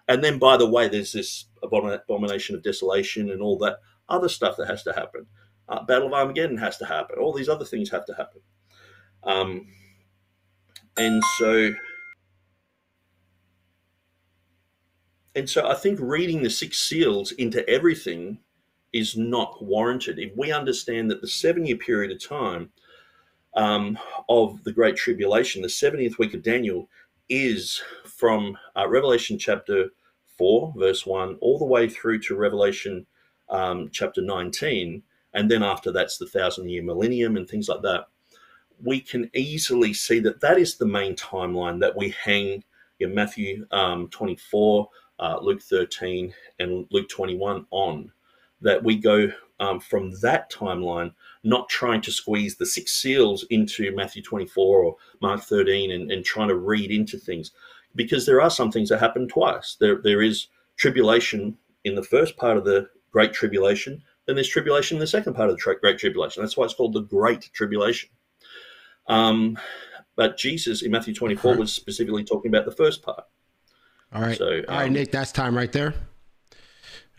And 0.09 0.23
then, 0.23 0.39
by 0.39 0.57
the 0.57 0.69
way, 0.69 0.89
there's 0.89 1.13
this 1.13 1.47
abomination 1.63 2.57
of 2.57 2.63
desolation 2.63 3.31
and 3.31 3.41
all 3.43 3.59
that 3.59 3.79
other 4.09 4.29
stuff 4.29 4.57
that 4.57 4.69
has 4.69 4.83
to 4.85 4.93
happen. 4.93 5.27
Uh, 5.69 5.85
Battle 5.85 6.09
of 6.09 6.15
Armageddon 6.15 6.57
has 6.57 6.77
to 6.79 6.87
happen. 6.87 7.19
All 7.19 7.33
these 7.33 7.49
other 7.49 7.65
things 7.65 7.91
have 7.91 8.05
to 8.07 8.15
happen. 8.15 8.41
Um, 9.23 9.69
and 10.97 11.23
so, 11.39 11.73
and 15.35 15.49
so, 15.49 15.67
I 15.67 15.75
think 15.75 15.99
reading 16.01 16.43
the 16.43 16.51
six 16.51 16.79
seals 16.79 17.33
into 17.33 17.67
everything 17.69 18.39
is 18.93 19.17
not 19.17 19.65
warranted. 19.65 20.19
If 20.19 20.33
we 20.37 20.53
understand 20.53 21.11
that 21.11 21.23
the 21.23 21.29
seven-year 21.29 21.77
period 21.77 22.13
of 22.13 22.23
time 22.23 22.71
um, 23.55 23.99
of 24.29 24.63
the 24.65 24.73
Great 24.73 24.97
Tribulation, 24.97 25.63
the 25.63 25.69
70th 25.69 26.19
week 26.19 26.35
of 26.35 26.43
Daniel, 26.43 26.89
is 27.29 27.83
from 28.05 28.59
uh, 28.77 28.87
Revelation 28.87 29.39
chapter 29.39 29.89
4, 30.37 30.75
verse 30.77 31.07
1, 31.07 31.37
all 31.41 31.59
the 31.59 31.65
way 31.65 31.89
through 31.89 32.21
to 32.21 32.37
Revelation 32.37 33.07
um, 33.49 33.89
chapter 33.93 34.21
19. 34.21 35.03
And 35.35 35.51
then 35.51 35.63
after 35.63 35.91
that's 35.91 36.19
the 36.19 36.27
thousand 36.27 36.69
year 36.69 36.83
millennium 36.83 37.37
and 37.37 37.49
things 37.49 37.69
like 37.69 37.83
that. 37.83 38.07
We 38.83 39.01
can 39.01 39.31
easily 39.35 39.95
see 39.95 40.19
that 40.21 40.41
that 40.41 40.59
is 40.59 40.77
the 40.77 40.87
main 40.87 41.15
timeline 41.15 41.81
that 41.81 41.97
we 41.97 42.15
hang 42.23 42.65
in 43.01 43.15
Matthew 43.15 43.67
um, 43.71 44.09
24, 44.09 44.89
uh, 45.19 45.39
Luke 45.41 45.63
13, 45.63 46.33
and 46.59 46.87
Luke 46.91 47.09
21 47.09 47.67
on. 47.71 48.13
That 48.61 48.83
we 48.85 48.97
go 48.97 49.29
um, 49.59 49.81
from 49.81 50.13
that 50.21 50.51
timeline, 50.53 51.13
not 51.43 51.69
trying 51.69 52.01
to 52.03 52.13
squeeze 52.13 52.57
the 52.57 52.67
six 52.67 52.93
seals 52.93 53.45
into 53.51 53.95
Matthew 53.95 54.23
24 54.23 54.85
or 54.85 54.97
Mark 55.21 55.43
13 55.43 55.91
and, 55.91 56.11
and 56.11 56.25
trying 56.25 56.49
to 56.49 56.57
read 56.57 56.91
into 56.91 57.19
things, 57.19 57.51
because 57.95 58.25
there 58.25 58.41
are 58.41 58.51
some 58.51 58.71
things 58.71 58.89
that 58.89 59.01
happen 59.01 59.29
twice. 59.29 59.77
There, 59.81 60.01
there 60.03 60.23
is 60.23 60.49
tribulation 60.77 61.57
in 61.85 61.95
the 61.95 62.03
first 62.03 62.37
part 62.37 62.57
of 62.57 62.65
the 62.65 62.89
Great 63.11 63.33
Tribulation, 63.33 64.03
then 64.27 64.37
there's 64.37 64.49
tribulation 64.49 64.97
in 64.97 65.01
the 65.01 65.07
second 65.07 65.35
part 65.35 65.51
of 65.51 65.57
the 65.57 65.77
Great 65.81 65.99
Tribulation. 65.99 66.43
That's 66.43 66.57
why 66.57 66.65
it's 66.65 66.75
called 66.75 66.95
the 66.95 67.03
Great 67.03 67.51
Tribulation. 67.53 68.09
Um, 69.09 69.59
but 70.17 70.37
Jesus 70.37 70.83
in 70.83 70.91
Matthew 70.91 71.15
24 71.15 71.57
was 71.57 71.73
specifically 71.73 72.25
talking 72.25 72.51
about 72.51 72.65
the 72.65 72.73
first 72.73 73.03
part. 73.03 73.25
All 74.15 74.23
right. 74.23 74.37
So, 74.37 74.47
um, 74.47 74.65
all 74.69 74.77
right, 74.77 74.87
um, 74.89 74.93
Nick, 74.93 75.13
that's 75.13 75.33
time 75.33 75.57
right 75.57 75.73
there. 75.73 75.95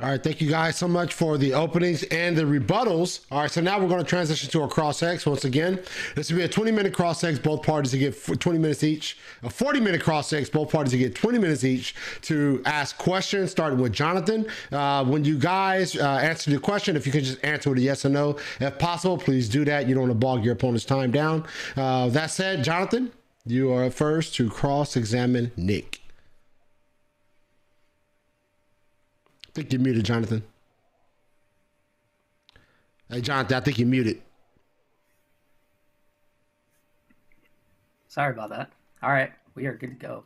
All 0.01 0.09
right, 0.09 0.21
thank 0.21 0.41
you 0.41 0.49
guys 0.49 0.75
so 0.75 0.87
much 0.87 1.13
for 1.13 1.37
the 1.37 1.53
openings 1.53 2.03
and 2.03 2.35
the 2.35 2.41
rebuttals. 2.41 3.21
All 3.31 3.41
right, 3.41 3.49
so 3.49 3.61
now 3.61 3.79
we're 3.79 3.87
going 3.87 4.03
to 4.03 4.09
transition 4.09 4.49
to 4.49 4.63
a 4.63 4.67
cross 4.67 5.01
X 5.01 5.25
once 5.25 5.45
again. 5.45 5.79
This 6.15 6.29
will 6.29 6.39
be 6.39 6.43
a 6.43 6.47
20 6.47 6.71
minute 6.71 6.93
cross 6.93 7.23
X, 7.23 7.37
both 7.39 7.61
parties 7.61 7.91
to 7.91 7.99
get 7.99 8.13
20 8.39 8.57
minutes 8.57 8.83
each. 8.83 9.17
A 9.43 9.49
40 9.49 9.79
minute 9.79 10.01
cross 10.01 10.33
X, 10.33 10.49
both 10.49 10.71
parties 10.71 10.91
to 10.91 10.97
get 10.97 11.15
20 11.15 11.37
minutes 11.37 11.63
each 11.63 11.95
to 12.23 12.61
ask 12.65 12.97
questions, 12.97 13.51
starting 13.51 13.79
with 13.79 13.93
Jonathan. 13.93 14.47
Uh, 14.71 15.05
when 15.05 15.23
you 15.23 15.37
guys 15.37 15.95
uh, 15.95 16.19
answer 16.21 16.51
the 16.51 16.59
question, 16.59 16.97
if 16.97 17.05
you 17.05 17.11
could 17.11 17.23
just 17.23 17.41
answer 17.45 17.69
with 17.69 17.79
a 17.79 17.83
yes 17.83 18.03
or 18.03 18.09
no, 18.09 18.37
if 18.59 18.77
possible, 18.79 19.17
please 19.17 19.47
do 19.47 19.63
that. 19.63 19.87
You 19.87 19.93
don't 19.93 20.09
want 20.09 20.11
to 20.11 20.25
bog 20.25 20.43
your 20.43 20.53
opponent's 20.53 20.85
time 20.85 21.11
down. 21.11 21.45
Uh, 21.77 22.09
that 22.09 22.31
said, 22.31 22.63
Jonathan, 22.63 23.11
you 23.45 23.71
are 23.71 23.89
first 23.89 24.35
to 24.35 24.49
cross 24.49 24.97
examine 24.97 25.53
Nick. 25.55 26.02
Think 29.53 29.71
you're 29.71 29.81
muted, 29.81 30.05
Jonathan. 30.05 30.43
Hey, 33.09 33.21
Jonathan, 33.21 33.57
I 33.57 33.59
think 33.59 33.77
you're 33.77 33.87
muted. 33.87 34.21
Sorry 38.07 38.31
about 38.31 38.49
that. 38.49 38.71
All 39.01 39.11
right, 39.11 39.31
we 39.55 39.65
are 39.65 39.75
good 39.75 39.99
to 39.99 40.07
go. 40.07 40.23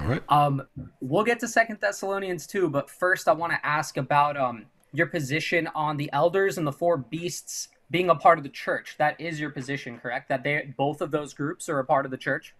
All 0.00 0.06
right. 0.06 0.22
Um, 0.28 0.66
we'll 1.00 1.24
get 1.24 1.38
to 1.40 1.48
Second 1.48 1.78
Thessalonians 1.80 2.46
too, 2.46 2.68
but 2.68 2.90
first 2.90 3.28
I 3.28 3.32
want 3.32 3.52
to 3.52 3.66
ask 3.66 3.96
about 3.96 4.36
um 4.36 4.66
your 4.92 5.06
position 5.06 5.68
on 5.74 5.96
the 5.96 6.08
elders 6.12 6.56
and 6.56 6.66
the 6.66 6.72
four 6.72 6.96
beasts 6.96 7.68
being 7.90 8.10
a 8.10 8.14
part 8.14 8.38
of 8.38 8.44
the 8.44 8.50
church. 8.50 8.96
That 8.98 9.20
is 9.20 9.40
your 9.40 9.50
position, 9.50 9.98
correct? 9.98 10.28
That 10.28 10.44
they 10.44 10.72
both 10.76 11.00
of 11.00 11.10
those 11.10 11.34
groups 11.34 11.68
are 11.68 11.78
a 11.78 11.84
part 11.84 12.04
of 12.04 12.10
the 12.10 12.16
church. 12.16 12.54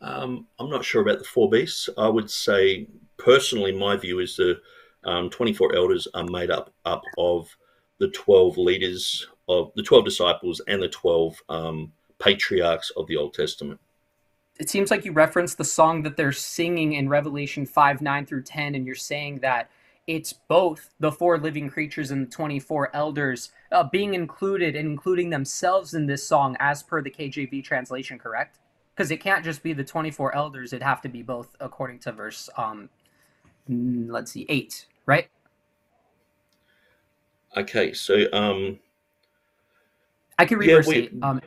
Um, 0.00 0.46
I'm 0.60 0.70
not 0.70 0.84
sure 0.84 1.02
about 1.02 1.18
the 1.18 1.24
four 1.24 1.50
beasts. 1.50 1.88
I 1.98 2.08
would 2.08 2.30
say 2.30 2.86
personally, 3.18 3.72
my 3.72 3.96
view 3.96 4.20
is 4.20 4.36
the 4.36 4.60
um, 5.04 5.30
24 5.30 5.74
elders 5.74 6.08
are 6.14 6.24
made 6.24 6.50
up 6.50 6.72
up 6.84 7.02
of 7.18 7.54
the 7.98 8.08
12 8.08 8.56
leaders 8.56 9.26
of 9.48 9.72
the 9.74 9.82
12 9.82 10.04
disciples 10.04 10.60
and 10.68 10.82
the 10.82 10.88
12 10.88 11.42
um, 11.48 11.92
patriarchs 12.18 12.90
of 12.96 13.06
the 13.06 13.16
Old 13.16 13.34
Testament. 13.34 13.80
It 14.58 14.68
seems 14.68 14.90
like 14.90 15.04
you 15.04 15.12
referenced 15.12 15.56
the 15.56 15.64
song 15.64 16.02
that 16.02 16.16
they're 16.16 16.32
singing 16.32 16.94
in 16.94 17.08
Revelation 17.08 17.64
5 17.64 18.02
9 18.02 18.26
through 18.26 18.42
10, 18.42 18.74
and 18.74 18.86
you're 18.86 18.94
saying 18.94 19.38
that 19.40 19.70
it's 20.08 20.32
both 20.32 20.90
the 20.98 21.12
four 21.12 21.38
living 21.38 21.68
creatures 21.68 22.10
and 22.10 22.26
the 22.26 22.30
24 22.30 22.96
elders 22.96 23.50
uh, 23.70 23.84
being 23.84 24.14
included 24.14 24.74
and 24.74 24.88
including 24.88 25.30
themselves 25.30 25.94
in 25.94 26.06
this 26.06 26.26
song 26.26 26.56
as 26.60 26.82
per 26.82 27.02
the 27.02 27.10
KJV 27.10 27.62
translation, 27.62 28.18
correct? 28.18 28.58
Because 28.94 29.10
it 29.10 29.18
can't 29.18 29.44
just 29.44 29.62
be 29.62 29.74
the 29.74 29.84
24 29.84 30.34
elders, 30.34 30.72
it'd 30.72 30.82
have 30.82 31.02
to 31.02 31.08
be 31.08 31.22
both 31.22 31.54
according 31.60 31.98
to 32.00 32.12
verse 32.12 32.48
um, 32.56 32.88
let's 33.68 34.32
see, 34.32 34.46
eight, 34.48 34.86
right? 35.06 35.28
Okay, 37.56 37.92
so 37.92 38.26
um, 38.32 38.78
I 40.38 40.44
can 40.44 40.58
read 40.58 40.70
yeah, 40.70 40.76
verse 40.76 40.86
we, 40.86 40.96
eight. 40.96 41.12
Um, 41.22 41.40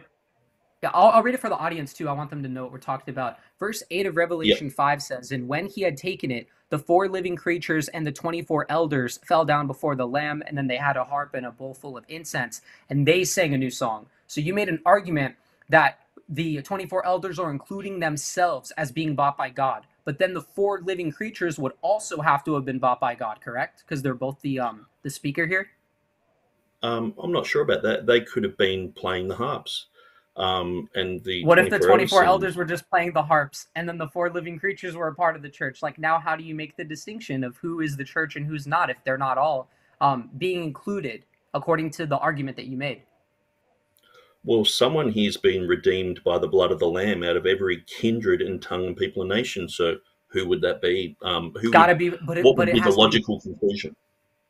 yeah, 0.84 0.89
I'll, 0.93 1.09
I'll, 1.09 1.24
read 1.24 1.36
it 1.36 1.39
for 1.39 1.49
the 1.49 1.57
audience 1.57 1.93
too. 1.93 2.09
I 2.09 2.13
want 2.13 2.30
them 2.30 2.41
to 2.41 2.49
know 2.49 2.63
what 2.63 2.72
we're 2.72 2.80
talking 2.80 3.11
about. 3.11 3.38
Verse 3.59 3.84
eight 3.91 4.05
of 4.05 4.17
Revelation 4.17 4.67
yeah. 4.67 4.74
five 4.74 5.01
says, 5.01 5.32
"And 5.32 5.47
when 5.47 5.67
he 5.67 5.82
had 5.82 5.95
taken 5.95 6.32
it, 6.32 6.47
the 6.69 6.80
four 6.80 7.07
living 7.07 7.36
creatures 7.36 7.88
and 7.89 8.05
the 8.05 8.11
twenty-four 8.11 8.65
elders 8.69 9.19
fell 9.26 9.45
down 9.45 9.67
before 9.67 9.95
the 9.95 10.07
Lamb, 10.07 10.41
and 10.47 10.57
then 10.57 10.67
they 10.67 10.78
had 10.78 10.97
a 10.97 11.03
harp 11.03 11.34
and 11.36 11.45
a 11.45 11.51
bowl 11.51 11.74
full 11.74 11.97
of 11.97 12.05
incense, 12.07 12.61
and 12.89 13.07
they 13.07 13.24
sang 13.24 13.53
a 13.53 13.57
new 13.57 13.69
song." 13.69 14.07
So 14.28 14.41
you 14.41 14.53
made 14.53 14.69
an 14.69 14.82
argument 14.86 15.36
that 15.69 15.99
the 16.30 16.61
24 16.61 17.05
elders 17.05 17.38
are 17.38 17.51
including 17.51 17.99
themselves 17.99 18.72
as 18.72 18.91
being 18.91 19.15
bought 19.15 19.38
by 19.38 19.49
God 19.49 19.86
but 20.06 20.20
then 20.20 20.34
the 20.34 20.41
four 20.41 20.82
living 20.82 21.12
creatures 21.12 21.58
would 21.60 21.74
also 21.82 22.22
have 22.22 22.43
to 22.45 22.56
have 22.56 22.66
been 22.66 22.80
bought 22.80 22.99
by 22.99 23.16
God, 23.16 23.41
correct? 23.41 23.84
Because 23.86 24.02
they're 24.02 24.14
both 24.14 24.41
the 24.41 24.60
um 24.60 24.88
the 25.04 25.10
speaker 25.10 25.45
here. 25.47 25.70
Um, 26.84 27.14
I'm 27.22 27.32
not 27.32 27.45
sure 27.45 27.62
about 27.62 27.84
that. 27.84 28.06
They 28.06 28.22
could 28.22 28.43
have 28.43 28.58
been 28.58 28.91
playing 28.93 29.28
the 29.28 29.36
harps. 29.36 29.88
Um, 30.38 30.89
and 30.95 31.22
the 31.24 31.43
what 31.43 31.60
if 31.60 31.70
the 31.70 31.78
24 31.78 32.24
elders 32.24 32.56
were 32.56 32.66
just 32.66 32.89
playing 32.89 33.12
the 33.12 33.22
harps 33.22 33.68
and 33.76 33.88
then 33.88 33.97
the 33.97 34.08
four 34.08 34.30
living 34.30 34.58
creatures 34.58 34.95
were 34.95 35.08
a 35.08 35.16
part 35.16 35.36
of 35.36 35.41
the 35.41 35.49
church? 35.49 35.84
Like 35.84 35.99
now, 35.99 36.20
how 36.20 36.36
do 36.36 36.43
you 36.43 36.56
make 36.56 36.78
the 36.78 36.84
distinction 36.84 37.43
of 37.43 37.58
who 37.58 37.82
is 37.82 37.97
the 37.97 38.04
church 38.04 38.38
and 38.38 38.45
who's 38.45 38.66
not 38.66 38.89
if 38.89 38.97
they're 39.04 39.18
not 39.18 39.38
all 39.38 39.70
um, 39.99 40.30
being 40.38 40.64
included 40.64 41.26
according 41.54 41.91
to 41.91 42.06
the 42.06 42.18
argument 42.18 42.56
that 42.58 42.68
you 42.68 42.78
made? 42.78 43.04
Well, 44.43 44.65
someone 44.65 45.11
here's 45.11 45.37
been 45.37 45.67
redeemed 45.67 46.23
by 46.23 46.39
the 46.39 46.47
blood 46.47 46.71
of 46.71 46.79
the 46.79 46.87
Lamb 46.87 47.23
out 47.23 47.37
of 47.37 47.45
every 47.45 47.83
kindred 47.87 48.41
and 48.41 48.61
tongue 48.61 48.87
and 48.87 48.97
people 48.97 49.21
and 49.21 49.29
nation. 49.29 49.69
So 49.69 49.97
who 50.27 50.47
would 50.47 50.61
that 50.61 50.81
be? 50.81 51.15
Um, 51.21 51.53
who 51.61 51.71
gotta 51.71 51.93
would, 51.93 51.99
be? 51.99 52.09
But 52.09 52.37
it, 52.39 52.45
what 52.45 52.55
but 52.55 52.67
would 52.67 52.73
be 52.73 52.79
the 52.79 52.91
logical 52.91 53.37
be, 53.39 53.49
conclusion? 53.49 53.95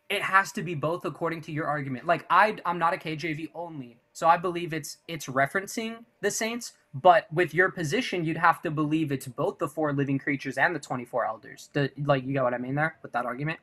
It 0.09 0.21
has 0.21 0.51
to 0.53 0.63
be 0.63 0.75
both, 0.75 1.05
according 1.05 1.41
to 1.43 1.51
your 1.51 1.67
argument. 1.67 2.05
Like 2.05 2.25
I, 2.29 2.57
I'm 2.65 2.79
not 2.79 2.93
a 2.93 2.97
KJV 2.97 3.49
only, 3.53 3.97
so 4.13 4.27
I 4.27 4.37
believe 4.37 4.73
it's 4.73 4.97
it's 5.07 5.27
referencing 5.27 6.05
the 6.21 6.31
saints. 6.31 6.73
But 6.93 7.31
with 7.31 7.53
your 7.53 7.71
position, 7.71 8.25
you'd 8.25 8.37
have 8.37 8.61
to 8.63 8.71
believe 8.71 9.11
it's 9.11 9.27
both 9.27 9.57
the 9.59 9.67
four 9.67 9.93
living 9.93 10.19
creatures 10.19 10.57
and 10.57 10.75
the 10.75 10.79
24 10.79 11.25
elders. 11.25 11.69
The, 11.71 11.89
like 12.03 12.25
you 12.25 12.33
got 12.33 12.43
what 12.43 12.53
I 12.53 12.57
mean 12.57 12.75
there 12.75 12.97
with 13.01 13.13
that 13.13 13.25
argument? 13.25 13.59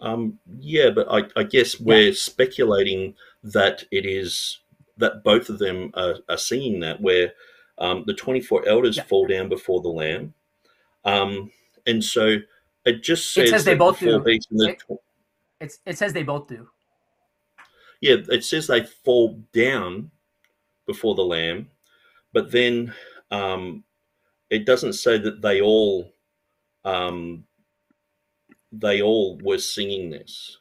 Um, 0.00 0.38
yeah, 0.58 0.90
but 0.90 1.06
I, 1.10 1.22
I 1.40 1.44
guess 1.44 1.80
we're 1.80 2.08
yeah. 2.08 2.12
speculating 2.14 3.14
that 3.42 3.84
it 3.90 4.04
is 4.04 4.60
that 4.96 5.24
both 5.24 5.48
of 5.48 5.58
them 5.58 5.90
are, 5.94 6.16
are 6.28 6.36
singing 6.36 6.80
that, 6.80 7.00
where 7.00 7.32
um, 7.78 8.04
the 8.06 8.14
24 8.14 8.66
elders 8.68 8.96
yeah. 8.96 9.04
fall 9.04 9.26
down 9.26 9.48
before 9.48 9.80
the 9.80 9.88
Lamb. 9.88 10.34
Um, 11.04 11.50
and 11.86 12.02
so 12.02 12.36
it 12.84 13.02
just 13.02 13.32
says, 13.32 13.48
it 13.48 13.50
says 13.50 13.64
they 13.64 13.74
both 13.74 13.98
do. 13.98 14.22
It, 15.60 15.78
it 15.86 15.98
says 15.98 16.12
they 16.12 16.22
both 16.22 16.46
do. 16.46 16.68
Yeah, 18.00 18.16
it 18.28 18.44
says 18.44 18.66
they 18.66 18.84
fall 18.84 19.42
down 19.52 20.10
before 20.86 21.14
the 21.14 21.24
Lamb, 21.24 21.70
but 22.32 22.50
then 22.50 22.92
um, 23.30 23.84
it 24.50 24.66
doesn't 24.66 24.92
say 24.92 25.16
that 25.18 25.40
they 25.40 25.60
all 25.62 26.12
um, 26.84 27.44
they 28.70 29.00
all 29.00 29.38
were 29.42 29.58
singing 29.58 30.10
this. 30.10 30.58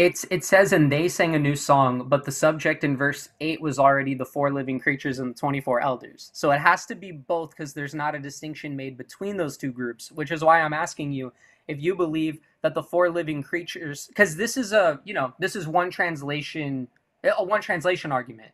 It's 0.00 0.24
it 0.30 0.44
says 0.46 0.72
and 0.72 0.90
they 0.90 1.08
sang 1.08 1.34
a 1.34 1.38
new 1.38 1.54
song, 1.54 2.08
but 2.08 2.24
the 2.24 2.32
subject 2.32 2.84
in 2.84 2.96
verse 2.96 3.28
eight 3.38 3.60
was 3.60 3.78
already 3.78 4.14
the 4.14 4.24
four 4.24 4.50
living 4.50 4.80
creatures 4.80 5.18
and 5.18 5.34
the 5.34 5.38
twenty 5.38 5.60
four 5.60 5.78
elders. 5.78 6.30
So 6.32 6.52
it 6.52 6.58
has 6.60 6.86
to 6.86 6.94
be 6.94 7.12
both 7.12 7.50
because 7.50 7.74
there's 7.74 7.94
not 7.94 8.14
a 8.14 8.18
distinction 8.18 8.74
made 8.74 8.96
between 8.96 9.36
those 9.36 9.58
two 9.58 9.70
groups, 9.70 10.10
which 10.10 10.30
is 10.30 10.42
why 10.42 10.62
I'm 10.62 10.72
asking 10.72 11.12
you 11.12 11.34
if 11.68 11.82
you 11.82 11.94
believe 11.94 12.40
that 12.62 12.72
the 12.72 12.82
four 12.82 13.10
living 13.10 13.42
creatures 13.42 14.06
because 14.06 14.36
this 14.36 14.56
is 14.56 14.72
a 14.72 15.00
you 15.04 15.12
know 15.12 15.34
this 15.38 15.54
is 15.54 15.68
one 15.68 15.90
translation 15.90 16.88
a 17.22 17.44
one 17.44 17.60
translation 17.60 18.10
argument. 18.10 18.52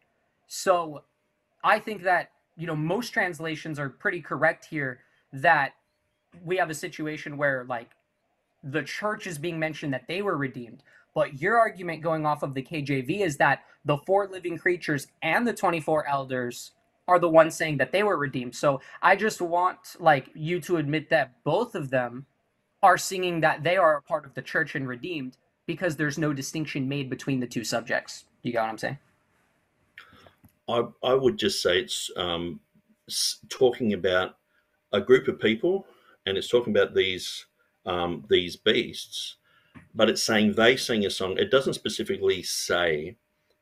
So 0.48 1.04
I 1.62 1.78
think 1.78 2.02
that 2.02 2.32
you 2.56 2.66
know 2.66 2.74
most 2.74 3.10
translations 3.10 3.78
are 3.78 3.88
pretty 3.88 4.20
correct 4.20 4.64
here 4.64 4.98
that 5.32 5.74
we 6.44 6.56
have 6.56 6.70
a 6.70 6.74
situation 6.74 7.36
where 7.36 7.64
like 7.68 7.90
the 8.64 8.82
church 8.82 9.28
is 9.28 9.38
being 9.38 9.60
mentioned 9.60 9.92
that 9.94 10.08
they 10.08 10.22
were 10.22 10.36
redeemed 10.36 10.82
but 11.16 11.40
your 11.40 11.56
argument 11.56 12.02
going 12.02 12.26
off 12.26 12.42
of 12.42 12.52
the 12.52 12.62
KJV 12.62 13.20
is 13.22 13.38
that 13.38 13.62
the 13.86 13.96
four 14.04 14.28
living 14.28 14.58
creatures 14.58 15.06
and 15.22 15.48
the 15.48 15.52
24 15.54 16.06
elders 16.06 16.72
are 17.08 17.18
the 17.18 17.26
ones 17.26 17.54
saying 17.54 17.78
that 17.78 17.90
they 17.90 18.02
were 18.02 18.18
redeemed. 18.18 18.54
So 18.54 18.82
I 19.00 19.16
just 19.16 19.40
want 19.40 19.78
like 19.98 20.28
you 20.34 20.60
to 20.60 20.76
admit 20.76 21.08
that 21.08 21.42
both 21.42 21.74
of 21.74 21.88
them 21.88 22.26
are 22.82 22.98
singing 22.98 23.40
that 23.40 23.64
they 23.64 23.78
are 23.78 23.96
a 23.96 24.02
part 24.02 24.26
of 24.26 24.34
the 24.34 24.42
church 24.42 24.74
and 24.74 24.86
redeemed 24.86 25.38
because 25.64 25.96
there's 25.96 26.18
no 26.18 26.34
distinction 26.34 26.86
made 26.86 27.08
between 27.08 27.40
the 27.40 27.46
two 27.46 27.64
subjects. 27.64 28.24
You 28.42 28.52
got 28.52 28.64
what 28.64 28.70
I'm 28.72 28.78
saying? 28.78 28.98
I, 30.68 30.82
I 31.02 31.14
would 31.14 31.38
just 31.38 31.62
say 31.62 31.80
it's 31.80 32.10
um, 32.18 32.60
talking 33.48 33.94
about 33.94 34.36
a 34.92 35.00
group 35.00 35.28
of 35.28 35.40
people 35.40 35.86
and 36.26 36.36
it's 36.36 36.48
talking 36.48 36.76
about 36.76 36.94
these 36.94 37.46
um, 37.86 38.22
these 38.28 38.56
beasts 38.56 39.36
but 39.94 40.08
it's 40.08 40.22
saying 40.22 40.52
they 40.52 40.76
sing 40.76 41.04
a 41.06 41.10
song. 41.10 41.36
It 41.38 41.50
doesn't 41.50 41.74
specifically 41.74 42.42
say 42.42 43.16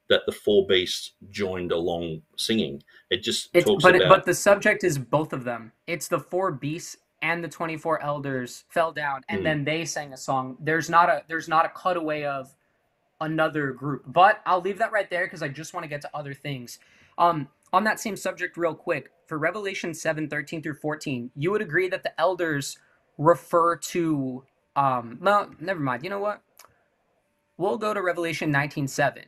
that 0.08 0.22
the 0.26 0.32
four 0.32 0.66
beasts 0.66 1.12
joined 1.30 1.72
along 1.72 2.22
singing. 2.36 2.82
It 3.10 3.22
just 3.22 3.48
it's, 3.54 3.66
talks 3.66 3.82
but 3.82 3.96
about. 3.96 4.06
It, 4.06 4.08
but 4.08 4.24
the 4.24 4.34
subject 4.34 4.84
is 4.84 4.98
both 4.98 5.32
of 5.32 5.44
them. 5.44 5.72
It's 5.86 6.08
the 6.08 6.20
four 6.20 6.52
beasts 6.52 6.96
and 7.22 7.42
the 7.42 7.48
twenty 7.48 7.76
four 7.76 8.02
elders 8.02 8.64
fell 8.68 8.92
down, 8.92 9.22
and 9.28 9.40
mm. 9.40 9.44
then 9.44 9.64
they 9.64 9.84
sang 9.84 10.12
a 10.12 10.16
song. 10.16 10.56
There's 10.60 10.90
not 10.90 11.08
a 11.08 11.22
there's 11.28 11.48
not 11.48 11.64
a 11.64 11.70
cutaway 11.70 12.24
of 12.24 12.54
another 13.20 13.72
group. 13.72 14.02
But 14.06 14.40
I'll 14.46 14.60
leave 14.60 14.78
that 14.78 14.92
right 14.92 15.08
there 15.08 15.26
because 15.26 15.42
I 15.42 15.48
just 15.48 15.74
want 15.74 15.84
to 15.84 15.88
get 15.88 16.02
to 16.02 16.10
other 16.14 16.34
things. 16.34 16.78
Um, 17.16 17.48
on 17.72 17.84
that 17.84 17.98
same 17.98 18.16
subject, 18.16 18.56
real 18.56 18.74
quick, 18.74 19.10
for 19.26 19.38
Revelation 19.38 19.94
7 19.94 20.28
13 20.28 20.62
through 20.62 20.74
14, 20.74 21.30
you 21.34 21.50
would 21.50 21.62
agree 21.62 21.88
that 21.88 22.02
the 22.02 22.18
elders 22.20 22.78
refer 23.18 23.76
to 23.76 24.44
um, 24.76 25.18
well, 25.20 25.50
never 25.60 25.80
mind. 25.80 26.04
You 26.04 26.10
know 26.10 26.18
what? 26.20 26.42
We'll 27.56 27.78
go 27.78 27.94
to 27.94 28.02
Revelation 28.02 28.52
19:7. 28.52 29.24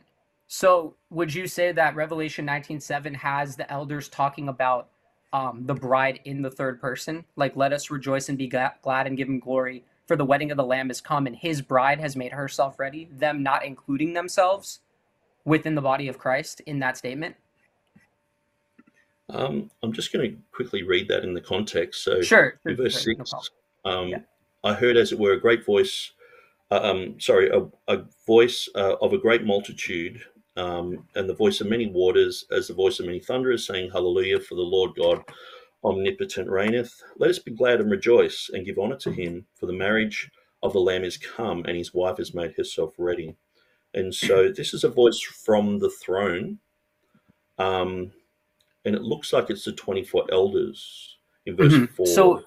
So, 0.47 0.95
would 1.09 1.33
you 1.33 1.47
say 1.47 1.71
that 1.71 1.95
Revelation 1.95 2.45
19:7 2.45 3.15
has 3.15 3.55
the 3.55 3.71
elders 3.71 4.09
talking 4.09 4.49
about 4.49 4.89
um, 5.33 5.65
the 5.65 5.73
bride 5.73 6.19
in 6.25 6.41
the 6.41 6.51
third 6.51 6.79
person? 6.81 7.25
Like, 7.35 7.55
let 7.55 7.73
us 7.73 7.89
rejoice 7.89 8.29
and 8.29 8.37
be 8.37 8.47
glad 8.47 9.07
and 9.07 9.17
give 9.17 9.27
him 9.27 9.39
glory, 9.39 9.83
for 10.07 10.15
the 10.15 10.25
wedding 10.25 10.49
of 10.51 10.57
the 10.57 10.65
lamb 10.65 10.87
has 10.87 11.01
come 11.01 11.27
and 11.27 11.35
his 11.35 11.61
bride 11.61 11.99
has 11.99 12.15
made 12.15 12.31
herself 12.31 12.79
ready 12.79 13.07
them 13.11 13.43
not 13.43 13.63
including 13.65 14.13
themselves 14.13 14.79
within 15.45 15.75
the 15.75 15.81
body 15.81 16.07
of 16.07 16.17
christ 16.17 16.61
in 16.61 16.79
that 16.79 16.97
statement 16.97 17.35
um, 19.29 19.69
i'm 19.83 19.91
just 19.91 20.13
going 20.13 20.31
to 20.31 20.37
quickly 20.51 20.83
read 20.83 21.07
that 21.09 21.23
in 21.23 21.33
the 21.33 21.41
context 21.41 22.03
so 22.03 22.21
sure, 22.21 22.59
verse 22.65 22.93
sure, 22.93 23.15
6 23.15 23.33
no 23.33 23.91
um, 23.91 24.07
Yeah. 24.09 24.19
I 24.63 24.73
heard 24.73 24.97
as 24.97 25.11
it 25.11 25.19
were 25.19 25.33
a 25.33 25.39
great 25.39 25.65
voice 25.65 26.11
uh, 26.71 26.81
um, 26.81 27.19
sorry 27.19 27.49
a, 27.49 27.65
a 27.93 28.03
voice 28.25 28.67
uh, 28.75 28.95
of 29.01 29.13
a 29.13 29.17
great 29.17 29.45
multitude 29.45 30.21
um, 30.57 31.07
and 31.15 31.29
the 31.29 31.35
voice 31.35 31.61
of 31.61 31.67
many 31.67 31.87
waters 31.87 32.45
as 32.51 32.67
the 32.67 32.73
voice 32.73 32.99
of 32.99 33.05
many 33.05 33.19
thunderers 33.19 33.65
saying 33.65 33.89
hallelujah 33.91 34.39
for 34.39 34.55
the 34.55 34.61
lord 34.61 34.91
god 34.97 35.23
omnipotent 35.83 36.49
reigneth. 36.49 37.01
Let 37.17 37.29
us 37.29 37.39
be 37.39 37.51
glad 37.51 37.79
and 37.79 37.89
rejoice 37.91 38.49
and 38.53 38.65
give 38.65 38.79
honor 38.79 38.97
to 38.97 39.11
him, 39.11 39.45
for 39.55 39.67
the 39.67 39.73
marriage 39.73 40.29
of 40.63 40.73
the 40.73 40.79
Lamb 40.79 41.03
is 41.03 41.17
come, 41.17 41.63
and 41.65 41.77
his 41.77 41.93
wife 41.93 42.17
has 42.17 42.33
made 42.33 42.55
herself 42.55 42.93
ready. 42.97 43.35
And 43.93 44.13
so 44.13 44.51
this 44.51 44.73
is 44.73 44.83
a 44.83 44.89
voice 44.89 45.19
from 45.21 45.79
the 45.79 45.89
throne, 45.89 46.59
um, 47.57 48.11
and 48.85 48.95
it 48.95 49.01
looks 49.01 49.33
like 49.33 49.49
it's 49.49 49.65
the 49.65 49.71
24 49.71 50.25
elders 50.31 51.17
in 51.45 51.55
verse 51.55 51.73
Mhm. 51.73 51.89
4. 51.89 52.05
So, 52.07 52.43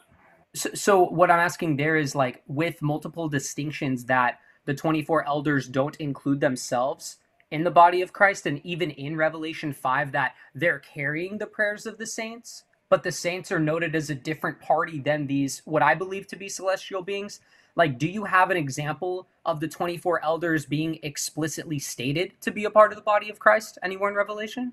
so, 0.55 0.71
so 0.75 1.05
what 1.05 1.31
I'm 1.31 1.41
asking 1.41 1.77
there 1.77 1.97
is 1.97 2.15
like 2.15 2.43
with 2.47 2.83
multiple 2.83 3.29
distinctions 3.29 4.05
that 4.07 4.41
the 4.65 4.75
24 4.75 5.27
elders 5.27 5.69
don't 5.69 5.97
include 5.97 6.41
themselves 6.41 7.17
in 7.51 7.65
the 7.65 7.71
body 7.71 8.01
of 8.03 8.13
Christ, 8.13 8.47
and 8.47 8.65
even 8.65 8.91
in 8.91 9.17
Revelation 9.17 9.73
5, 9.73 10.13
that 10.13 10.35
they're 10.55 10.79
carrying 10.79 11.39
the 11.39 11.47
prayers 11.47 11.85
of 11.85 11.99
the 11.99 12.07
saints, 12.07 12.65
but 12.89 13.03
the 13.03 13.11
saints 13.11 13.51
are 13.51 13.59
noted 13.59 13.97
as 13.97 14.09
a 14.09 14.15
different 14.15 14.61
party 14.61 15.01
than 15.01 15.27
these, 15.27 15.63
what 15.65 15.83
I 15.83 15.95
believe 15.95 16.29
to 16.29 16.37
be 16.37 16.49
celestial 16.49 17.03
beings. 17.03 17.41
Like, 17.75 17.99
do 17.99 18.07
you 18.07 18.25
have 18.25 18.51
an 18.51 18.57
example 18.57 19.27
of 19.45 19.59
the 19.59 19.69
24 19.69 20.23
elders 20.25 20.67
being 20.67 20.99
explicitly 21.03 21.79
stated 21.79 22.33
to 22.43 22.51
be 22.51 22.65
a 22.65 22.71
part 22.71 22.93
of 22.93 22.97
the 22.97 23.03
body 23.03 23.31
of 23.31 23.39
Christ 23.39 23.79
anywhere 23.83 24.11
in 24.11 24.17
Revelation? 24.17 24.73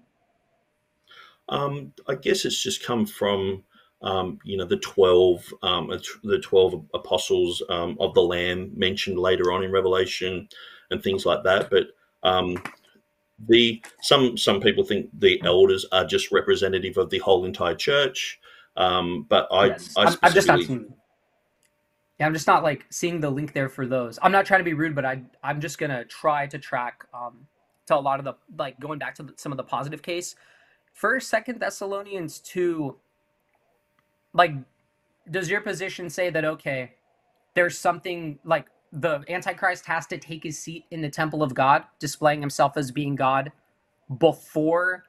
Um, 1.49 1.93
I 2.07 2.15
guess 2.15 2.45
it's 2.45 2.61
just 2.61 2.83
come 2.83 3.05
from 3.05 3.63
um, 4.01 4.39
you 4.43 4.57
know 4.57 4.65
the 4.65 4.77
twelve 4.77 5.43
um, 5.63 5.91
the 6.23 6.39
twelve 6.39 6.85
apostles 6.93 7.63
um, 7.69 7.97
of 7.99 8.13
the 8.13 8.21
Lamb 8.21 8.71
mentioned 8.75 9.17
later 9.17 9.51
on 9.51 9.63
in 9.63 9.71
Revelation 9.71 10.47
and 10.91 11.01
things 11.01 11.25
like 11.25 11.43
that. 11.43 11.69
But 11.69 11.87
um, 12.23 12.57
the 13.47 13.81
some 14.01 14.37
some 14.37 14.59
people 14.59 14.83
think 14.83 15.09
the 15.17 15.41
elders 15.43 15.85
are 15.91 16.05
just 16.05 16.31
representative 16.31 16.97
of 16.97 17.09
the 17.09 17.19
whole 17.19 17.45
entire 17.45 17.75
church. 17.75 18.39
Um, 18.75 19.25
but 19.29 19.47
I, 19.51 19.67
Yes. 19.67 19.93
I 19.97 20.03
I'm, 20.03 20.17
I'm 20.21 20.33
just 20.33 20.47
not 20.47 20.61
seeing. 20.61 20.93
Yeah, 22.19 22.25
I'm 22.25 22.33
just 22.33 22.47
not 22.47 22.63
like 22.63 22.85
seeing 22.89 23.21
the 23.21 23.29
link 23.29 23.53
there 23.53 23.69
for 23.69 23.85
those. 23.85 24.17
I'm 24.21 24.31
not 24.31 24.45
trying 24.45 24.59
to 24.59 24.63
be 24.63 24.73
rude, 24.73 24.95
but 24.95 25.05
I 25.05 25.21
I'm 25.43 25.61
just 25.61 25.77
gonna 25.77 26.05
try 26.05 26.47
to 26.47 26.59
track 26.59 27.05
um 27.13 27.47
to 27.87 27.95
a 27.95 27.99
lot 27.99 28.19
of 28.19 28.25
the 28.25 28.33
like 28.57 28.79
going 28.79 28.99
back 28.99 29.15
to 29.15 29.23
the, 29.23 29.33
some 29.37 29.51
of 29.51 29.57
the 29.57 29.63
positive 29.63 30.01
case. 30.01 30.35
First, 30.93 31.29
Second 31.29 31.59
Thessalonians 31.59 32.39
two. 32.39 32.97
Like, 34.33 34.53
does 35.29 35.49
your 35.49 35.61
position 35.61 36.09
say 36.09 36.29
that 36.29 36.45
okay, 36.45 36.93
there's 37.55 37.77
something 37.77 38.39
like 38.43 38.67
the 38.91 39.23
Antichrist 39.29 39.85
has 39.87 40.07
to 40.07 40.17
take 40.17 40.43
his 40.43 40.57
seat 40.57 40.85
in 40.91 41.01
the 41.01 41.09
temple 41.09 41.43
of 41.43 41.53
God, 41.53 41.83
displaying 41.99 42.41
himself 42.41 42.77
as 42.77 42.91
being 42.91 43.15
God, 43.15 43.51
before 44.19 45.03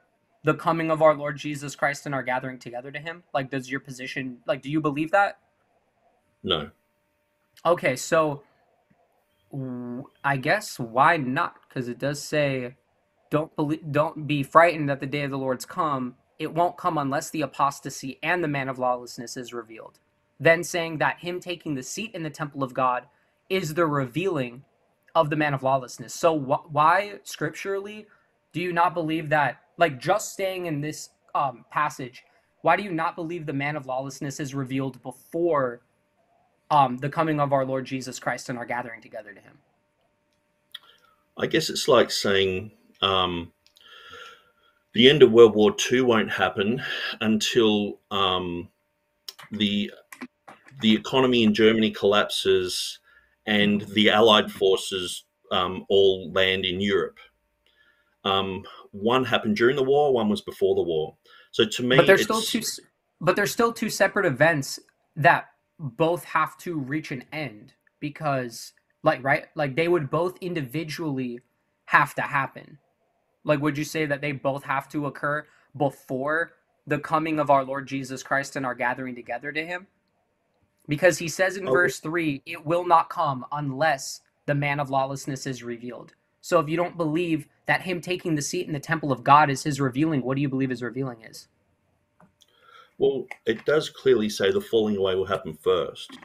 the 0.44 0.54
coming 0.54 0.90
of 0.90 1.02
our 1.02 1.14
Lord 1.14 1.36
Jesus 1.36 1.76
Christ 1.76 2.06
and 2.06 2.14
our 2.14 2.22
gathering 2.22 2.58
together 2.58 2.90
to 2.90 2.98
Him? 2.98 3.22
Like, 3.34 3.50
does 3.50 3.70
your 3.70 3.80
position 3.80 4.38
like 4.46 4.62
do 4.62 4.70
you 4.70 4.80
believe 4.80 5.10
that? 5.12 5.38
no. 6.42 6.70
Okay, 7.66 7.96
so 7.96 8.42
i 10.24 10.36
guess 10.36 10.78
why 10.78 11.16
not? 11.16 11.56
Because 11.68 11.88
it 11.88 11.98
does 11.98 12.22
say, 12.22 12.76
"Don't 13.30 13.54
believe, 13.56 13.90
don't 13.90 14.26
be 14.26 14.42
frightened 14.42 14.88
that 14.88 15.00
the 15.00 15.06
day 15.06 15.22
of 15.22 15.30
the 15.30 15.38
Lord's 15.38 15.64
come. 15.66 16.16
It 16.38 16.54
won't 16.54 16.78
come 16.78 16.98
unless 16.98 17.30
the 17.30 17.42
apostasy 17.42 18.18
and 18.22 18.44
the 18.44 18.48
man 18.48 18.68
of 18.68 18.78
lawlessness 18.78 19.36
is 19.36 19.54
revealed." 19.54 19.98
Then 20.40 20.64
saying 20.64 20.98
that 20.98 21.20
him 21.20 21.40
taking 21.40 21.74
the 21.74 21.82
seat 21.82 22.12
in 22.14 22.22
the 22.24 22.30
temple 22.30 22.62
of 22.62 22.74
God 22.74 23.06
is 23.50 23.74
the 23.74 23.86
revealing 23.86 24.64
of 25.14 25.30
the 25.30 25.36
man 25.36 25.54
of 25.54 25.62
lawlessness. 25.62 26.14
So 26.14 26.38
wh- 26.38 26.72
why 26.72 27.20
scripturally 27.24 28.06
do 28.52 28.60
you 28.62 28.72
not 28.72 28.94
believe 28.94 29.30
that? 29.30 29.62
Like 29.78 30.00
just 30.00 30.32
staying 30.32 30.66
in 30.66 30.80
this 30.80 31.10
um, 31.34 31.64
passage, 31.70 32.24
why 32.62 32.76
do 32.76 32.84
you 32.84 32.92
not 32.92 33.16
believe 33.16 33.46
the 33.46 33.52
man 33.54 33.76
of 33.76 33.86
lawlessness 33.86 34.40
is 34.40 34.54
revealed 34.54 35.02
before? 35.02 35.80
um, 36.70 36.98
the 36.98 37.08
coming 37.08 37.40
of 37.40 37.52
our 37.52 37.64
Lord 37.64 37.86
Jesus 37.86 38.18
Christ 38.18 38.48
and 38.48 38.58
our 38.58 38.66
gathering 38.66 39.02
together 39.02 39.32
to 39.32 39.40
Him. 39.40 39.58
I 41.38 41.46
guess 41.46 41.70
it's 41.70 41.88
like 41.88 42.10
saying 42.10 42.72
um, 43.02 43.52
the 44.98 45.08
end 45.08 45.22
of 45.22 45.30
World 45.30 45.54
War 45.54 45.72
II 45.92 46.00
won't 46.00 46.28
happen 46.28 46.82
until 47.20 48.00
um, 48.10 48.68
the 49.52 49.92
the 50.80 50.92
economy 50.92 51.44
in 51.44 51.54
Germany 51.54 51.92
collapses 51.92 52.98
and 53.46 53.82
the 53.94 54.10
Allied 54.10 54.50
forces 54.50 55.24
um, 55.52 55.86
all 55.88 56.32
land 56.32 56.64
in 56.64 56.80
Europe. 56.80 57.18
Um, 58.24 58.64
one 58.90 59.24
happened 59.24 59.56
during 59.56 59.76
the 59.76 59.84
war, 59.84 60.12
one 60.12 60.28
was 60.28 60.40
before 60.40 60.74
the 60.74 60.82
war. 60.82 61.16
So 61.52 61.64
to 61.64 61.82
me, 61.84 61.96
But 61.96 62.08
there's 62.08 62.24
still 62.24 62.42
two. 62.42 62.62
But 63.20 63.36
there's 63.36 63.52
still 63.52 63.72
two 63.72 63.90
separate 63.90 64.26
events 64.26 64.80
that 65.14 65.50
both 65.78 66.24
have 66.24 66.58
to 66.58 66.76
reach 66.76 67.12
an 67.12 67.22
end 67.32 67.72
because, 68.00 68.72
like, 69.04 69.22
right, 69.22 69.46
like 69.54 69.76
they 69.76 69.86
would 69.86 70.10
both 70.10 70.38
individually 70.40 71.38
have 71.84 72.16
to 72.16 72.22
happen. 72.22 72.78
Like, 73.44 73.60
would 73.60 73.78
you 73.78 73.84
say 73.84 74.06
that 74.06 74.20
they 74.20 74.32
both 74.32 74.64
have 74.64 74.88
to 74.90 75.06
occur 75.06 75.46
before 75.76 76.52
the 76.86 76.98
coming 76.98 77.38
of 77.38 77.50
our 77.50 77.64
Lord 77.64 77.86
Jesus 77.86 78.22
Christ 78.22 78.56
and 78.56 78.66
our 78.66 78.74
gathering 78.74 79.14
together 79.14 79.52
to 79.52 79.66
Him? 79.66 79.86
Because 80.88 81.18
He 81.18 81.28
says 81.28 81.56
in 81.56 81.68
Oh. 81.68 81.72
verse 81.72 82.00
three, 82.00 82.42
"It 82.46 82.64
will 82.66 82.86
not 82.86 83.10
come 83.10 83.46
unless 83.52 84.22
the 84.46 84.54
man 84.54 84.80
of 84.80 84.90
lawlessness 84.90 85.46
is 85.46 85.62
revealed." 85.62 86.14
So, 86.40 86.60
if 86.60 86.68
you 86.68 86.76
don't 86.76 86.96
believe 86.96 87.48
that 87.66 87.82
Him 87.82 88.00
taking 88.00 88.34
the 88.34 88.42
seat 88.42 88.66
in 88.66 88.72
the 88.72 88.80
temple 88.80 89.12
of 89.12 89.24
God 89.24 89.50
is 89.50 89.64
His 89.64 89.80
revealing, 89.80 90.22
what 90.22 90.36
do 90.36 90.42
you 90.42 90.48
believe 90.48 90.70
His 90.70 90.82
revealing 90.82 91.22
is? 91.22 91.48
well, 92.98 93.26
it 93.46 93.64
does 93.64 93.90
clearly 93.90 94.28
say 94.28 94.50
the 94.52 94.60
falling 94.60 94.96
away 94.96 95.14
will 95.14 95.26
happen 95.26 95.54
first. 95.54 96.18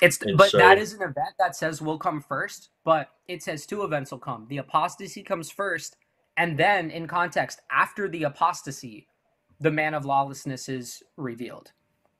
It's 0.00 0.18
And 0.24 0.38
but 0.38 0.50
so- 0.50 0.58
that 0.58 0.78
is 0.78 0.92
an 0.94 1.02
event 1.02 1.34
that 1.38 1.56
says 1.56 1.82
will 1.82 1.98
come 1.98 2.20
first, 2.22 2.70
but 2.84 3.10
it 3.28 3.42
says 3.42 3.66
two 3.66 3.82
events 3.84 4.10
will 4.12 4.18
come. 4.18 4.46
The 4.48 4.58
apostasy 4.58 5.22
comes 5.22 5.50
first, 5.50 5.96
and 6.40 6.56
then 6.56 6.90
in 6.90 7.06
context, 7.06 7.60
after 7.70 8.08
the 8.08 8.22
apostasy, 8.22 9.06
the 9.60 9.70
man 9.70 9.92
of 9.92 10.06
lawlessness 10.06 10.70
is 10.70 11.02
revealed. 11.18 11.72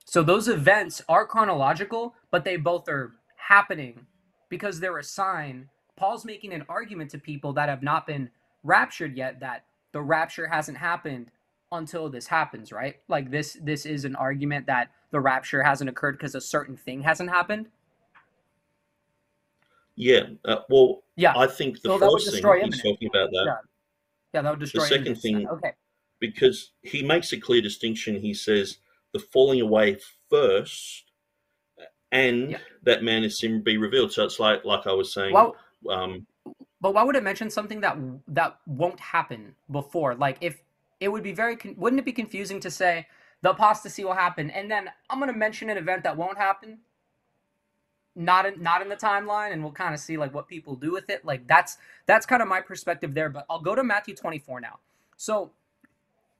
So 0.04 0.22
those 0.22 0.46
events 0.46 1.00
are 1.08 1.24
chronological, 1.26 2.14
but 2.30 2.44
they 2.44 2.58
both 2.58 2.86
are 2.90 3.14
happening 3.36 4.04
because 4.50 4.78
they're 4.78 4.98
a 4.98 5.02
sign. 5.02 5.70
Paul's 5.96 6.26
making 6.26 6.52
an 6.52 6.66
argument 6.68 7.10
to 7.12 7.18
people 7.18 7.54
that 7.54 7.70
have 7.70 7.82
not 7.82 8.06
been 8.06 8.28
raptured 8.62 9.16
yet 9.16 9.40
that 9.40 9.64
the 9.92 10.02
rapture 10.02 10.46
hasn't 10.46 10.76
happened 10.76 11.30
until 11.72 12.10
this 12.10 12.26
happens, 12.26 12.72
right? 12.72 12.96
Like 13.08 13.30
this 13.30 13.56
this 13.62 13.86
is 13.86 14.04
an 14.04 14.16
argument 14.16 14.66
that 14.66 14.90
the 15.12 15.20
rapture 15.20 15.62
hasn't 15.62 15.88
occurred 15.88 16.18
because 16.18 16.34
a 16.34 16.42
certain 16.42 16.76
thing 16.76 17.00
hasn't 17.00 17.30
happened. 17.30 17.68
Yeah. 19.96 20.24
Uh, 20.44 20.56
well, 20.68 21.02
Yeah. 21.16 21.32
I 21.38 21.46
think 21.46 21.80
the 21.80 21.88
So 21.88 21.98
first 21.98 22.26
thing 22.26 22.34
he's 22.34 22.44
imminent. 22.44 22.82
talking 22.82 23.08
about 23.14 23.30
that 23.30 23.44
Yeah. 23.46 23.69
Yeah, 24.32 24.42
that 24.42 24.50
would 24.50 24.60
destroy 24.60 24.82
The 24.82 24.88
second 24.88 25.16
thing- 25.16 25.48
Okay. 25.48 25.72
because 26.20 26.72
he 26.82 27.02
makes 27.02 27.32
a 27.32 27.40
clear 27.40 27.60
distinction. 27.60 28.16
He 28.20 28.34
says 28.34 28.78
the 29.12 29.18
falling 29.18 29.60
away 29.60 29.98
first, 30.28 31.04
and 32.12 32.52
Yeah. 32.52 32.58
that 32.82 33.02
man 33.02 33.24
is 33.24 33.38
sin 33.38 33.62
be 33.62 33.76
revealed. 33.76 34.12
So 34.12 34.24
it's 34.24 34.38
like 34.40 34.64
like 34.64 34.86
I 34.86 34.92
was 34.92 35.12
saying. 35.12 35.32
Well, 35.32 35.56
um, 35.88 36.26
but 36.80 36.92
why 36.94 37.02
would 37.02 37.16
it 37.16 37.22
mention 37.22 37.50
something 37.50 37.80
that 37.80 37.96
that 38.28 38.58
won't 38.66 39.00
happen 39.00 39.54
before? 39.70 40.14
Like 40.14 40.38
if 40.40 40.62
it 41.00 41.08
would 41.08 41.22
be 41.22 41.32
very 41.32 41.56
con- 41.56 41.74
wouldn't 41.76 41.98
it 42.00 42.04
be 42.04 42.12
confusing 42.12 42.60
to 42.60 42.70
say 42.70 43.06
the 43.42 43.50
apostasy 43.50 44.04
will 44.04 44.12
happen 44.14 44.50
and 44.50 44.70
then 44.70 44.90
I'm 45.08 45.18
going 45.18 45.32
to 45.32 45.38
mention 45.38 45.70
an 45.70 45.78
event 45.78 46.04
that 46.04 46.16
won't 46.16 46.36
happen? 46.36 46.80
Not 48.16 48.44
in 48.46 48.62
not 48.62 48.82
in 48.82 48.88
the 48.88 48.96
timeline 48.96 49.52
and 49.52 49.62
we'll 49.62 49.72
kind 49.72 49.94
of 49.94 50.00
see 50.00 50.16
like 50.16 50.34
what 50.34 50.48
people 50.48 50.74
do 50.74 50.92
with 50.92 51.08
it. 51.10 51.24
Like 51.24 51.46
that's 51.46 51.78
that's 52.06 52.26
kind 52.26 52.42
of 52.42 52.48
my 52.48 52.60
perspective 52.60 53.14
there, 53.14 53.28
but 53.28 53.46
I'll 53.48 53.60
go 53.60 53.74
to 53.74 53.84
Matthew 53.84 54.14
24 54.14 54.60
now. 54.60 54.78
So 55.16 55.52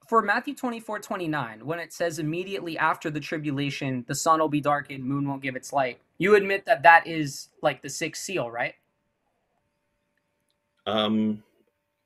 for 0.09 0.21
Matthew 0.23 0.57
24, 0.57 0.99
29, 0.99 1.65
when 1.65 1.79
it 1.79 1.93
says 1.93 2.19
immediately 2.19 2.77
after 2.77 3.11
the 3.11 3.21
tribulation, 3.21 4.05
the 4.09 4.15
sun 4.15 4.41
will 4.41 4.49
be 4.49 4.61
darkened, 4.61 5.05
moon 5.05 5.29
won't 5.29 5.41
give 5.41 5.55
its 5.55 5.73
light, 5.73 6.01
you 6.19 6.35
admit 6.35 6.67
that 6.67 6.83
that 6.83 7.07
is 7.07 7.49
like 7.63 7.81
the 7.83 7.89
sixth 7.89 8.25
seal, 8.25 8.51
right? 8.51 8.75
um, 10.87 11.43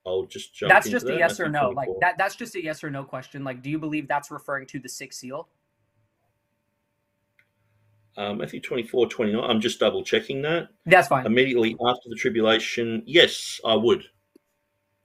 I'll 0.06 0.24
just 0.24 0.54
jump. 0.54 0.70
that's 0.70 0.88
just 0.88 1.06
a 1.06 1.12
that, 1.12 1.18
yes 1.18 1.40
or 1.40 1.48
no. 1.48 1.70
Like 1.70 1.88
that 2.00 2.18
that's 2.18 2.36
just 2.36 2.54
a 2.54 2.62
yes 2.62 2.84
or 2.84 2.90
no 2.90 3.04
question. 3.04 3.44
Like, 3.44 3.62
do 3.62 3.70
you 3.70 3.78
believe 3.78 4.06
that's 4.06 4.30
referring 4.30 4.66
to 4.68 4.78
the 4.78 4.88
sixth 4.88 5.20
seal? 5.20 5.48
Uh, 8.16 8.32
Matthew 8.32 8.60
24, 8.60 9.08
29. 9.08 9.42
I'm 9.42 9.60
just 9.60 9.80
double 9.80 10.04
checking 10.04 10.42
that. 10.42 10.68
That's 10.86 11.08
fine. 11.08 11.26
Immediately 11.26 11.76
after 11.84 12.08
the 12.08 12.14
tribulation, 12.14 13.02
yes, 13.06 13.60
I 13.64 13.74
would. 13.74 14.04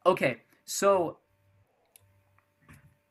Okay, 0.05 0.37
so 0.65 1.17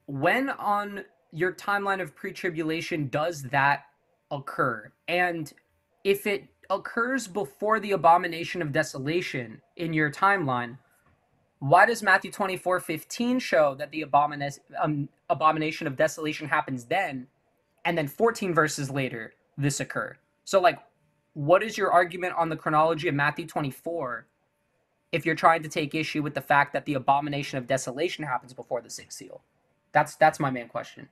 when 0.07 0.51
on 0.51 1.05
your 1.33 1.53
timeline 1.53 2.01
of 2.01 2.15
pre 2.15 2.33
tribulation 2.33 3.09
does 3.09 3.43
that 3.43 3.85
occur? 4.31 4.91
And 5.07 5.53
if 6.05 6.27
it 6.27 6.45
occurs 6.71 7.27
before 7.27 7.81
the 7.81 7.93
abomination 7.93 8.63
of 8.63 8.73
desolation 8.73 9.61
in 9.77 9.93
your 9.93 10.11
timeline, 10.11 10.79
why 11.61 11.87
does 11.87 12.03
Matthew 12.03 12.31
24 12.31 12.81
15 12.81 13.39
show 13.39 13.75
that 13.75 13.91
the 13.91 14.05
um, 14.81 15.09
abomination 15.29 15.87
of 15.87 15.97
desolation 15.97 16.49
happens 16.49 16.85
then, 16.85 17.27
and 17.85 17.99
then 17.99 18.07
14 18.07 18.55
verses 18.55 18.91
later, 18.91 19.33
this 19.59 19.81
occur? 19.81 20.17
So, 20.45 20.61
like, 20.61 20.79
what 21.35 21.63
is 21.63 21.77
your 21.77 21.93
argument 21.93 22.35
on 22.37 22.49
the 22.49 22.57
chronology 22.57 23.09
of 23.09 23.15
Matthew 23.15 23.47
24 23.47 24.27
if 25.13 25.27
you're 25.27 25.35
trying 25.35 25.63
to 25.63 25.69
take 25.69 25.95
issue 25.95 26.23
with 26.23 26.35
the 26.35 26.41
fact 26.41 26.73
that 26.73 26.85
the 26.87 26.95
abomination 26.95 27.59
of 27.59 27.67
desolation 27.67 28.25
happens 28.25 28.55
before 28.55 28.81
the 28.81 28.91
sixth 28.91 29.19
seal? 29.19 29.43
That's 29.93 30.17
that's 30.17 30.41
my 30.41 30.51
main 30.51 30.69
question. 30.69 31.09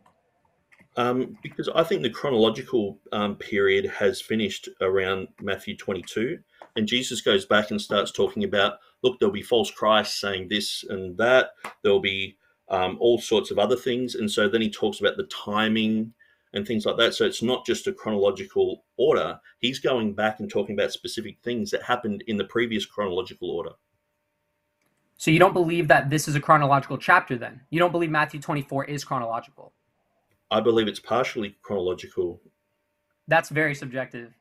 Um, 0.97 1.36
because 1.42 1.68
I 1.68 1.84
think 1.84 2.03
the 2.03 2.11
chronological 2.11 2.99
um, 3.12 3.36
period 3.36 3.84
has 3.86 4.20
finished 4.20 4.68
around 4.80 5.28
Matthew 5.42 5.76
22, 5.76 6.38
and 6.74 6.86
Jesus 6.86 7.20
goes 7.20 7.44
back 7.44 7.70
and 7.70 7.80
starts 7.80 8.11
talking 8.11 8.44
about, 8.44 8.78
look, 9.03 9.18
there'll 9.18 9.32
be 9.32 9.42
false 9.42 9.70
Christ 9.70 10.18
saying 10.18 10.49
this 10.49 10.84
and 10.88 11.16
that. 11.18 11.51
There'll 11.82 12.01
be 12.01 12.38
um, 12.70 12.97
all 12.99 13.18
sorts 13.18 13.51
of 13.51 13.59
other 13.59 13.76
things, 13.76 14.14
and 14.14 14.30
so 14.30 14.49
then 14.49 14.62
he 14.62 14.70
talks 14.70 15.01
about 15.01 15.18
the 15.18 15.24
timing 15.24 16.14
and 16.57 16.66
things 16.66 16.86
like 16.86 16.96
that. 16.96 17.14
So 17.14 17.26
it's 17.26 17.42
not 17.42 17.66
just 17.66 17.86
a 17.86 17.92
chronological 17.92 18.84
order. 18.96 19.38
He's 19.59 19.78
going 19.78 20.14
back 20.14 20.40
and 20.40 20.50
talking 20.50 20.74
about 20.74 20.90
specific 20.90 21.36
things 21.42 21.70
that 21.70 21.82
happened 21.82 22.24
in 22.26 22.38
the 22.38 22.44
previous 22.44 22.86
chronological 22.86 23.50
order. 23.50 23.72
So 25.18 25.30
you 25.30 25.38
don't 25.38 25.52
believe 25.52 25.86
that 25.88 26.09
this 26.09 26.28
is 26.28 26.34
a 26.34 26.40
chronological 26.40 26.96
chapter 26.96 27.36
then? 27.36 27.61
You 27.70 27.78
don't 27.78 27.92
believe 27.92 28.11
Matthew 28.11 28.40
24 28.40 28.86
is 28.86 29.04
chronological? 29.04 29.74
I 30.50 30.61
believe 30.61 30.88
it's 30.88 31.00
partially 31.00 31.57
chronological. 31.62 32.40
That's 33.28 33.50
very 33.50 33.74
subjective. 33.74 34.32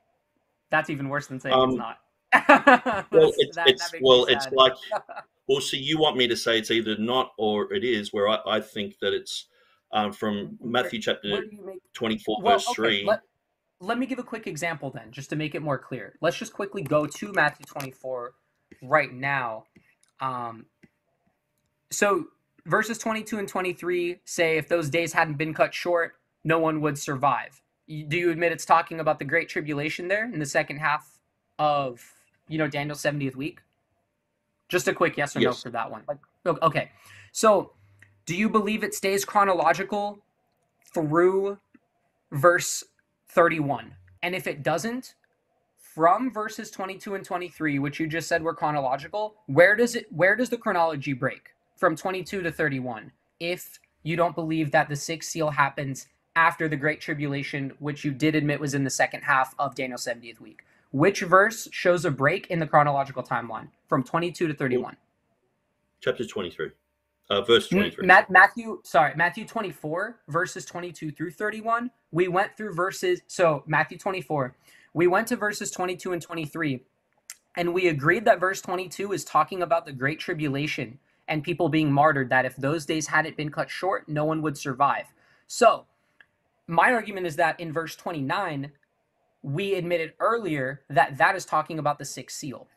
That's 0.70 0.88
even 0.88 1.08
worse 1.10 1.26
than 1.26 1.38
saying 1.38 1.54
um, 1.54 1.70
it's 1.70 1.78
not. 1.78 1.98
well, 3.12 3.32
it's, 3.36 3.56
that, 3.56 3.68
it's 3.68 3.90
that 3.90 4.00
well, 4.02 4.24
it's 4.26 4.48
like 4.52 4.74
well, 5.48 5.60
see, 5.60 5.78
you 5.78 5.98
want 5.98 6.16
me 6.16 6.28
to 6.28 6.36
say 6.36 6.58
it's 6.58 6.70
either 6.70 6.96
not 6.98 7.32
or 7.36 7.72
it 7.72 7.84
is, 7.84 8.12
where 8.12 8.28
I, 8.28 8.38
I 8.46 8.60
think 8.60 8.98
that 9.00 9.12
it's 9.12 9.46
um, 9.92 10.12
from 10.12 10.58
Matthew 10.62 11.00
chapter 11.00 11.44
24, 11.94 12.42
well, 12.42 12.54
verse 12.54 12.68
okay, 12.68 12.74
3. 12.74 13.04
Let, 13.06 13.20
let 13.80 13.98
me 13.98 14.06
give 14.06 14.18
a 14.18 14.22
quick 14.22 14.46
example 14.46 14.90
then, 14.90 15.10
just 15.10 15.30
to 15.30 15.36
make 15.36 15.54
it 15.54 15.62
more 15.62 15.78
clear. 15.78 16.14
Let's 16.20 16.36
just 16.36 16.52
quickly 16.52 16.82
go 16.82 17.06
to 17.06 17.32
Matthew 17.32 17.66
24 17.66 18.34
right 18.82 19.12
now. 19.12 19.64
Um, 20.20 20.66
so 21.90 22.26
verses 22.64 22.98
22 22.98 23.38
and 23.38 23.48
23 23.48 24.20
say 24.24 24.58
if 24.58 24.68
those 24.68 24.90
days 24.90 25.12
hadn't 25.12 25.38
been 25.38 25.54
cut 25.54 25.74
short, 25.74 26.14
no 26.44 26.58
one 26.58 26.80
would 26.80 26.98
survive. 26.98 27.62
Do 27.86 28.16
you 28.16 28.30
admit 28.30 28.52
it's 28.52 28.64
talking 28.64 28.98
about 28.98 29.18
the 29.18 29.24
great 29.24 29.48
tribulation 29.48 30.08
there 30.08 30.24
in 30.24 30.38
the 30.40 30.46
second 30.46 30.78
half 30.78 31.18
of, 31.58 32.02
you 32.48 32.58
know, 32.58 32.66
Daniel's 32.66 33.02
70th 33.02 33.36
week? 33.36 33.60
Just 34.68 34.88
a 34.88 34.92
quick 34.92 35.16
yes 35.16 35.36
or 35.36 35.40
yes. 35.40 35.46
no 35.46 35.52
for 35.52 35.70
that 35.70 35.90
one. 35.90 36.02
Like, 36.08 36.18
okay. 36.62 36.90
So, 37.30 37.72
do 38.26 38.36
you 38.36 38.48
believe 38.48 38.82
it 38.82 38.94
stays 38.94 39.24
chronological 39.24 40.18
through 40.92 41.58
verse 42.32 42.84
31? 43.28 43.94
And 44.22 44.34
if 44.34 44.46
it 44.46 44.62
doesn't, 44.62 45.14
from 45.78 46.32
verses 46.32 46.70
22 46.70 47.14
and 47.14 47.24
23, 47.24 47.78
which 47.78 48.00
you 48.00 48.06
just 48.06 48.28
said 48.28 48.42
were 48.42 48.54
chronological, 48.54 49.36
where 49.46 49.76
does 49.76 49.94
it 49.94 50.12
where 50.12 50.36
does 50.36 50.50
the 50.50 50.58
chronology 50.58 51.12
break? 51.12 51.54
From 51.76 51.96
22 51.96 52.42
to 52.42 52.50
31. 52.50 53.12
If 53.38 53.78
you 54.02 54.16
don't 54.16 54.34
believe 54.34 54.72
that 54.72 54.88
the 54.88 54.96
sixth 54.96 55.30
seal 55.30 55.50
happens 55.50 56.08
after 56.34 56.68
the 56.68 56.76
great 56.76 57.00
tribulation, 57.00 57.72
which 57.78 58.04
you 58.04 58.12
did 58.12 58.34
admit 58.34 58.60
was 58.60 58.74
in 58.74 58.84
the 58.84 58.90
second 58.90 59.22
half 59.22 59.54
of 59.58 59.74
Daniel's 59.74 60.04
70th 60.04 60.40
week. 60.40 60.64
Which 60.92 61.20
verse 61.22 61.68
shows 61.72 62.04
a 62.04 62.10
break 62.10 62.46
in 62.48 62.58
the 62.58 62.66
chronological 62.66 63.22
timeline 63.22 63.68
from 63.88 64.04
22 64.04 64.48
to 64.48 64.54
31? 64.54 64.96
Chapter 66.00 66.26
23. 66.26 66.70
Uh, 67.28 67.42
verse 67.42 67.68
23. 67.68 68.06
Matthew, 68.06 68.80
sorry, 68.84 69.12
Matthew 69.16 69.44
24, 69.46 70.20
verses 70.28 70.64
22 70.64 71.10
through 71.10 71.32
31. 71.32 71.90
We 72.12 72.28
went 72.28 72.56
through 72.56 72.74
verses, 72.74 73.22
so 73.26 73.64
Matthew 73.66 73.98
24, 73.98 74.54
we 74.94 75.06
went 75.08 75.26
to 75.28 75.36
verses 75.36 75.70
22 75.72 76.12
and 76.12 76.22
23, 76.22 76.82
and 77.56 77.74
we 77.74 77.88
agreed 77.88 78.24
that 78.26 78.38
verse 78.38 78.60
22 78.60 79.12
is 79.12 79.24
talking 79.24 79.62
about 79.62 79.86
the 79.86 79.92
Great 79.92 80.20
Tribulation 80.20 80.98
and 81.28 81.42
people 81.42 81.68
being 81.68 81.90
martyred, 81.90 82.30
that 82.30 82.44
if 82.44 82.54
those 82.56 82.86
days 82.86 83.08
hadn't 83.08 83.36
been 83.36 83.50
cut 83.50 83.68
short, 83.68 84.08
no 84.08 84.24
one 84.24 84.40
would 84.42 84.56
survive. 84.56 85.06
So, 85.48 85.86
my 86.68 86.92
argument 86.92 87.26
is 87.26 87.36
that 87.36 87.58
in 87.58 87.72
verse 87.72 87.96
29, 87.96 88.70
we 89.42 89.74
admitted 89.74 90.12
earlier 90.20 90.82
that 90.90 91.18
that 91.18 91.34
is 91.34 91.44
talking 91.44 91.78
about 91.78 91.98
the 91.98 92.04
sixth 92.04 92.36
seal 92.36 92.68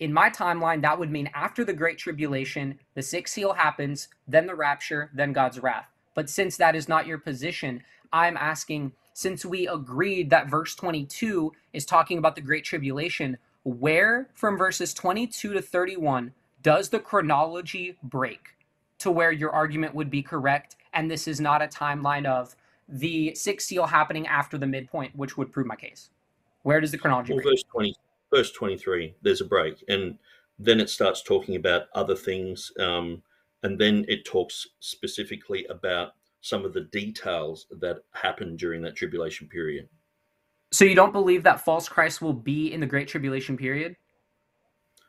in 0.00 0.12
my 0.14 0.30
timeline, 0.30 0.80
that 0.82 0.98
would 0.98 1.10
mean 1.10 1.30
after 1.34 1.62
the 1.62 1.74
Great 1.74 1.98
Tribulation, 1.98 2.78
the 2.94 3.02
sixth 3.02 3.34
seal 3.34 3.52
happens, 3.52 4.08
then 4.26 4.46
the 4.46 4.54
rapture, 4.54 5.10
then 5.14 5.34
God's 5.34 5.60
wrath. 5.60 5.86
But 6.14 6.30
since 6.30 6.56
that 6.56 6.74
is 6.74 6.88
not 6.88 7.06
your 7.06 7.18
position, 7.18 7.82
I'm 8.12 8.36
asking 8.36 8.92
since 9.12 9.44
we 9.44 9.68
agreed 9.68 10.30
that 10.30 10.48
verse 10.48 10.74
22 10.74 11.52
is 11.74 11.84
talking 11.84 12.16
about 12.16 12.34
the 12.34 12.40
Great 12.40 12.64
Tribulation, 12.64 13.36
where 13.64 14.28
from 14.34 14.56
verses 14.56 14.94
22 14.94 15.52
to 15.52 15.62
31 15.62 16.32
does 16.62 16.88
the 16.88 16.98
chronology 16.98 17.96
break 18.02 18.56
to 18.98 19.10
where 19.10 19.32
your 19.32 19.50
argument 19.50 19.94
would 19.94 20.10
be 20.10 20.22
correct? 20.22 20.76
And 20.94 21.10
this 21.10 21.28
is 21.28 21.40
not 21.40 21.60
a 21.62 21.66
timeline 21.66 22.24
of 22.24 22.56
the 22.88 23.34
sixth 23.34 23.68
seal 23.68 23.86
happening 23.86 24.26
after 24.26 24.56
the 24.56 24.66
midpoint, 24.66 25.14
which 25.14 25.36
would 25.36 25.52
prove 25.52 25.66
my 25.66 25.76
case. 25.76 26.08
Where 26.62 26.80
does 26.80 26.90
the 26.90 26.98
chronology 26.98 27.34
well, 27.34 27.42
break? 27.42 27.52
Verse 27.52 27.64
20, 27.70 27.94
verse 28.30 28.50
23, 28.52 29.14
there's 29.22 29.40
a 29.40 29.44
break. 29.44 29.84
And 29.88 30.18
then 30.58 30.80
it 30.80 30.90
starts 30.90 31.22
talking 31.22 31.56
about 31.56 31.84
other 31.94 32.14
things. 32.14 32.72
Um, 32.78 33.22
and 33.62 33.78
then 33.78 34.04
it 34.08 34.24
talks 34.24 34.66
specifically 34.80 35.66
about 35.66 36.14
some 36.40 36.64
of 36.64 36.72
the 36.72 36.82
details 36.92 37.66
that 37.80 38.02
happened 38.12 38.58
during 38.58 38.82
that 38.82 38.96
tribulation 38.96 39.46
period. 39.48 39.88
So 40.72 40.84
you 40.84 40.94
don't 40.94 41.12
believe 41.12 41.42
that 41.42 41.64
false 41.64 41.88
Christ 41.88 42.22
will 42.22 42.32
be 42.32 42.72
in 42.72 42.80
the 42.80 42.86
Great 42.86 43.08
Tribulation 43.08 43.56
period? 43.56 43.96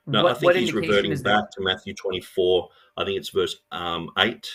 No, 0.08 0.24
what, 0.24 0.38
I 0.38 0.40
think 0.40 0.56
he's 0.56 0.74
reverting 0.74 1.16
back 1.22 1.52
to 1.52 1.62
Matthew 1.62 1.94
24. 1.94 2.70
I 2.98 3.06
think 3.06 3.18
it's 3.18 3.30
verse 3.30 3.58
um, 3.72 4.10
8, 4.18 4.48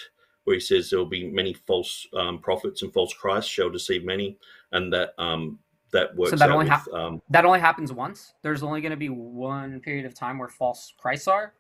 where 0.44 0.54
he 0.54 0.60
says 0.60 0.90
there 0.90 0.98
will 0.98 1.06
be 1.06 1.30
many 1.30 1.54
false 1.54 2.06
um, 2.14 2.40
prophets 2.40 2.82
and 2.82 2.92
false 2.92 3.14
Christs 3.14 3.50
shall 3.50 3.70
deceive 3.70 4.04
many, 4.04 4.36
and 4.72 4.92
that 4.92 5.14
um, 5.18 5.60
that 5.92 6.14
works. 6.16 6.30
So 6.30 6.36
that 6.36 6.50
only 6.50 6.66
ha- 6.66 6.84
um, 6.92 7.22
that 7.30 7.44
only 7.44 7.60
happens 7.60 7.92
once. 7.92 8.34
There's 8.42 8.62
only 8.62 8.80
going 8.80 8.90
to 8.90 8.96
be 8.96 9.08
one 9.08 9.80
period 9.80 10.04
of 10.04 10.14
time 10.14 10.38
where 10.38 10.48
false 10.48 10.92
Christs 10.98 11.28
are. 11.28 11.54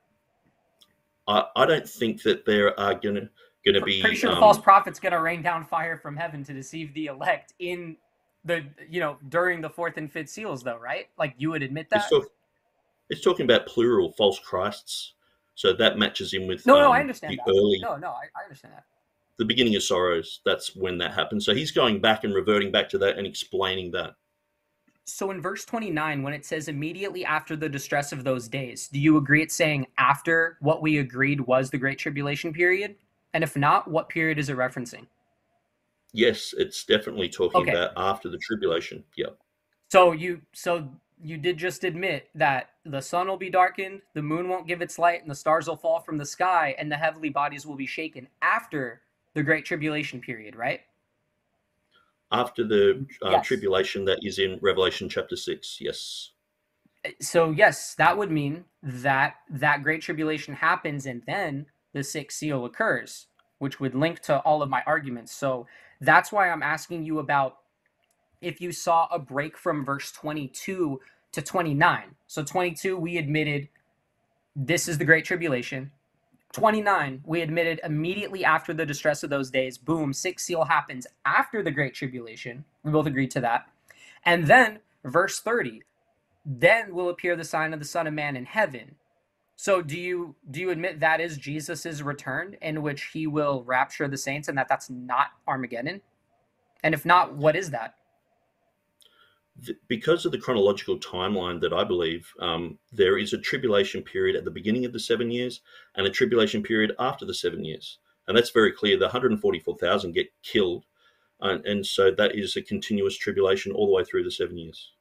I, 1.28 1.44
I 1.56 1.66
don't 1.66 1.88
think 1.88 2.22
that 2.22 2.44
there 2.44 2.78
are 2.78 2.94
going 2.94 3.16
to 3.16 3.28
going 3.64 3.74
to 3.74 3.82
be. 3.82 4.00
Pretty 4.00 4.16
sure 4.16 4.30
um, 4.30 4.36
the 4.36 4.40
false 4.40 4.58
prophet's 4.58 5.00
going 5.00 5.12
to 5.12 5.20
rain 5.20 5.42
down 5.42 5.64
fire 5.64 5.96
from 5.96 6.16
heaven 6.16 6.44
to 6.44 6.52
deceive 6.52 6.92
the 6.94 7.06
elect 7.06 7.54
in 7.58 7.96
the 8.44 8.64
you 8.88 9.00
know 9.00 9.18
during 9.28 9.60
the 9.60 9.70
fourth 9.70 9.96
and 9.96 10.10
fifth 10.10 10.30
seals, 10.30 10.62
though, 10.62 10.78
right? 10.78 11.08
Like 11.18 11.34
you 11.38 11.50
would 11.50 11.62
admit 11.62 11.88
that. 11.90 12.00
It's, 12.00 12.10
talk, 12.10 12.24
it's 13.10 13.20
talking 13.22 13.44
about 13.44 13.66
plural 13.66 14.12
false 14.12 14.38
Christs, 14.38 15.14
so 15.54 15.72
that 15.72 15.98
matches 15.98 16.32
in 16.34 16.46
with. 16.46 16.66
No, 16.66 16.76
um, 16.76 16.82
no, 16.82 16.92
I 16.92 17.00
understand 17.00 17.38
that. 17.38 17.50
Early, 17.50 17.78
no, 17.80 17.96
no, 17.96 18.08
I, 18.08 18.26
I 18.38 18.44
understand 18.44 18.74
that 18.74 18.84
the 19.38 19.44
beginning 19.44 19.76
of 19.76 19.82
sorrows 19.82 20.40
that's 20.44 20.74
when 20.74 20.98
that 20.98 21.14
happens. 21.14 21.44
So 21.44 21.54
he's 21.54 21.70
going 21.70 22.00
back 22.00 22.24
and 22.24 22.34
reverting 22.34 22.72
back 22.72 22.88
to 22.90 22.98
that 22.98 23.18
and 23.18 23.26
explaining 23.26 23.90
that. 23.92 24.14
So 25.04 25.30
in 25.30 25.40
verse 25.40 25.64
29 25.64 26.22
when 26.22 26.32
it 26.32 26.44
says 26.44 26.68
immediately 26.68 27.24
after 27.24 27.54
the 27.54 27.68
distress 27.68 28.12
of 28.12 28.24
those 28.24 28.48
days 28.48 28.88
do 28.88 28.98
you 28.98 29.18
agree 29.18 29.42
it's 29.42 29.54
saying 29.54 29.86
after 29.98 30.56
what 30.60 30.82
we 30.82 30.98
agreed 30.98 31.40
was 31.40 31.70
the 31.70 31.78
great 31.78 31.98
tribulation 31.98 32.52
period? 32.52 32.96
And 33.34 33.44
if 33.44 33.56
not 33.56 33.88
what 33.88 34.08
period 34.08 34.38
is 34.38 34.48
it 34.48 34.56
referencing? 34.56 35.06
Yes 36.12 36.54
it's 36.56 36.84
definitely 36.84 37.28
talking 37.28 37.62
okay. 37.62 37.70
about 37.72 37.92
after 37.96 38.28
the 38.28 38.38
tribulation 38.38 39.04
yeah 39.16 39.30
so 39.90 40.12
you 40.12 40.40
so 40.52 40.88
you 41.22 41.38
did 41.38 41.56
just 41.56 41.84
admit 41.84 42.28
that 42.34 42.70
the 42.84 43.00
sun 43.00 43.28
will 43.28 43.36
be 43.36 43.50
darkened 43.50 44.00
the 44.14 44.22
moon 44.22 44.48
won't 44.48 44.66
give 44.66 44.82
its 44.82 44.98
light 44.98 45.22
and 45.22 45.30
the 45.30 45.34
stars 45.34 45.68
will 45.68 45.76
fall 45.76 46.00
from 46.00 46.18
the 46.18 46.26
sky 46.26 46.74
and 46.78 46.90
the 46.90 46.96
heavenly 46.96 47.28
bodies 47.28 47.64
will 47.64 47.76
be 47.76 47.86
shaken 47.86 48.26
after 48.42 49.02
the 49.36 49.42
Great 49.42 49.66
Tribulation 49.66 50.20
period, 50.20 50.56
right? 50.56 50.80
After 52.32 52.66
the 52.66 53.06
uh, 53.22 53.30
yes. 53.32 53.46
tribulation 53.46 54.04
that 54.06 54.18
is 54.22 54.38
in 54.38 54.58
Revelation 54.62 55.08
chapter 55.08 55.36
6, 55.36 55.78
yes. 55.80 56.30
So, 57.20 57.50
yes, 57.50 57.94
that 57.96 58.16
would 58.16 58.32
mean 58.32 58.64
that 58.82 59.34
that 59.50 59.82
Great 59.82 60.00
Tribulation 60.00 60.54
happens 60.54 61.06
and 61.06 61.22
then 61.26 61.66
the 61.92 62.02
sixth 62.02 62.38
seal 62.38 62.64
occurs, 62.64 63.26
which 63.58 63.78
would 63.78 63.94
link 63.94 64.20
to 64.22 64.40
all 64.40 64.62
of 64.62 64.70
my 64.70 64.82
arguments. 64.86 65.32
So, 65.32 65.66
that's 66.00 66.32
why 66.32 66.50
I'm 66.50 66.62
asking 66.62 67.04
you 67.04 67.18
about 67.18 67.58
if 68.40 68.60
you 68.60 68.72
saw 68.72 69.06
a 69.10 69.18
break 69.18 69.56
from 69.56 69.84
verse 69.84 70.10
22 70.12 71.00
to 71.32 71.42
29. 71.42 72.02
So 72.26 72.42
22, 72.42 72.96
we 72.96 73.18
admitted 73.18 73.68
this 74.54 74.88
is 74.88 74.98
the 74.98 75.04
Great 75.04 75.24
Tribulation. 75.24 75.90
29, 76.52 77.22
we 77.24 77.42
admitted 77.42 77.80
immediately 77.84 78.44
after 78.44 78.72
the 78.72 78.86
distress 78.86 79.22
of 79.22 79.30
those 79.30 79.50
days, 79.50 79.76
boom, 79.76 80.12
six 80.12 80.44
seal 80.44 80.64
happens 80.64 81.06
after 81.24 81.62
the 81.62 81.70
Great 81.70 81.94
Tribulation. 81.94 82.64
We 82.82 82.92
both 82.92 83.06
agreed 83.06 83.30
to 83.32 83.40
that. 83.40 83.66
And 84.24 84.46
then 84.46 84.80
verse 85.04 85.40
30, 85.40 85.82
then 86.44 86.94
will 86.94 87.08
appear 87.08 87.36
the 87.36 87.44
sign 87.44 87.72
of 87.72 87.78
the 87.78 87.84
Son 87.84 88.06
of 88.06 88.14
Man 88.14 88.36
in 88.36 88.46
heaven. 88.46 88.96
So 89.56 89.80
do 89.80 89.98
you 89.98 90.36
do 90.50 90.60
you 90.60 90.70
admit 90.70 91.00
that 91.00 91.20
is 91.20 91.38
Jesus's 91.38 92.02
return 92.02 92.56
in 92.60 92.82
which 92.82 93.10
he 93.14 93.26
will 93.26 93.62
rapture 93.64 94.06
the 94.06 94.18
saints 94.18 94.48
and 94.48 94.58
that 94.58 94.68
that's 94.68 94.90
not 94.90 95.28
Armageddon? 95.48 96.02
And 96.82 96.94
if 96.94 97.06
not, 97.06 97.34
what 97.34 97.56
is 97.56 97.70
that? 97.70 97.94
Because 99.88 100.26
of 100.26 100.32
the 100.32 100.38
chronological 100.38 100.98
timeline 100.98 101.60
that 101.60 101.72
I 101.72 101.84
believe, 101.84 102.32
um, 102.40 102.78
there 102.92 103.18
is 103.18 103.32
a 103.32 103.38
tribulation 103.38 104.02
period 104.02 104.36
at 104.36 104.44
the 104.44 104.50
beginning 104.50 104.84
of 104.84 104.92
the 104.92 105.00
seven 105.00 105.30
years 105.30 105.60
and 105.94 106.06
a 106.06 106.10
tribulation 106.10 106.62
period 106.62 106.94
after 106.98 107.24
the 107.24 107.34
seven 107.34 107.64
years. 107.64 107.98
And 108.28 108.36
that's 108.36 108.50
very 108.50 108.72
clear. 108.72 108.98
The 108.98 109.06
144,000 109.06 110.12
get 110.12 110.28
killed. 110.42 110.84
And, 111.40 111.64
and 111.64 111.86
so 111.86 112.10
that 112.10 112.34
is 112.34 112.56
a 112.56 112.62
continuous 112.62 113.16
tribulation 113.16 113.72
all 113.72 113.86
the 113.86 113.92
way 113.92 114.04
through 114.04 114.24
the 114.24 114.30
seven 114.30 114.58
years. 114.58 114.92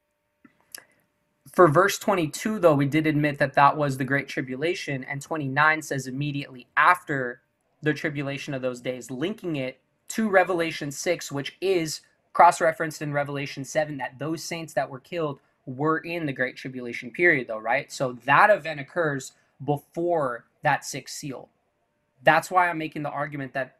For 1.53 1.67
verse 1.67 1.97
22, 1.99 2.59
though, 2.59 2.75
we 2.75 2.85
did 2.85 3.07
admit 3.07 3.37
that 3.39 3.53
that 3.53 3.77
was 3.77 3.97
the 3.97 4.03
Great 4.03 4.27
Tribulation. 4.27 5.03
And 5.03 5.21
29 5.21 5.81
says 5.81 6.07
immediately 6.07 6.67
after 6.75 7.41
the 7.81 7.93
tribulation 7.93 8.53
of 8.53 8.61
those 8.61 8.81
days, 8.81 9.11
linking 9.11 9.55
it 9.55 9.79
to 10.09 10.29
Revelation 10.29 10.91
6, 10.91 11.31
which 11.31 11.57
is 11.61 12.01
cross 12.35 12.59
referenced 12.59 13.01
in 13.01 13.13
Revelation 13.13 13.63
7 13.63 13.97
that 13.97 14.19
those 14.19 14.43
saints 14.43 14.73
that 14.73 14.89
were 14.89 14.99
killed 14.99 15.39
were 15.65 15.99
in 15.99 16.25
the 16.25 16.33
Great 16.33 16.57
Tribulation 16.57 17.09
period, 17.09 17.47
though, 17.47 17.57
right? 17.57 17.91
So 17.91 18.17
that 18.25 18.49
event 18.49 18.81
occurs 18.81 19.31
before 19.63 20.45
that 20.61 20.83
sixth 20.85 21.15
seal. 21.15 21.49
That's 22.23 22.51
why 22.51 22.69
I'm 22.69 22.77
making 22.77 23.03
the 23.03 23.09
argument 23.09 23.53
that 23.53 23.77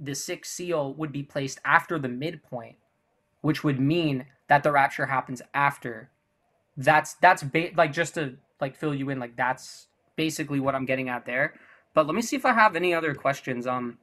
the 0.00 0.16
sixth 0.16 0.52
seal 0.52 0.92
would 0.94 1.12
be 1.12 1.22
placed 1.22 1.60
after 1.64 1.96
the 1.96 2.08
midpoint, 2.08 2.76
which 3.40 3.62
would 3.62 3.78
mean 3.78 4.26
that 4.48 4.64
the 4.64 4.72
rapture 4.72 5.06
happens 5.06 5.40
after. 5.54 6.10
That's 6.76 7.14
that's 7.14 7.44
ba- 7.44 7.70
like 7.76 7.92
just 7.92 8.14
to 8.14 8.34
like 8.60 8.76
fill 8.76 8.94
you 8.94 9.10
in, 9.10 9.20
like 9.20 9.36
that's 9.36 9.86
basically 10.16 10.58
what 10.58 10.74
I'm 10.74 10.86
getting 10.86 11.08
at 11.08 11.24
there. 11.24 11.54
But 11.94 12.06
let 12.06 12.16
me 12.16 12.22
see 12.22 12.36
if 12.36 12.44
I 12.44 12.52
have 12.52 12.74
any 12.74 12.94
other 12.94 13.14
questions. 13.14 13.66
Um, 13.66 13.98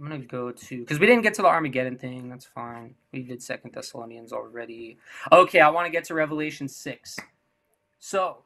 I'm 0.00 0.08
gonna 0.08 0.20
go 0.20 0.52
to 0.52 0.80
because 0.80 0.98
we 0.98 1.06
didn't 1.06 1.22
get 1.22 1.34
to 1.34 1.42
the 1.42 1.48
Armageddon 1.48 1.98
thing. 1.98 2.30
That's 2.30 2.46
fine. 2.46 2.94
We 3.12 3.22
did 3.22 3.42
Second 3.42 3.74
Thessalonians 3.74 4.32
already. 4.32 4.98
Okay, 5.32 5.60
I 5.60 5.70
want 5.70 5.86
to 5.86 5.92
get 5.92 6.04
to 6.04 6.14
Revelation 6.14 6.68
six. 6.68 7.18
So 7.98 8.44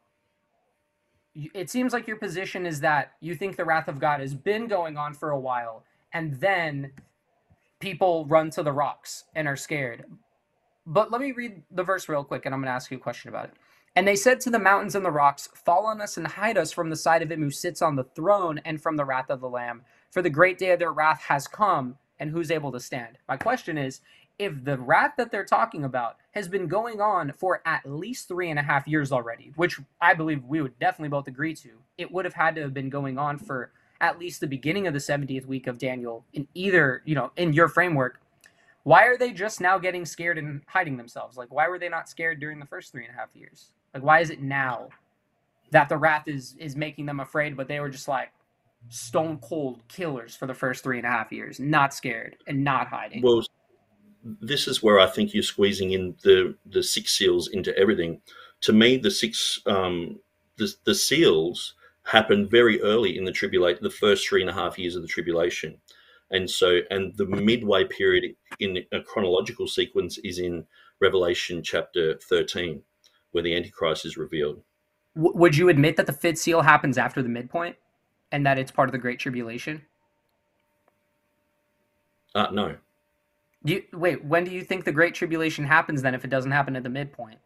it 1.54 1.70
seems 1.70 1.92
like 1.92 2.08
your 2.08 2.16
position 2.18 2.66
is 2.66 2.80
that 2.80 3.12
you 3.20 3.34
think 3.36 3.56
the 3.56 3.64
wrath 3.64 3.88
of 3.88 4.00
God 4.00 4.20
has 4.20 4.34
been 4.34 4.68
going 4.68 4.96
on 4.96 5.14
for 5.14 5.30
a 5.30 5.40
while, 5.40 5.84
and 6.12 6.34
then 6.40 6.92
people 7.80 8.26
run 8.26 8.50
to 8.50 8.62
the 8.62 8.72
rocks 8.72 9.24
and 9.34 9.48
are 9.48 9.56
scared. 9.56 10.04
But 10.86 11.12
let 11.12 11.20
me 11.20 11.32
read 11.32 11.62
the 11.70 11.84
verse 11.84 12.08
real 12.08 12.24
quick, 12.24 12.46
and 12.46 12.54
I'm 12.54 12.60
gonna 12.62 12.72
ask 12.72 12.90
you 12.90 12.98
a 12.98 13.00
question 13.00 13.30
about 13.30 13.46
it. 13.46 13.54
And 13.96 14.08
they 14.08 14.16
said 14.16 14.40
to 14.40 14.50
the 14.50 14.58
mountains 14.58 14.94
and 14.94 15.04
the 15.04 15.10
rocks, 15.10 15.48
Fall 15.54 15.86
on 15.86 16.00
us 16.00 16.16
and 16.16 16.26
hide 16.26 16.58
us 16.58 16.72
from 16.72 16.90
the 16.90 16.96
sight 16.96 17.22
of 17.22 17.30
him 17.32 17.42
who 17.42 17.50
sits 17.50 17.82
on 17.82 17.96
the 17.96 18.04
throne 18.04 18.60
and 18.64 18.82
from 18.82 18.96
the 18.96 19.04
wrath 19.04 19.30
of 19.30 19.40
the 19.40 19.48
Lamb. 19.48 19.82
For 20.14 20.22
the 20.22 20.30
great 20.30 20.58
day 20.58 20.70
of 20.70 20.78
their 20.78 20.92
wrath 20.92 21.22
has 21.22 21.48
come, 21.48 21.98
and 22.20 22.30
who's 22.30 22.52
able 22.52 22.70
to 22.70 22.78
stand? 22.78 23.18
My 23.28 23.36
question 23.36 23.76
is 23.76 24.00
if 24.38 24.64
the 24.64 24.78
wrath 24.78 25.14
that 25.16 25.32
they're 25.32 25.44
talking 25.44 25.82
about 25.82 26.18
has 26.30 26.46
been 26.46 26.68
going 26.68 27.00
on 27.00 27.32
for 27.32 27.62
at 27.66 27.84
least 27.84 28.28
three 28.28 28.48
and 28.48 28.58
a 28.60 28.62
half 28.62 28.86
years 28.86 29.10
already, 29.10 29.50
which 29.56 29.80
I 30.00 30.14
believe 30.14 30.44
we 30.44 30.62
would 30.62 30.78
definitely 30.78 31.08
both 31.08 31.26
agree 31.26 31.52
to, 31.56 31.70
it 31.98 32.12
would 32.12 32.24
have 32.26 32.34
had 32.34 32.54
to 32.54 32.62
have 32.62 32.72
been 32.72 32.90
going 32.90 33.18
on 33.18 33.38
for 33.38 33.72
at 34.00 34.20
least 34.20 34.40
the 34.40 34.46
beginning 34.46 34.86
of 34.86 34.92
the 34.92 35.00
70th 35.00 35.46
week 35.46 35.66
of 35.66 35.78
Daniel 35.78 36.24
in 36.32 36.46
either, 36.54 37.02
you 37.04 37.16
know, 37.16 37.32
in 37.36 37.52
your 37.52 37.66
framework. 37.66 38.20
Why 38.84 39.06
are 39.06 39.18
they 39.18 39.32
just 39.32 39.60
now 39.60 39.78
getting 39.78 40.06
scared 40.06 40.38
and 40.38 40.62
hiding 40.68 40.96
themselves? 40.96 41.36
Like, 41.36 41.52
why 41.52 41.66
were 41.66 41.80
they 41.80 41.88
not 41.88 42.08
scared 42.08 42.38
during 42.38 42.60
the 42.60 42.66
first 42.66 42.92
three 42.92 43.04
and 43.04 43.12
a 43.12 43.18
half 43.18 43.34
years? 43.34 43.72
Like, 43.92 44.04
why 44.04 44.20
is 44.20 44.30
it 44.30 44.40
now 44.40 44.90
that 45.72 45.88
the 45.88 45.96
wrath 45.96 46.28
is 46.28 46.54
is 46.60 46.76
making 46.76 47.06
them 47.06 47.18
afraid, 47.18 47.56
but 47.56 47.66
they 47.66 47.80
were 47.80 47.88
just 47.88 48.06
like, 48.06 48.30
stone 48.88 49.38
cold 49.38 49.80
killers 49.88 50.36
for 50.36 50.46
the 50.46 50.54
first 50.54 50.82
three 50.82 50.98
and 50.98 51.06
a 51.06 51.10
half 51.10 51.32
years, 51.32 51.58
not 51.58 51.94
scared 51.94 52.36
and 52.46 52.62
not 52.62 52.88
hiding. 52.88 53.22
Well, 53.22 53.44
this 54.40 54.66
is 54.68 54.82
where 54.82 54.98
I 54.98 55.06
think 55.06 55.34
you're 55.34 55.42
squeezing 55.42 55.92
in 55.92 56.16
the 56.22 56.56
the 56.66 56.82
six 56.82 57.12
seals 57.12 57.48
into 57.48 57.76
everything. 57.76 58.20
To 58.62 58.72
me, 58.72 58.96
the 58.96 59.10
six 59.10 59.60
um, 59.66 60.18
the 60.56 60.72
the 60.84 60.94
seals 60.94 61.74
happen 62.04 62.48
very 62.48 62.80
early 62.82 63.16
in 63.16 63.24
the 63.24 63.32
tribulation, 63.32 63.82
the 63.82 63.90
first 63.90 64.28
three 64.28 64.40
and 64.40 64.50
a 64.50 64.54
half 64.54 64.78
years 64.78 64.96
of 64.96 65.02
the 65.02 65.08
tribulation, 65.08 65.78
and 66.30 66.48
so 66.48 66.80
and 66.90 67.16
the 67.16 67.26
midway 67.26 67.84
period 67.84 68.34
in 68.60 68.78
a 68.92 69.00
chronological 69.00 69.66
sequence 69.66 70.18
is 70.18 70.38
in 70.38 70.66
Revelation 71.00 71.62
chapter 71.62 72.18
thirteen, 72.28 72.82
where 73.32 73.42
the 73.42 73.54
Antichrist 73.54 74.06
is 74.06 74.16
revealed. 74.16 74.62
W- 75.16 75.36
would 75.36 75.56
you 75.56 75.68
admit 75.68 75.96
that 75.96 76.06
the 76.06 76.12
fifth 76.12 76.38
seal 76.38 76.62
happens 76.62 76.96
after 76.96 77.22
the 77.22 77.28
midpoint? 77.28 77.76
And 78.34 78.44
that 78.44 78.58
it's 78.58 78.72
part 78.72 78.88
of 78.88 78.92
the 78.92 78.98
Great 78.98 79.20
Tribulation? 79.20 79.80
Uh, 82.34 82.48
no. 82.50 82.76
Do 83.64 83.74
you, 83.74 83.84
wait, 83.92 84.24
when 84.24 84.42
do 84.42 84.50
you 84.50 84.64
think 84.64 84.84
the 84.84 84.92
Great 84.92 85.14
Tribulation 85.14 85.64
happens 85.64 86.02
then 86.02 86.16
if 86.16 86.24
it 86.24 86.30
doesn't 86.30 86.50
happen 86.50 86.74
at 86.74 86.82
the 86.82 86.88
midpoint? 86.88 87.38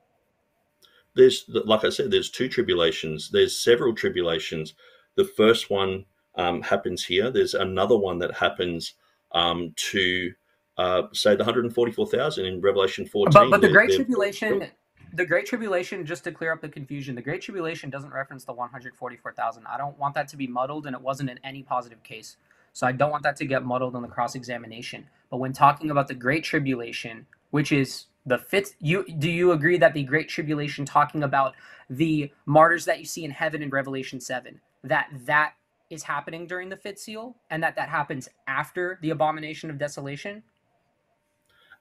There's, 1.14 1.44
like 1.46 1.84
I 1.84 1.90
said, 1.90 2.10
there's 2.10 2.30
two 2.30 2.48
tribulations. 2.48 3.30
There's 3.30 3.62
several 3.62 3.94
tribulations. 3.94 4.72
The 5.16 5.24
first 5.24 5.68
one 5.68 6.06
um, 6.36 6.62
happens 6.62 7.04
here. 7.04 7.30
There's 7.30 7.52
another 7.52 7.98
one 7.98 8.18
that 8.20 8.34
happens 8.34 8.94
um, 9.32 9.74
to, 9.90 10.32
uh, 10.78 11.02
say, 11.12 11.32
the 11.32 11.44
144,000 11.44 12.46
in 12.46 12.62
Revelation 12.62 13.06
14. 13.06 13.30
But, 13.30 13.50
but 13.50 13.60
the 13.60 13.68
Great 13.68 13.94
Tribulation 13.94 14.70
the 15.12 15.24
Great 15.24 15.46
Tribulation, 15.46 16.04
just 16.04 16.24
to 16.24 16.32
clear 16.32 16.52
up 16.52 16.60
the 16.60 16.68
confusion, 16.68 17.14
the 17.14 17.22
Great 17.22 17.42
Tribulation 17.42 17.90
doesn't 17.90 18.12
reference 18.12 18.44
the 18.44 18.52
144,000. 18.52 19.66
I 19.66 19.78
don't 19.78 19.98
want 19.98 20.14
that 20.14 20.28
to 20.28 20.36
be 20.36 20.46
muddled, 20.46 20.86
and 20.86 20.94
it 20.94 21.02
wasn't 21.02 21.30
in 21.30 21.38
any 21.42 21.62
positive 21.62 22.02
case. 22.02 22.36
So 22.72 22.86
I 22.86 22.92
don't 22.92 23.10
want 23.10 23.22
that 23.22 23.36
to 23.36 23.44
get 23.44 23.64
muddled 23.64 23.96
in 23.96 24.02
the 24.02 24.08
cross 24.08 24.34
examination. 24.34 25.06
But 25.30 25.38
when 25.38 25.52
talking 25.52 25.90
about 25.90 26.08
the 26.08 26.14
Great 26.14 26.44
Tribulation, 26.44 27.26
which 27.50 27.72
is 27.72 28.06
the 28.26 28.38
fifth, 28.38 28.74
you 28.80 29.04
do 29.18 29.30
you 29.30 29.52
agree 29.52 29.78
that 29.78 29.94
the 29.94 30.04
Great 30.04 30.28
Tribulation, 30.28 30.84
talking 30.84 31.22
about 31.22 31.54
the 31.88 32.30
martyrs 32.46 32.84
that 32.84 32.98
you 32.98 33.06
see 33.06 33.24
in 33.24 33.30
heaven 33.30 33.62
in 33.62 33.70
Revelation 33.70 34.20
7, 34.20 34.60
that 34.84 35.08
that 35.24 35.54
is 35.90 36.02
happening 36.02 36.46
during 36.46 36.68
the 36.68 36.76
fifth 36.76 36.98
seal, 36.98 37.36
and 37.48 37.62
that 37.62 37.74
that 37.76 37.88
happens 37.88 38.28
after 38.46 38.98
the 39.00 39.10
abomination 39.10 39.70
of 39.70 39.78
desolation? 39.78 40.42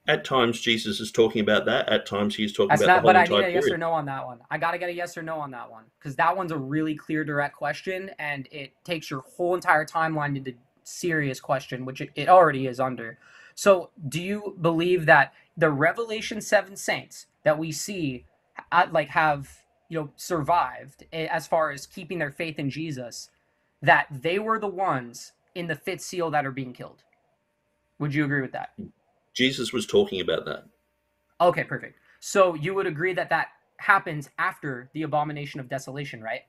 At 0.08 0.24
times, 0.24 0.62
Jesus 0.62 1.02
is 1.02 1.12
talking 1.12 1.42
about 1.42 1.66
that. 1.66 1.90
At 1.90 2.06
times, 2.06 2.36
he's 2.36 2.54
talking 2.54 2.70
That's 2.70 2.82
about 2.84 2.88
not, 2.88 2.96
the 2.96 3.02
whole 3.02 3.10
but 3.10 3.16
I 3.18 3.24
need 3.24 3.32
a 3.32 3.52
period. 3.52 3.56
yes 3.56 3.72
or 3.72 3.78
no 3.78 3.92
on 3.92 4.06
that 4.06 4.26
one. 4.26 4.40
I 4.50 4.58
got 4.58 4.72
to 4.72 4.78
get 4.78 4.90
a 4.90 4.94
yes 4.94 5.18
or 5.18 5.24
no 5.24 5.40
on 5.40 5.52
that 5.52 5.70
one 5.70 5.84
because 6.00 6.16
that 6.16 6.36
one's 6.36 6.54
a 6.54 6.58
really 6.58 6.96
clear, 6.96 7.26
direct 7.26 7.56
question, 7.56 8.12
and 8.18 8.48
it 8.52 8.72
takes 8.86 9.10
your 9.12 9.22
whole 9.36 9.54
entire 9.54 9.86
timeline 9.86 10.38
into 10.38 10.54
serious 10.84 11.42
question, 11.42 11.84
which 11.84 12.00
it, 12.00 12.12
it 12.16 12.30
already 12.30 12.68
is 12.68 12.80
under. 12.80 13.20
So, 13.56 13.90
do 14.08 14.22
you 14.22 14.58
believe 14.62 15.06
that 15.08 15.34
the 15.58 15.70
Revelation 15.72 16.40
seven 16.40 16.78
saints 16.78 17.26
that 17.44 17.58
we 17.58 17.72
see, 17.74 18.26
uh, 18.72 18.86
like, 18.92 19.10
have 19.10 19.50
you 19.90 20.00
know 20.00 20.10
survived 20.16 21.06
eh, 21.12 21.28
as 21.30 21.48
far 21.48 21.72
as 21.72 21.86
keeping 21.86 22.20
their 22.20 22.32
faith 22.32 22.60
in 22.60 22.70
Jesus, 22.70 23.30
that 23.82 24.08
they 24.10 24.40
were 24.40 24.60
the 24.60 24.68
ones 24.68 25.34
in 25.54 25.68
the 25.68 25.76
fifth 25.76 26.02
seal 26.02 26.32
that 26.32 26.46
are 26.46 26.52
being 26.52 26.72
killed? 26.72 27.04
Would 28.00 28.14
you 28.14 28.24
agree 28.24 28.42
with 28.42 28.54
that? 28.54 28.70
Jesus 29.38 29.72
was 29.72 29.86
talking 29.86 30.20
about 30.20 30.46
that. 30.46 30.64
Okay, 31.40 31.64
perfect. 31.64 32.00
So 32.20 32.56
you 32.56 32.74
would 32.74 32.88
agree 32.88 33.14
that 33.14 33.30
that 33.30 33.50
happens 33.78 34.32
after 34.40 34.90
the 34.96 35.04
abomination 35.04 35.60
of 35.60 35.70
desolation, 35.70 36.24
right? 36.24 36.42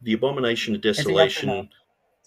The 0.00 0.14
abomination 0.14 0.74
of 0.74 0.80
desolation. 0.80 1.48
Yes 1.50 1.56
or 1.58 1.62
no? 1.62 1.68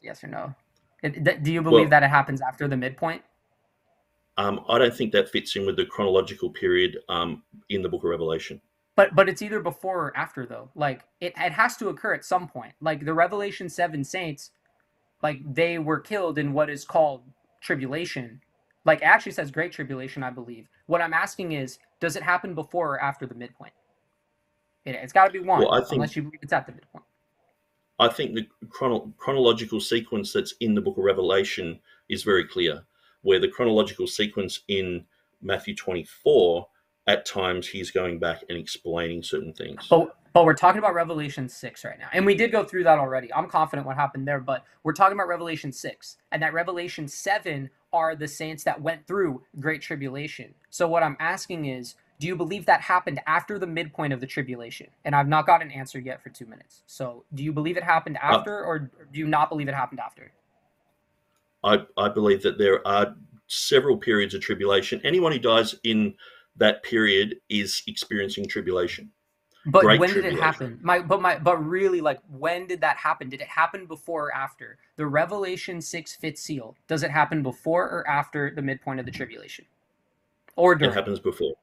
Yes 0.03 0.24
or 0.24 0.28
no? 0.28 0.55
It, 1.01 1.43
do 1.43 1.51
you 1.51 1.64
believe 1.64 1.86
well, 1.86 1.89
that 1.89 2.03
it 2.03 2.09
happens 2.09 2.39
after 2.39 2.68
the 2.68 2.78
midpoint? 2.78 3.24
Um, 4.38 4.64
I 4.70 4.78
don't 4.78 4.93
think 4.95 5.12
that 5.14 5.30
fits 5.30 5.55
in 5.55 5.66
with 5.66 5.76
the 5.76 5.86
chronological 5.86 6.51
period 6.51 6.99
um, 7.09 7.41
in 7.70 7.82
the 7.82 7.89
Book 7.89 8.03
of 8.03 8.12
Revelation. 8.12 8.62
But 8.95 9.16
but 9.16 9.28
it's 9.28 9.41
either 9.41 9.62
before 9.62 10.07
or 10.07 10.18
after 10.18 10.45
though. 10.45 10.70
Like 10.76 11.01
it, 11.20 11.34
it 11.36 11.53
has 11.53 11.78
to 11.78 11.89
occur 11.89 12.14
at 12.14 12.24
some 12.24 12.47
point. 12.47 12.74
Like 12.80 13.05
the 13.05 13.14
Revelation 13.16 13.70
seven 13.70 14.03
saints, 14.03 14.51
like 15.24 15.39
they 15.51 15.80
were 15.80 15.99
killed 15.99 16.38
in 16.38 16.53
what 16.53 16.70
is 16.70 16.86
called 16.86 17.24
tribulation 17.62 18.41
like 18.86 19.02
actually 19.02 19.32
says 19.32 19.52
great 19.52 19.72
tribulation, 19.72 20.24
I 20.24 20.30
believe. 20.30 20.68
What 20.88 21.02
I'm 21.02 21.14
asking 21.14 21.54
is, 21.54 21.80
does 22.00 22.16
it 22.16 22.24
happen 22.24 22.56
before 22.56 22.96
or 22.96 23.02
after 23.02 23.26
the 23.26 23.36
midpoint? 23.36 23.74
It, 24.86 24.96
has 24.96 25.14
got 25.14 25.26
to 25.26 25.32
be 25.32 25.40
one, 25.40 25.62
well, 25.62 25.80
think, 25.80 25.94
unless 25.94 26.16
you 26.16 26.24
believe 26.24 26.40
it's 26.42 26.54
at 26.54 26.66
the 26.66 26.72
midpoint. 26.72 27.06
I 28.00 28.08
think 28.08 28.34
the 28.34 28.48
chrono- 28.70 29.14
chronological 29.18 29.80
sequence 29.80 30.34
that's 30.34 30.56
in 30.60 30.74
the 30.74 30.82
book 30.82 30.98
of 30.98 31.04
Revelation 31.04 31.80
is 32.10 32.24
very 32.24 32.46
clear, 32.46 32.84
where 33.22 33.40
the 33.40 33.48
chronological 33.48 34.08
sequence 34.08 34.62
in 34.68 35.06
Matthew 35.42 35.76
24, 35.76 36.68
at 37.08 37.26
times 37.28 37.68
he's 37.68 37.92
going 37.92 38.18
back 38.18 38.44
and 38.50 38.58
explaining 38.58 39.22
certain 39.22 39.54
things. 39.54 39.86
But 39.88 40.16
but 40.34 40.46
we're 40.46 40.54
talking 40.54 40.80
about 40.80 40.94
Revelation 40.94 41.50
6 41.50 41.84
right 41.84 42.00
now. 42.00 42.08
And 42.14 42.26
we 42.26 42.36
did 42.36 42.52
go 42.52 42.64
through 42.64 42.86
that 42.86 42.98
already. 42.98 43.34
I'm 43.34 43.48
confident 43.48 43.86
what 43.86 43.98
happened 43.98 44.26
there, 44.26 44.40
but 44.40 44.64
we're 44.84 44.94
talking 44.94 45.18
about 45.18 45.28
Revelation 45.28 45.74
6. 45.74 46.18
And 46.32 46.42
that 46.42 46.54
Revelation 46.54 47.08
7 47.08 47.70
are 47.94 48.16
the 48.16 48.28
saints 48.28 48.64
that 48.64 48.82
went 48.82 49.06
through 49.08 49.44
great 49.60 49.82
tribulation. 49.82 50.54
So 50.70 50.88
what 50.88 51.04
I'm 51.04 51.18
asking 51.20 51.66
is, 51.66 51.96
do 52.20 52.28
you 52.28 52.36
believe 52.36 52.66
that 52.68 52.82
happened 52.82 53.20
after 53.26 53.58
the 53.58 53.68
midpoint 53.68 54.14
of 54.14 54.22
the 54.22 54.28
tribulation? 54.28 54.88
And 55.04 55.16
I've 55.16 55.28
not 55.28 55.48
got 55.48 55.62
an 55.62 55.72
answer 55.72 56.00
yet 56.00 56.22
for 56.22 56.30
2 56.30 56.46
minutes. 56.46 56.84
So, 56.86 57.26
do 57.34 57.44
you 57.44 57.52
believe 57.52 57.78
it 57.78 57.84
happened 57.84 58.18
uh, 58.18 58.26
after 58.26 58.64
or 58.64 58.92
do 59.12 59.20
you 59.20 59.28
not 59.28 59.50
believe 59.50 59.68
it 59.68 59.74
happened 59.74 60.00
after? 60.00 60.32
I 61.64 61.86
I 61.98 62.10
believe 62.10 62.44
that 62.44 62.58
there 62.58 62.86
are 62.88 63.16
several 63.48 63.98
periods 63.98 64.34
of 64.34 64.42
tribulation. 64.42 65.02
Anyone 65.04 65.32
who 65.32 65.39
dies 65.39 65.76
in 65.84 66.16
that 66.56 66.84
period 66.84 67.38
is 67.50 67.82
experiencing 67.88 68.48
tribulation. 68.48 69.12
But 69.66 69.84
Great 69.84 69.99
when 69.99 70.14
did 70.14 70.26
it 70.26 70.39
happen? 70.39 70.80
My 70.82 70.99
but 70.99 71.22
my 71.22 71.38
but 71.38 71.57
really 71.57 72.01
like 72.01 72.20
when 72.30 72.66
did 72.66 72.82
that 72.82 72.97
happen? 72.97 73.30
Did 73.30 73.41
it 73.41 73.47
happen 73.47 73.86
before 73.86 74.28
or 74.28 74.36
after? 74.36 74.80
The 74.95 75.05
Revelation 75.05 75.82
6 75.82 76.16
fifth 76.16 76.38
seal. 76.38 76.76
Does 76.88 77.03
it 77.03 77.12
happen 77.12 77.43
before 77.43 77.84
or 77.84 78.07
after 78.07 78.51
the 78.55 78.62
midpoint 78.62 78.99
of 78.99 79.05
the 79.05 79.12
tribulation? 79.12 79.66
Or 80.55 80.74
during? 80.74 80.91
It 80.91 80.95
happens 80.95 81.20
before. 81.20 81.53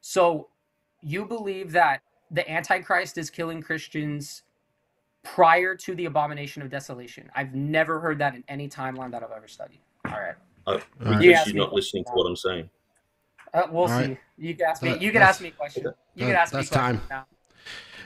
So 0.00 0.48
you 1.02 1.24
believe 1.24 1.72
that 1.72 2.02
the 2.30 2.48
Antichrist 2.48 3.18
is 3.18 3.30
killing 3.30 3.60
Christians 3.60 4.42
prior 5.24 5.74
to 5.74 5.94
the 5.96 6.04
abomination 6.04 6.62
of 6.62 6.70
desolation. 6.70 7.28
I've 7.34 7.54
never 7.54 7.98
heard 7.98 8.18
that 8.20 8.34
in 8.34 8.44
any 8.48 8.68
timeline 8.68 9.10
that 9.10 9.24
I've 9.24 9.32
ever 9.36 9.48
studied. 9.48 9.80
All 10.04 10.12
right. 10.12 10.34
Uh, 10.66 10.78
because 10.98 11.22
you 11.22 11.34
are 11.34 11.66
not 11.66 11.72
listening 11.72 12.04
to 12.04 12.10
what 12.12 12.26
I'm 12.26 12.36
saying. 12.36 12.70
Uh, 13.56 13.66
we'll 13.70 13.82
All 13.82 13.88
see. 13.88 13.94
Right. 13.94 14.18
You 14.36 14.54
can 14.54 14.66
ask 14.66 14.82
me. 14.82 14.98
You 14.98 15.10
can 15.10 15.22
ask 15.22 15.40
me 15.40 15.48
a 15.48 15.52
question. 15.52 15.86
You 16.14 16.26
can 16.26 16.36
ask 16.36 16.52
me. 16.52 16.58
That's 16.58 16.68
time. 16.68 17.00
Now. 17.08 17.26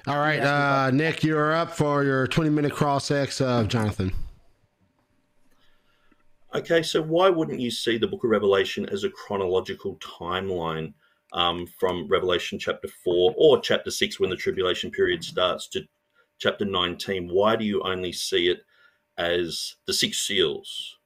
All 0.07 0.17
right, 0.17 0.41
uh, 0.41 0.91
Nick, 0.93 1.25
you're 1.25 1.53
up 1.53 1.77
for 1.77 2.05
your 2.05 2.27
20 2.27 2.49
minute 2.51 2.73
cross 2.73 3.11
X 3.11 3.41
of 3.41 3.69
Jonathan. 3.69 4.13
Okay, 6.55 6.83
so 6.83 7.03
why 7.03 7.29
wouldn't 7.29 7.61
you 7.61 7.71
see 7.71 7.99
the 7.99 8.07
book 8.07 8.25
of 8.25 8.31
Revelation 8.31 8.89
as 8.89 9.05
a 9.05 9.11
chronological 9.11 9.97
timeline 9.97 10.95
um, 11.33 11.67
from 11.79 12.09
Revelation 12.09 12.59
chapter 12.59 12.89
4 13.05 13.35
or 13.37 13.61
chapter 13.61 13.91
6 13.91 14.19
when 14.19 14.31
the 14.31 14.37
tribulation 14.37 14.91
period 14.91 15.23
starts 15.23 15.69
to 15.69 15.83
chapter 16.39 16.65
19? 16.65 17.29
Why 17.29 17.57
do 17.57 17.65
you 17.65 17.83
only 17.83 18.13
see 18.13 18.49
it 18.49 18.63
as 19.19 19.77
the 19.87 19.93
six 19.93 20.21
seals? 20.21 20.97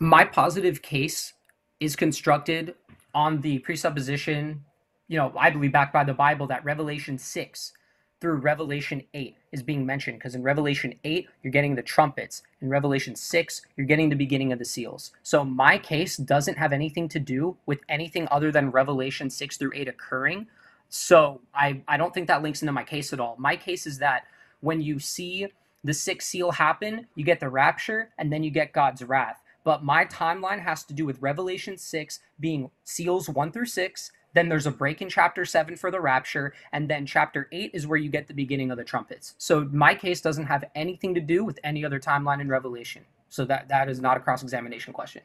My 0.00 0.24
positive 0.24 0.82
case 0.82 1.34
is 1.80 1.94
constructed 1.94 2.74
on 3.18 3.40
the 3.40 3.58
presupposition, 3.58 4.64
you 5.08 5.18
know, 5.18 5.32
I 5.36 5.50
believe 5.50 5.72
backed 5.72 5.92
by 5.92 6.04
the 6.04 6.14
Bible 6.14 6.46
that 6.46 6.64
Revelation 6.64 7.18
6 7.18 7.72
through 8.20 8.36
Revelation 8.36 9.02
8 9.12 9.34
is 9.50 9.60
being 9.64 9.84
mentioned 9.84 10.20
because 10.20 10.36
in 10.36 10.44
Revelation 10.44 10.94
8 11.02 11.26
you're 11.42 11.50
getting 11.50 11.74
the 11.74 11.82
trumpets, 11.82 12.44
in 12.60 12.68
Revelation 12.68 13.16
6 13.16 13.62
you're 13.76 13.88
getting 13.88 14.08
the 14.08 14.14
beginning 14.14 14.52
of 14.52 14.60
the 14.60 14.64
seals. 14.64 15.10
So 15.24 15.44
my 15.44 15.78
case 15.78 16.16
doesn't 16.16 16.58
have 16.58 16.72
anything 16.72 17.08
to 17.08 17.18
do 17.18 17.56
with 17.66 17.80
anything 17.88 18.28
other 18.30 18.52
than 18.52 18.70
Revelation 18.70 19.30
6 19.30 19.56
through 19.56 19.72
8 19.74 19.88
occurring. 19.88 20.46
So 20.88 21.40
I 21.52 21.82
I 21.88 21.96
don't 21.96 22.14
think 22.14 22.28
that 22.28 22.42
links 22.44 22.62
into 22.62 22.72
my 22.72 22.84
case 22.84 23.12
at 23.12 23.18
all. 23.18 23.34
My 23.36 23.56
case 23.56 23.84
is 23.84 23.98
that 23.98 24.26
when 24.60 24.80
you 24.80 25.00
see 25.00 25.48
the 25.82 25.94
sixth 25.94 26.28
seal 26.28 26.52
happen, 26.52 27.08
you 27.16 27.24
get 27.24 27.40
the 27.40 27.48
rapture 27.48 28.10
and 28.16 28.32
then 28.32 28.44
you 28.44 28.52
get 28.52 28.72
God's 28.72 29.02
wrath 29.02 29.40
but 29.68 29.84
my 29.84 30.02
timeline 30.06 30.60
has 30.60 30.82
to 30.84 30.94
do 30.94 31.04
with 31.04 31.20
Revelation 31.20 31.76
6 31.76 32.20
being 32.40 32.70
seals 32.84 33.28
1 33.28 33.52
through 33.52 33.66
6. 33.66 34.12
Then 34.32 34.48
there's 34.48 34.66
a 34.66 34.70
break 34.70 35.02
in 35.02 35.10
chapter 35.10 35.44
7 35.44 35.76
for 35.76 35.90
the 35.90 36.00
rapture. 36.00 36.54
And 36.72 36.88
then 36.88 37.04
chapter 37.04 37.48
8 37.52 37.72
is 37.74 37.86
where 37.86 37.98
you 37.98 38.08
get 38.08 38.26
the 38.26 38.32
beginning 38.32 38.70
of 38.70 38.78
the 38.78 38.84
trumpets. 38.84 39.34
So 39.36 39.68
my 39.70 39.94
case 39.94 40.22
doesn't 40.22 40.46
have 40.46 40.64
anything 40.74 41.14
to 41.16 41.20
do 41.20 41.44
with 41.44 41.60
any 41.64 41.84
other 41.84 42.00
timeline 42.00 42.40
in 42.40 42.48
Revelation. 42.48 43.04
So 43.28 43.44
that, 43.44 43.68
that 43.68 43.90
is 43.90 44.00
not 44.00 44.16
a 44.16 44.20
cross 44.20 44.42
examination 44.42 44.94
question. 44.94 45.20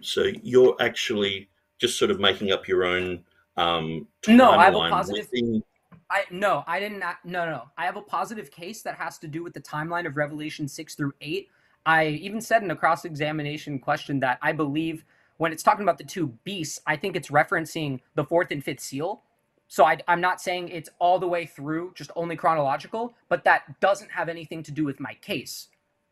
So 0.00 0.26
you're 0.44 0.76
actually 0.78 1.48
just 1.78 1.98
sort 1.98 2.12
of 2.12 2.20
making 2.20 2.52
up 2.52 2.68
your 2.68 2.84
own 2.84 3.24
um, 3.56 4.06
no, 4.28 4.52
I 4.52 4.66
have 4.66 4.76
a 4.76 4.88
positive. 4.88 5.26
Within... 5.32 5.64
I 6.10 6.22
no, 6.30 6.62
I 6.68 6.78
didn't. 6.78 7.00
No, 7.00 7.14
no, 7.24 7.46
no. 7.46 7.62
I 7.76 7.86
have 7.86 7.96
a 7.96 8.02
positive 8.02 8.52
case 8.52 8.82
that 8.82 8.94
has 8.94 9.18
to 9.18 9.26
do 9.26 9.42
with 9.42 9.52
the 9.52 9.60
timeline 9.60 10.06
of 10.06 10.16
Revelation 10.16 10.68
six 10.68 10.94
through 10.94 11.14
eight, 11.20 11.48
I 11.86 12.06
even 12.08 12.40
said 12.40 12.62
in 12.62 12.70
a 12.70 12.76
cross 12.76 13.04
examination 13.04 13.78
question 13.78 14.20
that 14.20 14.38
I 14.42 14.52
believe 14.52 15.04
when 15.38 15.52
it's 15.52 15.62
talking 15.62 15.84
about 15.84 15.98
the 15.98 16.04
two 16.04 16.28
beasts, 16.44 16.80
I 16.86 16.96
think 16.96 17.14
it's 17.14 17.28
referencing 17.28 18.00
the 18.16 18.24
fourth 18.24 18.50
and 18.50 18.62
fifth 18.62 18.80
seal. 18.80 19.22
So 19.68 19.84
I, 19.84 19.98
am 20.08 20.20
not 20.20 20.40
saying 20.40 20.68
it's 20.68 20.90
all 20.98 21.18
the 21.18 21.28
way 21.28 21.46
through, 21.46 21.92
just 21.94 22.10
only 22.16 22.36
chronological, 22.36 23.14
but 23.28 23.44
that 23.44 23.80
doesn't 23.80 24.10
have 24.10 24.28
anything 24.28 24.62
to 24.64 24.72
do 24.72 24.84
with 24.84 25.00
my 25.00 25.14
case. 25.14 25.68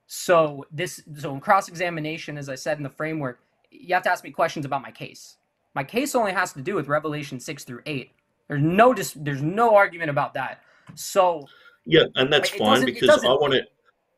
So 0.06 0.66
this, 0.70 1.02
so 1.16 1.34
in 1.34 1.40
cross 1.40 1.68
examination, 1.68 2.36
as 2.38 2.48
I 2.48 2.54
said 2.54 2.76
in 2.76 2.82
the 2.82 2.90
framework, 2.90 3.40
you 3.70 3.94
have 3.94 4.02
to 4.04 4.10
ask 4.10 4.22
me 4.22 4.30
questions 4.30 4.64
about 4.64 4.82
my 4.82 4.90
case. 4.90 5.36
My 5.74 5.82
case 5.82 6.14
only 6.14 6.32
has 6.32 6.52
to 6.52 6.62
do 6.62 6.74
with 6.74 6.86
Revelation 6.86 7.40
six 7.40 7.64
through 7.64 7.82
eight. 7.86 8.12
There's 8.46 8.62
no 8.62 8.92
dis, 8.94 9.14
there's 9.16 9.42
no 9.42 9.74
argument 9.74 10.10
about 10.10 10.34
that. 10.34 10.62
So 10.94 11.48
yeah, 11.84 12.04
and 12.14 12.32
that's 12.32 12.50
fine 12.50 12.84
because 12.84 13.24
I 13.24 13.28
want 13.28 13.54
to 13.54 13.66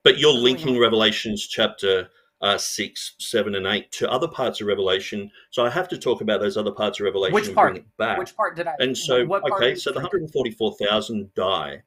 but 0.07 0.21
you're 0.21 0.33
linking 0.33 0.79
Revelations 0.79 1.45
chapter 1.49 2.09
uh, 2.41 2.57
6, 2.57 3.15
7, 3.19 3.57
and 3.57 3.67
8 3.67 3.91
to 3.91 4.09
other 4.09 4.29
parts 4.29 4.61
of 4.61 4.69
Revelation. 4.69 5.33
So 5.51 5.67
I 5.67 5.71
have 5.71 5.89
to 5.89 5.99
talk 5.99 6.21
about 6.21 6.39
those 6.39 6.57
other 6.57 6.71
parts 6.71 7.01
of 7.01 7.07
Revelation. 7.07 7.35
Which 7.35 7.53
part? 7.53 7.85
Which 8.17 8.37
part 8.37 8.55
did 8.55 8.69
I? 8.69 8.75
And 8.79 8.97
so, 8.97 9.27
okay, 9.53 9.75
so 9.75 9.91
the 9.91 9.97
144,000 9.97 11.35
die. 11.35 11.83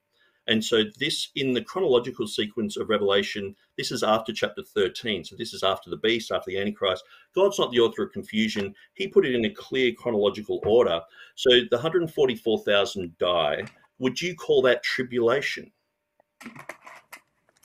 And 0.48 0.62
so 0.62 0.84
this, 1.00 1.30
in 1.36 1.54
the 1.54 1.64
chronological 1.64 2.28
sequence 2.28 2.76
of 2.76 2.90
Revelation, 2.90 3.56
this 3.78 3.90
is 3.90 4.04
after 4.04 4.34
chapter 4.34 4.64
13. 4.64 5.24
So 5.24 5.38
this 5.38 5.54
is 5.54 5.64
after 5.64 5.90
the 5.90 5.96
beast, 5.96 6.30
after 6.30 6.52
the 6.52 6.60
Antichrist. 6.60 7.06
God's 7.34 7.58
not 7.58 7.72
the 7.72 7.80
author 7.80 8.04
of 8.04 8.12
confusion. 8.12 8.76
He 8.96 9.08
put 9.08 9.26
it 9.26 9.34
in 9.34 9.46
a 9.46 9.50
clear 9.50 9.94
chronological 9.94 10.60
order. 10.66 11.00
So 11.36 11.52
the 11.52 11.78
144,000 11.78 13.18
die. 13.18 13.64
Would 14.00 14.20
you 14.20 14.36
call 14.36 14.62
that 14.64 14.84
tribulation? 14.84 15.72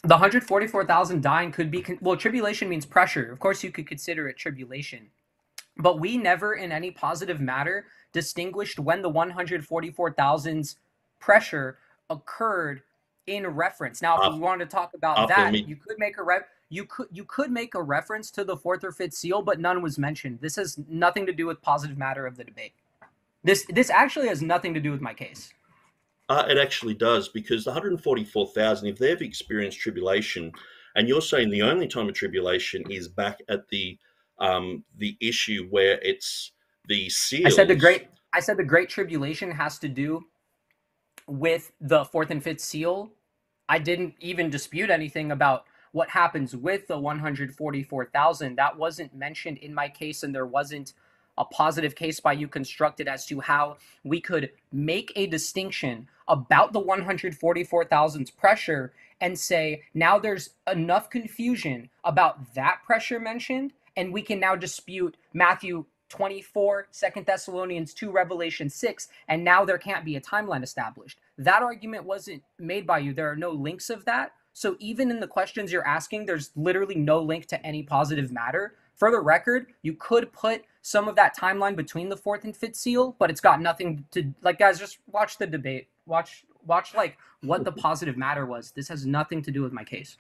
The 0.05 0.15
144,000 0.15 1.23
dying 1.23 1.51
could 1.51 1.71
be 1.71 1.85
well 2.01 2.17
tribulation 2.17 2.69
means 2.69 2.85
pressure. 2.85 3.33
Of 3.33 3.39
course 3.39 3.65
you 3.65 3.71
could 3.71 3.87
consider 3.87 4.29
it 4.29 4.37
tribulation. 4.37 5.09
But 5.79 5.99
we 5.99 6.19
never 6.19 6.55
in 6.55 6.71
any 6.71 6.91
positive 6.91 7.41
matter 7.41 7.87
distinguished 8.13 8.79
when 8.79 9.03
the 9.03 9.11
144,000's 9.11 10.77
pressure 11.19 11.79
occurred 12.11 12.83
in 13.27 13.47
reference. 13.47 14.03
Now 14.03 14.19
if 14.19 14.29
uh, 14.29 14.35
you 14.35 14.41
wanted 14.41 14.69
to 14.69 14.77
talk 14.77 14.93
about 14.95 15.29
that 15.29 15.55
you 15.67 15.77
could 15.77 15.99
make 15.99 16.19
a 16.19 16.23
re- 16.23 16.41
you 16.69 16.85
could 16.85 17.09
you 17.11 17.25
could 17.25 17.51
make 17.51 17.75
a 17.75 17.83
reference 17.83 18.31
to 18.33 18.45
the 18.45 18.57
fourth 18.57 18.85
or 18.85 18.93
fifth 18.93 19.15
seal 19.15 19.41
but 19.41 19.59
none 19.59 19.81
was 19.81 19.99
mentioned. 19.99 20.39
This 20.43 20.57
has 20.57 20.79
nothing 20.87 21.25
to 21.27 21.33
do 21.33 21.47
with 21.47 21.63
positive 21.63 21.97
matter 21.97 22.27
of 22.27 22.37
the 22.37 22.45
debate. 22.45 22.73
This 23.43 23.65
this 23.71 23.89
actually 23.89 24.29
has 24.29 24.43
nothing 24.43 24.75
to 24.75 24.81
do 24.81 24.91
with 24.91 25.01
my 25.01 25.15
case 25.15 25.55
uh, 26.29 26.47
it 26.49 26.59
actually 26.59 26.95
does 26.95 27.29
because 27.29 27.65
the 27.65 27.71
144,000, 27.71 28.89
if 28.89 28.99
they've 28.99 29.21
experienced 29.21 29.79
tribulation, 29.79 30.53
and 30.97 31.09
you're 31.09 31.21
saying 31.21 31.51
the 31.51 31.63
only 31.63 31.87
time 31.87 32.09
of 32.09 32.15
tribulation 32.15 32.83
is 32.91 33.09
back 33.09 33.41
at 33.49 33.69
the 33.69 33.99
um, 34.39 34.85
the 34.97 35.17
issue 35.21 35.69
where 35.71 35.99
it's 36.03 36.53
the 36.89 37.09
seal. 37.09 37.47
I 37.47 37.51
said 37.51 37.69
the 37.69 37.77
great. 37.77 38.09
I 38.33 38.41
said 38.41 38.57
the 38.57 38.65
great 38.65 38.89
tribulation 38.89 39.51
has 39.51 39.79
to 39.79 39.89
do 39.89 40.25
with 41.27 41.73
the 41.81 42.05
fourth 42.05 42.31
and 42.31 42.43
fifth 42.43 42.61
seal. 42.61 43.13
I 43.69 43.79
didn't 43.79 44.15
even 44.21 44.51
dispute 44.51 44.91
anything 44.91 45.31
about 45.31 45.65
what 45.93 46.09
happens 46.11 46.57
with 46.57 46.89
the 46.89 46.99
144,000. 46.99 48.57
That 48.57 48.77
wasn't 48.77 49.15
mentioned 49.15 49.59
in 49.59 49.73
my 49.73 49.89
case, 49.89 50.23
and 50.23 50.35
there 50.35 50.47
wasn't 50.47 50.95
a 51.39 51.45
positive 51.45 51.95
case 51.95 52.21
by 52.21 52.33
you 52.33 52.49
constructed 52.49 53.09
as 53.09 53.27
to 53.27 53.41
how 53.41 53.77
we 54.03 54.21
could 54.21 54.51
make 54.73 55.13
a 55.17 55.27
distinction 55.27 56.09
about 56.29 56.73
the 56.73 56.81
144,000's 56.81 58.31
pressure 58.31 58.93
and 59.21 59.39
say 59.39 59.83
now 59.95 60.19
there's 60.19 60.51
enough 60.71 61.11
confusion 61.11 61.89
about 62.05 62.55
that 62.55 62.81
pressure 62.85 63.21
mentioned 63.21 63.73
and 63.97 64.13
we 64.13 64.23
can 64.23 64.41
now 64.41 64.57
dispute 64.57 65.17
Matthew 65.33 65.85
24, 66.09 66.89
2 66.93 67.23
Thessalonians 67.25 67.95
2, 67.95 68.11
Revelation 68.11 68.69
6, 68.69 69.09
and 69.29 69.43
now 69.43 69.65
there 69.65 69.79
can't 69.79 70.05
be 70.05 70.17
a 70.17 70.21
timeline 70.21 70.63
established. 70.63 71.19
That 71.39 71.63
argument 71.63 72.05
wasn't 72.05 72.43
made 72.59 72.87
by 72.87 72.99
you. 72.99 73.13
There 73.13 73.31
are 73.31 73.37
no 73.37 73.51
links 73.51 73.91
of 73.91 74.05
that. 74.05 74.33
So 74.53 74.77
even 74.79 75.11
in 75.11 75.19
the 75.19 75.27
questions 75.27 75.73
you're 75.73 75.87
asking, 75.87 76.27
there's 76.27 76.51
literally 76.55 76.95
no 76.95 77.21
link 77.21 77.47
to 77.47 77.67
any 77.67 77.83
positive 77.83 78.31
matter. 78.31 78.75
For 78.95 79.11
the 79.11 79.21
record, 79.21 79.67
you 79.83 79.95
could 79.95 80.33
put 80.33 80.65
some 80.83 81.09
of 81.09 81.17
that 81.17 81.37
timeline 81.37 81.75
between 81.75 82.09
the 82.09 82.17
fourth 82.17 82.45
and 82.45 82.57
fifth 82.57 82.77
seal, 82.77 83.17
but 83.19 83.31
it's 83.31 83.41
got 83.41 83.61
nothing 83.61 84.05
to 84.13 84.33
like 84.43 84.59
guys, 84.59 84.79
just 84.79 84.99
watch 85.11 85.39
the 85.39 85.47
debate. 85.47 85.89
Watch 86.07 86.45
watch 86.67 86.95
like 86.95 87.17
what 87.43 87.65
the 87.65 87.73
positive 87.87 88.17
matter 88.17 88.47
was. 88.47 88.73
This 88.73 88.89
has 88.89 89.07
nothing 89.07 89.43
to 89.43 89.51
do 89.51 89.63
with 89.63 89.73
my 89.73 89.85
case. 89.85 90.17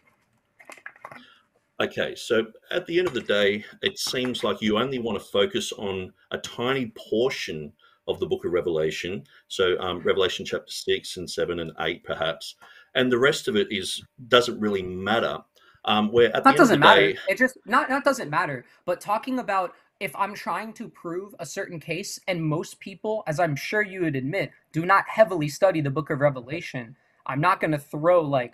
Okay, 1.80 2.14
so 2.14 2.46
at 2.70 2.86
the 2.86 2.98
end 2.98 3.08
of 3.08 3.14
the 3.14 3.20
day, 3.20 3.64
it 3.82 3.98
seems 3.98 4.44
like 4.44 4.62
you 4.62 4.78
only 4.78 5.00
want 5.00 5.18
to 5.18 5.24
focus 5.24 5.72
on 5.72 6.12
a 6.30 6.38
tiny 6.38 6.92
portion 6.96 7.72
of 8.06 8.20
the 8.20 8.26
book 8.26 8.44
of 8.44 8.52
Revelation. 8.52 9.24
So 9.48 9.76
um, 9.80 10.00
Revelation 10.00 10.44
chapter 10.44 10.70
six 10.70 11.16
and 11.16 11.28
seven 11.28 11.58
and 11.58 11.72
eight, 11.80 12.04
perhaps, 12.04 12.54
and 12.94 13.10
the 13.10 13.18
rest 13.18 13.48
of 13.48 13.56
it 13.56 13.68
is 13.70 14.02
doesn't 14.28 14.60
really 14.60 14.82
matter. 14.82 15.38
Um, 15.86 16.12
where 16.12 16.30
that 16.30 16.56
doesn't 16.56 16.80
matter. 16.80 17.12
Day, 17.12 17.18
it 17.28 17.36
just 17.36 17.58
not 17.66 17.88
that 17.88 18.04
doesn't 18.04 18.30
matter. 18.30 18.64
But 18.86 19.00
talking 19.00 19.38
about 19.38 19.74
if 20.04 20.14
I'm 20.16 20.34
trying 20.34 20.74
to 20.74 20.88
prove 20.90 21.34
a 21.38 21.46
certain 21.46 21.80
case, 21.80 22.20
and 22.28 22.44
most 22.44 22.78
people, 22.78 23.22
as 23.26 23.40
I'm 23.40 23.56
sure 23.56 23.80
you 23.80 24.02
would 24.02 24.16
admit, 24.16 24.52
do 24.70 24.84
not 24.84 25.08
heavily 25.08 25.48
study 25.48 25.80
the 25.80 25.90
book 25.90 26.10
of 26.10 26.20
Revelation, 26.20 26.94
I'm 27.24 27.40
not 27.40 27.58
going 27.58 27.70
to 27.70 27.78
throw 27.78 28.20
like 28.20 28.52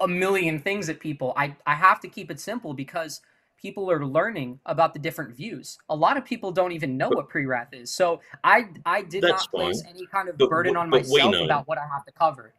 a 0.00 0.06
million 0.06 0.60
things 0.60 0.88
at 0.88 1.00
people. 1.00 1.32
I, 1.36 1.56
I 1.66 1.74
have 1.74 1.98
to 2.02 2.08
keep 2.08 2.30
it 2.30 2.38
simple 2.38 2.72
because 2.72 3.20
people 3.60 3.90
are 3.90 4.06
learning 4.06 4.60
about 4.64 4.94
the 4.94 5.00
different 5.00 5.34
views. 5.34 5.76
A 5.88 5.96
lot 5.96 6.16
of 6.16 6.24
people 6.24 6.52
don't 6.52 6.70
even 6.70 6.96
know 6.96 7.08
what 7.08 7.28
pre-wrath 7.28 7.74
is. 7.74 7.92
So 7.92 8.20
I 8.44 8.68
I 8.86 9.02
did 9.02 9.24
not 9.24 9.50
place 9.50 9.82
fine. 9.82 9.90
any 9.90 10.06
kind 10.06 10.28
of 10.28 10.38
but, 10.38 10.48
burden 10.48 10.76
on 10.76 10.88
myself 10.88 11.34
about 11.34 11.66
what 11.66 11.78
I 11.78 11.86
have 11.92 12.04
to 12.06 12.12
cover. 12.12 12.54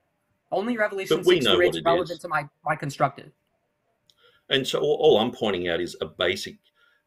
Only 0.51 0.76
Revelation 0.78 1.24
6 1.24 1.45
is 1.45 1.82
relevant 1.86 2.12
is. 2.12 2.20
to 2.20 2.28
my, 2.28 2.45
my 2.66 2.76
constructive. 2.76 3.32
And 4.49 4.68
so 4.68 4.82
all, 4.82 4.97
all 4.99 5.18
I'm 5.20 5.32
pointing 5.32 5.70
out 5.70 5.80
is 5.80 5.95
a 6.01 6.05
basic 6.05 6.57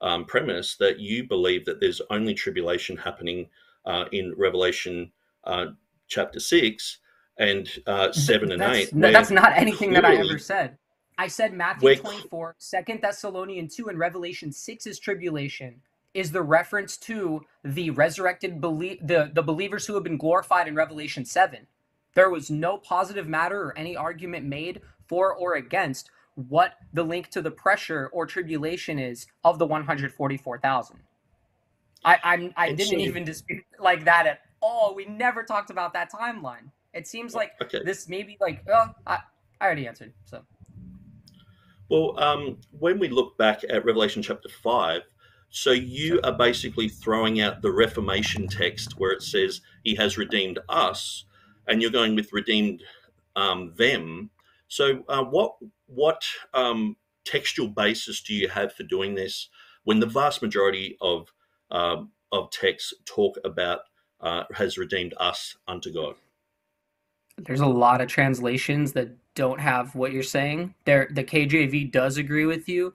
um, 0.00 0.24
premise 0.24 0.76
that 0.76 0.98
you 0.98 1.26
believe 1.26 1.64
that 1.64 1.80
there's 1.80 2.00
only 2.10 2.34
tribulation 2.34 2.96
happening 2.96 3.48
uh, 3.86 4.04
in 4.12 4.34
Revelation 4.36 5.10
uh, 5.44 5.66
chapter 6.08 6.40
6 6.40 6.98
and 7.38 7.68
uh, 7.86 8.12
7 8.12 8.52
and 8.52 8.60
that's, 8.60 8.92
8. 8.92 9.00
That's 9.00 9.30
not 9.30 9.52
anything 9.56 9.92
that 9.92 10.04
I 10.04 10.16
ever 10.16 10.38
said. 10.38 10.78
I 11.16 11.28
said 11.28 11.52
Matthew 11.52 11.94
24, 11.94 12.56
2 12.58 12.98
Thessalonians 13.00 13.76
2, 13.76 13.88
and 13.88 13.98
Revelation 13.98 14.50
6 14.52 14.86
is 14.86 14.98
tribulation, 14.98 15.80
is 16.12 16.32
the 16.32 16.42
reference 16.42 16.96
to 16.98 17.42
the 17.62 17.90
resurrected 17.90 18.60
belie- 18.60 18.98
the, 19.00 19.30
the 19.32 19.42
believers 19.42 19.86
who 19.86 19.94
have 19.94 20.02
been 20.02 20.16
glorified 20.16 20.66
in 20.66 20.74
Revelation 20.74 21.24
7. 21.24 21.66
There 22.14 22.30
was 22.30 22.50
no 22.50 22.78
positive 22.78 23.28
matter 23.28 23.62
or 23.62 23.78
any 23.78 23.96
argument 23.96 24.44
made 24.46 24.80
for 25.06 25.34
or 25.34 25.54
against 25.54 26.10
what 26.34 26.74
the 26.92 27.02
link 27.02 27.28
to 27.30 27.42
the 27.42 27.50
pressure 27.50 28.10
or 28.12 28.26
tribulation 28.26 28.98
is 28.98 29.26
of 29.44 29.58
the 29.58 29.66
144,000. 29.66 30.96
I 32.04 32.18
I'm, 32.22 32.52
I 32.56 32.72
didn't 32.72 33.00
even 33.00 33.24
dispute 33.24 33.64
like 33.78 34.04
that 34.04 34.26
at 34.26 34.40
all. 34.60 34.94
We 34.94 35.06
never 35.06 35.42
talked 35.42 35.70
about 35.70 35.92
that 35.94 36.12
timeline. 36.12 36.70
It 36.92 37.06
seems 37.06 37.34
like 37.34 37.52
okay. 37.62 37.80
this 37.84 38.08
maybe 38.08 38.36
like 38.40 38.62
oh, 38.68 38.90
I, 39.06 39.18
I 39.60 39.66
already 39.66 39.86
answered. 39.86 40.12
So 40.24 40.42
well, 41.88 42.18
um, 42.18 42.58
when 42.78 42.98
we 42.98 43.08
look 43.08 43.36
back 43.36 43.62
at 43.68 43.84
Revelation 43.84 44.22
chapter 44.22 44.48
5, 44.48 45.02
so 45.50 45.70
you 45.70 46.20
are 46.24 46.32
basically 46.32 46.88
throwing 46.88 47.40
out 47.40 47.62
the 47.62 47.70
Reformation 47.70 48.48
text 48.48 48.98
where 48.98 49.12
it 49.12 49.22
says 49.22 49.60
he 49.84 49.94
has 49.94 50.18
redeemed 50.18 50.58
us, 50.68 51.26
and 51.68 51.80
you're 51.80 51.90
going 51.90 52.14
with 52.16 52.32
redeemed 52.32 52.82
um, 53.36 53.72
them. 53.76 54.30
So, 54.68 55.04
uh, 55.08 55.22
what 55.22 55.54
what 55.86 56.24
um, 56.52 56.96
textual 57.24 57.68
basis 57.68 58.22
do 58.22 58.34
you 58.34 58.48
have 58.48 58.72
for 58.72 58.82
doing 58.84 59.14
this 59.14 59.48
when 59.84 60.00
the 60.00 60.06
vast 60.06 60.42
majority 60.42 60.96
of 61.00 61.32
uh, 61.70 62.02
of 62.32 62.50
texts 62.50 62.94
talk 63.04 63.38
about 63.44 63.80
uh, 64.20 64.44
has 64.54 64.78
redeemed 64.78 65.14
us 65.18 65.56
unto 65.68 65.92
God? 65.92 66.14
There's 67.38 67.60
a 67.60 67.66
lot 67.66 68.00
of 68.00 68.08
translations 68.08 68.92
that 68.92 69.10
don't 69.34 69.60
have 69.60 69.94
what 69.94 70.12
you're 70.12 70.22
saying. 70.22 70.74
There, 70.84 71.08
the 71.10 71.24
KJV 71.24 71.90
does 71.90 72.16
agree 72.16 72.46
with 72.46 72.68
you. 72.68 72.94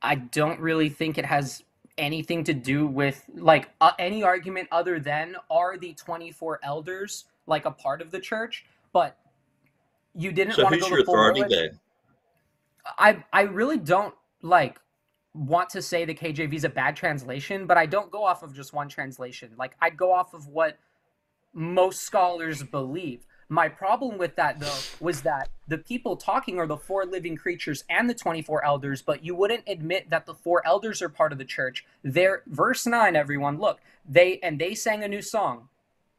I 0.00 0.14
don't 0.14 0.60
really 0.60 0.88
think 0.88 1.18
it 1.18 1.26
has 1.26 1.64
anything 1.98 2.44
to 2.44 2.54
do 2.54 2.86
with 2.86 3.24
like 3.34 3.70
uh, 3.80 3.92
any 3.98 4.22
argument 4.22 4.68
other 4.72 4.98
than 4.98 5.36
are 5.50 5.76
the 5.76 5.92
24 5.94 6.60
elders 6.62 7.26
like 7.46 7.66
a 7.66 7.70
part 7.70 8.00
of 8.00 8.10
the 8.10 8.18
church 8.18 8.64
but 8.92 9.18
you 10.14 10.32
didn't 10.32 10.54
so 10.54 10.62
want 10.62 10.74
to 10.74 10.80
go 10.80 10.88
your 10.88 11.00
authority 11.00 11.44
there 11.48 11.70
i 12.98 13.22
i 13.32 13.42
really 13.42 13.78
don't 13.78 14.14
like 14.42 14.78
want 15.34 15.68
to 15.70 15.80
say 15.80 16.04
the 16.04 16.14
kjv 16.14 16.52
is 16.52 16.64
a 16.64 16.68
bad 16.68 16.96
translation 16.96 17.66
but 17.66 17.76
i 17.76 17.86
don't 17.86 18.10
go 18.10 18.24
off 18.24 18.42
of 18.42 18.54
just 18.54 18.72
one 18.72 18.88
translation 18.88 19.52
like 19.56 19.76
i'd 19.80 19.96
go 19.96 20.12
off 20.12 20.34
of 20.34 20.46
what 20.46 20.78
most 21.52 22.00
scholars 22.00 22.62
believe 22.62 23.26
my 23.52 23.68
problem 23.68 24.16
with 24.16 24.36
that, 24.36 24.60
though, 24.60 24.78
was 25.00 25.22
that 25.22 25.48
the 25.66 25.76
people 25.76 26.16
talking 26.16 26.60
are 26.60 26.68
the 26.68 26.76
four 26.76 27.04
living 27.04 27.36
creatures 27.36 27.82
and 27.90 28.08
the 28.08 28.14
24 28.14 28.64
elders, 28.64 29.02
but 29.02 29.24
you 29.24 29.34
wouldn't 29.34 29.64
admit 29.66 30.08
that 30.08 30.24
the 30.24 30.34
four 30.34 30.64
elders 30.64 31.02
are 31.02 31.08
part 31.08 31.32
of 31.32 31.38
the 31.38 31.44
church. 31.44 31.84
There, 32.04 32.44
verse 32.46 32.86
9, 32.86 33.16
everyone, 33.16 33.58
look, 33.58 33.80
they 34.08 34.38
and 34.38 34.60
they 34.60 34.76
sang 34.76 35.02
a 35.02 35.08
new 35.08 35.20
song. 35.20 35.68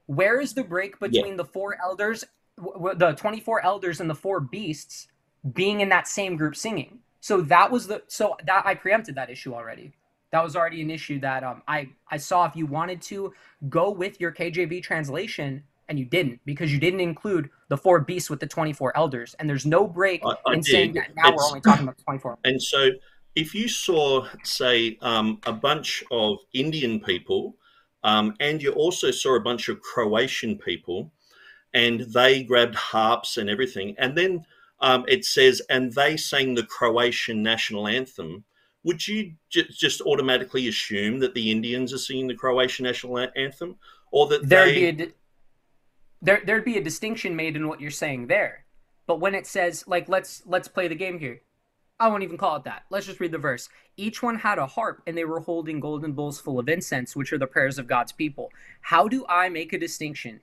Where 0.08 0.42
is 0.42 0.56
the 0.56 0.66
break 0.66 1.00
between 1.00 1.26
yeah. 1.26 1.36
the 1.38 1.46
four 1.46 1.78
elders, 1.82 2.26
the 2.58 3.16
24 3.18 3.64
elders 3.64 4.02
and 4.02 4.10
the 4.10 4.16
four 4.16 4.42
beasts 4.42 5.08
being 5.54 5.82
in 5.82 5.90
that 5.90 6.08
same 6.08 6.36
group 6.36 6.56
singing? 6.56 7.00
So 7.20 7.42
that 7.42 7.72
was 7.72 7.88
the 7.88 8.04
so 8.08 8.36
that 8.46 8.66
I 8.66 8.76
preempted 8.76 9.16
that 9.16 9.30
issue 9.30 9.54
already. 9.54 9.94
That 10.32 10.44
was 10.44 10.56
already 10.56 10.82
an 10.82 10.90
issue 10.90 11.20
that 11.20 11.44
um, 11.44 11.62
I 11.68 11.90
I 12.10 12.18
saw 12.18 12.46
if 12.46 12.56
you 12.56 12.66
wanted 12.66 13.02
to 13.04 13.34
go 13.70 13.92
with 13.92 14.20
your 14.20 14.32
KJV 14.32 14.82
translation, 14.82 15.64
and 15.92 16.00
you 16.00 16.06
didn't 16.06 16.40
because 16.46 16.72
you 16.72 16.80
didn't 16.80 17.02
include 17.02 17.50
the 17.68 17.76
four 17.76 18.00
beasts 18.00 18.30
with 18.30 18.40
the 18.40 18.48
24 18.48 18.96
elders. 18.96 19.36
And 19.38 19.50
there's 19.50 19.66
no 19.66 19.86
break 19.86 20.22
I, 20.26 20.36
I 20.48 20.54
in 20.54 20.62
did. 20.62 20.66
saying 20.66 20.94
that 20.94 21.14
now 21.18 21.28
it's, 21.28 21.38
we're 21.38 21.48
only 21.50 21.62
talking 21.62 21.84
about 21.84 21.98
24. 22.06 22.40
And 22.46 22.62
so 22.62 22.92
if 23.36 23.54
you 23.54 23.68
saw, 23.68 24.26
say, 24.44 24.98
um, 25.02 25.40
a 25.46 25.52
bunch 25.52 26.02
of 26.10 26.38
Indian 26.54 27.02
people, 27.02 27.58
um, 28.06 28.36
and 28.40 28.62
you 28.64 28.72
also 28.72 29.12
saw 29.12 29.36
a 29.36 29.42
bunch 29.42 29.68
of 29.68 29.82
Croatian 29.82 30.58
people, 30.58 31.12
and 31.74 32.02
they 32.02 32.44
grabbed 32.44 32.76
harps 32.76 33.36
and 33.36 33.50
everything, 33.50 33.94
and 33.98 34.18
then 34.18 34.46
um, 34.82 35.06
it 35.08 35.26
says, 35.26 35.62
and 35.70 35.94
they 35.94 36.18
sang 36.18 36.56
the 36.56 36.66
Croatian 36.66 37.44
national 37.44 37.88
anthem. 37.88 38.44
Would 38.84 39.08
you 39.08 39.34
j- 39.50 39.68
just 39.70 40.02
automatically 40.02 40.68
assume 40.68 41.20
that 41.20 41.36
the 41.36 41.52
Indians 41.52 41.94
are 41.94 42.00
singing 42.00 42.28
the 42.28 42.36
Croatian 42.36 42.86
national 42.86 43.30
anthem, 43.36 43.78
or 44.12 44.28
that 44.28 44.50
there'd 44.50 44.70
they... 44.70 44.92
be 44.92 45.04
a, 45.04 45.08
there 46.22 46.42
there'd 46.46 46.66
be 46.66 46.78
a 46.78 46.84
distinction 46.84 47.36
made 47.36 47.56
in 47.56 47.68
what 47.68 47.80
you're 47.80 47.92
saying 47.92 48.28
there. 48.28 48.66
But 49.06 49.20
when 49.20 49.36
it 49.36 49.46
says 49.46 49.84
like 49.88 50.10
let's 50.10 50.42
let's 50.46 50.68
play 50.68 50.88
the 50.88 50.96
game 50.96 51.20
here. 51.20 51.42
I 52.00 52.08
won't 52.08 52.24
even 52.24 52.38
call 52.38 52.56
it 52.56 52.64
that. 52.64 52.86
Let's 52.90 53.06
just 53.06 53.20
read 53.20 53.32
the 53.32 53.38
verse. 53.38 53.70
Each 53.96 54.24
one 54.24 54.40
had 54.40 54.58
a 54.58 54.66
harp 54.66 55.04
and 55.06 55.16
they 55.16 55.24
were 55.24 55.42
holding 55.42 55.80
golden 55.80 56.14
bowls 56.14 56.42
full 56.42 56.58
of 56.58 56.68
incense, 56.68 57.16
which 57.16 57.32
are 57.32 57.38
the 57.38 57.46
prayers 57.46 57.78
of 57.78 57.86
God's 57.86 58.12
people. 58.12 58.50
How 58.82 59.08
do 59.08 59.24
I 59.30 59.50
make 59.50 59.72
a 59.72 59.78
distinction? 59.78 60.42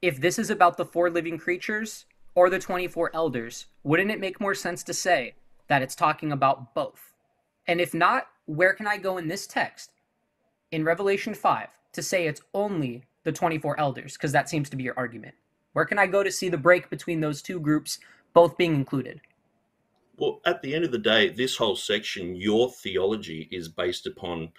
If 0.00 0.20
this 0.20 0.38
is 0.38 0.48
about 0.48 0.76
the 0.76 0.84
four 0.84 1.10
living 1.10 1.38
creatures 1.38 2.04
or 2.36 2.50
the 2.50 2.58
24 2.60 3.10
elders, 3.14 3.66
wouldn't 3.82 4.10
it 4.10 4.20
make 4.20 4.40
more 4.40 4.54
sense 4.54 4.84
to 4.84 4.94
say 4.94 5.34
that 5.66 5.82
it's 5.82 5.96
talking 5.96 6.30
about 6.30 6.74
both? 6.74 7.14
And 7.66 7.80
if 7.80 7.92
not, 7.92 8.28
where 8.44 8.74
can 8.74 8.86
I 8.86 8.98
go 8.98 9.18
in 9.18 9.26
this 9.26 9.46
text 9.46 9.90
in 10.70 10.84
Revelation 10.84 11.34
5 11.34 11.68
to 11.94 12.02
say 12.02 12.26
it's 12.28 12.42
only 12.54 13.04
the 13.24 13.32
24 13.32 13.80
elders? 13.80 14.12
Because 14.12 14.32
that 14.32 14.48
seems 14.48 14.70
to 14.70 14.76
be 14.76 14.84
your 14.84 14.96
argument. 14.96 15.34
Where 15.72 15.86
can 15.86 15.98
I 15.98 16.06
go 16.06 16.22
to 16.22 16.30
see 16.30 16.48
the 16.48 16.58
break 16.58 16.88
between 16.90 17.20
those 17.20 17.42
two 17.42 17.58
groups 17.58 17.98
both 18.34 18.56
being 18.56 18.74
included? 18.74 19.20
Well, 20.18 20.40
at 20.46 20.62
the 20.62 20.74
end 20.74 20.84
of 20.84 20.92
the 20.92 20.98
day, 20.98 21.30
this 21.30 21.56
whole 21.56 21.76
section, 21.76 22.36
your 22.36 22.70
theology 22.70 23.48
is 23.50 23.68
based 23.68 24.06
upon 24.06 24.50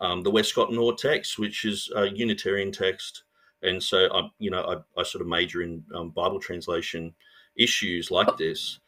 um, 0.00 0.22
the 0.22 0.30
Westcott 0.30 0.74
Hort 0.74 0.98
text, 0.98 1.38
which 1.38 1.64
is 1.64 1.90
a 1.94 2.08
Unitarian 2.08 2.72
text. 2.72 3.24
And 3.62 3.82
so, 3.82 4.08
I, 4.12 4.30
you 4.38 4.50
know, 4.50 4.62
I, 4.96 5.00
I 5.00 5.02
sort 5.02 5.22
of 5.22 5.28
major 5.28 5.62
in 5.62 5.82
um, 5.94 6.10
Bible 6.10 6.38
translation 6.38 7.14
issues 7.56 8.10
like 8.10 8.36
this. 8.36 8.80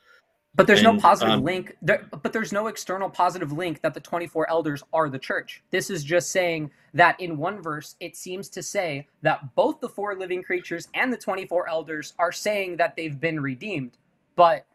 But 0.54 0.66
there's 0.66 0.82
and, 0.82 0.96
no 0.96 1.00
positive 1.00 1.34
um, 1.34 1.44
link. 1.44 1.76
There, 1.82 2.08
but 2.10 2.32
there's 2.32 2.52
no 2.52 2.66
external 2.66 3.08
positive 3.08 3.52
link 3.52 3.80
that 3.82 3.94
the 3.94 4.00
24 4.00 4.50
elders 4.50 4.82
are 4.92 5.08
the 5.08 5.18
church. 5.18 5.62
This 5.70 5.88
is 5.88 6.02
just 6.02 6.32
saying 6.32 6.70
that 6.94 7.20
in 7.20 7.36
one 7.36 7.62
verse, 7.62 7.94
it 8.00 8.16
seems 8.16 8.48
to 8.50 8.62
say 8.62 9.06
that 9.22 9.54
both 9.54 9.80
the 9.80 9.88
four 9.88 10.16
living 10.16 10.42
creatures 10.42 10.88
and 10.94 11.12
the 11.12 11.16
24 11.16 11.68
elders 11.68 12.14
are 12.18 12.32
saying 12.32 12.76
that 12.78 12.96
they've 12.96 13.20
been 13.20 13.40
redeemed. 13.40 13.98
But 14.34 14.66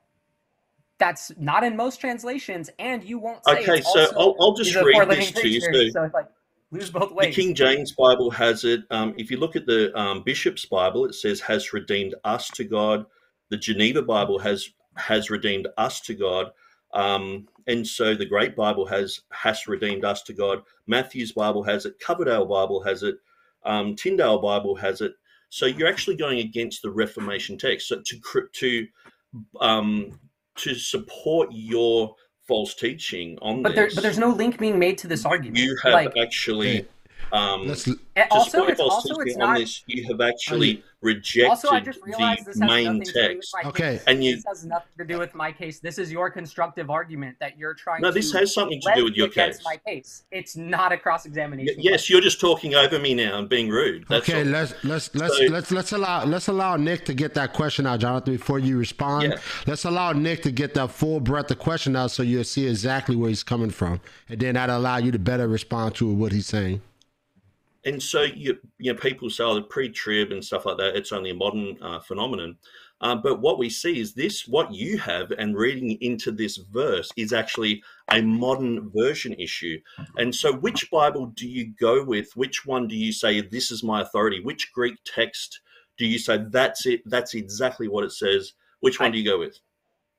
that's 1.00 1.34
not 1.38 1.66
in 1.66 1.76
most 1.76 2.00
translations, 2.00 2.70
and 2.80 3.04
you 3.04 3.20
won't 3.20 3.44
say. 3.46 3.64
Okay, 3.64 3.82
so 3.82 4.08
I'll, 4.18 4.36
I'll, 4.40 4.54
just 4.54 4.74
read 4.74 5.10
this 5.10 5.32
to 5.32 5.50
you. 5.50 5.60
So, 5.60 5.90
so 5.90 6.12
like, 6.14 6.28
lose 6.72 6.90
both 6.90 7.12
ways. 7.12 7.36
The 7.36 7.42
King 7.42 7.54
James 7.54 7.92
Bible 7.92 8.32
has 8.32 8.64
it. 8.64 8.84
Um, 8.90 9.14
if 9.18 9.30
you 9.30 9.38
look 9.38 9.58
at 9.58 9.66
the 9.66 9.98
um, 10.00 10.24
Bishop's 10.24 10.66
Bible, 10.66 11.06
it 11.06 11.14
says 11.14 11.42
has 11.42 11.74
redeemed 11.74 12.16
us 12.24 12.48
to 12.50 12.64
God. 12.64 13.06
The 13.50 13.58
Geneva 13.58 14.02
Bible 14.02 14.40
has 14.40 14.70
has 14.96 15.30
redeemed 15.30 15.68
us 15.78 16.00
to 16.02 16.14
God. 16.14 16.52
Um, 16.94 17.48
and 17.66 17.88
so 17.88 18.14
the 18.14 18.26
Great 18.26 18.56
Bible 18.56 18.86
has 18.86 19.22
has 19.32 19.68
redeemed 19.68 20.06
us 20.06 20.22
to 20.24 20.34
God. 20.34 20.62
Matthew's 20.88 21.32
Bible 21.32 21.64
has 21.64 21.86
it. 21.86 22.00
Coverdale 22.00 22.46
Bible 22.46 22.84
has 22.84 23.04
it. 23.04 23.16
Um, 23.64 23.96
Tyndale 23.96 24.40
Bible 24.40 24.76
has 24.76 25.02
it. 25.02 25.14
So 25.50 25.66
you're 25.66 25.88
actually 25.88 26.16
going 26.16 26.40
against 26.40 26.82
the 26.82 26.92
Reformation 26.92 27.58
text. 27.58 27.88
So 27.88 28.02
to 28.02 28.48
to 28.52 28.88
um, 29.60 30.20
to 30.56 30.76
support 30.76 31.50
your 31.52 32.16
false 32.48 32.76
teaching 32.76 33.38
on 33.42 33.64
but 33.64 33.74
there, 33.74 33.86
this. 33.86 33.96
but 33.96 34.02
there's 34.02 34.20
no 34.20 34.30
link 34.30 34.60
being 34.60 34.78
made 34.78 34.98
to 35.00 35.08
this 35.08 35.26
argument. 35.26 35.58
You 35.58 35.78
have 35.84 35.94
like, 35.94 36.18
actually. 36.18 36.86
Um, 37.34 37.68
Let's 37.68 37.86
to 37.86 37.98
also, 38.30 38.66
it's, 38.68 38.80
also 38.80 39.16
it's 39.22 39.36
not. 39.36 39.58
this, 39.58 39.84
you 39.88 40.06
have 40.08 40.22
actually 40.22 40.84
rejected 41.02 41.50
Also, 41.50 41.70
I 41.70 41.80
just 41.80 42.00
realized 42.04 42.46
this 42.46 42.60
the 42.60 42.66
has 42.66 42.70
main 42.72 42.86
nothing 42.86 43.02
to 43.06 43.12
do 43.12 43.20
with 43.22 43.32
text. 43.38 43.56
my 43.64 43.70
Okay. 43.70 43.84
case. 43.98 44.04
And 44.06 44.24
you- 44.24 44.36
this 44.36 44.46
has 44.48 44.66
nothing 44.66 44.92
to 45.00 45.04
do 45.04 45.18
with 45.18 45.34
my 45.34 45.52
case. 45.52 45.80
This 45.80 45.98
is 45.98 46.12
your 46.12 46.30
constructive 46.30 46.92
argument 46.92 47.38
that 47.40 47.58
you're 47.58 47.74
trying 47.74 48.04
No, 48.04 48.10
to. 48.10 48.14
this 48.14 48.32
has 48.34 48.54
something 48.54 48.80
to 48.82 48.92
do 48.96 49.04
with 49.06 49.16
your 49.16 49.30
case. 49.30 49.60
my 49.66 49.78
case. 49.78 50.24
It's 50.32 50.56
not 50.56 50.92
a 50.92 50.98
cross 50.98 51.26
Y- 51.26 51.30
examination. 51.30 51.76
Yes, 51.80 52.08
you're 52.08 52.22
just 52.22 52.40
talking 52.40 52.76
over 52.76 53.00
me 53.00 53.16
now 53.16 53.40
and 53.40 53.50
being 53.50 53.68
rude. 53.68 54.06
That's 54.08 54.30
okay, 54.30 54.42
all. 54.42 54.48
let's 54.50 54.74
let's 54.84 55.16
let's 55.16 55.36
So- 55.36 55.44
let's 55.46 55.72
let's 55.72 55.92
allow 55.92 56.26
let's 56.26 56.48
allow 56.50 56.76
Nick 56.78 57.04
to 57.06 57.16
get 57.16 57.34
that 57.34 57.54
question 57.54 57.88
out, 57.88 58.00
Jonathan, 58.00 58.36
before 58.36 58.60
you 58.60 58.78
respond. 58.78 59.24
Yeah. 59.32 59.38
Let's 59.66 59.86
allow 59.86 60.12
Nick 60.14 60.44
to 60.44 60.52
get 60.52 60.76
that 60.76 60.92
full 60.92 61.20
breadth 61.20 61.50
of 61.50 61.58
question 61.58 61.96
out, 61.96 62.12
so 62.12 62.22
you'll 62.22 62.44
see 62.44 62.68
exactly 62.68 63.16
where 63.16 63.30
he's 63.30 63.42
coming 63.44 63.72
from, 63.72 64.02
and 64.30 64.40
then 64.40 64.54
that'll 64.54 64.78
allow 64.78 64.98
you 64.98 65.12
to 65.12 65.18
better 65.20 65.48
respond 65.48 65.96
to 65.96 66.14
what 66.14 66.32
he's 66.32 66.46
saying. 66.46 66.82
And 67.86 68.02
so 68.02 68.22
you 68.22 68.58
you 68.78 68.94
know 68.94 69.00
people 69.00 69.30
say 69.30 69.44
oh, 69.44 69.56
the 69.56 69.62
pre-trib 69.62 70.32
and 70.32 70.44
stuff 70.44 70.66
like 70.66 70.78
that 70.78 70.96
it's 70.96 71.12
only 71.12 71.32
a 71.32 71.36
modern 71.36 71.78
uh, 71.82 72.00
phenomenon. 72.00 72.58
Uh, 73.02 73.16
but 73.16 73.42
what 73.42 73.60
we 73.60 73.70
see 73.70 74.00
is 74.00 74.14
this 74.14 74.48
what 74.48 74.74
you 74.74 74.98
have 74.98 75.32
and 75.32 75.58
reading 75.58 75.98
into 76.00 76.32
this 76.32 76.58
verse 76.72 77.12
is 77.18 77.34
actually 77.34 77.84
a 78.12 78.22
modern 78.22 78.90
version 78.96 79.34
issue. 79.34 79.78
And 80.18 80.34
so 80.34 80.54
which 80.54 80.90
bible 80.90 81.28
do 81.36 81.48
you 81.48 81.74
go 81.80 82.04
with? 82.04 82.30
Which 82.36 82.66
one 82.66 82.88
do 82.88 82.96
you 82.96 83.12
say 83.12 83.42
this 83.42 83.72
is 83.72 83.84
my 83.84 84.02
authority 84.02 84.40
which 84.42 84.72
greek 84.74 84.96
text 85.06 85.60
do 85.98 86.06
you 86.06 86.20
say 86.20 86.46
that's 86.50 86.86
it 86.86 87.02
that's 87.06 87.34
exactly 87.34 87.88
what 87.88 88.04
it 88.04 88.12
says 88.12 88.54
which 88.80 89.00
one 89.00 89.10
I- 89.10 89.12
do 89.12 89.18
you 89.20 89.26
go 89.26 89.40
with 89.40 89.60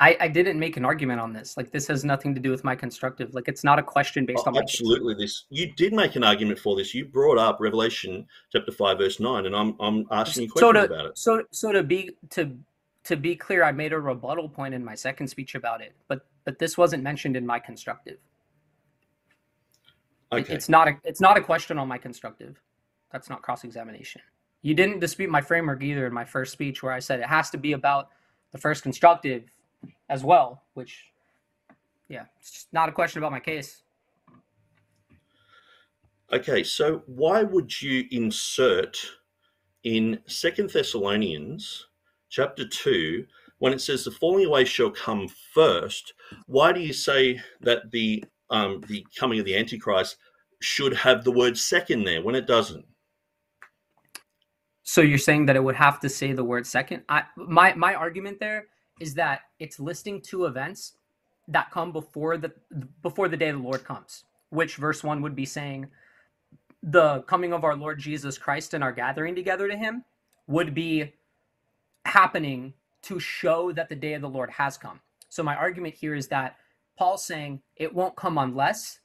I, 0.00 0.16
I 0.20 0.28
didn't 0.28 0.58
make 0.58 0.76
an 0.76 0.84
argument 0.84 1.20
on 1.20 1.32
this. 1.32 1.56
Like 1.56 1.70
this 1.70 1.86
has 1.86 2.04
nothing 2.04 2.34
to 2.34 2.40
do 2.40 2.50
with 2.50 2.64
my 2.64 2.74
constructive. 2.74 3.32
Like 3.32 3.48
it's 3.48 3.62
not 3.62 3.78
a 3.78 3.82
question 3.82 4.24
oh, 4.24 4.26
based 4.26 4.42
Oh, 4.44 4.48
on 4.48 4.54
my 4.54 4.60
absolutely 4.60 5.14
this 5.14 5.44
you 5.50 5.72
did 5.74 5.92
make 5.92 6.16
an 6.16 6.24
argument 6.24 6.58
for 6.58 6.76
this 6.76 6.94
you 6.94 7.04
brought 7.04 7.38
up 7.38 7.58
revelation 7.60 8.26
chapter 8.52 8.72
5 8.72 8.98
verse 8.98 9.20
9 9.20 9.46
and 9.46 9.54
i'm 9.54 9.76
i'm 9.78 10.04
asking 10.10 10.44
you 10.44 10.50
so 10.56 10.72
to 10.72 10.84
about 10.84 11.06
it 11.06 11.18
so 11.18 11.44
so 11.52 11.70
to 11.70 11.82
be 11.82 12.10
to 12.30 12.56
to 13.04 13.16
be 13.16 13.36
clear, 13.36 13.62
I 13.62 13.72
made 13.72 13.92
a 13.92 14.00
rebuttal 14.00 14.48
point 14.48 14.74
in 14.74 14.84
my 14.84 14.94
second 14.94 15.28
speech 15.28 15.54
about 15.54 15.80
it, 15.80 15.94
but 16.08 16.26
but 16.44 16.58
this 16.58 16.76
wasn't 16.76 17.02
mentioned 17.02 17.36
in 17.36 17.46
my 17.46 17.58
constructive. 17.58 18.18
It- 20.32 20.50
it's 20.50 20.68
not 20.68 20.88
a 20.88 20.98
it's 21.04 21.20
not 21.20 21.36
a 21.36 21.40
question 21.40 21.78
on 21.78 21.86
my 21.86 21.98
constructive. 21.98 22.60
That's 23.12 23.30
not 23.30 23.42
cross 23.42 23.62
examination. 23.62 24.22
You 24.62 24.74
didn't 24.74 24.98
dispute 24.98 25.30
my 25.30 25.42
framework 25.42 25.82
either 25.82 26.06
in 26.06 26.12
my 26.14 26.24
first 26.24 26.52
speech, 26.52 26.82
where 26.82 26.92
I 26.92 26.98
said 26.98 27.20
it 27.20 27.26
has 27.26 27.50
to 27.50 27.58
be 27.58 27.72
about 27.72 28.08
the 28.50 28.58
first 28.58 28.82
constructive 28.82 29.44
as 30.08 30.24
well. 30.24 30.62
Which, 30.74 31.04
yeah, 32.08 32.24
it's 32.38 32.50
just 32.50 32.72
not 32.72 32.88
a 32.88 32.92
question 32.92 33.18
about 33.18 33.32
my 33.32 33.40
case. 33.40 33.82
Okay, 36.32 36.64
so 36.64 37.02
why 37.06 37.42
would 37.42 37.80
you 37.80 38.06
insert 38.10 38.98
in 39.84 40.18
Second 40.26 40.70
Thessalonians 40.70 41.86
chapter 42.30 42.66
2 42.66 43.24
when 43.58 43.72
it 43.72 43.80
says 43.80 44.04
the 44.04 44.10
falling 44.10 44.46
away 44.46 44.64
shall 44.64 44.90
come 44.90 45.28
first? 45.52 46.14
Why 46.46 46.72
do 46.72 46.80
you 46.80 46.92
say 46.92 47.40
that 47.60 47.90
the 47.90 48.24
um, 48.50 48.82
the 48.88 49.06
coming 49.18 49.38
of 49.38 49.44
the 49.44 49.56
Antichrist 49.56 50.16
should 50.60 50.94
have 50.94 51.24
the 51.24 51.30
word 51.30 51.56
second 51.58 52.04
there 52.04 52.22
when 52.22 52.34
it 52.34 52.46
doesn't? 52.46 52.84
So 54.82 55.00
you're 55.00 55.18
saying 55.18 55.46
that 55.46 55.56
it 55.56 55.64
would 55.64 55.76
have 55.76 56.00
to 56.00 56.08
say 56.08 56.32
the 56.32 56.44
word 56.44 56.66
second? 56.66 57.04
I 57.08 57.24
my 57.36 57.74
my 57.74 57.94
argument 57.94 58.40
there 58.40 58.66
is 59.00 59.14
that 59.14 59.42
it's 59.58 59.80
listing 59.80 60.20
two 60.20 60.46
events 60.46 60.96
that 61.48 61.70
come 61.70 61.92
before 61.92 62.36
the 62.36 62.52
before 63.02 63.28
the 63.28 63.36
day 63.36 63.50
the 63.50 63.58
Lord 63.58 63.84
comes. 63.84 64.24
Which 64.50 64.76
verse 64.76 65.02
1 65.02 65.20
would 65.22 65.34
be 65.34 65.44
saying 65.44 65.88
the 66.82 67.22
coming 67.22 67.52
of 67.52 67.64
our 67.64 67.76
Lord 67.76 67.98
Jesus 67.98 68.38
Christ 68.38 68.74
and 68.74 68.84
our 68.84 68.92
gathering 68.92 69.34
together 69.34 69.68
to 69.68 69.76
him 69.76 70.04
would 70.46 70.74
be 70.74 71.12
happening 72.04 72.74
to 73.02 73.18
show 73.18 73.72
that 73.72 73.88
the 73.88 73.96
day 73.96 74.14
of 74.14 74.22
the 74.22 74.28
Lord 74.28 74.50
has 74.50 74.76
come. 74.76 75.00
So 75.28 75.42
my 75.42 75.56
argument 75.56 75.94
here 75.94 76.14
is 76.14 76.28
that 76.28 76.56
Paul's 76.96 77.24
saying 77.24 77.60
it 77.76 77.94
won't 77.94 78.16
come 78.16 78.38
unless 78.38 79.00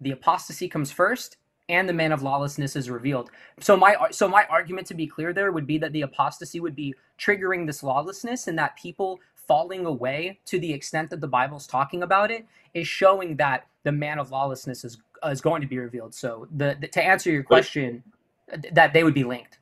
the 0.00 0.12
apostasy 0.12 0.68
comes 0.68 0.90
first 0.90 1.36
and 1.68 1.88
the 1.88 1.92
man 1.92 2.12
of 2.12 2.22
lawlessness 2.22 2.76
is 2.76 2.90
revealed. 2.90 3.30
So 3.60 3.76
my 3.76 3.96
so 4.10 4.28
my 4.28 4.44
argument 4.50 4.86
to 4.88 4.94
be 4.94 5.06
clear 5.06 5.32
there 5.32 5.52
would 5.52 5.66
be 5.66 5.78
that 5.78 5.92
the 5.92 6.02
apostasy 6.02 6.60
would 6.60 6.76
be 6.76 6.94
triggering 7.18 7.66
this 7.66 7.82
lawlessness 7.82 8.48
and 8.48 8.58
that 8.58 8.76
people 8.76 9.20
falling 9.46 9.86
away 9.86 10.38
to 10.46 10.58
the 10.58 10.72
extent 10.72 11.10
that 11.10 11.20
the 11.20 11.28
Bible's 11.28 11.66
talking 11.66 12.02
about 12.02 12.30
it 12.30 12.46
is 12.72 12.88
showing 12.88 13.36
that 13.36 13.66
the 13.82 13.92
man 13.92 14.18
of 14.18 14.30
lawlessness 14.30 14.84
is 14.84 14.98
is 15.24 15.40
going 15.40 15.62
to 15.62 15.68
be 15.68 15.78
revealed. 15.78 16.14
So 16.14 16.46
the, 16.56 16.76
the 16.80 16.88
to 16.88 17.02
answer 17.02 17.30
your 17.30 17.42
question 17.42 18.02
that 18.72 18.92
they 18.92 19.04
would 19.04 19.14
be 19.14 19.24
linked. 19.24 19.58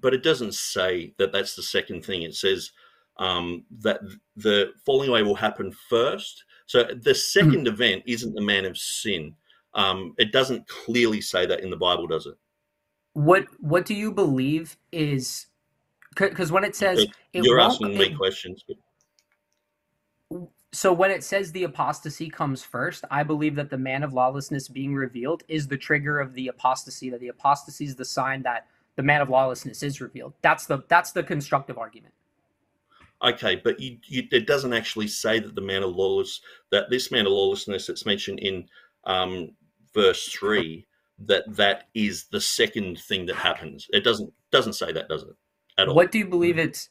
But 0.00 0.14
it 0.14 0.22
doesn't 0.22 0.54
say 0.54 1.14
that 1.18 1.32
that's 1.32 1.56
the 1.56 1.62
second 1.62 2.04
thing. 2.04 2.22
It 2.22 2.34
says 2.34 2.72
um, 3.18 3.64
that 3.80 4.00
the 4.36 4.72
falling 4.84 5.08
away 5.08 5.22
will 5.22 5.34
happen 5.34 5.72
first. 5.88 6.44
So 6.66 6.84
the 6.84 7.12
2nd 7.12 7.66
event 7.66 8.02
isn't 8.06 8.34
the 8.34 8.42
man 8.42 8.64
of 8.64 8.76
sin. 8.76 9.34
Um, 9.74 10.14
it 10.18 10.32
doesn't 10.32 10.66
clearly 10.68 11.20
say 11.20 11.46
that 11.46 11.60
in 11.60 11.70
the 11.70 11.76
Bible, 11.76 12.06
does 12.06 12.26
it? 12.26 12.34
What 13.12 13.46
what 13.60 13.86
do 13.86 13.94
you 13.94 14.12
believe 14.12 14.76
is 14.92 15.46
because 16.16 16.50
when 16.50 16.64
it 16.64 16.74
says 16.74 17.00
It- 17.32 17.44
You're 17.44 17.60
asking 17.60 17.96
me 17.96 18.06
it- 18.06 18.16
questions. 18.16 18.64
So 20.72 20.92
when 20.92 21.10
it 21.10 21.24
says 21.24 21.52
the 21.52 21.64
apostasy 21.64 22.28
comes 22.28 22.62
first, 22.62 23.04
I 23.10 23.22
believe 23.22 23.54
that 23.54 23.70
the 23.70 23.78
man 23.78 24.02
of 24.02 24.12
lawlessness 24.12 24.68
being 24.68 24.94
revealed 24.94 25.42
is 25.48 25.68
the 25.68 25.76
trigger 25.78 26.20
of 26.20 26.34
the 26.34 26.48
apostasy. 26.48 27.08
That 27.08 27.20
the 27.20 27.28
apostasy 27.28 27.84
is 27.86 27.96
the 27.96 28.04
sign 28.04 28.42
that 28.42 28.66
the 28.96 29.02
man 29.02 29.20
of 29.20 29.30
lawlessness 29.30 29.82
is 29.82 30.00
revealed. 30.00 30.34
That's 30.42 30.66
the 30.66 30.82
that's 30.88 31.12
the 31.12 31.22
constructive 31.22 31.78
argument. 31.78 32.12
Okay, 33.22 33.56
but 33.56 33.80
you, 33.80 33.96
you, 34.04 34.28
it 34.30 34.46
doesn't 34.46 34.74
actually 34.74 35.08
say 35.08 35.38
that 35.38 35.54
the 35.54 35.62
man 35.62 35.82
of 35.82 35.94
lawless 35.96 36.40
that 36.70 36.90
this 36.90 37.10
man 37.10 37.26
of 37.26 37.32
lawlessness 37.32 37.86
that's 37.86 38.04
mentioned 38.04 38.40
in 38.40 38.68
um, 39.04 39.52
verse 39.94 40.28
three 40.28 40.86
that 41.20 41.44
that 41.56 41.88
is 41.94 42.24
the 42.24 42.40
second 42.40 42.98
thing 43.00 43.24
that 43.26 43.36
happens. 43.36 43.86
It 43.92 44.04
doesn't 44.04 44.32
doesn't 44.50 44.74
say 44.74 44.92
that, 44.92 45.08
does 45.08 45.22
it? 45.22 45.34
At 45.78 45.88
all. 45.88 45.94
What 45.94 46.12
do 46.12 46.18
you 46.18 46.26
believe 46.26 46.56
mm. 46.56 46.66
it's? 46.66 46.90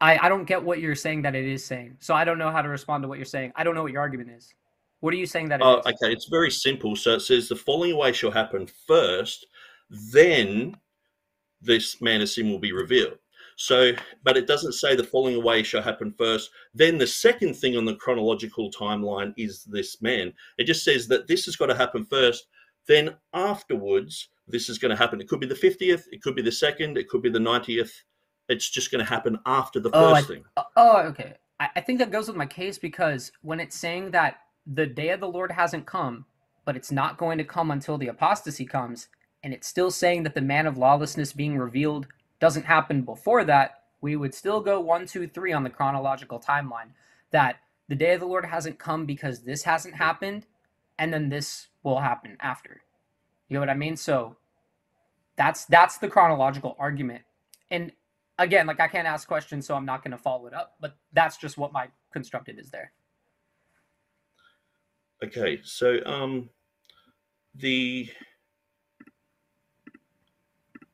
I 0.00 0.18
I 0.18 0.28
don't 0.28 0.44
get 0.44 0.62
what 0.62 0.80
you're 0.80 0.94
saying 0.94 1.22
that 1.22 1.34
it 1.34 1.44
is 1.44 1.64
saying. 1.64 1.96
So 2.00 2.14
I 2.14 2.24
don't 2.24 2.38
know 2.38 2.50
how 2.50 2.62
to 2.62 2.68
respond 2.68 3.02
to 3.02 3.08
what 3.08 3.18
you're 3.18 3.24
saying. 3.24 3.52
I 3.56 3.64
don't 3.64 3.74
know 3.74 3.82
what 3.82 3.92
your 3.92 4.00
argument 4.00 4.30
is. 4.30 4.54
What 5.00 5.12
are 5.12 5.16
you 5.16 5.26
saying 5.26 5.48
that 5.48 5.60
it 5.60 5.64
oh, 5.64 5.78
is? 5.78 5.86
Oh, 5.86 5.90
okay. 5.90 6.12
It's 6.12 6.28
very 6.28 6.50
simple. 6.50 6.94
So 6.94 7.14
it 7.14 7.20
says 7.20 7.48
the 7.48 7.56
falling 7.56 7.92
away 7.92 8.12
shall 8.12 8.30
happen 8.30 8.68
first, 8.86 9.46
then 9.90 10.76
this 11.60 12.00
man 12.00 12.20
of 12.20 12.28
sin 12.28 12.50
will 12.50 12.58
be 12.58 12.72
revealed. 12.72 13.18
So, 13.56 13.92
but 14.24 14.36
it 14.36 14.46
doesn't 14.46 14.72
say 14.72 14.96
the 14.96 15.04
falling 15.04 15.34
away 15.34 15.62
shall 15.62 15.82
happen 15.82 16.14
first. 16.16 16.50
Then 16.74 16.98
the 16.98 17.06
second 17.06 17.54
thing 17.54 17.76
on 17.76 17.84
the 17.84 17.96
chronological 17.96 18.70
timeline 18.70 19.34
is 19.36 19.64
this 19.64 20.00
man. 20.00 20.32
It 20.58 20.64
just 20.64 20.84
says 20.84 21.06
that 21.08 21.28
this 21.28 21.44
has 21.44 21.56
got 21.56 21.66
to 21.66 21.74
happen 21.74 22.04
first. 22.04 22.46
Then 22.86 23.14
afterwards, 23.32 24.28
this 24.48 24.68
is 24.68 24.78
going 24.78 24.90
to 24.90 24.96
happen. 24.96 25.20
It 25.20 25.28
could 25.28 25.40
be 25.40 25.46
the 25.46 25.54
50th, 25.54 26.04
it 26.10 26.22
could 26.22 26.34
be 26.34 26.42
the 26.42 26.52
second, 26.52 26.98
it 26.98 27.08
could 27.08 27.22
be 27.22 27.30
the 27.30 27.38
90th. 27.38 27.92
It's 28.48 28.68
just 28.68 28.90
going 28.90 29.04
to 29.04 29.08
happen 29.10 29.38
after 29.46 29.80
the 29.80 29.90
Oh, 29.92 30.14
first 30.14 30.24
I- 30.30 30.34
thing. 30.34 30.44
Uh, 30.56 30.62
Oh, 30.76 30.98
okay. 31.08 31.34
I, 31.60 31.68
I 31.76 31.80
think 31.80 31.98
that 32.00 32.10
goes 32.10 32.26
with 32.28 32.36
my 32.36 32.46
case 32.46 32.78
because 32.78 33.32
when 33.42 33.60
it's 33.60 33.76
saying 33.76 34.10
that 34.12 34.38
the 34.66 34.86
day 34.86 35.10
of 35.10 35.20
the 35.20 35.28
Lord 35.28 35.50
hasn't 35.52 35.86
come, 35.86 36.24
but 36.64 36.76
it's 36.76 36.92
not 36.92 37.18
going 37.18 37.38
to 37.38 37.44
come 37.44 37.70
until 37.70 37.98
the 37.98 38.08
apostasy 38.08 38.64
comes, 38.64 39.08
and 39.44 39.52
it's 39.52 39.66
still 39.66 39.90
saying 39.90 40.22
that 40.24 40.34
the 40.34 40.40
man 40.40 40.66
of 40.66 40.78
lawlessness 40.78 41.32
being 41.32 41.58
revealed 41.58 42.06
doesn't 42.40 42.64
happen 42.64 43.02
before 43.02 43.44
that, 43.44 43.82
we 44.00 44.16
would 44.16 44.34
still 44.34 44.60
go 44.60 44.80
one, 44.80 45.06
two, 45.06 45.26
three 45.28 45.52
on 45.52 45.62
the 45.62 45.70
chronological 45.70 46.40
timeline. 46.40 46.90
That 47.30 47.56
the 47.88 47.94
day 47.94 48.14
of 48.14 48.20
the 48.20 48.26
Lord 48.26 48.44
hasn't 48.44 48.78
come 48.78 49.06
because 49.06 49.40
this 49.40 49.62
hasn't 49.64 49.94
happened, 49.94 50.46
and 51.02 51.12
then 51.12 51.28
this 51.28 51.66
will 51.82 51.98
happen 51.98 52.36
after. 52.38 52.80
You 53.48 53.54
know 53.54 53.60
what 53.60 53.68
I 53.68 53.74
mean? 53.74 53.96
So 53.96 54.36
that's 55.36 55.64
that's 55.64 55.98
the 55.98 56.06
chronological 56.06 56.76
argument. 56.78 57.22
And 57.72 57.90
again, 58.38 58.68
like 58.68 58.78
I 58.78 58.86
can't 58.86 59.08
ask 59.08 59.26
questions, 59.26 59.66
so 59.66 59.74
I'm 59.74 59.84
not 59.84 60.04
going 60.04 60.12
to 60.12 60.16
follow 60.16 60.46
it 60.46 60.54
up. 60.54 60.76
But 60.80 60.94
that's 61.12 61.38
just 61.38 61.58
what 61.58 61.72
my 61.72 61.88
constructed 62.12 62.56
is 62.60 62.70
there. 62.70 62.92
Okay, 65.24 65.58
so 65.64 65.98
um, 66.06 66.48
the 67.56 68.08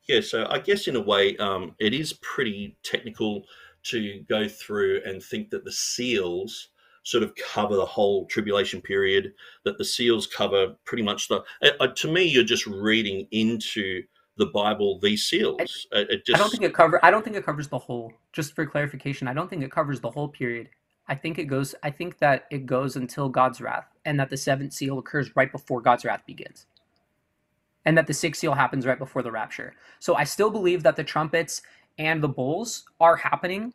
yeah, 0.07 0.21
so 0.21 0.47
I 0.49 0.57
guess 0.57 0.87
in 0.87 0.95
a 0.95 1.01
way, 1.01 1.37
um, 1.37 1.75
it 1.77 1.93
is 1.93 2.13
pretty 2.13 2.75
technical 2.81 3.43
to 3.83 4.25
go 4.27 4.47
through 4.47 5.01
and 5.05 5.21
think 5.21 5.51
that 5.51 5.65
the 5.65 5.71
seals 5.71 6.69
sort 7.03 7.23
of 7.23 7.33
cover 7.35 7.75
the 7.75 7.85
whole 7.85 8.25
tribulation 8.25 8.81
period. 8.81 9.33
That 9.65 9.77
the 9.77 9.85
seals 9.85 10.27
cover 10.27 10.75
pretty 10.85 11.03
much 11.03 11.27
the. 11.27 11.43
Uh, 11.61 11.69
uh, 11.79 11.87
to 11.87 12.11
me, 12.11 12.23
you're 12.23 12.43
just 12.43 12.65
reading 12.67 13.27
into 13.31 14.03
the 14.37 14.47
Bible 14.47 14.99
these 14.99 15.25
seals. 15.25 15.87
Uh, 15.93 16.05
it 16.09 16.25
just 16.25 16.39
I 16.39 16.39
don't 16.39 16.49
think 16.49 16.63
it 16.63 16.73
cover. 16.73 17.03
I 17.03 17.11
don't 17.11 17.23
think 17.23 17.35
it 17.35 17.45
covers 17.45 17.67
the 17.67 17.77
whole. 17.77 18.13
Just 18.33 18.55
for 18.55 18.65
clarification, 18.65 19.27
I 19.27 19.33
don't 19.33 19.49
think 19.49 19.63
it 19.63 19.71
covers 19.71 19.99
the 19.99 20.09
whole 20.11 20.29
period. 20.29 20.69
I 21.07 21.15
think 21.15 21.37
it 21.39 21.45
goes. 21.45 21.75
I 21.83 21.91
think 21.91 22.19
that 22.19 22.45
it 22.49 22.65
goes 22.65 22.95
until 22.95 23.29
God's 23.29 23.61
wrath, 23.61 23.87
and 24.05 24.19
that 24.19 24.29
the 24.29 24.37
seventh 24.37 24.73
seal 24.73 24.97
occurs 24.97 25.35
right 25.35 25.51
before 25.51 25.81
God's 25.81 26.05
wrath 26.05 26.23
begins, 26.25 26.65
and 27.85 27.97
that 27.97 28.07
the 28.07 28.13
sixth 28.13 28.39
seal 28.39 28.53
happens 28.53 28.85
right 28.85 28.99
before 28.99 29.21
the 29.21 29.31
rapture. 29.31 29.73
So 29.99 30.15
I 30.15 30.23
still 30.23 30.49
believe 30.49 30.83
that 30.83 30.95
the 30.95 31.03
trumpets 31.03 31.61
and 31.97 32.23
the 32.23 32.29
bowls 32.29 32.85
are 32.99 33.17
happening 33.17 33.73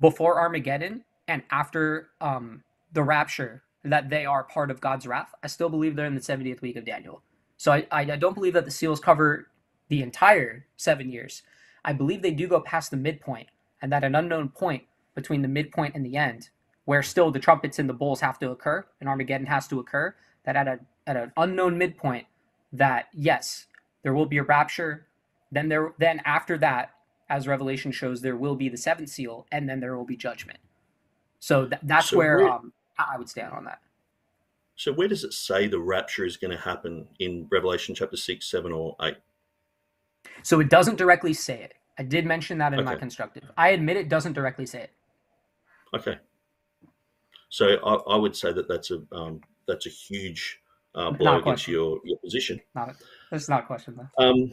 before 0.00 0.38
Armageddon 0.38 1.02
and 1.28 1.42
after 1.50 2.10
um, 2.20 2.62
the 2.92 3.02
rapture. 3.02 3.62
That 3.84 4.10
they 4.10 4.26
are 4.26 4.42
part 4.42 4.72
of 4.72 4.80
God's 4.80 5.06
wrath. 5.06 5.32
I 5.44 5.46
still 5.46 5.68
believe 5.68 5.94
they're 5.94 6.06
in 6.06 6.16
the 6.16 6.20
70th 6.20 6.60
week 6.60 6.74
of 6.74 6.84
Daniel. 6.84 7.22
So 7.56 7.70
I, 7.70 7.86
I, 7.92 8.04
don't 8.04 8.34
believe 8.34 8.54
that 8.54 8.64
the 8.64 8.70
seals 8.72 8.98
cover 8.98 9.46
the 9.88 10.02
entire 10.02 10.66
seven 10.76 11.08
years. 11.08 11.42
I 11.84 11.92
believe 11.92 12.20
they 12.20 12.32
do 12.32 12.48
go 12.48 12.60
past 12.60 12.90
the 12.90 12.96
midpoint, 12.96 13.46
and 13.80 13.92
that 13.92 14.02
an 14.02 14.16
unknown 14.16 14.48
point 14.48 14.82
between 15.14 15.42
the 15.42 15.48
midpoint 15.48 15.94
and 15.94 16.04
the 16.04 16.16
end 16.16 16.48
where 16.86 17.02
still 17.02 17.30
the 17.30 17.38
trumpets 17.38 17.78
and 17.78 17.88
the 17.88 17.94
bowls 17.94 18.20
have 18.20 18.38
to 18.38 18.50
occur 18.50 18.86
and 19.00 19.08
Armageddon 19.08 19.46
has 19.46 19.68
to 19.68 19.78
occur, 19.78 20.14
that 20.44 20.56
at 20.56 20.66
a 20.66 20.80
at 21.06 21.16
an 21.16 21.32
unknown 21.36 21.76
midpoint, 21.76 22.26
that 22.72 23.08
yes, 23.12 23.66
there 24.02 24.14
will 24.14 24.26
be 24.26 24.38
a 24.38 24.42
rapture. 24.42 25.06
Then 25.52 25.68
there 25.68 25.92
then 25.98 26.22
after 26.24 26.56
that, 26.58 26.92
as 27.28 27.46
Revelation 27.46 27.92
shows, 27.92 28.22
there 28.22 28.36
will 28.36 28.54
be 28.54 28.68
the 28.68 28.76
seventh 28.76 29.10
seal, 29.10 29.46
and 29.52 29.68
then 29.68 29.80
there 29.80 29.96
will 29.96 30.04
be 30.04 30.16
judgment. 30.16 30.58
So 31.46 31.68
th- 31.68 31.80
that's 31.84 32.10
so 32.10 32.16
where, 32.18 32.38
where 32.38 32.50
um, 32.50 32.72
I 32.98 33.16
would 33.16 33.28
stand 33.28 33.52
on 33.52 33.66
that. 33.66 33.78
So 34.74 34.92
where 34.92 35.06
does 35.06 35.22
it 35.22 35.32
say 35.32 35.68
the 35.68 35.78
rapture 35.78 36.24
is 36.24 36.36
going 36.36 36.50
to 36.50 36.56
happen 36.56 37.06
in 37.20 37.46
Revelation 37.52 37.94
chapter 37.94 38.16
six, 38.16 38.50
seven, 38.50 38.72
or 38.72 38.96
eight? 39.00 39.18
So 40.42 40.58
it 40.58 40.70
doesn't 40.70 40.96
directly 40.96 41.32
say 41.32 41.62
it. 41.62 41.74
I 42.00 42.02
did 42.02 42.26
mention 42.26 42.58
that 42.58 42.72
in 42.72 42.80
okay. 42.80 42.86
my 42.86 42.96
constructive. 42.96 43.44
I 43.56 43.68
admit 43.68 43.96
it 43.96 44.08
doesn't 44.08 44.32
directly 44.32 44.66
say 44.66 44.80
it. 44.80 44.90
Okay. 45.94 46.18
So 47.48 47.76
I, 47.76 47.94
I 47.94 48.16
would 48.16 48.34
say 48.34 48.52
that 48.52 48.66
that's 48.66 48.90
a 48.90 49.00
um, 49.12 49.40
that's 49.68 49.86
a 49.86 49.90
huge 49.90 50.58
uh, 50.96 51.12
blow 51.12 51.38
against 51.38 51.68
your, 51.68 52.00
your 52.02 52.18
position. 52.18 52.60
Not 52.74 52.88
a, 52.88 52.94
that's 53.30 53.48
not 53.48 53.62
a 53.62 53.66
question 53.66 53.96
though. 53.96 54.24
Um, 54.24 54.52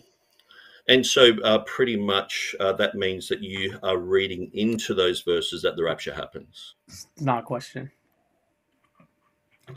and 0.88 1.06
so, 1.06 1.32
uh, 1.44 1.60
pretty 1.60 1.96
much, 1.96 2.56
uh, 2.60 2.74
that 2.74 2.96
means 2.96 3.28
that 3.30 3.42
you 3.42 3.80
are 3.84 3.98
reading 3.98 4.52
into 4.54 4.94
those 4.94 5.22
verses 5.22 5.62
that 5.62 5.76
the 5.76 5.84
rapture 5.84 6.14
happens. 6.14 6.76
It's 6.88 7.08
not 7.20 7.40
a 7.40 7.44
question. 7.44 7.90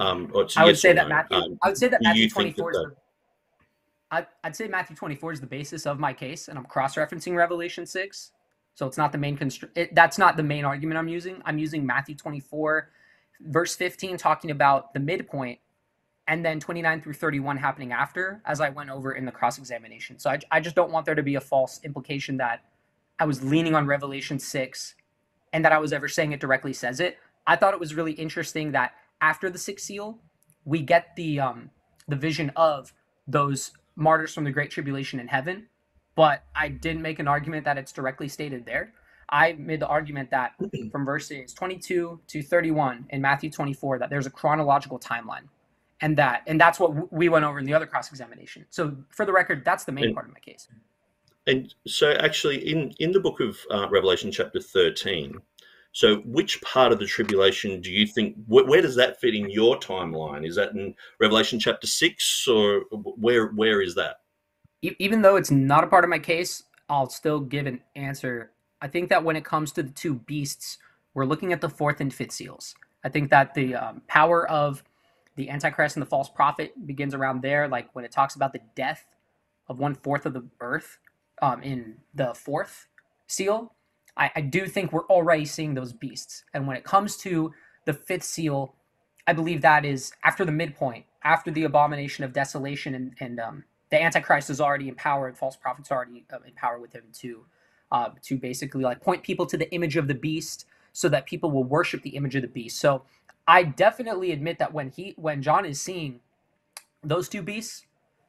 Um, 0.01 0.31
I 0.35 0.39
would 0.39 0.53
yes 0.57 0.81
say 0.81 0.93
that 0.93 1.09
no. 1.09 1.15
Matthew. 1.15 1.37
Um, 1.37 1.59
I 1.63 1.69
would 1.69 1.79
say 1.79 1.89
that 1.89 2.03
Matthew 2.03 2.29
twenty 2.29 2.53
four 2.53 2.73
is. 2.73 2.77
The, 2.77 2.95
I, 4.11 4.27
I'd 4.43 4.57
say 4.57 4.67
Matthew 4.67 4.97
twenty 4.97 5.15
four 5.15 5.33
is 5.33 5.41
the 5.41 5.47
basis 5.47 5.87
of 5.87 6.01
my 6.01 6.13
case, 6.13 6.49
and 6.49 6.59
I'm 6.59 6.65
cross 6.65 6.97
referencing 6.97 7.37
Revelation 7.37 7.87
six. 7.87 8.33
So 8.75 8.87
it's 8.87 8.99
not 8.99 9.13
the 9.13 9.19
main 9.19 9.39
constr- 9.39 9.71
it, 9.77 9.95
That's 9.95 10.19
not 10.19 10.37
the 10.37 10.43
main 10.43 10.65
argument 10.65 10.99
I'm 10.99 11.09
using. 11.09 11.41
I'm 11.45 11.59
using 11.59 11.87
Matthew 11.87 12.17
twenty 12.17 12.41
four 12.41 12.91
verse 13.41 13.77
15 13.77 14.17
talking 14.17 14.51
about 14.51 14.95
the 14.95 15.01
midpoint 15.01 15.59
and 16.29 16.45
then 16.45 16.59
29 16.59 17.01
through 17.01 17.13
31 17.13 17.57
happening 17.57 17.93
after 17.93 18.41
as 18.45 18.61
i 18.61 18.69
went 18.69 18.91
over 18.91 19.13
in 19.13 19.25
the 19.25 19.33
cross 19.33 19.59
examination 19.59 20.19
so 20.19 20.31
I, 20.31 20.39
I 20.51 20.61
just 20.61 20.77
don't 20.77 20.91
want 20.91 21.07
there 21.07 21.15
to 21.15 21.23
be 21.23 21.35
a 21.37 21.41
false 21.41 21.81
implication 21.85 22.37
that 22.39 22.65
i 23.19 23.25
was 23.25 23.43
leaning 23.43 23.75
on 23.75 23.87
revelation 23.87 24.39
6 24.39 24.95
and 25.53 25.65
that 25.65 25.73
i 25.73 25.79
was 25.79 25.93
ever 25.93 26.09
saying 26.09 26.33
it 26.33 26.41
directly 26.41 26.73
says 26.73 27.01
it. 27.01 27.19
I 27.47 27.55
thought 27.57 27.75
it 27.75 27.81
was 27.81 27.95
really 27.95 28.13
interesting 28.13 28.73
that 28.73 28.93
after 29.21 29.49
the 29.51 29.59
sixth 29.59 29.87
seal 29.87 30.19
we 30.65 30.83
get 30.83 31.15
the 31.17 31.41
um 31.41 31.71
the 32.09 32.17
vision 32.17 32.51
of 32.57 32.93
those 33.27 33.73
martyrs 33.95 34.35
from 34.35 34.45
the 34.45 34.51
great 34.51 34.71
tribulation 34.71 35.21
in 35.21 35.29
heaven 35.29 35.67
but 36.15 36.43
i 36.55 36.69
didn't 36.69 37.03
make 37.03 37.19
an 37.19 37.29
argument 37.29 37.65
that 37.65 37.79
it's 37.79 37.93
directly 37.93 38.29
stated 38.29 38.67
there. 38.67 38.93
I 39.29 39.55
made 39.55 39.81
the 39.81 39.89
argument 39.89 40.31
that 40.31 40.53
from 40.93 41.05
verses 41.05 41.53
22 41.53 42.21
to 42.27 42.43
31 42.43 43.07
in 43.11 43.21
Matthew 43.21 43.51
24 43.51 43.99
that 43.99 44.11
there's 44.11 44.27
a 44.27 44.31
chronological 44.31 44.99
timeline, 44.99 45.49
and 46.01 46.17
that 46.19 46.43
and 46.47 46.61
that's 46.61 46.79
what 46.79 47.13
we 47.13 47.29
went 47.29 47.45
over 47.45 47.59
in 47.59 47.65
the 47.65 47.75
other 47.75 47.87
cross 47.87 48.11
examination. 48.11 48.67
So 48.71 48.97
for 49.11 49.25
the 49.25 49.33
record, 49.33 49.65
that's 49.65 49.85
the 49.85 49.93
main 49.93 50.07
and, 50.07 50.15
part 50.15 50.27
of 50.27 50.33
my 50.33 50.41
case. 50.41 50.69
And 51.47 51.73
so, 51.87 52.13
actually, 52.13 52.71
in 52.71 52.93
in 52.99 53.13
the 53.13 53.21
book 53.21 53.41
of 53.41 53.59
uh, 53.71 53.89
Revelation, 53.89 54.31
chapter 54.31 54.61
13. 54.61 55.37
So, 55.93 56.17
which 56.27 56.61
part 56.61 56.93
of 56.93 56.99
the 56.99 57.07
tribulation 57.07 57.81
do 57.81 57.91
you 57.91 58.07
think? 58.07 58.37
Wh- 58.47 58.69
where 58.69 58.83
does 58.83 58.97
that 58.97 59.19
fit 59.19 59.35
in 59.35 59.49
your 59.49 59.79
timeline? 59.79 60.47
Is 60.47 60.57
that 60.57 60.73
in 60.73 60.95
Revelation 61.21 61.59
chapter 61.59 61.87
six, 61.87 62.47
or 62.47 62.83
where 62.91 63.47
where 63.49 63.81
is 63.81 63.95
that? 63.95 64.17
Even 64.83 65.23
though 65.23 65.37
it's 65.37 65.51
not 65.51 65.85
a 65.85 65.87
part 65.87 66.05
of 66.05 66.11
my 66.11 66.19
case, 66.19 66.63
I'll 66.91 67.09
still 67.09 67.41
give 67.41 67.67
an 67.67 67.81
answer 67.95 68.51
I 68.81 68.89
think 68.89 69.09
that 69.09 69.25
when 69.25 69.37
it 69.37 69.45
comes 69.45 69.73
to 69.73 69.83
the 69.83 69.91
two 69.91 70.15
beasts, 70.15 70.79
we're 71.15 71.25
looking 71.25 71.53
at 71.53 71.61
the 71.61 71.69
fourth 71.69 72.01
and 72.01 72.13
fifth 72.13 72.33
seals. 72.33 72.75
I 73.05 73.09
think 73.09 73.31
that 73.31 73.55
the 73.55 73.75
um, 73.75 74.03
power 74.07 74.49
of 74.49 74.83
the 75.37 75.51
Antichrist 75.51 75.97
and 75.97 76.03
the 76.03 76.09
false 76.09 76.29
prophet 76.29 76.73
begins 76.87 77.15
around 77.15 77.43
there, 77.43 77.69
like 77.69 77.89
when 77.95 78.05
it 78.05 78.13
talks 78.13 78.35
about 78.35 78.53
the 78.53 78.61
death 78.75 79.07
of 79.69 79.79
one 79.79 79.95
fourth 79.95 80.27
of 80.27 80.33
the 80.33 80.45
earth 80.61 80.99
um, 81.43 81.63
in 81.63 81.97
the 82.15 82.35
fourth 82.35 82.89
seal. 83.27 83.75
I, 84.17 84.31
I 84.37 84.41
do 84.41 84.67
think 84.67 84.93
we're 84.93 85.07
already 85.07 85.45
seeing 85.45 85.75
those 85.75 85.93
beasts. 85.93 86.45
And 86.55 86.67
when 86.67 86.77
it 86.77 86.85
comes 86.85 87.17
to 87.19 87.53
the 87.85 87.93
fifth 87.93 88.25
seal, 88.25 88.75
I 89.27 89.33
believe 89.33 89.61
that 89.63 89.85
is 89.85 90.13
after 90.25 90.45
the 90.45 90.53
midpoint, 90.53 91.05
after 91.25 91.51
the 91.51 91.65
abomination 91.65 92.25
of 92.25 92.33
desolation, 92.33 92.95
and, 92.95 93.15
and 93.21 93.41
um, 93.41 93.65
the 93.91 94.01
Antichrist 94.01 94.51
is 94.51 94.61
already 94.61 94.89
in 94.89 94.95
power, 94.95 95.29
and 95.29 95.37
false 95.37 95.57
prophets 95.57 95.91
are 95.91 95.97
already 95.97 96.25
uh, 96.33 96.39
in 96.47 96.55
power 96.55 96.79
with 96.79 96.93
him 96.93 97.05
too 97.13 97.45
uh, 97.93 98.11
to 98.23 98.37
basically 98.37 98.83
like 98.83 99.01
point 99.01 99.23
people 99.23 99.47
to 99.47 99.57
the 99.57 99.71
image 99.73 99.97
of 99.97 100.09
the 100.09 100.15
beast 100.15 100.67
so 100.93 101.09
that 101.09 101.27
people 101.27 101.51
will 101.51 101.65
worship 101.65 102.03
the 102.03 102.11
image 102.11 102.35
of 102.37 102.43
the 102.43 102.49
beast. 102.49 102.79
So 102.79 103.03
I 103.49 103.63
definitely 103.63 104.33
admit 104.33 104.59
that 104.59 104.73
when 104.73 104.91
he 104.91 105.15
when 105.17 105.43
John 105.43 105.65
is 105.65 105.81
seeing 105.81 106.21
those 107.03 107.29
two 107.29 107.43
beasts 107.43 107.87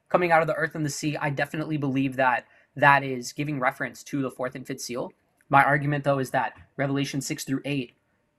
coming 0.10 0.32
out 0.32 0.42
of 0.42 0.48
the 0.48 0.56
earth 0.56 0.76
and 0.76 0.86
the 0.86 0.90
sea, 0.90 1.18
I 1.18 1.30
definitely 1.30 1.78
believe 1.78 2.16
that 2.18 2.46
that 2.76 3.04
is 3.04 3.34
giving 3.34 3.60
reference 3.60 4.04
to 4.04 4.22
the 4.22 4.32
fourth 4.32 4.56
and 4.56 4.66
fifth 4.66 4.82
seal. 4.82 5.12
My 5.50 5.64
argument 5.64 6.04
though 6.04 6.20
is 6.20 6.30
that 6.32 6.54
Revelation 6.78 7.22
6 7.22 7.44
through 7.44 7.62
8 7.66 7.94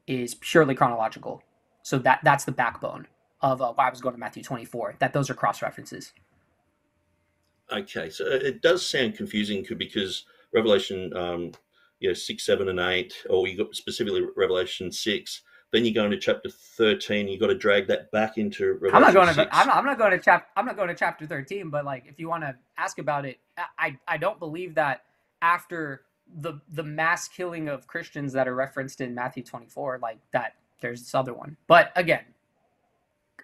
is 0.07 0.35
purely 0.37 0.75
chronological. 0.75 1.43
So 1.83 1.99
that 1.99 2.21
that's 2.23 2.45
the 2.45 2.53
backbone 2.53 3.07
of 3.41 3.63
uh, 3.63 3.73
why 3.73 3.87
I 3.87 3.91
was 3.91 4.01
going 4.01 4.15
to 4.15 4.21
Matthew 4.21 4.43
24, 4.43 4.97
that 4.99 5.13
those 5.13 5.31
are 5.31 5.35
cross 5.35 5.63
references. 5.63 6.13
Okay, 7.71 8.09
so 8.09 8.25
it 8.25 8.63
does 8.63 8.85
sound 8.85 9.15
confusing 9.15 9.65
because 9.77 10.25
Revelation, 10.55 11.15
um, 11.15 11.53
you 12.01 12.09
know, 12.09 12.15
six, 12.15 12.47
seven, 12.47 12.69
and 12.69 12.81
eight, 12.81 13.15
or 13.29 13.47
you 13.47 13.57
got 13.57 13.75
specifically 13.75 14.23
Revelation 14.37 14.91
six. 14.91 15.43
Then 15.71 15.85
you 15.85 15.93
go 15.93 16.05
into 16.05 16.17
chapter 16.17 16.49
thirteen. 16.49 17.29
You 17.29 17.39
got 17.39 17.49
to 17.49 17.55
drag 17.55 17.87
that 17.89 18.11
back 18.11 18.39
into. 18.39 18.75
Revelation 18.75 18.97
I'm 18.97 19.03
not 19.03 19.15
going 19.15 19.35
6. 19.35 19.37
to. 19.37 19.57
I'm 19.57 19.67
not, 19.67 19.77
I'm 19.77 19.85
not 19.85 19.99
going 19.99 20.11
to 20.13 20.19
chapter. 20.19 20.49
I'm 20.57 20.65
not 20.65 20.77
going 20.77 20.89
to 20.89 20.95
chapter 20.95 21.27
thirteen. 21.27 21.69
But 21.69 21.85
like, 21.85 22.05
if 22.07 22.19
you 22.19 22.29
want 22.29 22.43
to 22.45 22.55
ask 22.79 22.99
about 22.99 23.27
it, 23.27 23.39
I 23.79 23.99
I 24.07 24.17
don't 24.17 24.39
believe 24.39 24.75
that 24.77 25.03
after 25.43 26.03
the 26.41 26.61
the 26.71 26.83
mass 26.83 27.29
killing 27.29 27.69
of 27.69 27.87
Christians 27.87 28.33
that 28.33 28.49
are 28.49 28.55
referenced 28.55 29.01
in 29.01 29.15
Matthew 29.15 29.43
24, 29.43 29.99
like 30.03 30.19
that, 30.33 30.55
there's 30.81 31.01
this 31.01 31.15
other 31.15 31.35
one. 31.35 31.57
But 31.67 31.93
again, 31.97 32.25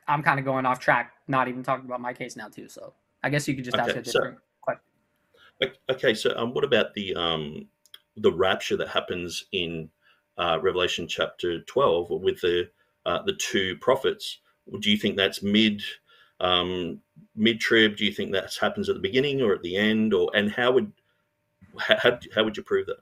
I'm 0.08 0.22
kind 0.22 0.38
of 0.38 0.44
going 0.44 0.66
off 0.66 0.80
track, 0.80 1.12
not 1.28 1.48
even 1.48 1.62
talking 1.62 1.84
about 1.84 2.00
my 2.00 2.12
case 2.12 2.36
now 2.36 2.48
too. 2.48 2.68
So 2.68 2.94
I 3.22 3.28
guess 3.28 3.46
you 3.46 3.54
could 3.54 3.64
just 3.64 3.76
okay, 3.76 3.84
ask 3.84 3.96
a 3.96 4.02
different. 4.02 4.38
So, 4.38 4.40
Okay, 5.88 6.14
so 6.14 6.34
um, 6.36 6.52
what 6.52 6.64
about 6.64 6.94
the 6.94 7.14
um, 7.14 7.68
the 8.16 8.32
rapture 8.32 8.76
that 8.76 8.88
happens 8.88 9.44
in 9.52 9.88
uh, 10.38 10.58
Revelation 10.62 11.06
chapter 11.08 11.60
twelve 11.62 12.10
with 12.10 12.40
the 12.40 12.70
uh, 13.06 13.22
the 13.22 13.34
two 13.34 13.76
prophets? 13.76 14.40
Do 14.80 14.90
you 14.90 14.96
think 14.96 15.16
that's 15.16 15.42
mid 15.42 15.82
um, 16.40 17.00
mid 17.36 17.60
trib? 17.60 17.96
Do 17.96 18.04
you 18.04 18.12
think 18.12 18.32
that 18.32 18.54
happens 18.60 18.88
at 18.88 18.94
the 18.94 19.00
beginning 19.00 19.42
or 19.42 19.54
at 19.54 19.62
the 19.62 19.76
end? 19.76 20.14
Or 20.14 20.30
and 20.34 20.50
how 20.50 20.72
would 20.72 20.92
how, 21.78 22.18
how 22.34 22.44
would 22.44 22.56
you 22.56 22.62
prove 22.62 22.86
that? 22.86 22.98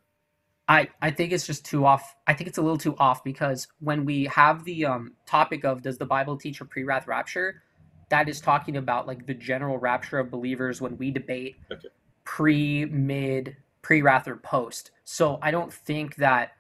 I, 0.68 0.88
I 1.02 1.10
think 1.10 1.32
it's 1.32 1.46
just 1.46 1.64
too 1.64 1.84
off. 1.84 2.14
I 2.26 2.34
think 2.34 2.48
it's 2.48 2.58
a 2.58 2.62
little 2.62 2.78
too 2.78 2.96
off 2.96 3.24
because 3.24 3.66
when 3.80 4.04
we 4.04 4.24
have 4.26 4.64
the 4.64 4.86
um, 4.86 5.12
topic 5.26 5.64
of 5.64 5.82
does 5.82 5.98
the 5.98 6.06
Bible 6.06 6.36
teach 6.36 6.60
a 6.60 6.64
pre-wrath 6.64 7.08
rapture, 7.08 7.62
that 8.10 8.28
is 8.28 8.40
talking 8.40 8.76
about 8.76 9.06
like 9.06 9.26
the 9.26 9.34
general 9.34 9.78
rapture 9.78 10.18
of 10.18 10.30
believers 10.30 10.80
when 10.80 10.96
we 10.96 11.10
debate 11.10 11.56
okay 11.70 11.88
pre, 12.24 12.84
mid, 12.86 13.56
pre 13.82 14.02
wrath, 14.02 14.28
or 14.28 14.36
post. 14.36 14.90
So 15.04 15.38
I 15.42 15.50
don't 15.50 15.72
think 15.72 16.16
that 16.16 16.52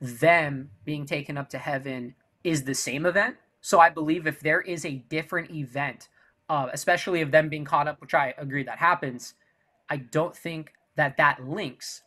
them 0.00 0.70
being 0.84 1.06
taken 1.06 1.36
up 1.36 1.50
to 1.50 1.58
heaven 1.58 2.14
is 2.44 2.64
the 2.64 2.74
same 2.74 3.06
event. 3.06 3.36
So 3.60 3.80
I 3.80 3.90
believe 3.90 4.26
if 4.26 4.40
there 4.40 4.60
is 4.60 4.84
a 4.84 5.02
different 5.08 5.50
event, 5.50 6.08
uh, 6.48 6.68
especially 6.72 7.20
of 7.20 7.30
them 7.30 7.48
being 7.48 7.64
caught 7.64 7.88
up, 7.88 8.00
which 8.00 8.14
I 8.14 8.34
agree 8.38 8.62
that 8.62 8.78
happens, 8.78 9.34
I 9.88 9.96
don't 9.98 10.36
think 10.36 10.72
that 10.96 11.16
that 11.16 11.46
links 11.46 12.02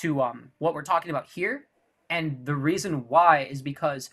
to 0.00 0.22
um, 0.22 0.52
what 0.58 0.74
we're 0.74 0.82
talking 0.82 1.10
about 1.10 1.26
here. 1.26 1.64
And 2.08 2.44
the 2.44 2.54
reason 2.54 3.08
why 3.08 3.48
is 3.50 3.62
because, 3.62 4.10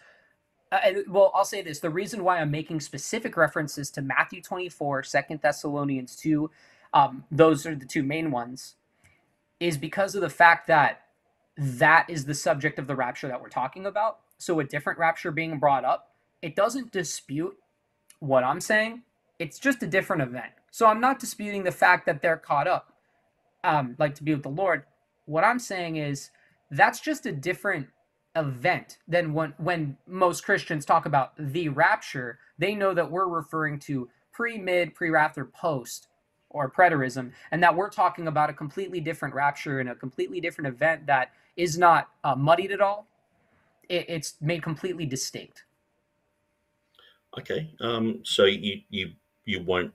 uh, 0.71 0.79
well, 1.07 1.31
I'll 1.33 1.45
say 1.45 1.61
this: 1.61 1.79
the 1.79 1.89
reason 1.89 2.23
why 2.23 2.39
I'm 2.39 2.51
making 2.51 2.79
specific 2.81 3.35
references 3.37 3.89
to 3.91 4.01
Matthew 4.01 4.41
24, 4.41 5.03
2 5.03 5.39
Thessalonians 5.41 6.15
2, 6.15 6.49
um, 6.93 7.23
those 7.31 7.65
are 7.65 7.75
the 7.75 7.85
two 7.85 8.03
main 8.03 8.31
ones, 8.31 8.75
is 9.59 9.77
because 9.77 10.15
of 10.15 10.21
the 10.21 10.29
fact 10.29 10.67
that 10.67 11.06
that 11.57 12.05
is 12.09 12.25
the 12.25 12.33
subject 12.33 12.79
of 12.79 12.87
the 12.87 12.95
rapture 12.95 13.27
that 13.27 13.41
we're 13.41 13.49
talking 13.49 13.85
about. 13.85 14.19
so 14.37 14.59
a 14.59 14.63
different 14.63 14.99
rapture 14.99 15.31
being 15.31 15.57
brought 15.57 15.83
up, 15.83 16.11
it 16.43 16.55
doesn't 16.55 16.91
dispute 16.91 17.57
what 18.19 18.43
I'm 18.43 18.61
saying. 18.61 19.01
It's 19.39 19.57
just 19.57 19.81
a 19.81 19.87
different 19.87 20.21
event. 20.21 20.51
So 20.71 20.85
I'm 20.85 21.01
not 21.01 21.19
disputing 21.19 21.63
the 21.63 21.71
fact 21.71 22.05
that 22.05 22.21
they're 22.21 22.37
caught 22.37 22.67
up, 22.67 22.93
um, 23.63 23.95
like 23.97 24.13
to 24.15 24.23
be 24.23 24.33
with 24.33 24.43
the 24.43 24.49
Lord. 24.49 24.83
What 25.25 25.43
I'm 25.43 25.59
saying 25.59 25.95
is 25.95 26.29
that's 26.69 26.99
just 26.99 27.25
a 27.25 27.31
different 27.31 27.87
event 28.35 28.99
than 29.07 29.33
when 29.33 29.53
when 29.57 29.97
most 30.05 30.43
Christians 30.45 30.85
talk 30.85 31.05
about 31.05 31.31
the 31.39 31.69
rapture. 31.69 32.37
They 32.59 32.75
know 32.75 32.93
that 32.93 33.09
we're 33.09 33.27
referring 33.27 33.79
to 33.81 34.09
pre, 34.31 34.57
mid, 34.59 34.93
pre 34.93 35.09
rapture, 35.09 35.45
post 35.45 36.07
or 36.49 36.69
preterism, 36.69 37.31
and 37.51 37.61
that 37.63 37.75
we're 37.75 37.89
talking 37.89 38.27
about 38.27 38.49
a 38.49 38.53
completely 38.53 38.99
different 38.99 39.33
rapture 39.33 39.79
and 39.79 39.89
a 39.89 39.95
completely 39.95 40.39
different 40.39 40.67
event 40.67 41.07
that 41.07 41.31
is 41.57 41.77
not 41.77 42.09
uh, 42.23 42.35
muddied 42.35 42.71
at 42.71 42.81
all. 42.81 43.07
It, 43.89 44.05
it's 44.07 44.35
made 44.39 44.63
completely 44.63 45.05
distinct. 45.05 45.65
Okay, 47.37 47.69
um, 47.81 48.21
so 48.23 48.45
you 48.45 48.81
you 48.89 49.11
you 49.45 49.61
won't 49.61 49.91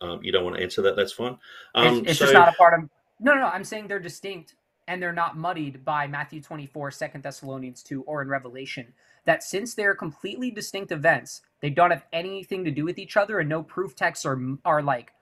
um, 0.00 0.20
you 0.22 0.32
don't 0.32 0.44
want 0.44 0.56
to 0.56 0.62
answer 0.62 0.82
that. 0.82 0.96
That's 0.96 1.12
fine. 1.12 1.38
Um, 1.74 1.98
it's, 1.98 2.10
it's 2.10 2.18
so, 2.18 2.24
just 2.26 2.34
not 2.34 2.48
a 2.48 2.52
part 2.52 2.74
of. 2.74 2.88
No, 3.18 3.34
no, 3.34 3.40
no. 3.40 3.46
I'm 3.46 3.64
saying 3.64 3.88
they're 3.88 3.98
distinct 3.98 4.54
and 4.88 5.02
they're 5.02 5.12
not 5.12 5.36
muddied 5.36 5.84
by 5.84 6.06
Matthew 6.06 6.40
24, 6.40 6.92
2 6.92 7.06
Thessalonians 7.20 7.82
2, 7.82 8.02
or 8.02 8.22
in 8.22 8.28
Revelation. 8.28 8.92
That 9.24 9.42
since 9.42 9.74
they're 9.74 9.94
completely 9.94 10.50
distinct 10.50 10.92
events, 10.92 11.42
they 11.60 11.70
don't 11.70 11.90
have 11.90 12.04
anything 12.12 12.64
to 12.64 12.70
do 12.70 12.84
with 12.84 12.98
each 12.98 13.16
other, 13.16 13.40
and 13.40 13.48
no 13.48 13.62
proof 13.62 13.96
texts 13.96 14.24
are 14.24 14.40
are 14.64 14.82
like 14.82 15.12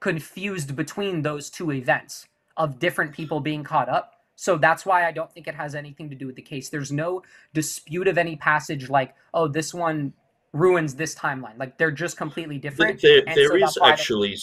confused 0.00 0.76
between 0.76 1.22
those 1.22 1.48
two 1.48 1.72
events 1.72 2.28
of 2.56 2.78
different 2.78 3.12
people 3.12 3.40
being 3.40 3.64
caught 3.64 3.88
up. 3.88 4.15
So 4.36 4.58
that's 4.58 4.84
why 4.84 5.06
I 5.06 5.12
don't 5.12 5.32
think 5.32 5.48
it 5.48 5.54
has 5.54 5.74
anything 5.74 6.10
to 6.10 6.16
do 6.16 6.26
with 6.26 6.36
the 6.36 6.42
case. 6.42 6.68
There's 6.68 6.92
no 6.92 7.22
dispute 7.54 8.06
of 8.06 8.18
any 8.18 8.36
passage 8.36 8.88
like, 8.90 9.14
oh, 9.34 9.48
this 9.48 9.72
one 9.74 10.12
ruins 10.52 10.94
this 10.94 11.14
timeline. 11.14 11.58
Like 11.58 11.78
they're 11.78 11.90
just 11.90 12.16
completely 12.16 12.58
different. 12.58 13.00
There, 13.00 13.22
there 13.34 13.48
so 13.48 13.66
is 13.66 13.78
actually, 13.82 14.36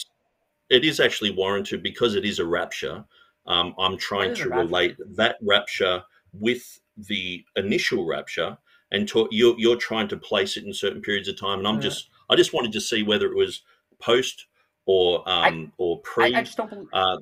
it 0.69 0.83
is 0.83 0.99
actually 0.99 1.31
warranted 1.31 1.83
because 1.83 2.15
it 2.15 2.25
is 2.25 2.39
a 2.39 2.45
rapture. 2.45 3.05
Um, 3.45 3.75
I'm 3.77 3.97
trying 3.97 4.33
to 4.35 4.49
relate 4.49 4.97
that 5.15 5.37
rapture 5.41 6.03
with 6.33 6.79
the 6.97 7.43
initial 7.55 8.05
rapture, 8.05 8.57
and 8.91 9.07
to, 9.09 9.27
you're 9.31 9.55
you're 9.57 9.75
trying 9.75 10.07
to 10.07 10.17
place 10.17 10.55
it 10.57 10.63
in 10.63 10.73
certain 10.73 11.01
periods 11.01 11.27
of 11.27 11.37
time. 11.37 11.59
And 11.59 11.67
I'm 11.67 11.81
just 11.81 12.09
I 12.29 12.35
just 12.35 12.53
wanted 12.53 12.71
to 12.71 12.81
see 12.81 13.03
whether 13.03 13.25
it 13.25 13.35
was 13.35 13.61
post 13.99 14.47
or 14.85 15.19
um, 15.29 15.71
I, 15.71 15.71
or 15.77 15.99
pre. 16.01 16.33
I, 16.33 16.39
I 16.39 16.43
just 16.43 16.57
don't 16.57 16.69
believe. 16.69 16.87
Uh, 16.93 17.17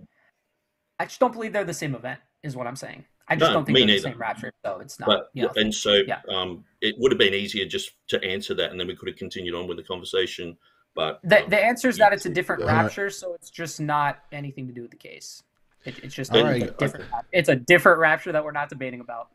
I 1.00 1.06
just 1.06 1.20
don't 1.20 1.34
believe 1.34 1.54
they're 1.54 1.64
the 1.64 1.74
same 1.74 1.96
event. 1.96 2.20
Is 2.44 2.56
what 2.56 2.68
I'm 2.68 2.76
saying. 2.76 3.06
I 3.28 3.36
just 3.36 3.50
no, 3.50 3.54
don't 3.54 3.66
think 3.66 3.78
they're 3.78 3.88
neither. 3.88 4.00
the 4.00 4.10
same 4.10 4.18
rapture, 4.18 4.52
so 4.66 4.80
it's 4.80 5.00
not. 5.00 5.08
But, 5.08 5.30
you 5.34 5.44
know, 5.44 5.52
and 5.56 5.74
so 5.74 6.02
yeah. 6.08 6.22
um, 6.28 6.66
it 6.82 6.96
would 6.98 7.12
have 7.12 7.20
been 7.20 7.34
easier 7.34 7.66
just 7.66 7.92
to 8.08 8.22
answer 8.24 8.54
that, 8.56 8.72
and 8.72 8.80
then 8.80 8.88
we 8.88 8.96
could 8.96 9.08
have 9.08 9.18
continued 9.18 9.56
on 9.56 9.68
with 9.68 9.78
the 9.78 9.84
conversation. 9.84 10.58
But 10.96 11.20
the, 11.24 11.44
um, 11.44 11.50
the 11.50 11.64
answer 11.64 11.88
is 11.88 11.98
that 11.98 12.14
it's 12.14 12.26
a 12.26 12.30
different 12.30 12.64
rapture, 12.64 13.10
so 13.10 13.34
it's 13.34 13.50
just 13.50 13.80
not 13.80 14.20
anything 14.32 14.68
to 14.68 14.74
do 14.74 14.82
with 14.82 14.92
the 14.92 14.98
case. 14.98 15.44
It, 15.86 16.00
it's 16.04 16.14
just 16.14 16.36
a, 16.36 16.44
right. 16.44 16.78
different. 16.78 17.06
Okay. 17.06 17.28
It's 17.32 17.48
a 17.48 17.56
different 17.56 18.00
rapture 18.00 18.32
that 18.32 18.44
we're 18.44 18.52
not 18.52 18.70
debating 18.70 19.00
about. 19.00 19.30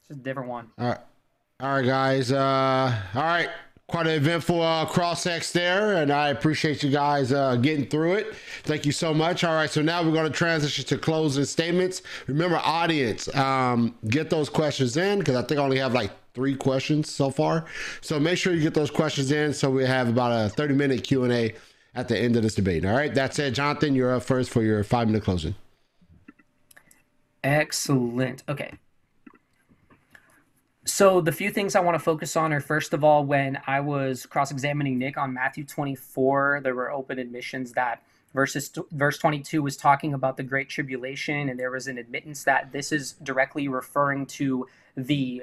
It's 0.00 0.08
just 0.08 0.20
a 0.20 0.22
different 0.22 0.48
one. 0.48 0.68
All 0.78 0.86
right, 0.86 1.00
all 1.60 1.74
right, 1.76 1.86
guys. 1.86 2.30
Uh, 2.30 3.02
all 3.14 3.22
right 3.22 3.48
quite 3.88 4.06
an 4.06 4.12
eventful 4.12 4.60
uh, 4.60 4.84
cross 4.84 5.24
X 5.24 5.50
there, 5.52 5.96
and 5.96 6.12
I 6.12 6.28
appreciate 6.28 6.82
you 6.82 6.90
guys 6.90 7.32
uh, 7.32 7.56
getting 7.56 7.86
through 7.86 8.14
it. 8.14 8.34
Thank 8.64 8.84
you 8.84 8.92
so 8.92 9.14
much. 9.14 9.44
All 9.44 9.54
right, 9.54 9.70
so 9.70 9.80
now 9.80 10.02
we're 10.02 10.12
going 10.12 10.30
to 10.30 10.36
transition 10.36 10.84
to 10.84 10.98
closing 10.98 11.46
statements. 11.46 12.02
Remember, 12.26 12.58
audience, 12.58 13.34
um, 13.34 13.94
get 14.08 14.28
those 14.28 14.50
questions 14.50 14.98
in 14.98 15.20
because 15.20 15.36
I 15.36 15.42
think 15.42 15.58
I 15.58 15.64
only 15.64 15.78
have 15.78 15.94
like 15.94 16.10
three 16.34 16.54
questions 16.54 17.10
so 17.10 17.30
far. 17.30 17.64
So 18.02 18.20
make 18.20 18.36
sure 18.36 18.52
you 18.52 18.60
get 18.60 18.74
those 18.74 18.90
questions 18.90 19.32
in 19.32 19.54
so 19.54 19.70
we 19.70 19.86
have 19.86 20.08
about 20.08 20.32
a 20.32 20.50
30 20.50 20.74
minute 20.74 21.02
Q 21.02 21.24
and 21.24 21.32
A 21.32 21.54
at 21.94 22.08
the 22.08 22.18
end 22.18 22.36
of 22.36 22.42
this 22.42 22.54
debate. 22.54 22.84
All 22.84 22.94
right, 22.94 23.14
that's 23.14 23.38
it, 23.38 23.52
Jonathan. 23.52 23.94
You're 23.94 24.14
up 24.14 24.22
first 24.22 24.50
for 24.50 24.62
your 24.62 24.84
five 24.84 25.06
minute 25.06 25.24
closing. 25.24 25.54
Excellent. 27.42 28.42
Okay. 28.50 28.72
So 30.88 31.20
the 31.20 31.32
few 31.32 31.50
things 31.50 31.76
I 31.76 31.80
want 31.80 31.96
to 31.96 31.98
focus 31.98 32.34
on 32.34 32.50
are 32.50 32.60
first 32.60 32.94
of 32.94 33.04
all, 33.04 33.22
when 33.22 33.60
I 33.66 33.78
was 33.78 34.24
cross-examining 34.24 34.98
Nick 34.98 35.18
on 35.18 35.34
Matthew 35.34 35.64
24, 35.64 36.62
there 36.64 36.74
were 36.74 36.90
open 36.90 37.18
admissions 37.18 37.72
that 37.72 38.02
verses 38.32 38.70
verse 38.92 39.18
22 39.18 39.62
was 39.62 39.76
talking 39.76 40.14
about 40.14 40.38
the 40.38 40.42
great 40.42 40.70
tribulation, 40.70 41.50
and 41.50 41.60
there 41.60 41.70
was 41.70 41.88
an 41.88 41.98
admittance 41.98 42.42
that 42.44 42.72
this 42.72 42.90
is 42.90 43.12
directly 43.22 43.68
referring 43.68 44.24
to 44.26 44.66
the 44.96 45.42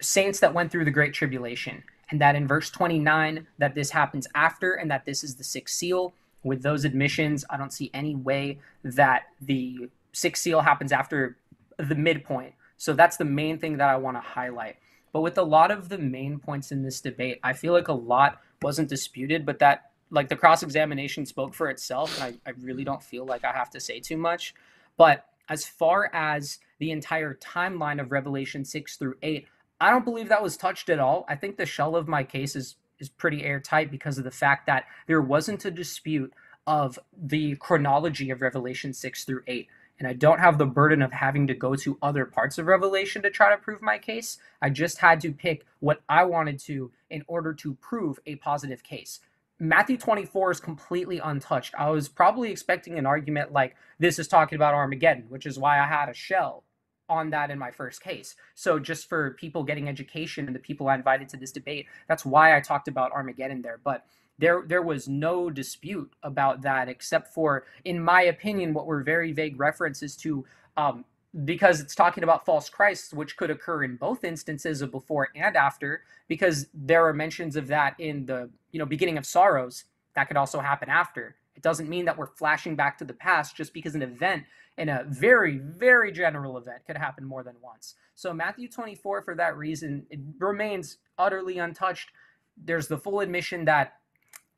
saints 0.00 0.40
that 0.40 0.54
went 0.54 0.72
through 0.72 0.86
the 0.86 0.90
great 0.90 1.12
tribulation, 1.12 1.84
and 2.10 2.18
that 2.18 2.34
in 2.34 2.48
verse 2.48 2.70
29 2.70 3.46
that 3.58 3.74
this 3.74 3.90
happens 3.90 4.26
after, 4.34 4.72
and 4.72 4.90
that 4.90 5.04
this 5.04 5.22
is 5.22 5.34
the 5.34 5.44
sixth 5.44 5.76
seal. 5.76 6.14
With 6.42 6.62
those 6.62 6.86
admissions, 6.86 7.44
I 7.50 7.58
don't 7.58 7.72
see 7.72 7.90
any 7.92 8.14
way 8.14 8.60
that 8.82 9.24
the 9.42 9.90
sixth 10.14 10.42
seal 10.42 10.62
happens 10.62 10.90
after 10.90 11.36
the 11.76 11.94
midpoint. 11.94 12.54
So 12.78 12.94
that's 12.94 13.18
the 13.18 13.26
main 13.26 13.58
thing 13.58 13.76
that 13.76 13.90
I 13.90 13.96
want 13.96 14.16
to 14.16 14.22
highlight. 14.22 14.76
But 15.12 15.20
with 15.20 15.38
a 15.38 15.42
lot 15.42 15.70
of 15.70 15.88
the 15.88 15.98
main 15.98 16.38
points 16.38 16.72
in 16.72 16.82
this 16.82 17.00
debate, 17.00 17.40
I 17.42 17.52
feel 17.52 17.72
like 17.72 17.88
a 17.88 17.92
lot 17.92 18.40
wasn't 18.62 18.88
disputed, 18.88 19.46
but 19.46 19.58
that 19.60 19.90
like 20.10 20.28
the 20.28 20.36
cross 20.36 20.62
examination 20.62 21.26
spoke 21.26 21.54
for 21.54 21.68
itself. 21.68 22.20
And 22.20 22.36
I, 22.46 22.50
I 22.50 22.54
really 22.60 22.84
don't 22.84 23.02
feel 23.02 23.24
like 23.24 23.44
I 23.44 23.52
have 23.52 23.70
to 23.70 23.80
say 23.80 24.00
too 24.00 24.16
much. 24.16 24.54
But 24.96 25.24
as 25.48 25.64
far 25.64 26.10
as 26.12 26.58
the 26.78 26.90
entire 26.90 27.34
timeline 27.34 28.00
of 28.00 28.12
Revelation 28.12 28.64
6 28.64 28.96
through 28.96 29.16
8, 29.22 29.46
I 29.80 29.90
don't 29.90 30.04
believe 30.04 30.28
that 30.28 30.42
was 30.42 30.56
touched 30.56 30.88
at 30.88 30.98
all. 30.98 31.24
I 31.28 31.34
think 31.34 31.56
the 31.56 31.66
shell 31.66 31.96
of 31.96 32.08
my 32.08 32.24
case 32.24 32.56
is 32.56 32.76
is 32.98 33.08
pretty 33.10 33.44
airtight 33.44 33.90
because 33.90 34.16
of 34.16 34.24
the 34.24 34.30
fact 34.30 34.66
that 34.66 34.84
there 35.06 35.20
wasn't 35.20 35.64
a 35.66 35.70
dispute 35.70 36.32
of 36.66 36.98
the 37.16 37.54
chronology 37.56 38.30
of 38.30 38.40
Revelation 38.40 38.94
6 38.94 39.24
through 39.24 39.42
8 39.46 39.68
and 39.98 40.06
I 40.06 40.12
don't 40.12 40.40
have 40.40 40.58
the 40.58 40.66
burden 40.66 41.02
of 41.02 41.12
having 41.12 41.46
to 41.46 41.54
go 41.54 41.74
to 41.76 41.98
other 42.02 42.24
parts 42.24 42.58
of 42.58 42.66
Revelation 42.66 43.22
to 43.22 43.30
try 43.30 43.50
to 43.50 43.56
prove 43.56 43.80
my 43.82 43.98
case. 43.98 44.38
I 44.60 44.70
just 44.70 44.98
had 44.98 45.20
to 45.22 45.32
pick 45.32 45.64
what 45.80 46.02
I 46.08 46.24
wanted 46.24 46.58
to 46.60 46.90
in 47.10 47.24
order 47.26 47.54
to 47.54 47.74
prove 47.74 48.18
a 48.26 48.36
positive 48.36 48.82
case. 48.82 49.20
Matthew 49.58 49.96
24 49.96 50.50
is 50.50 50.60
completely 50.60 51.18
untouched. 51.18 51.74
I 51.78 51.88
was 51.88 52.08
probably 52.08 52.50
expecting 52.50 52.98
an 52.98 53.06
argument 53.06 53.52
like 53.52 53.74
this 53.98 54.18
is 54.18 54.28
talking 54.28 54.56
about 54.56 54.74
Armageddon, 54.74 55.24
which 55.30 55.46
is 55.46 55.58
why 55.58 55.80
I 55.80 55.86
had 55.86 56.10
a 56.10 56.14
shell 56.14 56.64
on 57.08 57.30
that 57.30 57.50
in 57.50 57.58
my 57.58 57.70
first 57.70 58.02
case. 58.02 58.34
So 58.54 58.78
just 58.78 59.08
for 59.08 59.30
people 59.32 59.62
getting 59.62 59.88
education 59.88 60.46
and 60.46 60.54
the 60.54 60.60
people 60.60 60.88
I 60.88 60.94
invited 60.94 61.28
to 61.30 61.36
this 61.38 61.52
debate, 61.52 61.86
that's 62.08 62.24
why 62.24 62.54
I 62.54 62.60
talked 62.60 62.88
about 62.88 63.12
Armageddon 63.12 63.62
there. 63.62 63.80
But 63.82 64.04
there 64.38 64.64
there 64.66 64.82
was 64.82 65.08
no 65.08 65.50
dispute 65.50 66.12
about 66.22 66.62
that 66.62 66.88
except 66.88 67.32
for 67.32 67.64
in 67.84 68.02
my 68.02 68.22
opinion 68.22 68.74
what 68.74 68.86
were 68.86 69.02
very 69.02 69.32
vague 69.32 69.58
references 69.58 70.16
to 70.16 70.44
um, 70.76 71.04
because 71.44 71.80
it's 71.80 71.94
talking 71.94 72.24
about 72.24 72.44
false 72.46 72.68
christs 72.68 73.12
which 73.12 73.36
could 73.36 73.50
occur 73.50 73.84
in 73.84 73.96
both 73.96 74.24
instances 74.24 74.82
of 74.82 74.90
before 74.90 75.28
and 75.34 75.56
after 75.56 76.02
because 76.28 76.66
there 76.74 77.06
are 77.06 77.12
mentions 77.12 77.56
of 77.56 77.68
that 77.68 77.94
in 77.98 78.26
the 78.26 78.50
you 78.72 78.78
know 78.78 78.86
beginning 78.86 79.18
of 79.18 79.26
sorrows. 79.26 79.84
That 80.14 80.28
could 80.28 80.36
also 80.36 80.60
happen 80.60 80.88
after. 80.88 81.36
It 81.54 81.62
doesn't 81.62 81.88
mean 81.88 82.04
that 82.06 82.16
we're 82.16 82.26
flashing 82.26 82.76
back 82.76 82.98
to 82.98 83.04
the 83.04 83.14
past 83.14 83.56
just 83.56 83.72
because 83.72 83.94
an 83.94 84.02
event 84.02 84.44
in 84.78 84.88
a 84.88 85.04
very 85.08 85.58
very 85.58 86.12
general 86.12 86.58
event 86.58 86.82
could 86.86 86.96
happen 86.96 87.24
more 87.24 87.42
than 87.42 87.56
once. 87.62 87.94
So 88.14 88.32
matthew 88.32 88.68
24 88.68 89.22
for 89.22 89.34
that 89.34 89.56
reason 89.56 90.06
it 90.10 90.20
remains 90.38 90.98
utterly 91.18 91.58
untouched. 91.58 92.10
There's 92.56 92.88
the 92.88 92.98
full 92.98 93.20
admission 93.20 93.64
that 93.66 93.94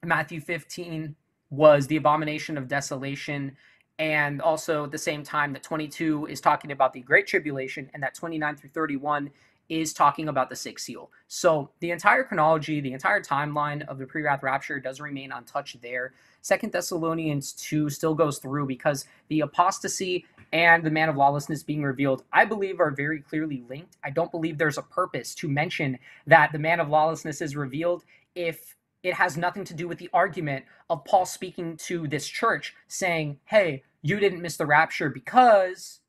Matthew 0.05 0.41
15 0.41 1.17
was 1.51 1.87
the 1.87 1.97
abomination 1.97 2.57
of 2.57 2.69
desolation. 2.69 3.57
And 3.99 4.41
also 4.41 4.85
at 4.85 4.93
the 4.93 4.99
same 4.99 5.25
time, 5.25 5.53
that 5.55 5.63
22 5.63 6.27
is 6.27 6.41
talking 6.41 6.71
about 6.71 6.93
the 6.93 7.01
Great 7.01 7.27
Tribulation, 7.27 7.91
and 7.93 8.03
that 8.03 8.15
29 8.15 8.57
through 8.57 8.71
31 8.71 9.31
is 9.69 9.93
talking 9.93 10.29
about 10.29 10.49
the 10.49 10.57
sixth 10.57 10.87
seal. 10.87 11.11
So 11.27 11.71
the 11.81 11.91
entire 11.91 12.25
chronology, 12.25 12.81
the 12.81 12.93
entire 12.93 13.21
timeline 13.21 13.87
of 13.87 13.99
the 13.99 14.07
pre-wrath 14.07 14.43
rapture 14.43 14.79
does 14.81 15.01
remain 15.01 15.33
untouched 15.33 15.83
there. 15.83 16.15
Second 16.41 16.73
Thessalonians 16.73 17.53
2 17.53 17.91
still 17.91 18.15
goes 18.15 18.39
through 18.39 18.67
because 18.67 19.05
the 19.29 19.41
apostasy 19.41 20.25
and 20.53 20.83
the 20.83 20.91
man 20.91 21.11
of 21.11 21.17
lawlessness 21.17 21.63
being 21.63 21.83
revealed, 21.83 22.23
I 22.33 22.47
believe 22.47 22.81
are 22.81 22.93
very 22.93 23.21
clearly 23.21 23.63
linked. 23.69 23.99
I 24.03 24.11
don't 24.11 24.31
believe 24.31 24.57
there's 24.57 24.79
a 24.79 24.83
purpose 24.83 25.35
to 25.35 25.49
mention 25.49 25.99
that 26.27 26.53
the 26.53 26.59
man 26.59 26.81
of 26.81 26.89
lawlessness 26.89 27.43
is 27.43 27.55
revealed 27.55 28.05
if 28.35 28.77
it 29.03 29.15
has 29.15 29.37
nothing 29.37 29.65
to 29.65 29.75
do 29.75 29.87
with 29.89 29.99
the 29.99 30.11
argument 30.13 30.65
of 30.91 31.05
Paul 31.05 31.27
speaking 31.27 31.77
to 31.79 32.09
this 32.09 32.27
church 32.29 32.75
saying, 32.87 33.39
hey, 33.47 33.85
you 34.03 34.19
didn't 34.19 34.43
miss 34.43 34.57
the 34.57 34.67
rapture 34.67 35.11
because 35.11 36.01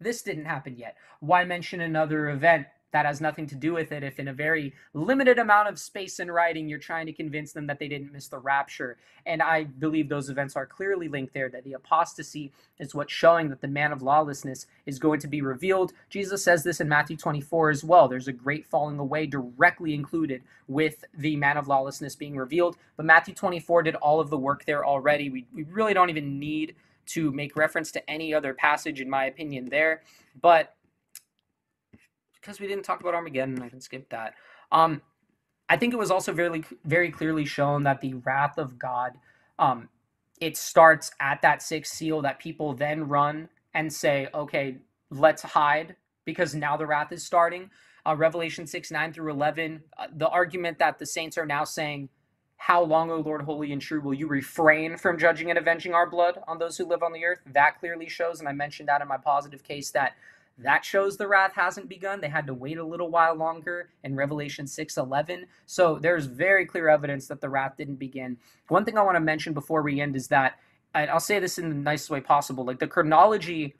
this 0.00 0.22
didn't 0.22 0.44
happen 0.44 0.76
yet. 0.76 0.96
Why 1.20 1.44
mention 1.44 1.80
another 1.80 2.28
event 2.28 2.66
that 2.92 3.06
has 3.06 3.20
nothing 3.20 3.46
to 3.46 3.54
do 3.54 3.74
with 3.74 3.92
it 3.92 4.02
if 4.02 4.18
in 4.18 4.28
a 4.28 4.32
very 4.32 4.72
limited 4.94 5.38
amount 5.38 5.68
of 5.68 5.78
space 5.78 6.20
in 6.20 6.30
writing 6.30 6.68
you're 6.68 6.78
trying 6.78 7.06
to 7.06 7.12
convince 7.12 7.52
them 7.52 7.66
that 7.66 7.78
they 7.78 7.88
didn't 7.88 8.12
miss 8.12 8.28
the 8.28 8.38
rapture. 8.38 8.96
And 9.26 9.42
i 9.42 9.64
believe 9.64 10.08
those 10.08 10.30
events 10.30 10.56
are 10.56 10.66
clearly 10.66 11.08
linked 11.08 11.34
there 11.34 11.48
that 11.50 11.64
the 11.64 11.74
apostasy 11.74 12.52
is 12.78 12.94
what's 12.94 13.12
showing 13.12 13.48
that 13.50 13.60
the 13.60 13.68
man 13.68 13.92
of 13.92 14.02
lawlessness 14.02 14.66
is 14.86 14.98
going 14.98 15.20
to 15.20 15.28
be 15.28 15.42
revealed. 15.42 15.92
Jesus 16.08 16.42
says 16.42 16.64
this 16.64 16.80
in 16.80 16.88
matthew 16.88 17.16
24 17.16 17.70
as 17.70 17.84
well. 17.84 18.08
There's 18.08 18.28
a 18.28 18.32
great 18.32 18.66
falling 18.66 18.98
away 18.98 19.26
directly 19.26 19.94
included 19.94 20.42
with 20.66 21.04
the 21.16 21.36
man 21.36 21.56
of 21.56 21.68
lawlessness 21.68 22.16
being 22.16 22.36
revealed. 22.36 22.76
But 22.96 23.06
matthew 23.06 23.34
24 23.34 23.82
did 23.82 23.94
all 23.96 24.20
of 24.20 24.30
the 24.30 24.38
work 24.38 24.64
there 24.64 24.84
already. 24.84 25.30
We, 25.30 25.46
we 25.54 25.64
really 25.64 25.94
don't 25.94 26.10
even 26.10 26.38
need 26.38 26.74
to 27.08 27.32
make 27.32 27.56
reference 27.56 27.90
to 27.92 28.10
any 28.10 28.34
other 28.34 28.54
passage 28.54 29.00
in 29.00 29.08
my 29.08 29.24
opinion 29.24 29.66
there. 29.70 30.02
But 30.40 30.74
because 32.48 32.60
we 32.60 32.66
didn't 32.66 32.84
talk 32.84 33.00
about 33.00 33.14
Armageddon, 33.14 33.60
I 33.60 33.68
can 33.68 33.82
skip 33.82 34.08
that. 34.08 34.32
Um, 34.72 35.02
I 35.68 35.76
think 35.76 35.92
it 35.92 35.98
was 35.98 36.10
also 36.10 36.32
very 36.32 36.64
very 36.86 37.10
clearly 37.10 37.44
shown 37.44 37.82
that 37.82 38.00
the 38.00 38.14
wrath 38.14 38.56
of 38.56 38.78
God, 38.78 39.12
um, 39.58 39.90
it 40.40 40.56
starts 40.56 41.10
at 41.20 41.42
that 41.42 41.60
sixth 41.60 41.92
seal 41.92 42.22
that 42.22 42.38
people 42.38 42.72
then 42.72 43.06
run 43.06 43.50
and 43.74 43.92
say, 43.92 44.28
okay, 44.32 44.78
let's 45.10 45.42
hide 45.42 45.96
because 46.24 46.54
now 46.54 46.74
the 46.78 46.86
wrath 46.86 47.12
is 47.12 47.22
starting. 47.22 47.68
Uh, 48.06 48.16
Revelation 48.16 48.66
6, 48.66 48.90
9 48.90 49.12
through 49.12 49.30
11, 49.30 49.82
uh, 49.98 50.06
the 50.16 50.28
argument 50.28 50.78
that 50.78 50.98
the 50.98 51.04
saints 51.04 51.36
are 51.36 51.44
now 51.44 51.64
saying, 51.64 52.08
How 52.56 52.82
long, 52.82 53.10
O 53.10 53.16
Lord, 53.16 53.42
holy 53.42 53.72
and 53.72 53.82
true, 53.82 54.00
will 54.00 54.14
you 54.14 54.26
refrain 54.26 54.96
from 54.96 55.18
judging 55.18 55.50
and 55.50 55.58
avenging 55.58 55.92
our 55.92 56.08
blood 56.08 56.38
on 56.48 56.58
those 56.58 56.78
who 56.78 56.86
live 56.86 57.02
on 57.02 57.12
the 57.12 57.26
earth? 57.26 57.40
That 57.52 57.78
clearly 57.78 58.08
shows, 58.08 58.40
and 58.40 58.48
I 58.48 58.52
mentioned 58.52 58.88
that 58.88 59.02
in 59.02 59.08
my 59.08 59.18
positive 59.18 59.62
case, 59.62 59.90
that 59.90 60.14
that 60.58 60.84
shows 60.84 61.16
the 61.16 61.28
wrath 61.28 61.52
hasn't 61.54 61.88
begun. 61.88 62.20
They 62.20 62.28
had 62.28 62.46
to 62.46 62.54
wait 62.54 62.78
a 62.78 62.84
little 62.84 63.10
while 63.10 63.34
longer 63.34 63.90
in 64.02 64.16
Revelation 64.16 64.66
6:11. 64.66 65.46
So 65.66 65.98
there's 65.98 66.26
very 66.26 66.66
clear 66.66 66.88
evidence 66.88 67.28
that 67.28 67.40
the 67.40 67.48
wrath 67.48 67.76
didn't 67.76 67.96
begin. 67.96 68.38
One 68.68 68.84
thing 68.84 68.98
I 68.98 69.02
want 69.02 69.16
to 69.16 69.20
mention 69.20 69.54
before 69.54 69.82
we 69.82 70.00
end 70.00 70.16
is 70.16 70.28
that 70.28 70.58
and 70.94 71.10
I'll 71.10 71.20
say 71.20 71.38
this 71.38 71.58
in 71.58 71.68
the 71.68 71.74
nicest 71.74 72.10
way 72.10 72.20
possible. 72.20 72.64
Like 72.64 72.78
the 72.78 72.86
chronology 72.86 73.76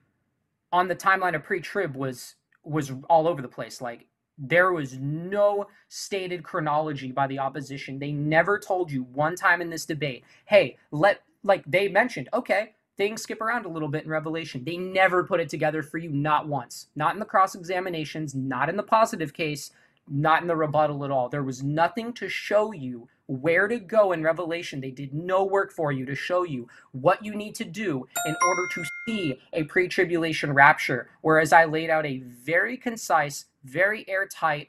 on 0.72 0.88
the 0.88 0.96
timeline 0.96 1.34
of 1.34 1.42
pre-trib 1.42 1.96
was 1.96 2.36
was 2.64 2.92
all 3.08 3.26
over 3.26 3.40
the 3.42 3.48
place. 3.48 3.80
Like 3.80 4.06
there 4.36 4.72
was 4.72 4.98
no 4.98 5.66
stated 5.88 6.44
chronology 6.44 7.10
by 7.10 7.26
the 7.26 7.38
opposition. 7.38 7.98
They 7.98 8.12
never 8.12 8.58
told 8.58 8.90
you 8.90 9.02
one 9.04 9.34
time 9.34 9.60
in 9.60 9.70
this 9.70 9.86
debate, 9.86 10.24
"Hey, 10.44 10.76
let 10.90 11.22
like 11.42 11.64
they 11.66 11.88
mentioned, 11.88 12.28
okay, 12.32 12.74
things 12.98 13.22
skip 13.22 13.40
around 13.40 13.64
a 13.64 13.70
little 13.70 13.88
bit 13.88 14.04
in 14.04 14.10
Revelation. 14.10 14.64
They 14.64 14.76
never 14.76 15.24
put 15.24 15.40
it 15.40 15.48
together 15.48 15.82
for 15.82 15.96
you, 15.96 16.10
not 16.10 16.46
once. 16.46 16.88
Not 16.94 17.14
in 17.14 17.20
the 17.20 17.24
cross 17.24 17.54
examinations, 17.54 18.34
not 18.34 18.68
in 18.68 18.76
the 18.76 18.82
positive 18.82 19.32
case, 19.32 19.70
not 20.10 20.42
in 20.42 20.48
the 20.48 20.56
rebuttal 20.56 21.04
at 21.04 21.10
all. 21.10 21.28
There 21.28 21.44
was 21.44 21.62
nothing 21.62 22.12
to 22.14 22.28
show 22.28 22.72
you 22.72 23.08
where 23.26 23.68
to 23.68 23.78
go 23.78 24.12
in 24.12 24.22
Revelation. 24.22 24.80
They 24.80 24.90
did 24.90 25.14
no 25.14 25.44
work 25.44 25.70
for 25.70 25.92
you 25.92 26.04
to 26.06 26.14
show 26.14 26.42
you 26.42 26.68
what 26.92 27.24
you 27.24 27.34
need 27.34 27.54
to 27.56 27.64
do 27.64 28.06
in 28.26 28.36
order 28.46 28.66
to 28.74 28.84
see 29.06 29.38
a 29.52 29.64
pre 29.64 29.86
tribulation 29.86 30.52
rapture. 30.52 31.10
Whereas 31.20 31.52
I 31.52 31.66
laid 31.66 31.90
out 31.90 32.06
a 32.06 32.18
very 32.18 32.76
concise, 32.76 33.46
very 33.64 34.08
airtight, 34.08 34.68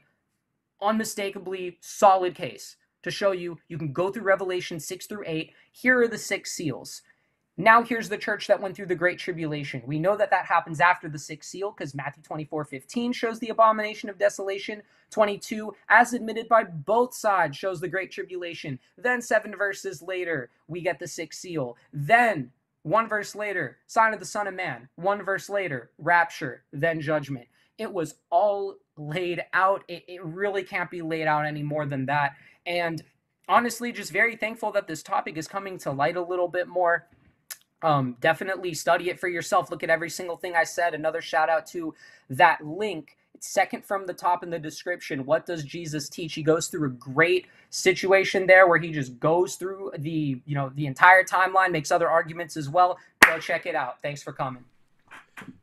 unmistakably 0.80 1.78
solid 1.80 2.34
case 2.34 2.76
to 3.02 3.10
show 3.10 3.32
you 3.32 3.58
you 3.68 3.78
can 3.78 3.92
go 3.92 4.10
through 4.10 4.22
Revelation 4.24 4.78
6 4.78 5.06
through 5.06 5.24
8. 5.26 5.52
Here 5.72 6.00
are 6.00 6.08
the 6.08 6.18
six 6.18 6.52
seals. 6.52 7.02
Now 7.60 7.82
here's 7.82 8.08
the 8.08 8.16
church 8.16 8.46
that 8.46 8.62
went 8.62 8.74
through 8.74 8.86
the 8.86 8.94
great 8.94 9.18
tribulation. 9.18 9.82
We 9.84 9.98
know 9.98 10.16
that 10.16 10.30
that 10.30 10.46
happens 10.46 10.80
after 10.80 11.10
the 11.10 11.18
sixth 11.18 11.50
seal 11.50 11.72
because 11.72 11.94
Matthew 11.94 12.22
24 12.22 12.64
15 12.64 13.12
shows 13.12 13.38
the 13.38 13.50
abomination 13.50 14.08
of 14.08 14.16
desolation. 14.16 14.80
22, 15.10 15.74
as 15.90 16.14
admitted 16.14 16.48
by 16.48 16.64
both 16.64 17.12
sides, 17.12 17.58
shows 17.58 17.78
the 17.78 17.88
great 17.88 18.10
tribulation. 18.10 18.78
Then, 18.96 19.20
seven 19.20 19.54
verses 19.54 20.00
later, 20.00 20.48
we 20.68 20.80
get 20.80 20.98
the 20.98 21.06
sixth 21.06 21.40
seal. 21.40 21.76
Then, 21.92 22.50
one 22.82 23.08
verse 23.08 23.34
later, 23.34 23.76
sign 23.86 24.14
of 24.14 24.20
the 24.20 24.24
Son 24.24 24.46
of 24.46 24.54
Man. 24.54 24.88
One 24.94 25.22
verse 25.22 25.50
later, 25.50 25.90
rapture, 25.98 26.62
then 26.72 27.02
judgment. 27.02 27.46
It 27.76 27.92
was 27.92 28.14
all 28.30 28.76
laid 28.96 29.42
out. 29.52 29.84
It, 29.86 30.04
it 30.08 30.24
really 30.24 30.62
can't 30.62 30.90
be 30.90 31.02
laid 31.02 31.26
out 31.26 31.44
any 31.44 31.62
more 31.62 31.84
than 31.84 32.06
that. 32.06 32.36
And 32.64 33.02
honestly, 33.48 33.92
just 33.92 34.12
very 34.12 34.36
thankful 34.36 34.72
that 34.72 34.86
this 34.86 35.02
topic 35.02 35.36
is 35.36 35.46
coming 35.46 35.76
to 35.78 35.90
light 35.90 36.16
a 36.16 36.22
little 36.22 36.48
bit 36.48 36.66
more 36.66 37.06
um, 37.82 38.16
definitely 38.20 38.74
study 38.74 39.10
it 39.10 39.18
for 39.18 39.28
yourself. 39.28 39.70
Look 39.70 39.82
at 39.82 39.90
every 39.90 40.10
single 40.10 40.36
thing 40.36 40.54
I 40.56 40.64
said. 40.64 40.94
Another 40.94 41.20
shout 41.20 41.48
out 41.48 41.66
to 41.68 41.94
that 42.28 42.64
link. 42.64 43.16
It's 43.34 43.48
second 43.48 43.84
from 43.84 44.06
the 44.06 44.12
top 44.12 44.42
in 44.42 44.50
the 44.50 44.58
description. 44.58 45.24
What 45.24 45.46
does 45.46 45.64
Jesus 45.64 46.08
teach? 46.08 46.34
He 46.34 46.42
goes 46.42 46.68
through 46.68 46.86
a 46.88 46.92
great 46.92 47.46
situation 47.70 48.46
there 48.46 48.66
where 48.66 48.78
he 48.78 48.90
just 48.90 49.18
goes 49.20 49.56
through 49.56 49.92
the 49.98 50.40
you 50.44 50.54
know 50.54 50.70
the 50.74 50.86
entire 50.86 51.24
timeline, 51.24 51.70
makes 51.70 51.90
other 51.90 52.08
arguments 52.08 52.56
as 52.56 52.68
well. 52.68 52.98
Go 53.20 53.38
check 53.38 53.66
it 53.66 53.74
out. 53.74 54.02
Thanks 54.02 54.22
for 54.22 54.32
coming. 54.32 54.64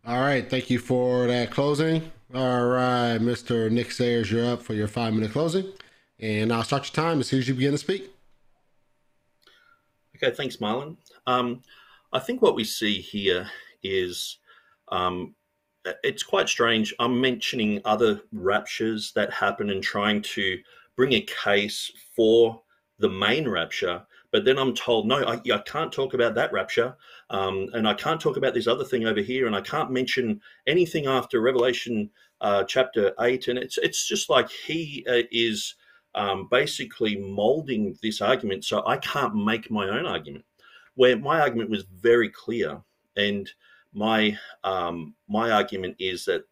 All 0.06 0.20
right, 0.20 0.50
thank 0.50 0.70
you 0.70 0.80
for 0.80 1.28
that 1.28 1.52
closing. 1.52 2.12
All 2.34 2.66
right, 2.66 3.20
Mr. 3.20 3.70
Nick 3.70 3.92
Sayers, 3.92 4.32
you're 4.32 4.46
up 4.46 4.62
for 4.62 4.74
your 4.74 4.88
five 4.88 5.14
minute 5.14 5.32
closing, 5.32 5.72
and 6.20 6.52
I'll 6.52 6.64
start 6.64 6.86
your 6.86 7.06
time 7.06 7.20
as 7.20 7.28
soon 7.28 7.40
as 7.40 7.48
you 7.48 7.54
begin 7.54 7.74
to 7.74 7.78
speak. 7.78 8.12
Okay, 10.16 10.36
thanks, 10.36 10.58
Marlon. 10.58 10.98
Um, 11.28 11.62
I 12.14 12.20
think 12.20 12.42
what 12.42 12.56
we 12.56 12.64
see 12.64 13.02
here 13.02 13.50
is 13.84 14.38
um, 14.90 15.36
it's 16.04 16.24
quite 16.24 16.48
strange. 16.48 16.94
I'm 17.00 17.20
mentioning 17.20 17.82
other 17.84 18.22
raptures 18.32 19.12
that 19.14 19.34
happen 19.34 19.70
and 19.70 19.84
trying 19.84 20.22
to 20.24 20.60
bring 20.96 21.14
a 21.14 21.22
case 21.44 21.92
for 22.16 22.62
the 23.00 23.10
main 23.10 23.48
rapture, 23.48 24.04
but 24.32 24.46
then 24.46 24.58
I'm 24.58 24.74
told, 24.74 25.08
no, 25.08 25.24
I, 25.24 25.40
I 25.54 25.58
can't 25.60 25.92
talk 25.92 26.14
about 26.14 26.34
that 26.36 26.52
rapture, 26.52 26.96
um, 27.30 27.68
and 27.74 27.88
I 27.88 27.94
can't 27.94 28.20
talk 28.20 28.38
about 28.38 28.54
this 28.54 28.68
other 28.68 28.86
thing 28.86 29.06
over 29.06 29.22
here, 29.22 29.46
and 29.46 29.56
I 29.56 29.62
can't 29.62 29.92
mention 29.92 30.42
anything 30.66 31.06
after 31.06 31.40
Revelation 31.40 32.10
uh, 32.42 32.64
chapter 32.64 33.14
eight, 33.20 33.48
and 33.48 33.60
it's 33.60 33.78
it's 33.78 34.08
just 34.08 34.30
like 34.30 34.50
he 34.50 35.06
uh, 35.08 35.24
is 35.32 35.76
um, 36.16 36.48
basically 36.50 37.18
molding 37.18 37.98
this 38.02 38.22
argument, 38.22 38.66
so 38.66 38.84
I 38.88 38.98
can't 38.98 39.36
make 39.36 39.70
my 39.70 39.88
own 39.90 40.06
argument 40.06 40.46
where 40.98 41.18
my 41.18 41.40
argument 41.40 41.70
was 41.70 41.84
very 41.84 42.30
clear, 42.30 42.82
and 43.16 43.50
my 43.94 44.38
um, 44.64 45.16
my 45.30 45.52
argument 45.52 45.96
is 46.00 46.26
that 46.26 46.44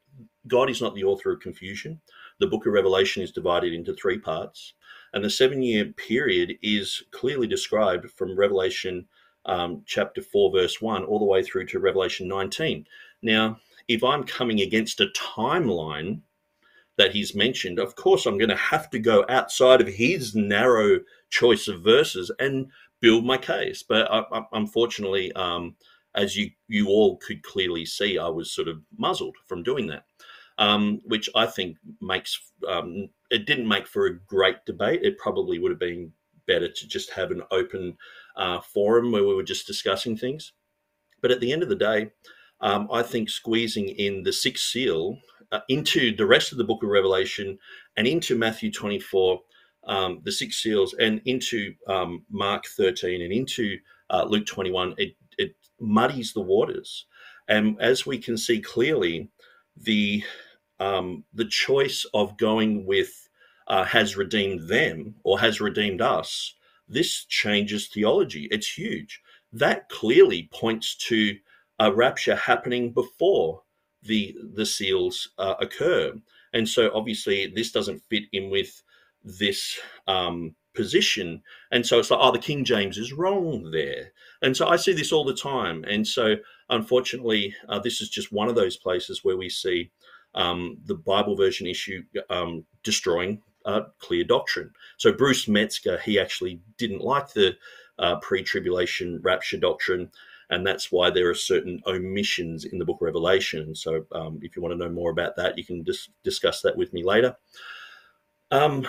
God 0.48 0.70
is 0.70 0.82
not 0.82 0.96
the 0.96 1.04
author 1.04 1.34
of 1.34 1.42
confusion. 1.42 2.00
The 2.40 2.48
book 2.48 2.66
of 2.66 2.74
Revelation 2.74 3.24
is 3.24 3.32
divided 3.32 3.74
into 3.74 3.94
three 3.94 4.20
parts, 4.20 4.74
and 5.14 5.24
the 5.24 5.30
seven 5.30 5.62
year 5.62 5.86
period 5.86 6.58
is 6.62 7.04
clearly 7.12 7.48
described 7.48 8.10
from 8.12 8.38
Revelation 8.38 9.08
um, 9.46 9.84
chapter 9.86 10.22
4, 10.22 10.52
verse 10.52 10.82
1, 10.82 11.04
all 11.04 11.20
the 11.20 11.26
way 11.26 11.44
through 11.44 11.66
to 11.68 11.80
Revelation 11.80 12.28
19. 12.28 12.86
Now, 13.22 13.60
if 13.88 14.04
I'm 14.04 14.24
coming 14.24 14.62
against 14.62 15.00
a 15.02 15.08
timeline 15.08 16.22
that 16.98 17.12
he's 17.12 17.36
mentioned, 17.36 17.80
of 17.80 17.96
course, 17.96 18.26
I'm 18.26 18.38
going 18.38 18.50
to 18.50 18.56
have 18.56 18.90
to 18.92 19.00
go 19.00 19.26
outside 19.30 19.82
of 19.82 19.88
his 19.88 20.34
narrow 20.34 21.02
choice 21.30 21.68
of 21.68 21.82
verses 21.82 22.32
and 22.40 22.72
build 23.02 23.26
my 23.26 23.38
case. 23.38 23.84
But 23.84 24.12
I, 24.12 24.24
I, 24.32 24.44
unfortunately, 24.54 25.32
um, 25.34 25.76
as 26.16 26.36
you 26.36 26.50
you 26.68 26.88
all 26.88 27.18
could 27.18 27.44
clearly 27.44 27.86
see, 27.86 28.18
I 28.18 28.28
was 28.28 28.52
sort 28.52 28.68
of 28.68 28.82
muzzled 28.98 29.36
from 29.48 29.64
doing 29.64 29.88
that, 29.88 30.06
um, 30.58 31.02
which 31.06 31.30
I 31.36 31.46
think 31.46 31.78
makes 32.02 32.40
um, 32.68 33.10
it 33.30 33.46
didn't 33.46 33.68
make 33.68 33.88
for 33.88 34.08
a 34.08 34.20
great 34.20 34.66
debate. 34.66 35.02
It 35.04 35.18
probably 35.18 35.60
would 35.60 35.72
have 35.72 35.80
been 35.80 36.12
better 36.48 36.70
to 36.70 36.88
just 36.88 37.12
have 37.12 37.32
an 37.32 37.42
open 37.52 37.98
uh, 38.36 38.62
forum 38.62 39.12
where 39.12 39.24
we 39.24 39.36
were 39.36 39.44
just 39.44 39.68
discussing 39.68 40.16
things. 40.16 40.54
But 41.22 41.32
at 41.32 41.40
the 41.40 41.52
end 41.52 41.64
of 41.64 41.70
the 41.70 41.76
day, 41.76 42.12
um, 42.62 42.88
I 42.92 43.02
think 43.02 43.30
squeezing 43.30 43.90
in 43.90 44.24
the 44.24 44.34
sixth 44.34 44.66
seal 44.66 45.18
uh, 45.52 45.62
into 45.70 46.16
the 46.16 46.26
rest 46.26 46.52
of 46.52 46.58
the 46.58 46.64
book 46.64 46.84
of 46.84 46.90
Revelation 46.90 47.58
and 47.98 48.08
into 48.08 48.38
Matthew 48.38 48.72
24 48.72 49.42
um, 49.88 50.22
the 50.24 50.32
six 50.32 50.62
seals 50.62 50.94
and 51.00 51.22
into 51.26 51.74
um, 51.88 52.24
Mark 52.30 52.66
13 52.66 53.22
and 53.22 53.32
into 53.32 53.78
uh, 54.10 54.26
Luke 54.28 54.46
21, 54.46 54.96
it, 54.98 55.16
it 55.38 55.56
muddies 55.80 56.34
the 56.34 56.42
waters. 56.42 57.06
And 57.48 57.80
as 57.80 58.06
we 58.06 58.18
can 58.18 58.38
see 58.38 58.60
clearly, 58.60 59.30
the 59.78 60.24
um, 60.80 61.24
the 61.34 61.46
choice 61.46 62.06
of 62.14 62.38
going 62.38 62.86
with 62.86 63.30
uh, 63.68 63.84
has 63.86 64.18
redeemed 64.18 64.68
them 64.68 65.16
or 65.24 65.40
has 65.40 65.62
redeemed 65.62 66.02
us, 66.02 66.54
this 66.88 67.26
changes 67.26 67.88
theology. 67.88 68.48
It's 68.52 68.78
huge. 68.78 69.22
That 69.54 69.90
clearly 69.90 70.50
points 70.54 70.96
to 71.08 71.38
a 71.80 71.94
rapture 71.94 72.36
happening 72.36 72.92
before 72.92 73.62
the 74.04 74.36
the 74.54 74.66
seals 74.66 75.30
uh, 75.38 75.56
occur. 75.60 76.14
And 76.54 76.68
so 76.68 76.92
obviously 76.94 77.48
this 77.48 77.72
doesn't 77.72 78.04
fit 78.10 78.24
in 78.32 78.50
with 78.50 78.82
this 79.26 79.80
um, 80.08 80.56
position. 80.74 81.42
And 81.72 81.86
so 81.86 82.00
it's 82.00 82.12
like, 82.12 82.20
oh, 82.22 82.32
the 82.32 82.40
King 82.40 82.64
James 82.64 82.98
is 82.98 83.12
wrong 83.12 83.72
there. 83.72 84.12
And 84.42 84.56
so 84.56 84.68
I 84.68 84.76
see 84.76 84.94
this 84.94 85.12
all 85.12 85.26
the 85.26 85.34
time. 85.34 85.84
And 85.86 86.08
so 86.08 86.36
unfortunately, 86.70 87.56
uh, 87.68 87.80
this 87.80 88.02
is 88.02 88.10
just 88.10 88.32
one 88.32 88.48
of 88.48 88.56
those 88.56 88.78
places 88.78 89.24
where 89.24 89.38
we 89.38 89.50
see 89.50 89.92
um, 90.36 90.78
the 90.86 90.96
Bible 90.96 91.36
version 91.36 91.66
issue 91.66 92.04
um, 92.30 92.66
destroying 92.84 93.42
uh, 93.66 93.82
clear 94.00 94.24
doctrine. 94.24 94.72
So 94.98 95.12
Bruce 95.12 95.48
Metzger, 95.48 95.98
he 96.00 96.20
actually 96.20 96.62
didn't 96.78 97.02
like 97.02 97.34
the 97.34 97.56
uh, 97.98 98.18
pre-tribulation 98.18 99.20
rapture 99.24 99.58
doctrine, 99.58 100.12
and 100.50 100.68
that's 100.68 100.92
why 100.92 101.10
there 101.10 101.30
are 101.30 101.36
certain 101.36 101.82
omissions 101.88 102.66
in 102.66 102.78
the 102.78 102.86
Book 102.86 102.98
of 102.98 103.06
Revelation. 103.06 103.74
So 103.74 104.06
um, 104.12 104.40
if 104.44 104.56
you 104.56 104.62
want 104.62 104.74
to 104.74 104.78
know 104.78 104.92
more 104.92 105.10
about 105.10 105.36
that, 105.38 105.58
you 105.58 105.66
can 105.66 105.82
dis- 105.82 106.10
discuss 106.24 106.62
that 106.62 106.78
with 106.78 106.94
me 106.94 107.04
later. 107.04 107.36
Um, 108.52 108.88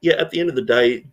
yeah, 0.00 0.14
at 0.14 0.30
the 0.30 0.40
end 0.40 0.48
of 0.48 0.56
the 0.56 0.62
day, 0.62 1.06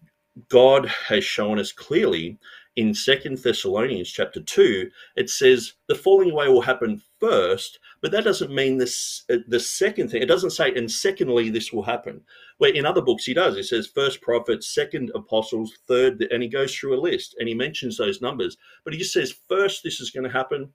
God 0.50 0.86
has 0.86 1.24
shown 1.24 1.60
us 1.60 1.72
clearly 1.72 2.40
in 2.80 2.94
Second 2.94 3.38
Thessalonians 3.40 4.10
chapter 4.10 4.40
2, 4.42 4.90
it 5.18 5.30
says 5.30 5.74
the 5.88 5.96
falling 5.96 6.32
away 6.32 6.48
will 6.48 6.62
happen 6.62 7.02
first, 7.20 7.78
but 8.02 8.10
that 8.12 8.24
doesn't 8.24 8.56
mean 8.56 8.78
this 8.78 9.24
uh, 9.30 9.38
the 9.50 9.60
second 9.60 10.10
thing. 10.10 10.22
It 10.22 10.28
doesn't 10.28 10.52
say, 10.52 10.74
and 10.74 10.90
secondly, 10.90 11.50
this 11.50 11.74
will 11.74 11.84
happen. 11.84 12.22
Where 12.58 12.74
in 12.74 12.86
other 12.86 13.02
books 13.02 13.26
he 13.26 13.34
does. 13.34 13.58
He 13.58 13.64
says 13.64 13.88
first 13.88 14.22
prophets, 14.22 14.74
second 14.74 15.12
apostles, 15.14 15.78
third, 15.88 16.26
and 16.32 16.42
he 16.42 16.48
goes 16.48 16.74
through 16.74 16.98
a 16.98 17.02
list 17.02 17.36
and 17.38 17.50
he 17.50 17.54
mentions 17.54 17.98
those 17.98 18.22
numbers. 18.22 18.56
But 18.86 18.94
he 18.94 19.00
just 19.00 19.12
says 19.12 19.36
first 19.50 19.84
this 19.84 20.00
is 20.00 20.12
going 20.12 20.24
to 20.24 20.30
happen, 20.30 20.72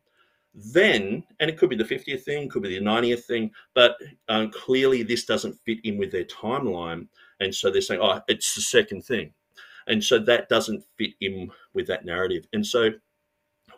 then, 0.55 1.25
and 1.41 1.51
it 1.51 1.59
could 1.59 1.71
be 1.71 1.77
the 1.77 1.85
50th 1.85 2.23
thing, 2.23 2.49
could 2.49 2.63
be 2.63 2.79
the 2.79 2.85
90th 2.85 3.25
thing, 3.25 3.51
but 3.75 3.97
um, 4.29 4.51
clearly 4.51 5.03
this 5.03 5.25
doesn't 5.25 5.59
fit 5.65 5.79
in 5.85 5.99
with 5.99 6.13
their 6.13 6.25
timeline. 6.25 7.09
And 7.41 7.53
so 7.53 7.71
they're 7.71 7.81
saying, 7.81 8.01
oh, 8.03 8.21
it's 8.29 8.55
the 8.55 8.61
second 8.61 9.05
thing. 9.05 9.33
And 9.87 10.03
so 10.03 10.19
that 10.19 10.49
doesn't 10.49 10.85
fit 10.97 11.11
in 11.21 11.51
with 11.75 11.87
that 11.89 12.05
narrative. 12.05 12.47
And 12.53 12.65
so 12.65 12.91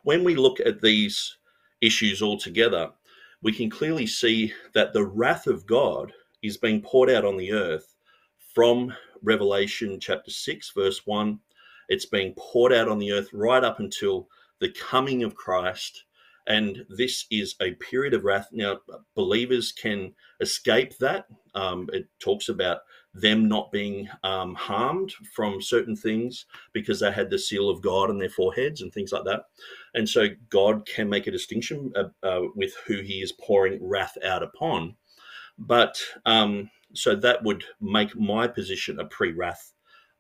when 0.03 0.23
we 0.23 0.37
look 0.37 0.61
at 0.61 0.81
these 0.81 1.39
issues 1.81 2.23
all 2.23 2.39
together, 2.39 2.91
we 3.43 3.53
can 3.53 3.71
clearly 3.71 4.07
see 4.07 4.53
that 4.75 4.93
the 4.93 5.05
wrath 5.05 5.47
of 5.47 5.67
God 5.67 6.13
is 6.43 6.57
being 6.57 6.81
poured 6.83 7.11
out 7.11 7.25
on 7.25 7.37
the 7.37 7.53
earth 7.53 7.97
from 8.55 8.93
Revelation 9.23 9.99
chapter 9.99 10.31
6, 10.31 10.73
verse 10.77 11.07
1. 11.07 11.39
It's 11.89 12.07
being 12.07 12.35
poured 12.37 12.73
out 12.73 12.89
on 12.89 12.99
the 12.99 13.13
earth 13.13 13.29
right 13.33 13.63
up 13.63 13.81
until 13.81 14.29
the 14.61 14.71
coming 14.71 15.23
of 15.23 15.35
Christ. 15.35 16.05
And 16.47 16.85
this 16.89 17.27
is 17.31 17.57
a 17.61 17.73
period 17.73 18.15
of 18.15 18.25
wrath. 18.25 18.49
Now, 18.53 18.79
believers 19.15 19.73
can 19.73 20.15
escape 20.41 20.97
that. 20.99 21.27
Um, 21.55 21.89
it 21.93 22.07
talks 22.21 22.49
about 22.49 22.79
them 23.15 23.49
not 23.49 23.73
being 23.73 24.09
um, 24.23 24.55
harmed 24.55 25.13
from 25.35 25.61
certain 25.61 25.97
things 25.97 26.47
because 26.73 27.01
they 27.01 27.11
had 27.11 27.31
the 27.31 27.39
seal 27.39 27.71
of 27.71 27.83
God 27.83 28.11
on 28.11 28.19
their 28.19 28.29
foreheads 28.29 28.83
and 28.83 28.93
things 28.93 29.11
like 29.13 29.25
that. 29.25 29.45
And 29.95 30.09
so 30.09 30.29
God 30.51 30.87
can 30.87 31.09
make 31.09 31.27
a 31.27 31.33
distinction 31.33 31.93
uh, 31.97 32.27
uh, 32.27 32.43
with 32.55 32.75
who 32.87 33.01
he 33.01 33.23
is 33.23 33.33
pouring 33.33 33.79
wrath 33.83 34.17
out 34.23 34.43
upon. 34.43 34.97
But 35.59 35.99
um, 36.27 36.71
so 36.95 37.17
that 37.17 37.43
would 37.43 37.65
make 37.81 38.15
my 38.17 38.47
position 38.47 39.01
a 39.01 39.07
pre 39.07 39.33
wrath 39.33 39.73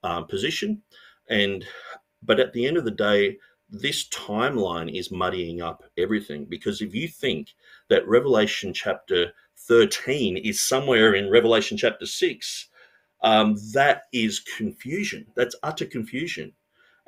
uh, 0.03 0.23
position. 0.23 0.83
And 1.29 1.65
but 2.23 2.41
at 2.41 2.53
the 2.53 2.67
end 2.67 2.77
of 2.77 2.85
the 2.85 2.91
day, 2.91 3.39
this 3.69 4.09
timeline 4.09 4.97
is 4.97 5.11
muddying 5.11 5.61
up 5.61 5.83
everything 5.99 6.45
because 6.45 6.81
if 6.81 6.95
you 6.95 7.09
think 7.09 7.55
that 7.89 8.07
Revelation 8.07 8.73
chapter 8.73 9.33
13 9.59 10.37
is 10.37 10.61
somewhere 10.61 11.15
in 11.15 11.31
Revelation 11.31 11.77
chapter 11.77 12.07
6, 12.07 12.69
um, 13.23 13.57
that 13.73 14.03
is 14.13 14.41
confusion. 14.41 15.27
That's 15.35 15.57
utter 15.63 15.87
confusion. 15.87 16.53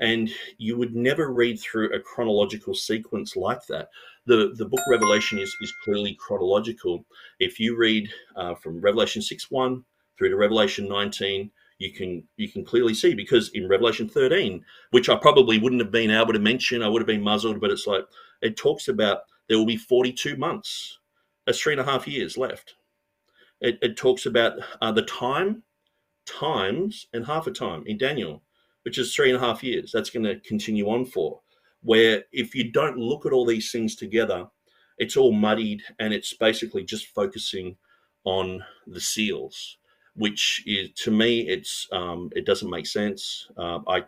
And 0.00 0.30
you 0.58 0.76
would 0.78 0.94
never 0.94 1.32
read 1.32 1.58
through 1.60 1.92
a 1.92 2.00
chronological 2.00 2.74
sequence 2.74 3.36
like 3.36 3.66
that. 3.66 3.88
The, 4.26 4.52
the 4.56 4.66
book 4.66 4.80
Revelation 4.88 5.38
is, 5.38 5.54
is 5.60 5.72
clearly 5.84 6.16
chronological. 6.18 7.04
If 7.40 7.58
you 7.58 7.76
read 7.76 8.08
uh, 8.36 8.54
from 8.54 8.80
Revelation 8.80 9.22
6 9.22 9.50
1 9.50 9.84
through 10.16 10.30
to 10.30 10.36
Revelation 10.36 10.88
19, 10.88 11.50
you 11.78 11.92
can 11.92 12.24
you 12.36 12.48
can 12.48 12.64
clearly 12.64 12.94
see 12.94 13.14
because 13.14 13.50
in 13.50 13.68
Revelation 13.68 14.08
13, 14.08 14.64
which 14.90 15.08
I 15.08 15.16
probably 15.16 15.58
wouldn't 15.58 15.82
have 15.82 15.92
been 15.92 16.10
able 16.10 16.32
to 16.32 16.38
mention, 16.38 16.82
I 16.82 16.88
would 16.88 17.00
have 17.00 17.06
been 17.06 17.22
muzzled, 17.22 17.60
but 17.60 17.70
it's 17.70 17.86
like 17.86 18.04
it 18.42 18.56
talks 18.56 18.88
about 18.88 19.22
there 19.48 19.58
will 19.58 19.66
be 19.66 19.76
42 19.76 20.36
months. 20.36 20.98
That's 21.46 21.60
three 21.60 21.72
and 21.72 21.80
a 21.80 21.84
half 21.84 22.06
years 22.06 22.36
left. 22.36 22.74
It, 23.60 23.78
it 23.80 23.96
talks 23.96 24.26
about 24.26 24.58
uh, 24.82 24.92
the 24.92 25.02
time 25.02 25.62
times 26.26 27.06
and 27.12 27.24
half 27.26 27.46
a 27.46 27.50
time 27.50 27.84
in 27.86 27.96
Daniel, 27.96 28.42
which 28.82 28.98
is 28.98 29.14
three 29.14 29.30
and 29.30 29.42
a 29.42 29.46
half 29.46 29.64
years. 29.64 29.90
That's 29.92 30.10
going 30.10 30.24
to 30.24 30.40
continue 30.40 30.88
on 30.88 31.06
for. 31.06 31.40
Where 31.82 32.24
if 32.32 32.54
you 32.54 32.70
don't 32.70 32.98
look 32.98 33.24
at 33.24 33.32
all 33.32 33.46
these 33.46 33.70
things 33.70 33.94
together, 33.94 34.46
it's 34.98 35.16
all 35.16 35.32
muddied 35.32 35.82
and 35.98 36.12
it's 36.12 36.34
basically 36.34 36.84
just 36.84 37.06
focusing 37.06 37.76
on 38.24 38.62
the 38.86 39.00
seals, 39.00 39.78
which 40.18 40.62
is 40.66 40.90
to 41.04 41.10
me 41.10 41.40
it's 41.48 41.88
um, 41.92 42.30
it 42.34 42.44
doesn't 42.44 42.70
make 42.70 42.86
sense. 42.86 43.48
Uh, 43.56 43.80
I 43.88 44.04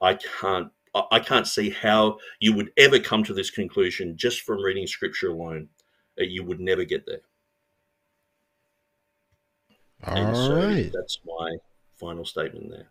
I 0.00 0.14
can't 0.14 0.70
I 1.10 1.20
can't 1.20 1.46
see 1.46 1.70
how 1.70 2.18
you 2.40 2.54
would 2.54 2.70
ever 2.78 2.98
come 2.98 3.22
to 3.24 3.34
this 3.34 3.50
conclusion 3.50 4.16
just 4.16 4.42
from 4.42 4.62
reading 4.62 4.86
scripture 4.86 5.30
alone. 5.30 5.68
You 6.16 6.44
would 6.44 6.60
never 6.60 6.84
get 6.84 7.04
there. 7.06 7.20
All 10.04 10.34
so 10.34 10.56
right. 10.56 10.90
That's 10.92 11.18
my 11.26 11.56
final 11.98 12.24
statement 12.24 12.70
there. 12.70 12.88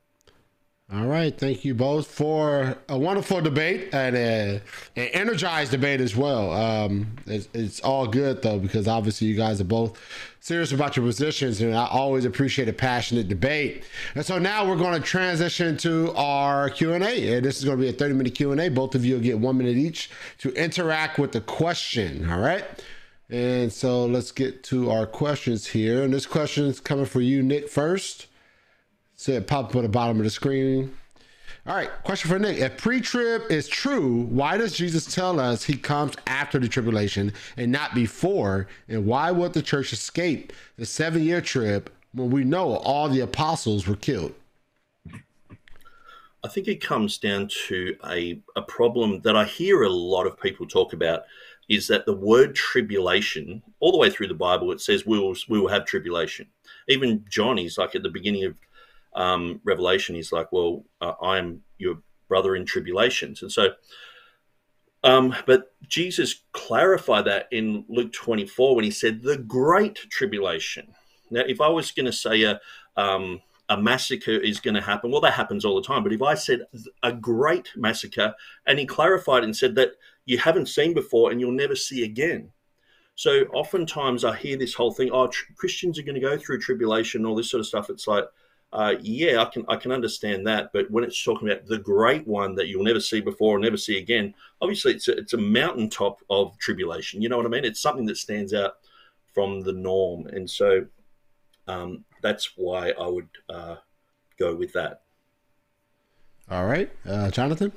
All 0.94 1.08
right. 1.08 1.36
Thank 1.36 1.66
you 1.66 1.74
both 1.74 2.06
for 2.06 2.78
a 2.88 2.96
wonderful 2.96 3.42
debate 3.42 3.90
and 3.92 4.16
a, 4.16 4.62
an 4.96 5.08
energized 5.14 5.72
debate 5.72 6.00
as 6.00 6.16
well. 6.16 6.52
Um, 6.52 7.08
it's, 7.26 7.50
it's, 7.56 7.80
all 7.80 8.06
good, 8.06 8.44
though, 8.44 8.60
because 8.60 8.88
obviously 8.88 9.26
you 9.26 9.36
guys 9.36 9.60
are 9.60 9.66
both 9.66 10.00
serious 10.42 10.72
about 10.72 10.96
your 10.96 11.04
positions, 11.04 11.60
and 11.60 11.74
I 11.74 11.88
always 11.88 12.24
appreciate 12.24 12.70
a 12.70 12.74
passionate 12.74 13.28
debate. 13.28 13.84
And 14.14 14.24
so 14.24 14.38
now 14.38 14.68
we're 14.70 14.76
going 14.76 14.94
to 14.94 15.06
transition 15.06 15.76
to 15.78 16.14
our 16.16 16.70
Q&A. 16.70 17.34
And 17.34 17.44
this 17.44 17.58
is 17.58 17.66
going 17.66 17.80
to 17.80 17.82
be 17.82 17.90
a 17.90 17.94
30-minute 17.94 18.36
Q&A. 18.36 18.70
Both 18.70 18.94
of 18.94 19.04
you 19.04 19.16
will 19.16 19.24
get 19.24 19.40
one 19.40 19.58
minute 19.58 19.78
each 19.78 20.12
to 20.38 20.54
interact 20.54 21.18
with 21.18 21.32
the 21.32 21.42
question. 21.42 22.30
All 22.30 22.40
right? 22.40 22.64
And 23.32 23.74
so 23.74 24.06
let's 24.06 24.32
get 24.32 24.64
to 24.66 24.92
our 24.92 25.08
questions 25.08 25.66
here. 25.66 26.04
And 26.04 26.14
this 26.14 26.28
question 26.28 26.66
is 26.66 26.80
coming 26.80 27.06
for 27.06 27.22
you, 27.22 27.42
Nick, 27.42 27.70
first. 27.70 28.28
So 29.16 29.32
it 29.34 29.48
pop 29.48 29.70
up 29.70 29.76
at 29.78 29.82
the 29.84 29.90
bottom 29.90 30.18
of 30.18 30.24
the 30.24 30.30
screen. 30.30 30.96
All 31.68 31.76
right, 31.76 31.90
question 32.04 32.30
for 32.30 32.38
Nick. 32.38 32.60
If 32.60 32.78
pre 32.78 33.02
trib 33.02 33.44
is 33.50 33.68
true, 33.68 34.24
why 34.30 34.58
does 34.58 34.78
Jesus 34.78 35.12
tell 35.12 35.40
us 35.40 35.64
he 35.64 35.78
comes 35.78 36.14
after 36.28 36.60
the 36.60 36.68
tribulation 36.68 37.34
and 37.58 37.72
not 37.72 37.96
before? 37.96 38.68
And 38.88 39.06
why 39.06 39.32
would 39.32 39.54
the 39.54 39.64
church 39.64 39.92
escape 39.92 40.54
the 40.78 40.86
seven 40.86 41.24
year 41.24 41.42
trib 41.42 41.92
when 42.14 42.30
we 42.30 42.44
know 42.44 42.76
all 42.76 43.10
the 43.10 43.22
apostles 43.22 43.88
were 43.88 43.96
killed? 43.96 44.34
I 46.44 46.48
think 46.48 46.68
it 46.68 46.82
comes 46.82 47.18
down 47.18 47.50
to 47.68 47.96
a, 48.06 48.40
a 48.56 48.62
problem 48.62 49.22
that 49.22 49.36
I 49.36 49.46
hear 49.46 49.82
a 49.82 49.90
lot 49.90 50.28
of 50.28 50.40
people 50.40 50.68
talk 50.68 50.94
about 50.94 51.24
is 51.68 51.88
that 51.88 52.06
the 52.06 52.14
word 52.14 52.54
tribulation, 52.54 53.64
all 53.80 53.92
the 53.92 53.98
way 53.98 54.12
through 54.12 54.28
the 54.28 54.36
Bible, 54.36 54.72
it 54.72 54.82
says 54.82 55.08
we 55.08 55.18
will, 55.18 55.36
we 55.50 55.60
will 55.60 55.70
have 55.70 55.86
tribulation. 55.86 56.46
Even 56.88 57.26
John, 57.28 57.58
he's 57.58 57.80
like 57.80 57.96
at 57.96 58.04
the 58.04 58.10
beginning 58.10 58.44
of 58.44 58.56
um, 59.16 59.62
Revelation, 59.64 60.16
he's 60.16 60.32
like, 60.32 60.52
well, 60.52 60.86
uh, 61.02 61.14
I 61.22 61.38
am 61.38 61.62
your 61.78 62.00
brother 62.28 62.56
in 62.56 62.66
tribulations. 62.66 63.42
And 63.42 63.52
so, 63.52 63.70
um, 65.04 65.36
but 65.46 65.74
Jesus 65.88 66.44
clarified 66.52 67.26
that 67.26 67.48
in 67.52 67.86
Luke 67.88 68.12
24 68.12 68.76
when 68.76 68.84
he 68.84 68.92
said 68.92 69.22
the 69.22 69.38
great 69.38 69.96
tribulation. 69.96 70.94
Now, 71.32 71.44
if 71.48 71.62
I 71.62 71.70
was 71.70 71.92
going 71.92 72.08
to 72.08 72.12
say 72.12 72.44
a, 72.44 72.60
um, 72.98 73.42
a 73.70 73.80
massacre 73.80 74.32
is 74.32 74.60
going 74.60 74.76
to 74.76 74.82
happen, 74.82 75.12
well, 75.12 75.22
that 75.22 75.34
happens 75.34 75.64
all 75.64 75.76
the 75.76 75.88
time. 75.88 76.04
But 76.04 76.14
if 76.14 76.22
I 76.22 76.34
said 76.34 76.62
a 77.04 77.14
great 77.14 77.72
massacre, 77.76 78.34
and 78.68 78.78
he 78.78 78.86
clarified 78.86 79.44
and 79.44 79.56
said 79.56 79.76
that 79.76 79.92
you 80.26 80.38
haven't 80.38 80.68
seen 80.68 80.94
before 80.94 81.32
and 81.32 81.40
you'll 81.40 81.52
never 81.52 81.76
see 81.76 82.04
again. 82.04 82.52
So 83.16 83.44
oftentimes 83.54 84.26
I 84.26 84.36
hear 84.36 84.58
this 84.58 84.74
whole 84.74 84.92
thing, 84.92 85.10
oh, 85.12 85.28
tr- 85.28 85.54
Christians 85.56 85.98
are 85.98 86.04
going 86.04 86.16
to 86.16 86.22
go 86.22 86.38
through 86.38 86.60
tribulation, 86.60 87.26
all 87.26 87.36
this 87.36 87.50
sort 87.50 87.62
of 87.62 87.68
stuff. 87.68 87.90
It's 87.90 88.08
like, 88.08 88.26
uh, 88.76 88.96
yeah, 89.02 89.42
I 89.42 89.46
can 89.46 89.64
I 89.70 89.78
can 89.78 89.94
understand 89.94 90.46
that, 90.48 90.72
but 90.74 90.92
when 90.92 91.06
it's 91.06 91.24
talking 91.24 91.50
about 91.50 91.66
the 91.66 91.78
great 91.78 92.28
one 92.28 92.56
that 92.56 92.68
you'll 92.68 92.84
never 92.84 93.00
see 93.00 93.22
before 93.22 93.56
or 93.56 93.60
never 93.60 93.78
see 93.78 93.98
again, 93.98 94.34
obviously 94.62 94.92
it's 94.92 95.08
a, 95.08 95.16
it's 95.16 95.32
a 95.32 95.38
mountaintop 95.38 96.20
of 96.30 96.58
tribulation. 96.58 97.22
You 97.22 97.30
know 97.30 97.38
what 97.38 97.46
I 97.46 97.50
mean? 97.50 97.64
It's 97.64 97.80
something 97.80 98.06
that 98.08 98.18
stands 98.18 98.54
out 98.54 98.74
from 99.34 99.62
the 99.62 99.72
norm, 99.72 100.28
and 100.28 100.50
so 100.50 100.86
um, 101.70 102.04
that's 102.22 102.52
why 102.58 102.92
I 103.00 103.08
would 103.08 103.30
uh, 103.48 103.78
go 104.38 104.54
with 104.54 104.74
that. 104.74 105.04
All 106.52 106.66
right, 106.66 106.92
uh, 107.06 107.32
Jonathan. 107.32 107.72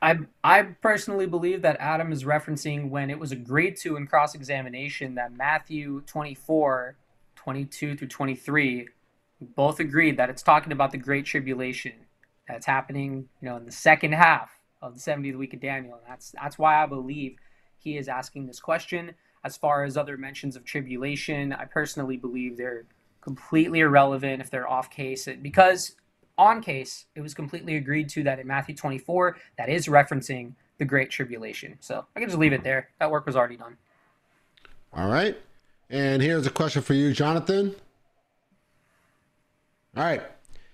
I 0.00 0.20
I 0.42 0.62
personally 0.62 1.26
believe 1.26 1.60
that 1.60 1.76
Adam 1.78 2.10
is 2.10 2.24
referencing 2.24 2.88
when 2.88 3.10
it 3.10 3.18
was 3.18 3.32
agreed 3.32 3.76
to 3.82 3.96
in 3.96 4.06
cross 4.06 4.34
examination 4.34 5.16
that 5.16 5.36
Matthew 5.36 6.00
24, 6.06 6.96
22 7.36 7.96
through 7.98 8.08
23 8.08 8.88
both 9.40 9.80
agreed 9.80 10.16
that 10.18 10.30
it's 10.30 10.42
talking 10.42 10.72
about 10.72 10.90
the 10.90 10.98
great 10.98 11.24
tribulation 11.24 11.92
that's 12.48 12.66
happening, 12.66 13.28
you 13.40 13.48
know, 13.48 13.56
in 13.56 13.64
the 13.64 13.72
second 13.72 14.12
half 14.12 14.50
of 14.82 14.94
the 14.94 15.00
70th 15.00 15.38
week 15.38 15.54
of 15.54 15.60
Daniel. 15.60 15.94
And 15.94 16.02
that's 16.08 16.32
that's 16.32 16.58
why 16.58 16.82
I 16.82 16.86
believe 16.86 17.36
he 17.78 17.96
is 17.96 18.08
asking 18.08 18.46
this 18.46 18.60
question. 18.60 19.14
As 19.42 19.56
far 19.56 19.84
as 19.84 19.96
other 19.96 20.18
mentions 20.18 20.56
of 20.56 20.64
tribulation, 20.64 21.52
I 21.52 21.64
personally 21.64 22.18
believe 22.18 22.56
they're 22.56 22.84
completely 23.22 23.80
irrelevant 23.80 24.42
if 24.42 24.50
they're 24.50 24.68
off 24.68 24.90
case 24.90 25.28
because 25.40 25.96
on 26.36 26.62
case 26.62 27.06
it 27.14 27.20
was 27.20 27.34
completely 27.34 27.76
agreed 27.76 28.08
to 28.10 28.22
that 28.24 28.38
in 28.38 28.46
Matthew 28.46 28.74
24 28.74 29.36
that 29.58 29.68
is 29.68 29.86
referencing 29.88 30.54
the 30.78 30.84
great 30.84 31.10
tribulation. 31.10 31.76
So 31.80 32.06
I 32.16 32.20
can 32.20 32.28
just 32.28 32.38
leave 32.38 32.52
it 32.52 32.64
there. 32.64 32.88
That 32.98 33.10
work 33.10 33.26
was 33.26 33.36
already 33.36 33.56
done. 33.56 33.76
All 34.92 35.08
right. 35.08 35.36
And 35.90 36.22
here's 36.22 36.46
a 36.46 36.50
question 36.50 36.82
for 36.82 36.94
you, 36.94 37.12
Jonathan. 37.12 37.74
All 39.96 40.04
right. 40.04 40.22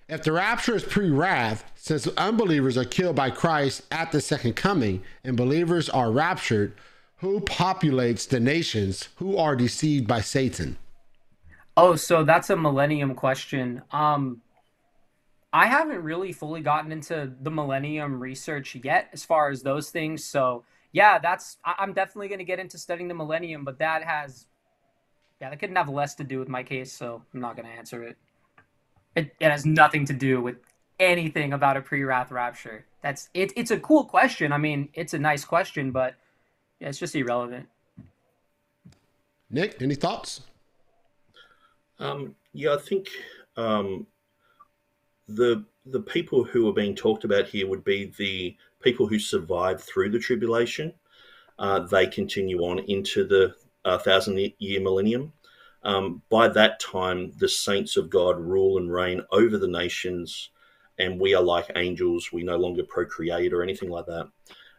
If 0.09 0.23
the 0.23 0.33
rapture 0.33 0.77
is 0.77 0.85
pre 0.85 1.11
wrath, 1.11 1.65
since 1.75 2.07
unbelievers 2.17 2.77
are 2.77 2.85
killed 2.85 3.17
by 3.17 3.31
Christ 3.31 3.83
at 3.91 4.13
the 4.13 4.21
second 4.21 4.55
coming 4.55 5.03
and 5.25 5.37
believers 5.37 5.89
are 5.89 6.13
raptured, 6.13 6.75
who 7.19 7.41
populates 7.41 8.29
the 8.29 8.39
nations 8.39 9.09
who 9.17 9.37
are 9.37 9.57
deceived 9.57 10.07
by 10.07 10.21
Satan? 10.21 10.77
Oh, 11.77 11.97
so 11.97 12.25
that's 12.25 12.51
a 12.51 12.57
millennium 12.57 13.15
question. 13.15 13.83
Um, 13.91 14.43
I 15.53 15.67
haven't 15.67 16.03
really 16.03 16.33
fully 16.33 16.61
gotten 16.61 16.93
into 16.93 17.33
the 17.41 17.51
millennium 17.51 18.21
research 18.21 18.77
yet 18.77 19.09
as 19.13 19.25
far 19.25 19.51
as 19.51 19.63
those 19.63 19.91
things. 19.91 20.25
So, 20.25 20.65
yeah, 20.93 21.19
that's 21.19 21.59
I- 21.65 21.77
I'm 21.79 21.95
definitely 21.95 22.29
going 22.29 22.39
to 22.39 22.45
get 22.45 22.59
into 22.59 22.79
studying 22.79 23.09
the 23.09 23.15
millennium, 23.15 23.65
but 23.65 23.79
that 23.79 24.05
has, 24.05 24.47
yeah, 25.41 25.51
that 25.51 25.59
couldn't 25.59 25.77
have 25.77 25.89
less 25.89 26.15
to 26.17 26.25
do 26.25 26.39
with 26.39 26.49
my 26.49 26.63
case, 26.63 26.93
so 26.93 27.23
I'm 27.33 27.41
not 27.41 27.57
going 27.57 27.67
to 27.67 27.73
answer 27.73 28.03
it. 28.03 28.17
It, 29.17 29.35
it 29.41 29.51
has 29.51 29.65
nothing 29.65 30.05
to 30.07 30.13
do 30.13 30.41
with 30.41 30.57
anything 31.01 31.53
about 31.53 31.77
a 31.77 31.81
pre-wrath 31.81 32.31
rapture. 32.31 32.85
That's 33.03 33.29
it. 33.35 33.53
It's 33.57 33.71
a 33.71 33.79
cool 33.79 34.05
question. 34.05 34.53
I 34.53 34.59
mean, 34.59 34.91
it's 34.95 35.15
a 35.15 35.19
nice 35.19 35.45
question, 35.45 35.91
but 35.91 36.15
yeah, 36.81 36.89
it's 36.89 36.99
just 36.99 37.17
irrelevant. 37.17 37.67
Nick, 39.51 39.81
any 39.81 39.95
thoughts? 39.95 40.43
Um, 41.99 42.35
yeah, 42.53 42.75
I 42.75 42.79
think 42.79 43.09
um, 43.57 44.07
the 45.29 45.65
the 45.87 46.01
people 46.01 46.43
who 46.45 46.69
are 46.69 46.73
being 46.73 46.95
talked 46.95 47.25
about 47.25 47.47
here 47.47 47.69
would 47.69 47.85
be 47.85 48.13
the 48.19 48.57
people 48.83 49.07
who 49.07 49.19
survived 49.19 49.81
through 49.81 50.11
the 50.11 50.19
tribulation. 50.19 50.93
Uh, 51.59 51.81
they 51.81 52.07
continue 52.07 52.61
on 52.61 52.81
into 52.81 53.25
the 53.25 53.55
uh, 53.85 53.97
thousand 53.99 54.53
year 54.59 54.81
millennium. 54.81 55.33
Um, 55.87 56.21
by 56.31 56.49
that 56.49 56.81
time, 56.81 57.33
the 57.39 57.49
saints 57.49 57.97
of 57.97 58.11
God 58.11 58.41
rule 58.41 58.77
and 58.77 58.93
reign 58.93 59.23
over 59.31 59.57
the 59.57 59.69
nations, 59.69 60.51
and 60.99 61.21
we 61.21 61.33
are 61.33 61.43
like 61.43 61.71
angels. 61.77 62.31
We 62.33 62.43
no 62.43 62.57
longer 62.57 62.83
procreate 62.83 63.53
or 63.53 63.63
anything 63.63 63.89
like 63.89 64.07
that, 64.07 64.29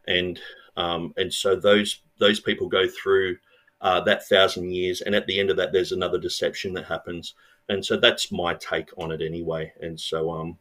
and 0.05 0.37
um, 0.75 1.13
and 1.15 1.33
so 1.33 1.55
those 1.55 2.01
those 2.19 2.41
people 2.41 2.67
go 2.67 2.89
through 2.89 3.37
uh, 3.79 4.01
that 4.01 4.27
thousand 4.27 4.71
years, 4.71 4.99
and 4.99 5.15
at 5.15 5.25
the 5.27 5.39
end 5.39 5.49
of 5.49 5.55
that, 5.55 5.71
there's 5.71 5.93
another 5.93 6.19
deception 6.19 6.73
that 6.73 6.83
happens, 6.83 7.35
and 7.69 7.85
so 7.85 7.95
that's 7.95 8.29
my 8.29 8.53
take 8.55 8.89
on 8.97 9.13
it 9.13 9.21
anyway. 9.21 9.71
And 9.79 9.97
so, 9.97 10.29
um, 10.29 10.57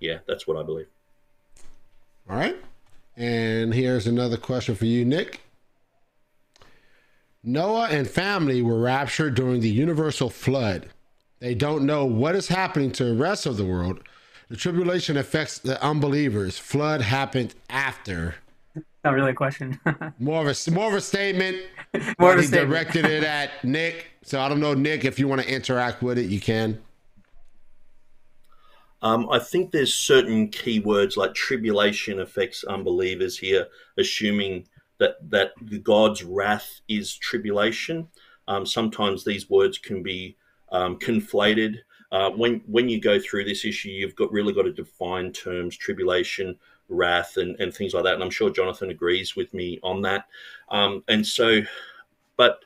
yeah, 0.00 0.18
that's 0.26 0.44
what 0.44 0.56
I 0.56 0.64
believe. 0.64 0.88
All 2.28 2.36
right, 2.36 2.56
and 3.16 3.72
here's 3.72 4.08
another 4.08 4.38
question 4.38 4.74
for 4.74 4.86
you, 4.86 5.04
Nick. 5.04 5.40
Noah 7.44 7.88
and 7.90 8.08
family 8.08 8.62
were 8.62 8.78
raptured 8.78 9.34
during 9.34 9.60
the 9.60 9.70
universal 9.70 10.30
flood. 10.30 10.88
They 11.40 11.54
don't 11.56 11.84
know 11.84 12.04
what 12.04 12.36
is 12.36 12.46
happening 12.46 12.92
to 12.92 13.04
the 13.04 13.14
rest 13.14 13.46
of 13.46 13.56
the 13.56 13.64
world. 13.64 14.00
The 14.48 14.56
tribulation 14.56 15.16
affects 15.16 15.58
the 15.58 15.82
unbelievers. 15.82 16.56
Flood 16.56 17.00
happened 17.00 17.54
after. 17.68 18.36
Not 19.04 19.14
really 19.14 19.32
a 19.32 19.34
question. 19.34 19.80
more 20.20 20.48
of 20.48 20.66
a 20.66 20.70
more 20.70 20.88
of 20.88 20.94
a 20.94 21.00
statement. 21.00 21.56
more 22.20 22.34
of 22.34 22.38
he 22.38 22.44
a 22.44 22.48
statement. 22.48 22.70
directed 22.70 23.06
it 23.06 23.24
at 23.24 23.64
Nick. 23.64 24.06
So 24.22 24.40
I 24.40 24.48
don't 24.48 24.60
know, 24.60 24.74
Nick, 24.74 25.04
if 25.04 25.18
you 25.18 25.26
want 25.26 25.42
to 25.42 25.52
interact 25.52 26.00
with 26.00 26.18
it, 26.18 26.26
you 26.26 26.38
can. 26.38 26.80
Um, 29.02 29.28
I 29.30 29.40
think 29.40 29.72
there's 29.72 29.92
certain 29.92 30.48
keywords 30.48 31.16
like 31.16 31.34
tribulation 31.34 32.20
affects 32.20 32.62
unbelievers 32.62 33.36
here, 33.36 33.66
assuming 33.98 34.68
that 35.02 35.30
that 35.30 35.82
God's 35.82 36.22
wrath 36.22 36.80
is 36.88 37.14
tribulation. 37.16 38.08
Um, 38.48 38.64
sometimes 38.64 39.24
these 39.24 39.50
words 39.50 39.78
can 39.78 40.02
be 40.02 40.36
um, 40.70 40.98
conflated. 40.98 41.76
Uh, 42.12 42.30
when 42.30 42.62
when 42.66 42.88
you 42.88 43.00
go 43.00 43.18
through 43.18 43.44
this 43.44 43.64
issue, 43.64 43.90
you've 43.90 44.16
got 44.16 44.32
really 44.32 44.52
got 44.52 44.62
to 44.62 44.72
define 44.72 45.32
terms, 45.32 45.76
tribulation, 45.76 46.56
wrath, 46.88 47.36
and, 47.36 47.58
and 47.60 47.74
things 47.74 47.94
like 47.94 48.04
that. 48.04 48.14
And 48.14 48.22
I'm 48.22 48.30
sure 48.30 48.50
Jonathan 48.50 48.90
agrees 48.90 49.34
with 49.34 49.52
me 49.52 49.80
on 49.82 50.02
that. 50.02 50.26
Um, 50.70 51.02
and 51.08 51.26
so, 51.26 51.62
but 52.36 52.64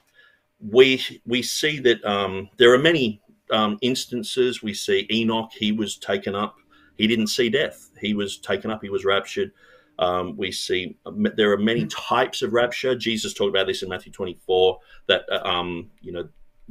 we 0.61 1.01
we 1.27 1.43
see 1.43 1.79
that 1.81 2.05
um, 2.05 2.51
there 2.59 2.73
are 2.75 2.79
many 2.79 3.23
um, 3.51 3.79
instances. 3.81 4.63
We 4.63 4.75
see 4.75 5.07
Enoch; 5.11 5.53
he 5.53 5.73
was 5.73 5.97
taken 5.97 6.35
up. 6.35 6.57
He 6.97 7.07
didn't 7.07 7.29
see 7.29 7.49
death. 7.49 7.91
He 8.01 8.15
was 8.15 8.39
taken 8.39 8.71
up. 8.71 8.83
He 8.83 8.91
was 8.91 9.05
raptured. 9.05 9.53
Um, 9.99 10.37
we 10.37 10.53
see 10.53 10.97
there 11.37 11.53
are 11.53 11.59
many 11.59 11.87
types 11.87 12.43
of 12.43 12.53
rapture. 12.53 12.95
Jesus 12.95 13.33
talked 13.33 13.51
about 13.51 13.67
this 13.67 13.83
in 13.83 13.89
Matthew 13.89 14.13
24 14.13 14.79
that, 15.07 15.23
uh, 15.31 15.41
um, 15.45 15.91
you 16.01 16.13
know, 16.13 16.29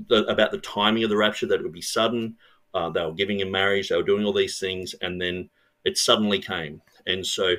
the, 0.08 0.26
about 0.26 0.52
the 0.52 0.60
timing 0.60 1.04
of 1.04 1.10
the 1.10 1.18
rapture, 1.18 1.48
that 1.48 1.60
it 1.60 1.64
would 1.64 1.72
be 1.72 1.82
sudden. 1.82 2.36
Uh, 2.74 2.90
they 2.90 3.04
were 3.04 3.14
giving 3.14 3.40
in 3.40 3.50
marriage, 3.50 3.90
they 3.90 3.96
were 3.96 4.04
doing 4.04 4.26
all 4.26 4.34
these 4.34 4.60
things, 4.60 4.94
and 5.02 5.20
then 5.20 5.50
it 5.86 5.98
suddenly 5.98 6.40
came. 6.40 6.82
And 7.08 7.26
so, 7.26 7.56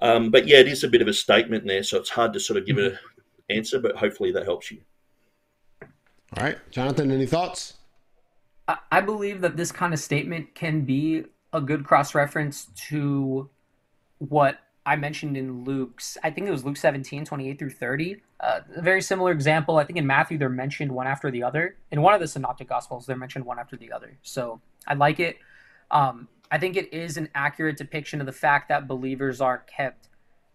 um, 0.00 0.30
but 0.30 0.48
yeah, 0.48 0.58
it 0.58 0.68
is 0.68 0.84
a 0.84 0.88
bit 0.88 1.02
of 1.02 1.08
a 1.08 1.12
statement 1.12 1.66
there, 1.66 1.82
so 1.82 1.98
it's 1.98 2.08
hard 2.08 2.32
to 2.32 2.40
sort 2.40 2.56
of 2.56 2.66
give 2.66 2.78
an 2.78 2.98
answer, 3.50 3.78
but 3.78 3.96
hopefully 3.96 4.32
that 4.32 4.44
helps 4.44 4.70
you. 4.70 4.80
All 5.82 6.44
right. 6.44 6.58
Jonathan, 6.70 7.10
any 7.10 7.26
thoughts? 7.26 7.74
I 8.90 9.00
believe 9.00 9.40
that 9.40 9.56
this 9.56 9.72
kind 9.72 9.92
of 9.92 9.98
statement 9.98 10.54
can 10.54 10.82
be 10.82 11.24
a 11.52 11.60
good 11.60 11.84
cross 11.84 12.14
reference 12.14 12.66
to 12.88 13.50
what 14.20 14.60
I 14.86 14.96
mentioned 14.96 15.36
in 15.36 15.64
Luke's, 15.64 16.16
I 16.22 16.30
think 16.30 16.46
it 16.46 16.50
was 16.50 16.64
Luke 16.64 16.76
17, 16.76 17.24
28 17.24 17.58
through 17.58 17.70
30. 17.70 18.16
Uh, 18.38 18.60
a 18.76 18.82
very 18.82 19.02
similar 19.02 19.32
example. 19.32 19.78
I 19.78 19.84
think 19.84 19.98
in 19.98 20.06
Matthew, 20.06 20.38
they're 20.38 20.48
mentioned 20.48 20.92
one 20.92 21.06
after 21.06 21.30
the 21.30 21.42
other. 21.42 21.76
In 21.90 22.00
one 22.00 22.14
of 22.14 22.20
the 22.20 22.28
synoptic 22.28 22.68
gospels, 22.68 23.06
they're 23.06 23.16
mentioned 23.16 23.44
one 23.44 23.58
after 23.58 23.76
the 23.76 23.92
other. 23.92 24.16
So 24.22 24.60
I 24.86 24.94
like 24.94 25.20
it. 25.20 25.38
Um, 25.90 26.28
I 26.50 26.58
think 26.58 26.76
it 26.76 26.92
is 26.92 27.16
an 27.16 27.28
accurate 27.34 27.76
depiction 27.76 28.20
of 28.20 28.26
the 28.26 28.32
fact 28.32 28.68
that 28.68 28.88
believers 28.88 29.40
are 29.40 29.58
kept 29.58 30.08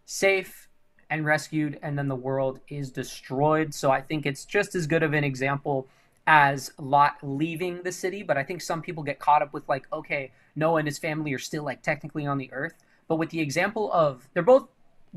safe 0.06 0.68
and 1.10 1.26
rescued, 1.26 1.78
and 1.82 1.98
then 1.98 2.08
the 2.08 2.16
world 2.16 2.60
is 2.68 2.92
destroyed. 2.92 3.74
So 3.74 3.92
I 3.92 4.02
think 4.02 4.26
it's 4.26 4.46
just 4.46 4.74
as 4.76 4.88
good 4.88 5.04
of 5.04 5.14
an 5.14 5.24
example 5.24 5.88
as 6.28 6.72
Lot 6.80 7.18
leaving 7.22 7.84
the 7.84 7.92
city. 7.92 8.24
But 8.24 8.38
I 8.38 8.44
think 8.44 8.62
some 8.62 8.82
people 8.82 9.04
get 9.04 9.20
caught 9.20 9.44
up 9.44 9.54
with, 9.54 9.68
like, 9.70 9.86
okay, 9.94 10.32
Noah 10.56 10.78
and 10.78 10.88
his 10.88 10.98
family 10.98 11.32
are 11.34 11.40
still, 11.40 11.64
like, 11.64 11.84
technically 11.84 12.26
on 12.26 12.40
the 12.40 12.52
earth 12.52 12.74
but 13.07 13.18
with 13.18 13.30
the 13.30 13.40
example 13.40 13.91
of, 13.91 14.27
they're 14.34 14.44
both 14.44 14.68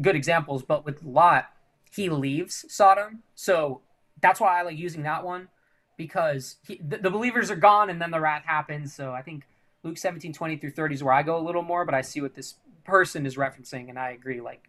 good 0.01 0.17
examples, 0.17 0.63
but 0.63 0.85
with 0.85 1.03
Lot, 1.03 1.51
he 1.95 2.09
leaves 2.11 2.65
Sodom. 2.69 3.23
So 3.35 3.81
that's 4.21 4.41
why 4.41 4.59
I 4.59 4.63
like 4.63 4.77
using 4.77 5.03
that 5.03 5.25
one 5.25 5.49
because 5.97 6.57
he, 6.67 6.81
the, 6.87 6.99
the, 6.99 7.11
believers 7.11 7.51
are 7.51 7.57
gone 7.57 7.91
and 7.91 8.01
then 8.01 8.11
the 8.11 8.21
wrath 8.21 8.45
happens. 8.45 8.95
So 8.95 9.13
I 9.13 9.23
think 9.23 9.45
Luke 9.83 9.99
17, 9.99 10.33
20 10.33 10.57
through 10.57 10.71
30 10.71 10.95
is 10.95 11.05
where 11.05 11.15
I 11.15 11.23
go 11.23 11.37
a 11.37 11.45
little 11.45 11.63
more, 11.63 11.85
but 11.85 11.95
I 11.95 12.03
see 12.03 12.21
what 12.21 12.35
this 12.35 12.55
person 12.85 13.27
is 13.27 13.37
referencing 13.37 13.89
and 13.89 13.99
I 13.99 14.11
agree. 14.11 14.41
Like, 14.41 14.69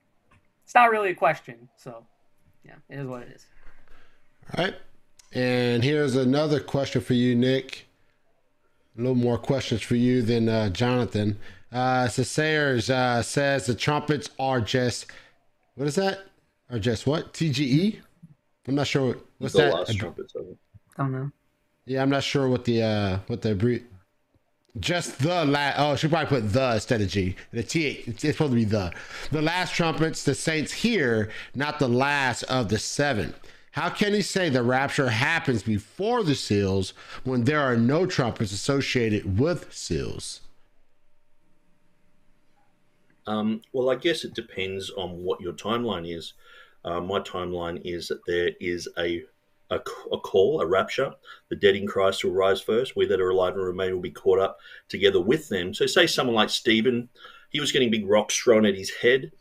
it's 0.64 0.76
not 0.76 0.90
really 0.90 1.12
a 1.12 1.16
question. 1.16 1.70
So 1.78 2.06
yeah, 2.66 2.76
it 2.90 3.00
is 3.00 3.08
what 3.08 3.24
it 3.24 3.30
is. 3.36 3.46
All 4.56 4.66
right. 4.66 4.76
And 5.32 5.84
here's 5.84 6.16
another 6.16 6.60
question 6.60 7.02
for 7.02 7.14
you, 7.14 7.36
Nick. 7.36 7.88
A 8.98 9.02
little 9.02 9.16
more 9.16 9.38
questions 9.38 9.82
for 9.82 9.96
you 9.96 10.22
than 10.22 10.50
uh, 10.50 10.70
Jonathan. 10.70 11.40
Uh, 11.72 12.08
Sayers 12.08 12.90
uh, 12.90 13.22
says 13.22 13.66
the 13.66 13.76
trumpets 13.76 14.30
are 14.40 14.60
just 14.60 15.06
what 15.76 15.88
is 15.88 15.96
that? 15.96 16.20
Are 16.70 16.80
just 16.80 17.08
what? 17.08 17.34
TGE? 17.34 18.00
I'm 18.68 18.76
not 18.76 18.88
sure. 18.88 19.18
What's 19.38 19.54
the 19.54 19.62
that? 19.62 19.74
Last 19.74 19.98
trumpets 19.98 20.36
of. 20.36 20.46
Don't 20.98 21.12
know. 21.12 21.32
Yeah, 21.86 22.02
I'm 22.02 22.10
not 22.10 22.24
sure 22.24 22.50
what 22.50 22.66
the 22.66 22.84
uh 22.84 23.20
what 23.28 23.41
the 23.41 23.56
bre- 23.56 23.86
just 24.80 25.20
the 25.20 25.46
last. 25.46 25.80
Oh, 25.80 25.96
she 25.96 26.08
probably 26.08 26.28
put 26.28 26.52
the 26.52 26.74
instead 26.74 27.02
of 27.02 27.08
G. 27.08 27.36
The 27.52 27.64
T. 27.64 28.04
It's 28.06 28.22
supposed 28.22 28.52
to 28.52 28.56
be 28.56 28.66
the 28.66 28.91
the 29.32 29.41
last 29.41 29.74
trumpets. 29.74 30.24
The 30.24 30.36
saints 30.36 30.72
here, 30.72 31.30
not 31.56 31.80
the 31.80 31.88
last 31.88 32.44
of 32.44 32.70
the 32.70 32.78
seven. 32.78 33.34
How 33.72 33.90
can 33.90 34.14
he 34.14 34.22
say 34.22 34.50
the 34.50 34.64
rapture 34.64 35.10
happens 35.10 35.64
before 35.64 36.24
the 36.24 36.36
seals 36.36 36.94
when 37.24 37.46
there 37.46 37.62
are 37.62 37.78
no 37.78 38.06
trumpets 38.06 38.52
associated 38.52 39.40
with 39.40 39.74
seals? 39.74 40.41
Um, 43.30 43.62
well, 43.74 43.92
I 43.92 43.96
guess 43.96 44.26
it 44.26 44.34
depends 44.34 44.90
on 44.90 45.24
what 45.24 45.40
your 45.40 45.54
timeline 45.54 46.12
is. 46.12 46.34
Uh, 46.84 47.00
my 47.00 47.20
timeline 47.20 47.80
is 47.86 48.08
that 48.08 48.26
there 48.26 48.52
is 48.60 48.90
a, 48.98 49.24
a, 49.70 49.76
a 49.76 50.18
call, 50.18 50.62
a 50.62 50.66
rapture. 50.66 51.14
The 51.50 51.56
dead 51.56 51.76
in 51.76 51.86
Christ 51.86 52.24
will 52.24 52.32
rise 52.32 52.60
first. 52.60 52.96
We 52.96 53.06
that 53.06 53.22
are 53.22 53.30
alive 53.30 53.54
and 53.54 53.64
remain 53.64 53.94
will 53.94 54.02
be 54.02 54.10
caught 54.10 54.40
up 54.40 54.58
together 54.88 55.22
with 55.22 55.48
them. 55.48 55.76
So, 55.76 55.86
say 55.86 56.08
someone 56.08 56.36
like 56.36 56.50
Stephen, 56.50 57.08
he 57.52 57.60
was 57.60 57.72
getting 57.72 57.92
big 57.92 58.10
rocks 58.10 58.36
thrown 58.36 58.66
at 58.66 58.76
his 58.76 58.90
head, 58.90 59.32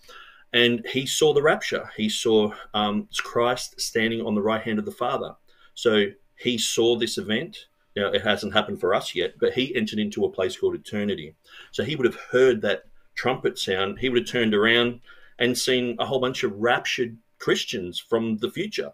and 0.52 0.86
he 0.92 1.06
saw 1.06 1.32
the 1.32 1.42
rapture. 1.42 1.88
He 1.96 2.10
saw 2.10 2.52
um, 2.74 3.08
Christ 3.16 3.80
standing 3.80 4.20
on 4.20 4.34
the 4.34 4.42
right 4.42 4.62
hand 4.62 4.78
of 4.78 4.84
the 4.84 4.90
Father. 4.90 5.34
So 5.72 6.08
he 6.36 6.58
saw 6.58 6.98
this 6.98 7.16
event. 7.16 7.68
Now, 7.96 8.08
it 8.08 8.20
hasn't 8.20 8.52
happened 8.52 8.80
for 8.80 8.94
us 8.94 9.14
yet, 9.14 9.36
but 9.40 9.54
he 9.54 9.74
entered 9.74 9.98
into 9.98 10.26
a 10.26 10.30
place 10.30 10.58
called 10.58 10.74
eternity. 10.74 11.36
So 11.72 11.84
he 11.84 11.96
would 11.96 12.06
have 12.06 12.20
heard 12.30 12.60
that 12.62 12.84
trumpet 13.18 13.58
sound. 13.58 13.98
He 13.98 14.08
would 14.08 14.20
have 14.20 14.28
turned 14.28 14.54
around 14.54 15.00
and 15.40 15.58
seen 15.58 15.96
a 15.98 16.06
whole 16.06 16.20
bunch 16.20 16.44
of 16.44 16.52
raptured 16.52 17.16
Christians 17.38 17.98
from 17.98 18.38
the 18.38 18.50
future. 18.50 18.92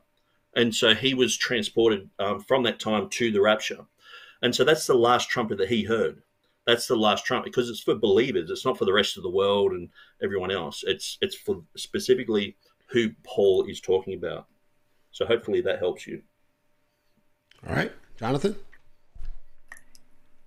And 0.56 0.74
so 0.74 0.94
he 0.94 1.12
was 1.12 1.36
transported 1.36 2.08
um, 2.18 2.40
from 2.40 2.62
that 2.62 2.80
time 2.80 3.10
to 3.10 3.30
the 3.30 3.42
rapture. 3.42 3.84
And 4.40 4.54
so 4.54 4.64
that's 4.64 4.86
the 4.86 4.94
last 4.94 5.28
trumpet 5.28 5.58
that 5.58 5.68
he 5.68 5.84
heard. 5.84 6.22
That's 6.66 6.86
the 6.86 6.96
last 6.96 7.26
trumpet 7.26 7.52
because 7.52 7.68
it's 7.68 7.82
for 7.82 7.94
believers. 7.94 8.50
It's 8.50 8.64
not 8.64 8.78
for 8.78 8.86
the 8.86 8.92
rest 8.94 9.18
of 9.18 9.22
the 9.22 9.30
world 9.30 9.72
and 9.72 9.90
everyone 10.22 10.50
else. 10.50 10.82
It's 10.86 11.18
it's 11.20 11.34
for 11.34 11.62
specifically 11.76 12.56
who 12.86 13.10
Paul 13.24 13.64
is 13.64 13.80
talking 13.80 14.14
about. 14.14 14.46
So 15.12 15.26
hopefully 15.26 15.60
that 15.62 15.78
helps 15.78 16.06
you. 16.06 16.22
All 17.68 17.74
right, 17.74 17.92
Jonathan. 18.18 18.56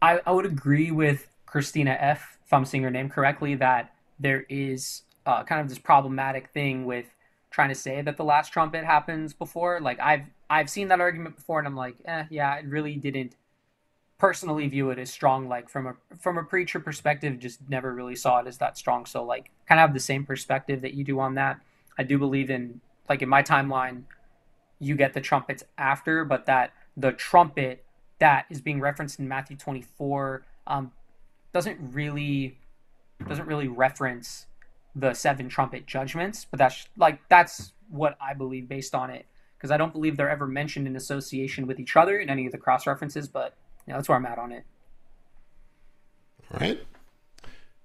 I, 0.02 0.20
I 0.26 0.32
would 0.32 0.46
agree 0.48 0.90
with 0.90 1.28
Christina 1.46 1.96
F. 2.00 2.37
If 2.48 2.54
I'm 2.54 2.66
saying 2.66 2.84
her 2.84 2.90
name 2.90 3.10
correctly, 3.10 3.56
that 3.56 3.94
there 4.20 4.46
is 4.50 5.04
uh, 5.26 5.44
kind 5.44 5.62
of 5.62 5.70
this 5.70 5.78
problematic 5.78 6.50
thing 6.50 6.86
with 6.86 7.06
trying 7.52 7.70
to 7.70 7.76
say 7.76 8.02
that 8.02 8.18
the 8.18 8.24
last 8.24 8.54
trumpet 8.54 8.86
happens 8.86 9.34
before. 9.34 9.80
Like 9.82 10.00
I've 10.00 10.24
I've 10.50 10.70
seen 10.70 10.88
that 10.88 11.02
argument 11.02 11.36
before, 11.36 11.60
and 11.60 11.68
I'm 11.68 11.76
like, 11.76 11.96
eh, 12.06 12.24
yeah, 12.30 12.56
it 12.56 12.66
really 12.66 12.96
didn't 12.96 13.36
personally 14.18 14.68
view 14.68 14.90
it 14.92 14.98
as 14.98 15.12
strong. 15.12 15.48
Like 15.48 15.70
from 15.70 15.88
a 15.88 15.96
from 16.18 16.38
a 16.38 16.44
preacher 16.44 16.80
perspective, 16.80 17.38
just 17.40 17.60
never 17.70 17.94
really 17.94 18.16
saw 18.16 18.40
it 18.40 18.48
as 18.48 18.58
that 18.60 18.78
strong. 18.78 19.06
So 19.06 19.24
like, 19.24 19.52
kind 19.68 19.80
of 19.80 19.84
have 19.84 19.94
the 19.94 20.00
same 20.00 20.26
perspective 20.26 20.82
that 20.82 20.94
you 20.94 21.04
do 21.04 21.20
on 21.20 21.36
that. 21.36 21.60
I 21.98 22.04
do 22.04 22.18
believe 22.18 22.50
in 22.50 22.80
like 23.10 23.22
in 23.22 23.30
my 23.30 23.44
timeline, 23.44 24.04
you 24.80 24.96
get 24.96 25.14
the 25.14 25.22
trumpets 25.22 25.64
after, 25.78 26.24
but 26.24 26.46
that 26.46 26.74
the 26.96 27.12
trumpet 27.12 27.84
that 28.20 28.46
is 28.50 28.62
being 28.62 28.80
referenced 28.80 29.20
in 29.20 29.28
Matthew 29.28 29.58
24 29.58 30.44
um, 30.66 30.92
doesn't 31.58 31.80
really 31.92 32.56
doesn't 33.28 33.48
really 33.48 33.68
reference 33.68 34.46
the 34.96 35.12
seven 35.16 35.50
trumpet 35.50 35.88
judgments, 35.88 36.46
but 36.46 36.60
that's 36.60 36.88
like 36.98 37.20
that's 37.30 37.74
what 37.90 38.16
I 38.22 38.36
believe 38.36 38.70
based 38.70 38.94
on 38.94 39.10
it 39.10 39.26
because 39.58 39.72
I 39.72 39.78
don't 39.78 39.92
believe 39.92 40.18
they're 40.18 40.30
ever 40.30 40.46
mentioned 40.46 40.86
in 40.86 40.96
association 40.96 41.66
with 41.66 41.80
each 41.80 41.96
other 41.96 42.20
in 42.20 42.30
any 42.30 42.46
of 42.46 42.52
the 42.52 42.60
cross 42.60 42.86
references, 42.86 43.28
but 43.28 43.56
you 43.88 43.94
know, 43.94 43.98
that's 43.98 44.08
where 44.08 44.20
I'm 44.20 44.26
at 44.28 44.38
on 44.38 44.52
it. 44.52 44.66
All 46.54 46.60
right. 46.60 46.80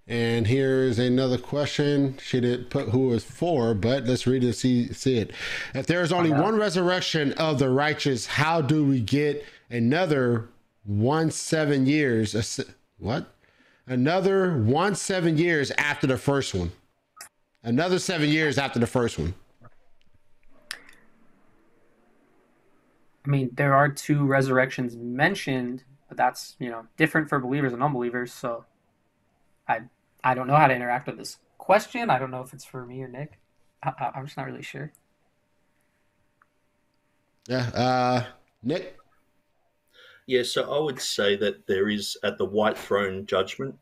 And 0.07 0.47
here's 0.47 0.99
another 0.99 1.39
question. 1.39 2.19
She 2.23 2.43
didn't 2.43 2.69
put 2.69 2.91
who 2.91 3.09
was 3.09 3.25
for, 3.25 3.73
but 3.73 4.05
let's 4.05 4.27
read 4.27 4.45
it 4.45 4.53
see 4.53 4.93
see 4.93 5.17
it. 5.17 5.31
If 5.75 5.87
there 5.87 6.03
is 6.03 6.13
only 6.13 6.31
one 6.31 6.57
resurrection 6.57 7.33
of 7.35 7.59
the 7.59 7.71
righteous, 7.71 8.27
how 8.27 8.61
do 8.61 8.85
we 8.85 9.01
get 9.01 9.47
another 9.71 10.51
one 10.85 11.31
seven 11.31 11.87
years? 11.87 12.61
What? 12.99 13.33
Another 13.87 14.57
one 14.59 14.95
seven 14.95 15.37
years 15.37 15.71
after 15.73 16.07
the 16.07 16.17
first 16.17 16.55
one. 16.55 16.73
Another 17.65 17.99
seven 17.99 18.29
years 18.29 18.59
after 18.59 18.79
the 18.79 18.87
first 18.87 19.19
one. 19.19 19.35
I 23.25 23.29
mean, 23.29 23.51
there 23.55 23.75
are 23.75 23.89
two 23.89 24.27
resurrections 24.27 24.97
mentioned, 24.97 25.85
but 26.09 26.17
that's 26.17 26.57
you 26.59 26.71
know 26.71 26.87
different 26.97 27.29
for 27.29 27.39
believers 27.39 27.73
and 27.73 27.83
unbelievers. 27.83 28.33
So, 28.33 28.65
I 29.69 29.83
I 30.25 30.35
don't 30.35 30.47
know 30.47 30.57
how 30.57 30.67
to 30.67 30.75
interact 30.75 31.07
with 31.07 31.19
this 31.19 31.39
question. 31.59 32.11
I 32.11 32.19
don't 32.19 32.31
know 32.31 32.41
if 32.41 32.53
it's 32.53 32.65
for 32.65 32.85
me 32.85 33.03
or 33.03 33.09
Nick. 33.09 33.39
I, 33.83 34.13
am 34.15 34.25
just 34.25 34.37
not 34.37 34.47
really 34.47 34.63
sure. 34.63 34.93
Yeah, 37.49 37.69
uh, 37.75 38.25
Nick. 38.63 38.97
Yeah, 40.27 40.43
so 40.45 40.73
I 40.73 40.81
would 40.81 41.01
say 41.01 41.37
that 41.37 41.67
there 41.67 41.89
is 41.89 42.17
at 42.23 42.39
the 42.39 42.45
white 42.45 42.79
throne 42.79 43.27
judgment 43.27 43.77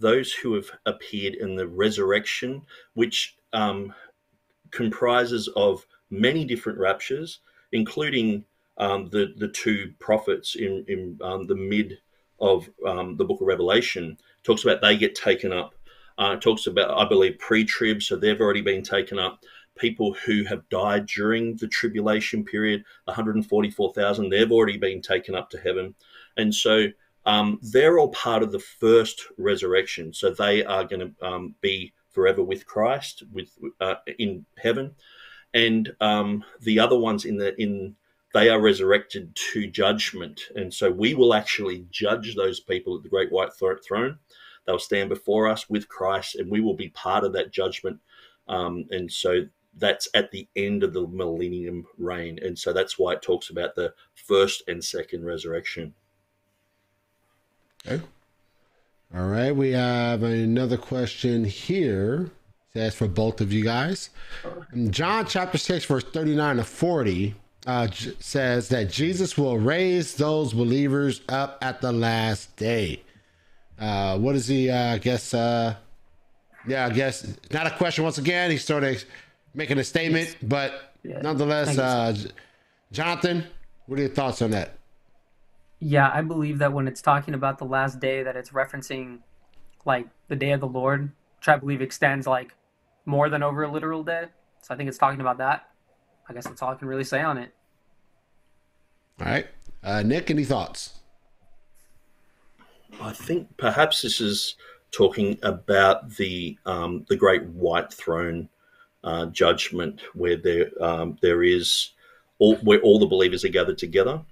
those 0.00 0.32
who 0.32 0.54
have 0.54 0.70
appeared 0.86 1.34
in 1.34 1.54
the 1.54 1.66
resurrection, 1.66 2.62
which 2.94 3.36
um, 3.52 3.94
comprises 4.70 5.48
of 5.56 5.86
many 6.10 6.44
different 6.44 6.78
raptures, 6.78 7.40
including 7.72 8.44
um, 8.78 9.08
the 9.10 9.34
the 9.36 9.48
two 9.48 9.92
prophets 9.98 10.56
in 10.56 10.84
in 10.88 11.18
um, 11.22 11.46
the 11.46 11.54
mid 11.54 11.98
of 12.40 12.68
um, 12.86 13.16
the 13.16 13.24
book 13.24 13.40
of 13.40 13.46
Revelation. 13.46 14.18
Talks 14.42 14.64
about 14.64 14.82
they 14.82 14.96
get 14.96 15.14
taken 15.14 15.52
up. 15.52 15.74
Uh, 16.18 16.36
talks 16.36 16.66
about 16.66 16.96
I 16.96 17.08
believe 17.08 17.38
pre-trib, 17.38 18.02
so 18.02 18.16
they've 18.16 18.40
already 18.40 18.60
been 18.60 18.82
taken 18.82 19.18
up. 19.18 19.40
People 19.76 20.14
who 20.24 20.44
have 20.44 20.68
died 20.68 21.06
during 21.06 21.56
the 21.56 21.68
tribulation 21.68 22.44
period, 22.44 22.84
144,000, 23.04 24.28
they've 24.28 24.52
already 24.52 24.76
been 24.76 25.02
taken 25.02 25.34
up 25.34 25.50
to 25.50 25.58
heaven, 25.58 25.94
and 26.36 26.54
so 26.54 26.88
um, 27.26 27.58
they're 27.62 27.98
all 27.98 28.10
part 28.10 28.42
of 28.42 28.52
the 28.52 28.60
first 28.60 29.26
resurrection. 29.38 30.12
So 30.12 30.30
they 30.30 30.64
are 30.64 30.84
going 30.84 31.14
to 31.20 31.26
um, 31.26 31.54
be 31.60 31.92
forever 32.10 32.42
with 32.42 32.66
Christ, 32.66 33.24
with 33.32 33.50
uh, 33.80 33.96
in 34.18 34.46
heaven, 34.58 34.94
and 35.52 35.92
um, 36.00 36.44
the 36.60 36.78
other 36.78 36.98
ones 36.98 37.24
in 37.24 37.36
the 37.36 37.60
in 37.60 37.96
they 38.34 38.48
are 38.48 38.60
resurrected 38.60 39.34
to 39.52 39.68
judgment, 39.68 40.40
and 40.56 40.74
so 40.74 40.90
we 40.90 41.14
will 41.14 41.34
actually 41.34 41.86
judge 41.90 42.34
those 42.34 42.58
people 42.58 42.96
at 42.96 43.02
the 43.02 43.08
great 43.08 43.30
white 43.30 43.50
throne. 43.52 44.18
They'll 44.66 44.78
stand 44.78 45.08
before 45.08 45.48
us 45.48 45.70
with 45.70 45.88
Christ, 45.88 46.36
and 46.36 46.50
we 46.50 46.60
will 46.60 46.74
be 46.74 46.88
part 46.88 47.24
of 47.24 47.32
that 47.34 47.52
judgment. 47.52 48.00
Um, 48.48 48.86
and 48.90 49.10
so 49.10 49.42
that's 49.76 50.08
at 50.14 50.30
the 50.30 50.48
end 50.56 50.82
of 50.82 50.92
the 50.92 51.06
millennium 51.06 51.86
reign, 51.98 52.38
and 52.42 52.58
so 52.58 52.72
that's 52.72 52.98
why 52.98 53.14
it 53.14 53.22
talks 53.22 53.50
about 53.50 53.74
the 53.74 53.94
first 54.14 54.62
and 54.68 54.84
second 54.84 55.24
resurrection. 55.24 55.94
Okay. 57.86 58.02
All 59.14 59.26
right, 59.26 59.54
we 59.54 59.72
have 59.72 60.22
another 60.22 60.76
question 60.76 61.44
here. 61.44 62.30
That's 62.72 62.96
for 62.96 63.06
both 63.06 63.40
of 63.40 63.52
you 63.52 63.62
guys. 63.62 64.10
John 64.90 65.26
chapter 65.26 65.58
6, 65.58 65.84
verse 65.84 66.02
39 66.02 66.56
to 66.56 66.64
40 66.64 67.34
uh, 67.66 67.88
says 68.18 68.68
that 68.70 68.90
Jesus 68.90 69.38
will 69.38 69.58
raise 69.58 70.16
those 70.16 70.52
believers 70.52 71.20
up 71.28 71.58
at 71.62 71.80
the 71.80 71.92
last 71.92 72.56
day. 72.56 73.02
Uh, 73.78 74.18
what 74.18 74.34
is 74.34 74.48
he? 74.48 74.70
Uh, 74.70 74.94
I 74.94 74.98
guess, 74.98 75.32
uh, 75.32 75.76
yeah, 76.66 76.86
I 76.86 76.90
guess 76.90 77.36
not 77.52 77.66
a 77.66 77.70
question 77.70 78.04
once 78.04 78.18
again. 78.18 78.50
He's 78.50 78.64
sort 78.64 78.84
of 78.84 79.04
making 79.54 79.78
a 79.78 79.84
statement, 79.84 80.36
but 80.42 80.92
yeah. 81.02 81.20
nonetheless, 81.20 81.78
uh, 81.78 82.16
Jonathan, 82.92 83.44
what 83.86 83.98
are 83.98 84.02
your 84.02 84.10
thoughts 84.10 84.42
on 84.42 84.50
that? 84.50 84.78
Yeah, 85.80 86.10
I 86.12 86.22
believe 86.22 86.58
that 86.58 86.72
when 86.72 86.88
it's 86.88 87.02
talking 87.02 87.34
about 87.34 87.58
the 87.58 87.64
last 87.64 88.00
day, 88.00 88.22
that 88.22 88.36
it's 88.36 88.50
referencing 88.50 89.18
like 89.84 90.06
the 90.28 90.36
day 90.36 90.52
of 90.52 90.60
the 90.60 90.66
Lord, 90.66 91.12
which 91.38 91.48
I 91.48 91.56
believe 91.56 91.82
extends 91.82 92.26
like 92.26 92.54
more 93.06 93.28
than 93.28 93.42
over 93.42 93.64
a 93.64 93.70
literal 93.70 94.02
day. 94.02 94.26
So 94.62 94.72
I 94.72 94.76
think 94.76 94.88
it's 94.88 94.98
talking 94.98 95.20
about 95.20 95.38
that. 95.38 95.68
I 96.28 96.32
guess 96.32 96.46
that's 96.46 96.62
all 96.62 96.70
I 96.70 96.74
can 96.74 96.88
really 96.88 97.04
say 97.04 97.20
on 97.20 97.36
it. 97.36 97.54
All 99.20 99.26
right, 99.26 99.46
uh, 99.82 100.02
Nick, 100.02 100.30
any 100.30 100.44
thoughts? 100.44 101.00
I 103.00 103.12
think 103.12 103.56
perhaps 103.56 104.02
this 104.02 104.20
is 104.20 104.56
talking 104.90 105.38
about 105.42 106.16
the 106.16 106.56
um, 106.64 107.04
the 107.08 107.16
great 107.16 107.44
white 107.46 107.92
throne 107.92 108.48
uh, 109.04 109.26
judgment, 109.26 110.00
where 110.14 110.36
there 110.36 110.70
um, 110.80 111.18
there 111.20 111.42
is 111.42 111.90
all, 112.38 112.56
where 112.56 112.80
all 112.80 112.98
the 112.98 113.06
believers 113.06 113.44
are 113.44 113.50
gathered 113.50 113.78
together, 113.78 114.22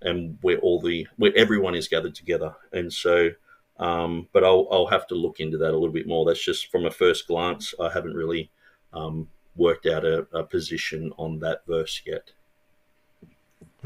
and 0.00 0.38
where 0.40 0.58
all 0.58 0.80
the 0.80 1.06
where 1.16 1.36
everyone 1.36 1.74
is 1.74 1.88
gathered 1.88 2.14
together. 2.14 2.54
And 2.72 2.92
so, 2.92 3.30
um, 3.78 4.28
but 4.32 4.44
I'll 4.44 4.68
I'll 4.70 4.86
have 4.86 5.06
to 5.08 5.14
look 5.14 5.40
into 5.40 5.58
that 5.58 5.72
a 5.72 5.78
little 5.78 5.92
bit 5.92 6.06
more. 6.06 6.24
That's 6.24 6.42
just 6.42 6.70
from 6.70 6.86
a 6.86 6.90
first 6.90 7.26
glance. 7.26 7.74
I 7.78 7.90
haven't 7.90 8.14
really 8.14 8.50
um, 8.92 9.28
worked 9.56 9.86
out 9.86 10.04
a, 10.04 10.26
a 10.32 10.44
position 10.44 11.12
on 11.18 11.40
that 11.40 11.66
verse 11.66 12.00
yet. 12.06 12.30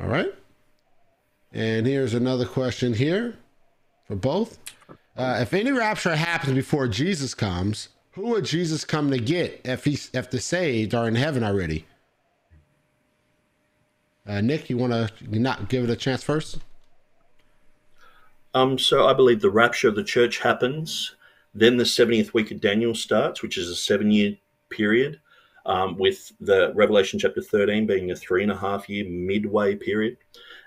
All 0.01 0.09
right. 0.09 0.35
And 1.53 1.87
here's 1.87 2.15
another 2.15 2.47
question 2.47 2.95
here 2.95 3.37
for 4.07 4.17
both. 4.17 4.59
Uh, 5.17 5.39
if 5.41 5.55
any 5.55 5.71
rapture 5.71 6.17
happens 6.17 6.55
before 6.55 6.89
Jesus 6.89 7.35
comes, 7.35 7.91
who 8.15 8.29
would 8.29 8.45
Jesus 8.45 8.85
come 8.85 9.11
to 9.11 9.19
get 9.19 9.61
if 9.65 9.87
if 10.15 10.31
the 10.31 10.41
saved 10.41 10.95
are 10.95 11.09
in 11.09 11.17
heaven 11.17 11.43
already? 11.43 11.87
Uh, 14.27 14.41
Nick, 14.41 14.71
you 14.71 14.79
want 14.79 14.93
to 14.93 15.39
not 15.39 15.69
give 15.69 15.85
it 15.85 15.91
a 15.91 15.97
chance 15.97 16.23
first? 16.23 16.59
Um, 18.55 18.79
so 18.79 19.07
I 19.07 19.13
believe 19.13 19.41
the 19.41 19.51
rapture 19.51 19.89
of 19.89 19.97
the 19.97 20.05
church 20.05 20.39
happens. 20.39 21.17
Then 21.55 21.77
the 21.77 21.85
70th 21.85 22.33
week 22.33 22.51
of 22.51 22.61
Daniel 22.61 22.95
starts, 22.95 23.43
which 23.43 23.59
is 23.59 23.69
a 23.69 23.77
seven 23.77 24.11
year 24.11 24.37
period, 24.71 25.21
um, 25.67 25.99
with 25.99 26.33
the 26.41 26.73
Revelation 26.75 27.19
chapter 27.19 27.43
13 27.43 27.87
being 27.87 28.11
a 28.13 28.17
three 28.17 28.43
and 28.43 28.53
a 28.53 28.57
half 28.57 28.89
year 28.89 29.05
midway 29.09 29.75
period. 29.75 30.17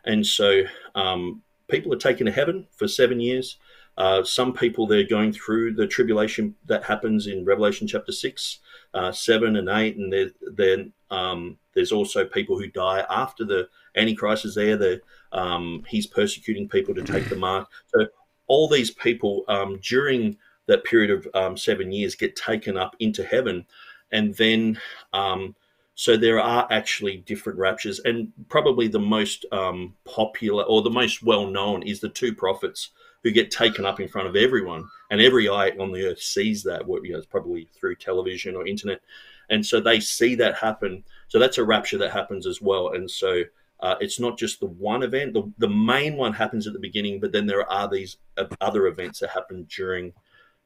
And 0.05 0.25
so 0.25 0.63
um, 0.95 1.41
people 1.69 1.93
are 1.93 1.97
taken 1.97 2.25
to 2.25 2.31
heaven 2.31 2.67
for 2.71 2.87
seven 2.87 3.19
years. 3.19 3.57
Uh, 3.97 4.23
some 4.23 4.53
people 4.53 4.85
they're 4.85 5.03
going 5.03 5.33
through 5.33 5.73
the 5.73 5.87
tribulation 5.87 6.53
that 6.65 6.83
happens 6.83 7.27
in 7.27 7.45
Revelation 7.45 7.87
chapter 7.87 8.11
six, 8.11 8.59
uh, 8.93 9.11
seven, 9.11 9.55
and 9.55 9.69
eight, 9.69 9.97
and 9.97 10.31
then 10.55 10.93
um, 11.09 11.57
there's 11.73 11.91
also 11.91 12.23
people 12.23 12.59
who 12.59 12.67
die 12.67 13.05
after 13.09 13.43
the 13.43 13.67
Antichrist 13.95 14.45
is 14.45 14.55
there. 14.55 15.01
Um, 15.31 15.83
he's 15.87 16.05
persecuting 16.05 16.69
people 16.69 16.93
to 16.93 17.03
take 17.03 17.27
the 17.27 17.35
mark. 17.47 17.69
So 17.87 18.07
all 18.45 18.69
these 18.69 18.91
people 18.91 19.43
um, 19.47 19.79
during 19.81 20.37
that 20.67 20.83
period 20.83 21.09
of 21.09 21.27
um, 21.33 21.57
seven 21.57 21.91
years 21.91 22.13
get 22.13 22.35
taken 22.35 22.77
up 22.77 22.95
into 22.99 23.23
heaven, 23.23 23.65
and 24.11 24.35
then 24.35 24.79
um, 25.13 25.55
so 25.95 26.15
there 26.15 26.39
are 26.39 26.67
actually 26.69 27.17
different 27.25 27.57
raptures, 27.57 27.99
and 28.01 28.31
probably 28.47 28.87
the 28.87 28.99
most 28.99 29.47
um, 29.51 29.95
popular 30.05 30.63
or 30.65 30.83
the 30.83 30.91
most 30.91 31.23
well 31.23 31.47
known 31.47 31.81
is 31.81 31.99
the 31.99 32.09
two 32.09 32.35
prophets 32.35 32.91
who 33.23 33.31
get 33.31 33.51
taken 33.51 33.85
up 33.85 33.99
in 33.99 34.07
front 34.07 34.27
of 34.27 34.35
everyone, 34.35 34.87
and 35.11 35.21
every 35.21 35.49
eye 35.49 35.71
on 35.79 35.91
the 35.91 36.05
earth 36.05 36.21
sees 36.21 36.63
that. 36.63 36.87
You 36.87 37.11
know, 37.11 37.17
it's 37.17 37.27
probably 37.27 37.67
through 37.73 37.95
television 37.95 38.55
or 38.55 38.67
internet, 38.67 39.01
and 39.49 39.65
so 39.65 39.79
they 39.79 39.99
see 39.99 40.35
that 40.35 40.55
happen. 40.55 41.03
So 41.27 41.39
that's 41.39 41.57
a 41.57 41.63
rapture 41.65 41.97
that 41.99 42.11
happens 42.11 42.47
as 42.47 42.61
well, 42.61 42.93
and 42.93 43.09
so. 43.09 43.43
Uh, 43.79 43.95
it's 44.01 44.19
not 44.19 44.39
just 44.39 44.59
the 44.59 44.65
one 44.65 45.03
event. 45.03 45.35
The, 45.35 45.53
the 45.59 45.69
main 45.69 46.17
one 46.17 46.33
happens 46.33 46.65
at 46.65 46.73
the 46.73 46.79
beginning, 46.79 47.19
but 47.19 47.31
then 47.31 47.45
there 47.45 47.63
are 47.71 47.87
these 47.87 48.17
uh, 48.35 48.45
other 48.59 48.87
events 48.87 49.19
that 49.19 49.29
happen 49.29 49.67
during 49.69 50.13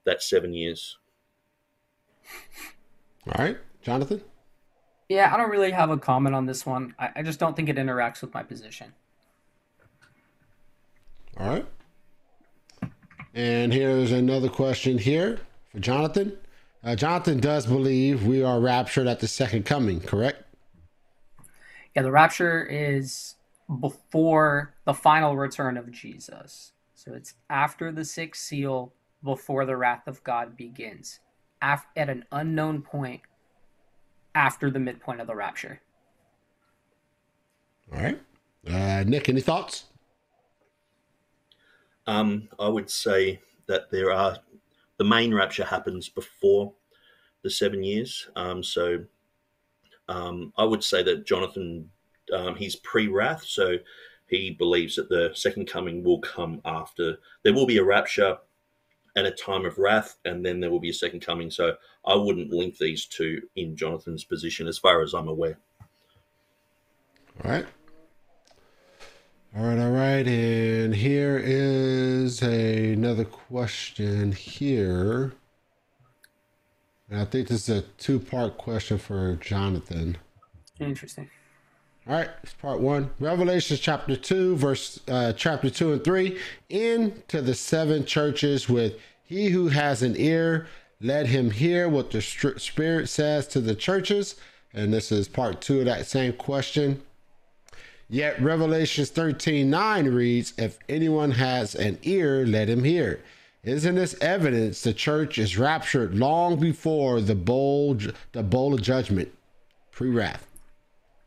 that 0.05 0.23
seven 0.23 0.53
years. 0.53 0.97
All 3.27 3.45
right, 3.45 3.57
Jonathan. 3.81 4.21
Yeah, 5.09 5.33
I 5.33 5.35
don't 5.35 5.49
really 5.49 5.71
have 5.71 5.89
a 5.89 5.97
comment 5.97 6.35
on 6.35 6.45
this 6.45 6.65
one. 6.65 6.95
I, 6.97 7.09
I 7.17 7.21
just 7.21 7.37
don't 7.37 7.53
think 7.53 7.67
it 7.67 7.75
interacts 7.75 8.21
with 8.21 8.33
my 8.33 8.43
position. 8.43 8.93
All 11.37 11.49
right. 11.49 11.65
And 13.33 13.71
here's 13.73 14.11
another 14.11 14.49
question 14.49 14.97
here 14.97 15.39
for 15.71 15.79
Jonathan. 15.79 16.37
Uh, 16.83 16.95
Jonathan 16.95 17.39
does 17.39 17.65
believe 17.65 18.25
we 18.25 18.43
are 18.43 18.59
raptured 18.59 19.07
at 19.07 19.19
the 19.19 19.27
second 19.27 19.65
coming, 19.65 20.01
correct? 20.01 20.43
Yeah, 21.95 22.01
the 22.01 22.11
rapture 22.11 22.65
is 22.65 23.35
before 23.79 24.73
the 24.85 24.93
final 24.93 25.37
return 25.37 25.77
of 25.77 25.91
Jesus. 25.91 26.73
So 26.95 27.13
it's 27.13 27.35
after 27.49 27.91
the 27.91 28.05
sixth 28.05 28.43
seal, 28.43 28.93
before 29.23 29.65
the 29.65 29.77
wrath 29.77 30.07
of 30.07 30.23
God 30.23 30.57
begins, 30.57 31.19
at 31.61 31.85
an 31.95 32.25
unknown 32.31 32.81
point 32.81 33.21
after 34.33 34.69
the 34.71 34.79
midpoint 34.79 35.21
of 35.21 35.27
the 35.27 35.35
rapture. 35.35 35.81
All 37.93 38.01
right. 38.01 38.19
Uh, 38.67 39.03
Nick, 39.05 39.29
any 39.29 39.41
thoughts? 39.41 39.85
Um, 42.07 42.49
I 42.59 42.67
would 42.67 42.89
say 42.89 43.41
that 43.67 43.91
there 43.91 44.11
are 44.11 44.37
the 44.97 45.03
main 45.03 45.33
rapture 45.33 45.65
happens 45.65 46.09
before 46.09 46.73
the 47.43 47.49
seven 47.49 47.83
years. 47.83 48.29
Um, 48.35 48.63
so 48.63 49.03
um, 50.07 50.53
I 50.57 50.63
would 50.63 50.83
say 50.83 51.03
that 51.03 51.25
Jonathan, 51.25 51.89
um, 52.33 52.55
he's 52.55 52.75
pre 52.75 53.07
wrath, 53.07 53.43
so 53.43 53.77
he 54.27 54.51
believes 54.51 54.95
that 54.95 55.09
the 55.09 55.31
second 55.33 55.67
coming 55.67 56.03
will 56.03 56.19
come 56.19 56.61
after. 56.65 57.17
There 57.43 57.53
will 57.53 57.65
be 57.65 57.77
a 57.77 57.83
rapture 57.83 58.37
and 59.15 59.27
a 59.27 59.31
time 59.31 59.65
of 59.65 59.77
wrath, 59.77 60.17
and 60.25 60.45
then 60.45 60.59
there 60.59 60.69
will 60.69 60.79
be 60.79 60.89
a 60.89 60.93
second 60.93 61.21
coming. 61.21 61.51
So 61.51 61.75
I 62.05 62.15
wouldn't 62.15 62.51
link 62.51 62.77
these 62.77 63.05
two 63.05 63.41
in 63.55 63.75
Jonathan's 63.75 64.23
position, 64.23 64.67
as 64.67 64.77
far 64.77 65.01
as 65.01 65.13
I'm 65.13 65.27
aware. 65.27 65.57
All 67.43 67.51
right. 67.51 67.65
All 69.53 69.65
right, 69.65 69.77
all 69.79 69.91
right. 69.91 70.25
And 70.25 70.95
here 70.95 71.37
is 71.43 72.41
a, 72.41 72.93
another 72.93 73.25
question 73.25 74.31
here. 74.31 75.33
And 77.09 77.19
I 77.19 77.25
think 77.25 77.49
this 77.49 77.67
is 77.67 77.79
a 77.79 77.81
two 77.97 78.19
part 78.19 78.57
question 78.57 78.97
for 78.97 79.35
Jonathan. 79.41 80.17
Interesting. 80.79 81.29
All 82.07 82.15
right, 82.15 82.29
it's 82.41 82.53
part 82.53 82.79
one. 82.79 83.11
Revelation 83.19 83.77
chapter 83.79 84.15
2, 84.15 84.55
verse 84.55 84.99
uh, 85.07 85.33
chapter 85.33 85.69
2 85.69 85.93
and 85.93 86.03
3. 86.03 86.37
Into 86.69 87.41
the 87.41 87.53
seven 87.53 88.05
churches 88.05 88.69
with 88.69 88.93
he 89.21 89.49
who 89.49 89.67
has 89.67 90.01
an 90.01 90.15
ear, 90.17 90.65
let 91.01 91.27
him 91.27 91.51
hear 91.51 91.89
what 91.89 92.11
the 92.11 92.21
Spirit 92.21 93.09
says 93.09 93.47
to 93.49 93.59
the 93.59 93.75
churches. 93.75 94.35
And 94.73 94.93
this 94.93 95.11
is 95.11 95.27
part 95.27 95.61
two 95.61 95.79
of 95.79 95.85
that 95.85 96.07
same 96.07 96.33
question. 96.33 97.01
Yet 98.11 98.41
Revelations 98.41 99.09
13 99.09 99.69
9 99.69 100.05
reads, 100.07 100.53
If 100.57 100.77
anyone 100.89 101.31
has 101.31 101.75
an 101.75 101.97
ear, 102.03 102.45
let 102.45 102.67
him 102.67 102.83
hear. 102.83 103.23
Isn't 103.63 103.95
this 103.95 104.15
evidence 104.19 104.81
the 104.81 104.93
church 104.93 105.37
is 105.37 105.57
raptured 105.57 106.17
long 106.17 106.59
before 106.59 107.21
the 107.21 107.35
bowl, 107.35 107.97
the 108.33 108.43
bowl 108.43 108.73
of 108.73 108.81
judgment, 108.81 109.31
pre 109.91 110.09
wrath? 110.09 110.45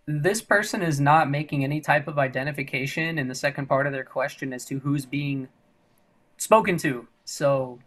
this 0.07 0.43
person 0.43 0.83
is 0.83 1.01
not 1.01 1.31
making 1.31 1.65
any 1.65 1.81
type 1.81 2.07
of 2.07 2.19
identification 2.19 3.19
in 3.19 3.29
the 3.29 3.35
second 3.35 3.67
part 3.67 3.87
of 3.87 3.93
their 3.93 4.05
question 4.05 4.53
as 4.53 4.65
to 4.67 4.79
who's 4.81 5.07
being 5.07 5.49
spoken 6.37 6.77
to. 6.77 7.09
So 7.25 7.79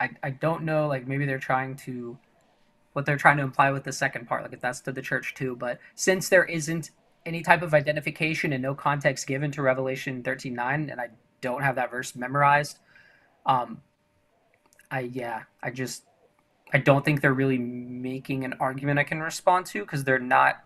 I, 0.00 0.10
I 0.22 0.30
don't 0.30 0.62
know, 0.62 0.86
like 0.86 1.08
maybe 1.08 1.26
they're 1.26 1.38
trying 1.38 1.74
to 1.78 2.16
what 2.92 3.06
they're 3.06 3.16
trying 3.16 3.38
to 3.38 3.42
imply 3.42 3.70
with 3.70 3.84
the 3.84 3.92
second 3.92 4.28
part, 4.28 4.42
like 4.42 4.52
if 4.52 4.60
that's 4.60 4.80
to 4.82 4.92
the 4.92 5.02
church 5.02 5.34
too. 5.34 5.56
But 5.56 5.80
since 5.94 6.28
there 6.28 6.44
isn't 6.44 6.90
any 7.24 7.42
type 7.42 7.62
of 7.62 7.74
identification 7.74 8.52
and 8.52 8.62
no 8.62 8.74
context 8.74 9.26
given 9.26 9.50
to 9.52 9.62
Revelation 9.62 10.22
13 10.22 10.54
9, 10.54 10.90
and 10.90 11.00
I 11.00 11.08
don't 11.40 11.62
have 11.62 11.76
that 11.76 11.90
verse 11.90 12.14
memorized, 12.14 12.78
um 13.46 13.80
I 14.90 15.00
yeah, 15.00 15.42
I 15.62 15.70
just 15.70 16.04
I 16.72 16.78
don't 16.78 17.04
think 17.04 17.20
they're 17.20 17.32
really 17.32 17.58
making 17.58 18.44
an 18.44 18.54
argument 18.60 18.98
I 18.98 19.04
can 19.04 19.20
respond 19.20 19.66
to 19.66 19.80
because 19.80 20.04
they're 20.04 20.18
not 20.18 20.62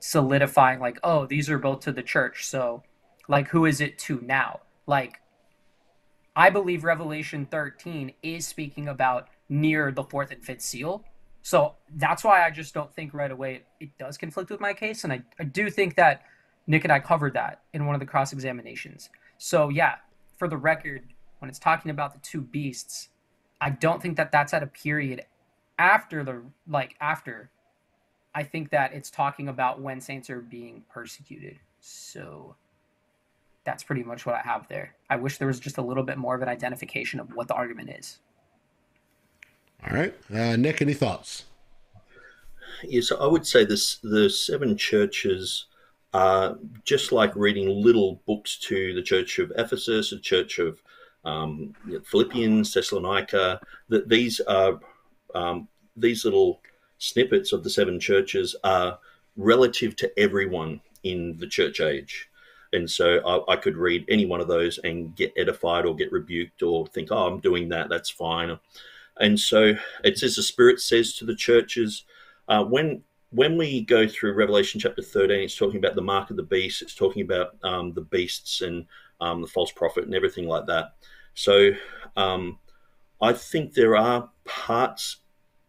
solidifying 0.00 0.78
like 0.78 0.98
oh 1.02 1.26
these 1.26 1.50
are 1.50 1.58
both 1.58 1.80
to 1.80 1.90
the 1.90 2.02
church 2.02 2.46
so 2.46 2.84
like 3.28 3.48
who 3.48 3.66
is 3.66 3.80
it 3.80 3.98
to 3.98 4.20
now? 4.22 4.60
Like 4.86 5.20
i 6.36 6.50
believe 6.50 6.84
revelation 6.84 7.46
13 7.50 8.12
is 8.22 8.46
speaking 8.46 8.88
about 8.88 9.28
near 9.48 9.90
the 9.90 10.04
fourth 10.04 10.30
and 10.30 10.44
fifth 10.44 10.62
seal 10.62 11.04
so 11.42 11.74
that's 11.96 12.24
why 12.24 12.46
i 12.46 12.50
just 12.50 12.74
don't 12.74 12.92
think 12.94 13.14
right 13.14 13.30
away 13.30 13.56
it, 13.56 13.66
it 13.80 13.98
does 13.98 14.18
conflict 14.18 14.50
with 14.50 14.60
my 14.60 14.72
case 14.72 15.04
and 15.04 15.12
I, 15.12 15.22
I 15.38 15.44
do 15.44 15.70
think 15.70 15.96
that 15.96 16.22
nick 16.66 16.84
and 16.84 16.92
i 16.92 17.00
covered 17.00 17.34
that 17.34 17.62
in 17.72 17.86
one 17.86 17.94
of 17.94 18.00
the 18.00 18.06
cross 18.06 18.32
examinations 18.32 19.10
so 19.38 19.68
yeah 19.68 19.96
for 20.36 20.48
the 20.48 20.56
record 20.56 21.02
when 21.38 21.48
it's 21.48 21.58
talking 21.58 21.90
about 21.90 22.12
the 22.12 22.20
two 22.20 22.40
beasts 22.40 23.08
i 23.60 23.70
don't 23.70 24.02
think 24.02 24.16
that 24.16 24.32
that's 24.32 24.52
at 24.52 24.62
a 24.62 24.66
period 24.66 25.22
after 25.78 26.24
the 26.24 26.42
like 26.66 26.96
after 27.00 27.50
I 28.34 28.44
think 28.44 28.70
that 28.70 28.92
it's 28.92 29.10
talking 29.10 29.48
about 29.48 29.80
when 29.80 30.00
saints 30.00 30.30
are 30.30 30.40
being 30.40 30.84
persecuted. 30.88 31.58
So 31.80 32.56
that's 33.64 33.82
pretty 33.82 34.02
much 34.02 34.26
what 34.26 34.34
I 34.34 34.42
have 34.42 34.68
there. 34.68 34.94
I 35.10 35.16
wish 35.16 35.38
there 35.38 35.48
was 35.48 35.60
just 35.60 35.78
a 35.78 35.82
little 35.82 36.04
bit 36.04 36.18
more 36.18 36.34
of 36.34 36.42
an 36.42 36.48
identification 36.48 37.20
of 37.20 37.34
what 37.34 37.48
the 37.48 37.54
argument 37.54 37.90
is. 37.90 38.20
All 39.86 39.96
right, 39.96 40.14
uh, 40.32 40.56
Nick, 40.56 40.82
any 40.82 40.94
thoughts? 40.94 41.44
Yes, 42.84 43.12
I 43.12 43.26
would 43.26 43.46
say 43.46 43.64
this: 43.64 43.96
the 44.02 44.28
seven 44.28 44.76
churches 44.76 45.66
are 46.14 46.58
just 46.84 47.12
like 47.12 47.34
reading 47.36 47.82
little 47.82 48.20
books 48.26 48.56
to 48.58 48.94
the 48.94 49.02
Church 49.02 49.38
of 49.38 49.52
Ephesus, 49.56 50.10
the 50.10 50.18
Church 50.18 50.58
of 50.58 50.82
um, 51.24 51.74
Philippians, 52.04 52.72
Thessalonica. 52.72 53.60
That 53.88 54.08
these 54.08 54.40
are 54.40 54.80
um, 55.34 55.68
these 55.96 56.24
little 56.24 56.60
snippets 56.98 57.52
of 57.52 57.62
the 57.62 57.70
seven 57.70 58.00
churches 58.00 58.56
are 58.64 58.98
relative 59.36 59.94
to 59.96 60.18
everyone 60.18 60.80
in 61.04 61.36
the 61.38 61.46
church 61.46 61.80
age. 61.80 62.28
And 62.72 62.90
so 62.90 63.20
I, 63.26 63.52
I, 63.54 63.56
could 63.56 63.76
read 63.76 64.04
any 64.08 64.26
one 64.26 64.40
of 64.40 64.48
those 64.48 64.78
and 64.78 65.14
get 65.16 65.32
edified 65.38 65.86
or 65.86 65.94
get 65.94 66.12
rebuked 66.12 66.62
or 66.62 66.86
think, 66.88 67.08
oh, 67.10 67.26
I'm 67.26 67.40
doing 67.40 67.68
that, 67.70 67.88
that's 67.88 68.10
fine. 68.10 68.58
And 69.20 69.38
so 69.38 69.74
it 70.04 70.18
says 70.18 70.36
the 70.36 70.42
Spirit 70.42 70.80
says 70.80 71.14
to 71.14 71.24
the 71.24 71.34
churches, 71.34 72.04
uh, 72.48 72.64
when 72.64 73.02
when 73.30 73.58
we 73.58 73.82
go 73.82 74.08
through 74.08 74.32
Revelation 74.32 74.80
chapter 74.80 75.02
13, 75.02 75.40
it's 75.40 75.56
talking 75.56 75.76
about 75.78 75.94
the 75.94 76.02
mark 76.02 76.30
of 76.30 76.36
the 76.36 76.42
beast, 76.42 76.80
it's 76.80 76.94
talking 76.94 77.22
about 77.22 77.56
um, 77.62 77.92
the 77.92 78.00
beasts 78.00 78.62
and 78.62 78.86
um, 79.20 79.42
the 79.42 79.46
false 79.46 79.70
prophet 79.70 80.04
and 80.04 80.14
everything 80.14 80.46
like 80.46 80.66
that. 80.66 80.94
So 81.34 81.72
um, 82.16 82.58
I 83.20 83.32
think 83.32 83.74
there 83.74 83.96
are 83.96 84.30
parts 84.46 85.18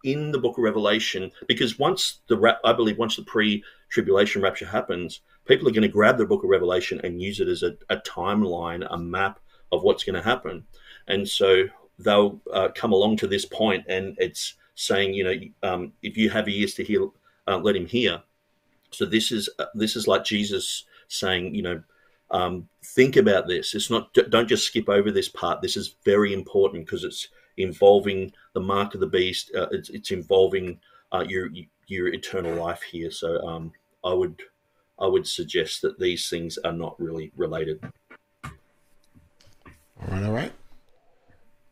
in 0.05 0.31
the 0.31 0.39
book 0.39 0.57
of 0.57 0.63
Revelation, 0.63 1.31
because 1.47 1.77
once 1.77 2.21
the 2.27 2.57
I 2.63 2.71
believe 2.71 2.97
once 2.97 3.17
the 3.17 3.23
pre-tribulation 3.23 4.41
rapture 4.41 4.65
happens, 4.65 5.21
people 5.45 5.67
are 5.67 5.71
going 5.71 5.81
to 5.81 5.89
grab 5.89 6.17
the 6.17 6.25
book 6.25 6.43
of 6.43 6.49
Revelation 6.49 7.01
and 7.03 7.21
use 7.21 7.41
it 7.41 7.49
as 7.49 7.63
a, 7.63 7.75
a 7.89 7.97
timeline, 7.97 8.87
a 8.89 8.97
map 8.97 9.39
of 9.73 9.83
what's 9.83 10.05
going 10.05 10.15
to 10.15 10.21
happen, 10.21 10.65
and 11.07 11.27
so 11.27 11.65
they'll 11.99 12.39
uh, 12.53 12.69
come 12.73 12.93
along 12.93 13.17
to 13.17 13.27
this 13.27 13.45
point, 13.45 13.85
and 13.87 14.15
it's 14.17 14.55
saying, 14.75 15.13
you 15.13 15.23
know, 15.23 15.69
um, 15.69 15.93
if 16.01 16.17
you 16.17 16.29
have 16.29 16.47
ears 16.47 16.73
to 16.75 16.83
hear, 16.83 17.07
uh, 17.47 17.57
let 17.57 17.75
him 17.75 17.85
hear. 17.85 18.21
So 18.91 19.05
this 19.05 19.31
is 19.31 19.49
uh, 19.59 19.65
this 19.75 19.95
is 19.95 20.07
like 20.07 20.23
Jesus 20.23 20.85
saying, 21.07 21.53
you 21.53 21.61
know, 21.61 21.83
um, 22.31 22.67
think 22.83 23.17
about 23.17 23.47
this. 23.47 23.75
It's 23.75 23.89
not 23.89 24.13
don't 24.13 24.47
just 24.47 24.65
skip 24.65 24.89
over 24.89 25.11
this 25.11 25.29
part. 25.29 25.61
This 25.61 25.77
is 25.77 25.95
very 26.05 26.33
important 26.33 26.85
because 26.85 27.03
it's 27.03 27.27
involving 27.57 28.31
the 28.53 28.61
mark 28.61 28.93
of 28.93 29.01
the 29.01 29.07
beast. 29.07 29.51
Uh, 29.55 29.67
it's, 29.71 29.89
it's 29.89 30.11
involving 30.11 30.79
uh, 31.11 31.25
your 31.27 31.49
your 31.87 32.07
eternal 32.07 32.55
life 32.55 32.81
here. 32.81 33.11
So 33.11 33.45
um, 33.45 33.71
I 34.03 34.13
would 34.13 34.41
I 34.99 35.07
would 35.07 35.27
suggest 35.27 35.81
that 35.81 35.99
these 35.99 36.29
things 36.29 36.57
are 36.59 36.73
not 36.73 36.99
really 36.99 37.31
related. 37.35 37.83
All 38.43 38.51
right, 40.07 40.23
all 40.23 40.33
right. 40.33 40.53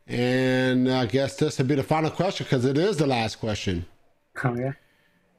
And 0.08 0.90
I 0.90 1.06
guess 1.06 1.36
this 1.36 1.58
would 1.58 1.68
be 1.68 1.74
the 1.74 1.82
final 1.82 2.10
question 2.10 2.44
because 2.44 2.64
it 2.64 2.78
is 2.78 2.96
the 2.96 3.06
last 3.06 3.36
question. 3.36 3.84
Oh 4.42 4.56
yeah. 4.56 4.72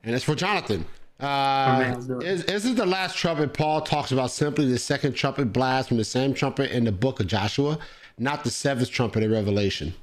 And 0.03 0.15
it's 0.15 0.23
for 0.23 0.35
Jonathan. 0.35 0.85
Uh, 1.19 1.95
is, 2.21 2.43
is 2.45 2.65
it 2.65 2.77
the 2.77 2.85
last 2.85 3.17
trumpet 3.17 3.53
Paul 3.53 3.81
talks 3.81 4.13
about 4.13 4.31
simply 4.31 4.71
the 4.71 4.77
second 4.77 5.13
trumpet 5.13 5.51
blast 5.51 5.89
from 5.89 5.97
the 5.97 6.05
same 6.05 6.33
trumpet 6.33 6.71
in 6.71 6.85
the 6.85 6.93
book 6.93 7.19
of 7.19 7.27
Joshua, 7.27 7.77
not 8.17 8.45
the 8.45 8.49
seventh 8.49 8.89
trumpet 8.89 9.23
in 9.23 9.31
Revelation? 9.31 9.93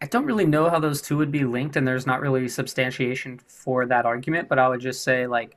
I 0.00 0.06
don't 0.06 0.24
really 0.24 0.46
know 0.46 0.70
how 0.70 0.78
those 0.78 1.02
two 1.02 1.16
would 1.18 1.30
be 1.30 1.44
linked, 1.44 1.76
and 1.76 1.86
there's 1.86 2.06
not 2.06 2.20
really 2.20 2.48
substantiation 2.48 3.38
for 3.46 3.86
that 3.86 4.06
argument, 4.06 4.48
but 4.48 4.58
I 4.58 4.68
would 4.68 4.80
just 4.80 5.02
say, 5.02 5.26
like, 5.26 5.56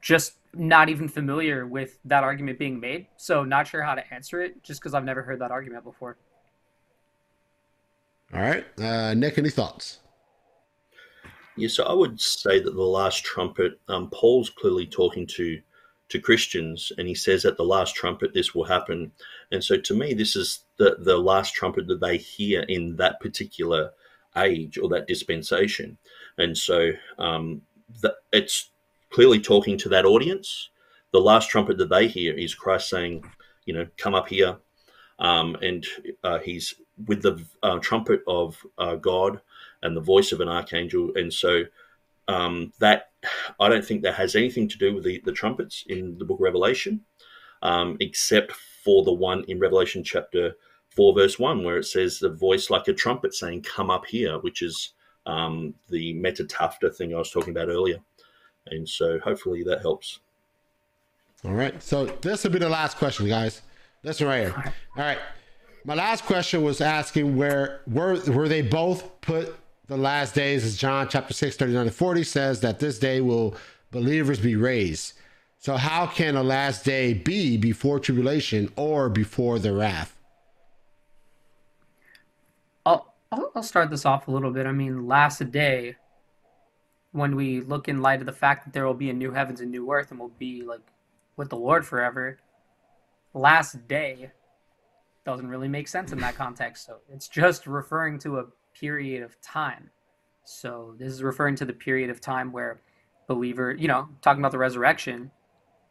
just 0.00 0.34
not 0.58 0.88
even 0.88 1.08
familiar 1.08 1.66
with 1.66 1.98
that 2.04 2.24
argument 2.24 2.58
being 2.58 2.80
made. 2.80 3.06
So, 3.16 3.44
not 3.44 3.66
sure 3.66 3.82
how 3.82 3.94
to 3.94 4.14
answer 4.14 4.40
it 4.40 4.62
just 4.62 4.80
because 4.80 4.94
I've 4.94 5.04
never 5.04 5.22
heard 5.22 5.40
that 5.40 5.50
argument 5.50 5.84
before. 5.84 6.16
All 8.34 8.40
right. 8.40 8.66
Uh, 8.78 9.14
Nick, 9.14 9.38
any 9.38 9.50
thoughts? 9.50 10.00
Yeah, 11.56 11.68
so 11.68 11.84
I 11.84 11.94
would 11.94 12.20
say 12.20 12.60
that 12.60 12.74
the 12.74 12.82
last 12.82 13.24
trumpet, 13.24 13.80
um, 13.88 14.10
Paul's 14.10 14.50
clearly 14.50 14.86
talking 14.86 15.26
to 15.28 15.60
to 16.08 16.20
Christians, 16.20 16.92
and 16.98 17.08
he 17.08 17.16
says 17.16 17.44
at 17.44 17.56
the 17.56 17.64
last 17.64 17.96
trumpet 17.96 18.32
this 18.32 18.54
will 18.54 18.64
happen. 18.64 19.10
And 19.50 19.64
so 19.64 19.76
to 19.76 19.94
me, 19.94 20.14
this 20.14 20.36
is 20.36 20.60
the 20.76 20.96
the 21.00 21.16
last 21.16 21.54
trumpet 21.54 21.86
that 21.88 22.00
they 22.00 22.18
hear 22.18 22.62
in 22.62 22.96
that 22.96 23.20
particular 23.20 23.92
age 24.36 24.78
or 24.78 24.88
that 24.90 25.08
dispensation. 25.08 25.98
And 26.38 26.56
so 26.56 26.90
um, 27.18 27.62
the, 28.02 28.14
it's 28.32 28.70
clearly 29.16 29.40
talking 29.40 29.78
to 29.78 29.88
that 29.88 30.04
audience. 30.04 30.68
The 31.10 31.18
last 31.18 31.48
trumpet 31.48 31.78
that 31.78 31.88
they 31.88 32.06
hear 32.06 32.34
is 32.34 32.54
Christ 32.54 32.90
saying, 32.90 33.24
you 33.64 33.72
know, 33.72 33.86
come 33.96 34.14
up 34.14 34.28
here. 34.28 34.58
Um, 35.18 35.56
and 35.62 35.86
uh, 36.22 36.38
he's 36.40 36.74
with 37.06 37.22
the 37.22 37.42
uh, 37.62 37.78
trumpet 37.78 38.20
of 38.26 38.58
uh, 38.76 38.96
God 38.96 39.40
and 39.82 39.96
the 39.96 40.02
voice 40.02 40.32
of 40.32 40.42
an 40.42 40.50
archangel. 40.50 41.12
And 41.14 41.32
so 41.32 41.62
um, 42.28 42.74
that 42.78 43.08
I 43.58 43.70
don't 43.70 43.82
think 43.82 44.02
that 44.02 44.16
has 44.16 44.36
anything 44.36 44.68
to 44.68 44.76
do 44.76 44.94
with 44.94 45.04
the, 45.04 45.22
the 45.24 45.32
trumpets 45.32 45.84
in 45.88 46.18
the 46.18 46.26
book 46.26 46.36
of 46.36 46.44
Revelation, 46.44 47.00
um, 47.62 47.96
except 48.00 48.52
for 48.52 49.02
the 49.02 49.14
one 49.14 49.44
in 49.48 49.58
Revelation 49.58 50.04
chapter 50.04 50.52
4, 50.90 51.14
verse 51.14 51.38
1, 51.38 51.64
where 51.64 51.78
it 51.78 51.84
says 51.84 52.18
the 52.18 52.28
voice 52.28 52.68
like 52.68 52.86
a 52.88 52.92
trumpet 52.92 53.32
saying, 53.32 53.62
Come 53.62 53.88
up 53.88 54.04
here, 54.04 54.38
which 54.40 54.60
is 54.60 54.92
um, 55.24 55.72
the 55.88 56.12
meta 56.12 56.44
tauta 56.44 56.94
thing 56.94 57.14
I 57.14 57.18
was 57.18 57.30
talking 57.30 57.56
about 57.56 57.70
earlier. 57.70 57.96
And 58.68 58.88
so 58.88 59.18
hopefully 59.20 59.62
that 59.64 59.82
helps. 59.82 60.20
All 61.44 61.52
right. 61.52 61.80
So 61.82 62.06
this 62.06 62.44
will 62.44 62.50
be 62.50 62.58
the 62.58 62.68
last 62.68 62.96
question, 62.96 63.28
guys. 63.28 63.62
Listen 64.02 64.26
right 64.26 64.40
here. 64.42 64.54
All 64.96 65.04
right. 65.04 65.18
My 65.84 65.94
last 65.94 66.24
question 66.24 66.62
was 66.62 66.80
asking 66.80 67.36
where 67.36 67.82
were 67.86 68.20
were 68.26 68.48
they 68.48 68.62
both 68.62 69.20
put 69.20 69.56
the 69.86 69.96
last 69.96 70.34
days, 70.34 70.64
as 70.64 70.76
John 70.76 71.08
chapter 71.08 71.32
6, 71.32 71.56
39 71.56 71.86
to 71.86 71.92
40 71.92 72.24
says, 72.24 72.60
that 72.60 72.80
this 72.80 72.98
day 72.98 73.20
will 73.20 73.54
believers 73.92 74.40
be 74.40 74.56
raised. 74.56 75.12
So, 75.58 75.76
how 75.76 76.06
can 76.06 76.36
a 76.36 76.42
last 76.42 76.84
day 76.84 77.14
be 77.14 77.56
before 77.56 77.98
tribulation 77.98 78.72
or 78.76 79.08
before 79.08 79.58
the 79.58 79.72
wrath? 79.72 80.16
I'll, 82.84 83.14
I'll 83.54 83.62
start 83.62 83.90
this 83.90 84.04
off 84.04 84.28
a 84.28 84.30
little 84.30 84.50
bit. 84.50 84.66
I 84.66 84.72
mean, 84.72 85.06
last 85.06 85.50
day, 85.50 85.96
when 87.12 87.36
we 87.36 87.60
look 87.60 87.88
in 87.88 88.02
light 88.02 88.20
of 88.20 88.26
the 88.26 88.32
fact 88.32 88.64
that 88.64 88.72
there 88.72 88.86
will 88.86 88.94
be 88.94 89.10
a 89.10 89.14
new 89.14 89.32
heavens 89.32 89.60
and 89.60 89.70
new 89.70 89.90
earth 89.90 90.10
and 90.10 90.20
we'll 90.20 90.28
be 90.38 90.62
like 90.62 90.80
with 91.36 91.50
the 91.50 91.56
Lord 91.56 91.86
forever, 91.86 92.38
last 93.34 93.86
day 93.88 94.30
doesn't 95.24 95.48
really 95.48 95.68
make 95.68 95.88
sense 95.88 96.12
in 96.12 96.18
that 96.18 96.34
context. 96.36 96.86
So, 96.86 96.98
it's 97.12 97.28
just 97.28 97.66
referring 97.66 98.18
to 98.20 98.38
a 98.38 98.46
period 98.78 99.22
of 99.22 99.40
time. 99.40 99.90
So 100.44 100.94
this 100.98 101.12
is 101.12 101.22
referring 101.22 101.56
to 101.56 101.64
the 101.64 101.72
period 101.72 102.10
of 102.10 102.20
time 102.20 102.52
where 102.52 102.80
believer, 103.26 103.74
you 103.74 103.88
know, 103.88 104.08
talking 104.22 104.40
about 104.40 104.52
the 104.52 104.58
resurrection, 104.58 105.30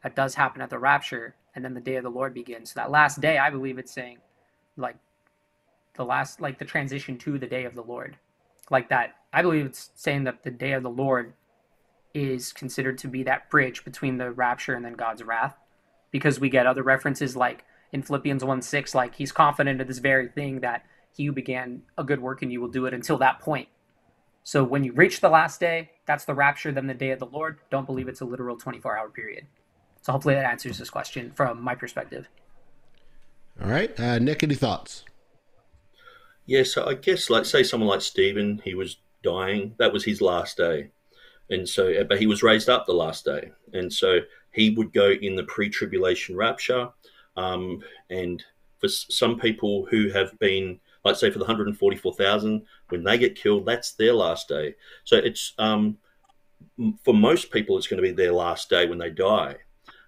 that 0.04 0.16
does 0.16 0.36
happen 0.36 0.62
at 0.62 0.70
the 0.70 0.80
rapture, 0.80 1.36
and 1.56 1.66
then 1.66 1.74
the 1.74 1.82
day 1.82 1.96
of 1.96 2.04
the 2.04 2.10
Lord 2.10 2.34
begins. 2.34 2.72
So 2.72 2.80
that 2.80 2.92
last 2.92 3.20
day, 3.20 3.38
I 3.38 3.50
believe 3.50 3.78
it's 3.78 3.92
saying, 3.92 4.20
like, 4.78 4.96
the 5.96 6.06
last, 6.06 6.42
like 6.42 6.58
the 6.58 6.66
transition 6.66 7.18
to 7.20 7.38
the 7.38 7.48
day 7.48 7.66
of 7.66 7.76
the 7.76 7.82
Lord, 7.82 8.18
like 8.70 8.90
that. 8.90 9.16
I 9.34 9.42
believe 9.42 9.66
it's 9.66 9.92
saying 9.96 10.24
that 10.26 10.44
the 10.44 10.52
day 10.52 10.74
of 10.74 10.84
the 10.84 10.90
Lord 10.90 11.34
is 12.14 12.54
considered 12.54 12.98
to 13.00 13.08
be 13.08 13.24
that 13.24 13.50
bridge 13.50 13.84
between 13.84 14.18
the 14.18 14.32
rapture 14.32 14.74
and 14.74 14.86
then 14.86 14.94
God's 14.94 15.24
wrath, 15.24 15.56
because 16.12 16.40
we 16.40 16.50
get 16.50 16.66
other 16.66 16.84
references 16.84 17.36
like 17.36 17.66
in 17.92 18.02
Philippians 18.02 18.44
1 18.44 18.62
6, 18.62 18.96
like 18.96 19.16
he's 19.16 19.32
confident 19.32 19.82
of 19.82 19.88
this 19.88 20.00
very 20.00 20.30
thing 20.30 20.62
that 20.62 20.86
he 21.14 21.26
who 21.26 21.32
began 21.32 21.82
a 21.98 22.04
good 22.04 22.22
work 22.22 22.42
and 22.42 22.52
you 22.52 22.62
will 22.62 22.70
do 22.70 22.86
it 22.86 22.94
until 22.94 23.18
that 23.18 23.40
point. 23.40 23.68
So 24.44 24.64
when 24.64 24.84
you 24.84 24.94
reach 24.94 25.22
the 25.22 25.30
last 25.30 25.60
day, 25.60 25.92
that's 26.06 26.26
the 26.26 26.36
rapture, 26.36 26.72
then 26.72 26.88
the 26.88 26.94
day 26.94 27.12
of 27.12 27.20
the 27.20 27.26
Lord. 27.26 27.60
Don't 27.72 27.86
believe 27.86 28.08
it's 28.08 28.22
a 28.22 28.26
literal 28.26 28.58
24 28.58 28.98
hour 28.98 29.10
period. 29.10 29.48
So 30.02 30.12
hopefully 30.12 30.36
that 30.36 30.46
answers 30.46 30.78
this 30.78 30.90
question 30.90 31.32
from 31.32 31.62
my 31.62 31.74
perspective. 31.74 32.30
All 33.62 33.70
right. 33.70 33.98
Uh, 34.00 34.20
Nick, 34.20 34.44
any 34.44 34.54
thoughts? 34.56 35.04
Yeah, 36.46 36.64
so 36.64 36.86
I 36.86 36.94
guess, 36.94 37.30
like, 37.30 37.46
say 37.46 37.64
someone 37.64 37.90
like 37.90 38.02
Stephen, 38.02 38.62
he 38.64 38.76
was 38.76 38.98
dying. 39.24 39.74
That 39.78 39.94
was 39.94 40.04
his 40.06 40.22
last 40.22 40.58
day. 40.58 40.90
And 41.50 41.68
so, 41.68 42.04
but 42.04 42.20
he 42.20 42.28
was 42.28 42.44
raised 42.44 42.70
up 42.70 42.86
the 42.86 42.94
last 42.94 43.26
day. 43.26 43.52
And 43.74 43.92
so 43.92 44.20
he 44.52 44.72
would 44.72 44.94
go 44.94 45.12
in 45.12 45.36
the 45.36 45.44
pre 45.44 45.70
tribulation 45.70 46.36
rapture. 46.36 46.90
Um, 47.38 47.84
and 48.10 48.44
for 48.80 48.88
some 48.88 49.40
people 49.40 49.88
who 49.90 50.10
have 50.10 50.38
been 50.40 50.80
like 51.06 51.16
say 51.16 51.30
for 51.30 51.38
the 51.38 51.46
144,000, 51.46 52.66
when 52.90 53.04
they 53.04 53.18
get 53.18 53.36
killed, 53.36 53.66
that's 53.66 53.92
their 53.94 54.14
last 54.14 54.50
day. 54.50 54.76
So 55.04 55.18
it's 55.18 55.54
um, 55.60 55.98
for 57.04 57.14
most 57.14 57.52
people, 57.52 57.78
it's 57.78 57.88
going 57.88 58.02
to 58.02 58.08
be 58.08 58.12
their 58.12 58.34
last 58.34 58.70
day 58.70 58.88
when 58.88 58.98
they 58.98 59.12
die. 59.12 59.56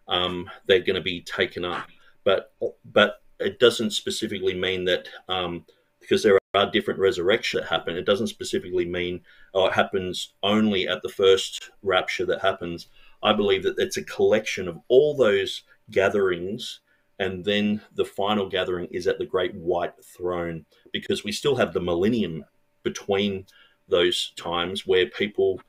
Um, 0.07 0.49
they're 0.65 0.79
going 0.79 0.95
to 0.95 1.01
be 1.01 1.21
taken 1.21 1.63
up, 1.63 1.87
but 2.23 2.53
but 2.91 3.21
it 3.39 3.59
doesn't 3.59 3.91
specifically 3.91 4.55
mean 4.55 4.85
that 4.85 5.07
um, 5.29 5.65
because 6.07 6.23
there 6.23 6.39
are 6.53 6.71
different 6.71 6.99
resurrections 6.99 7.63
that 7.63 7.69
happen. 7.69 7.97
It 7.97 8.05
doesn't 8.05 8.27
specifically 8.27 8.85
mean 8.85 9.21
oh, 9.53 9.67
it 9.67 9.73
happens 9.73 10.33
only 10.41 10.87
at 10.87 11.01
the 11.01 11.09
first 11.09 11.71
rapture 11.83 12.25
that 12.27 12.41
happens. 12.41 12.87
I 13.21 13.33
believe 13.33 13.63
that 13.63 13.77
it's 13.77 13.97
a 13.97 14.03
collection 14.03 14.67
of 14.67 14.79
all 14.87 15.15
those 15.15 15.63
gatherings 15.91 16.79
and 17.19 17.43
then 17.43 17.81
the 17.95 18.05
final 18.05 18.47
gathering 18.47 18.87
is 18.91 19.07
at 19.07 19.17
the 19.17 19.25
great 19.25 19.55
white 19.55 19.93
throne 20.03 20.65
because 20.93 21.23
we 21.23 21.31
still 21.31 21.55
have 21.55 21.73
the 21.73 21.81
millennium 21.81 22.45
between 22.83 23.45
those 23.87 24.33
times 24.35 24.85
where 24.85 25.07
people 25.07 25.59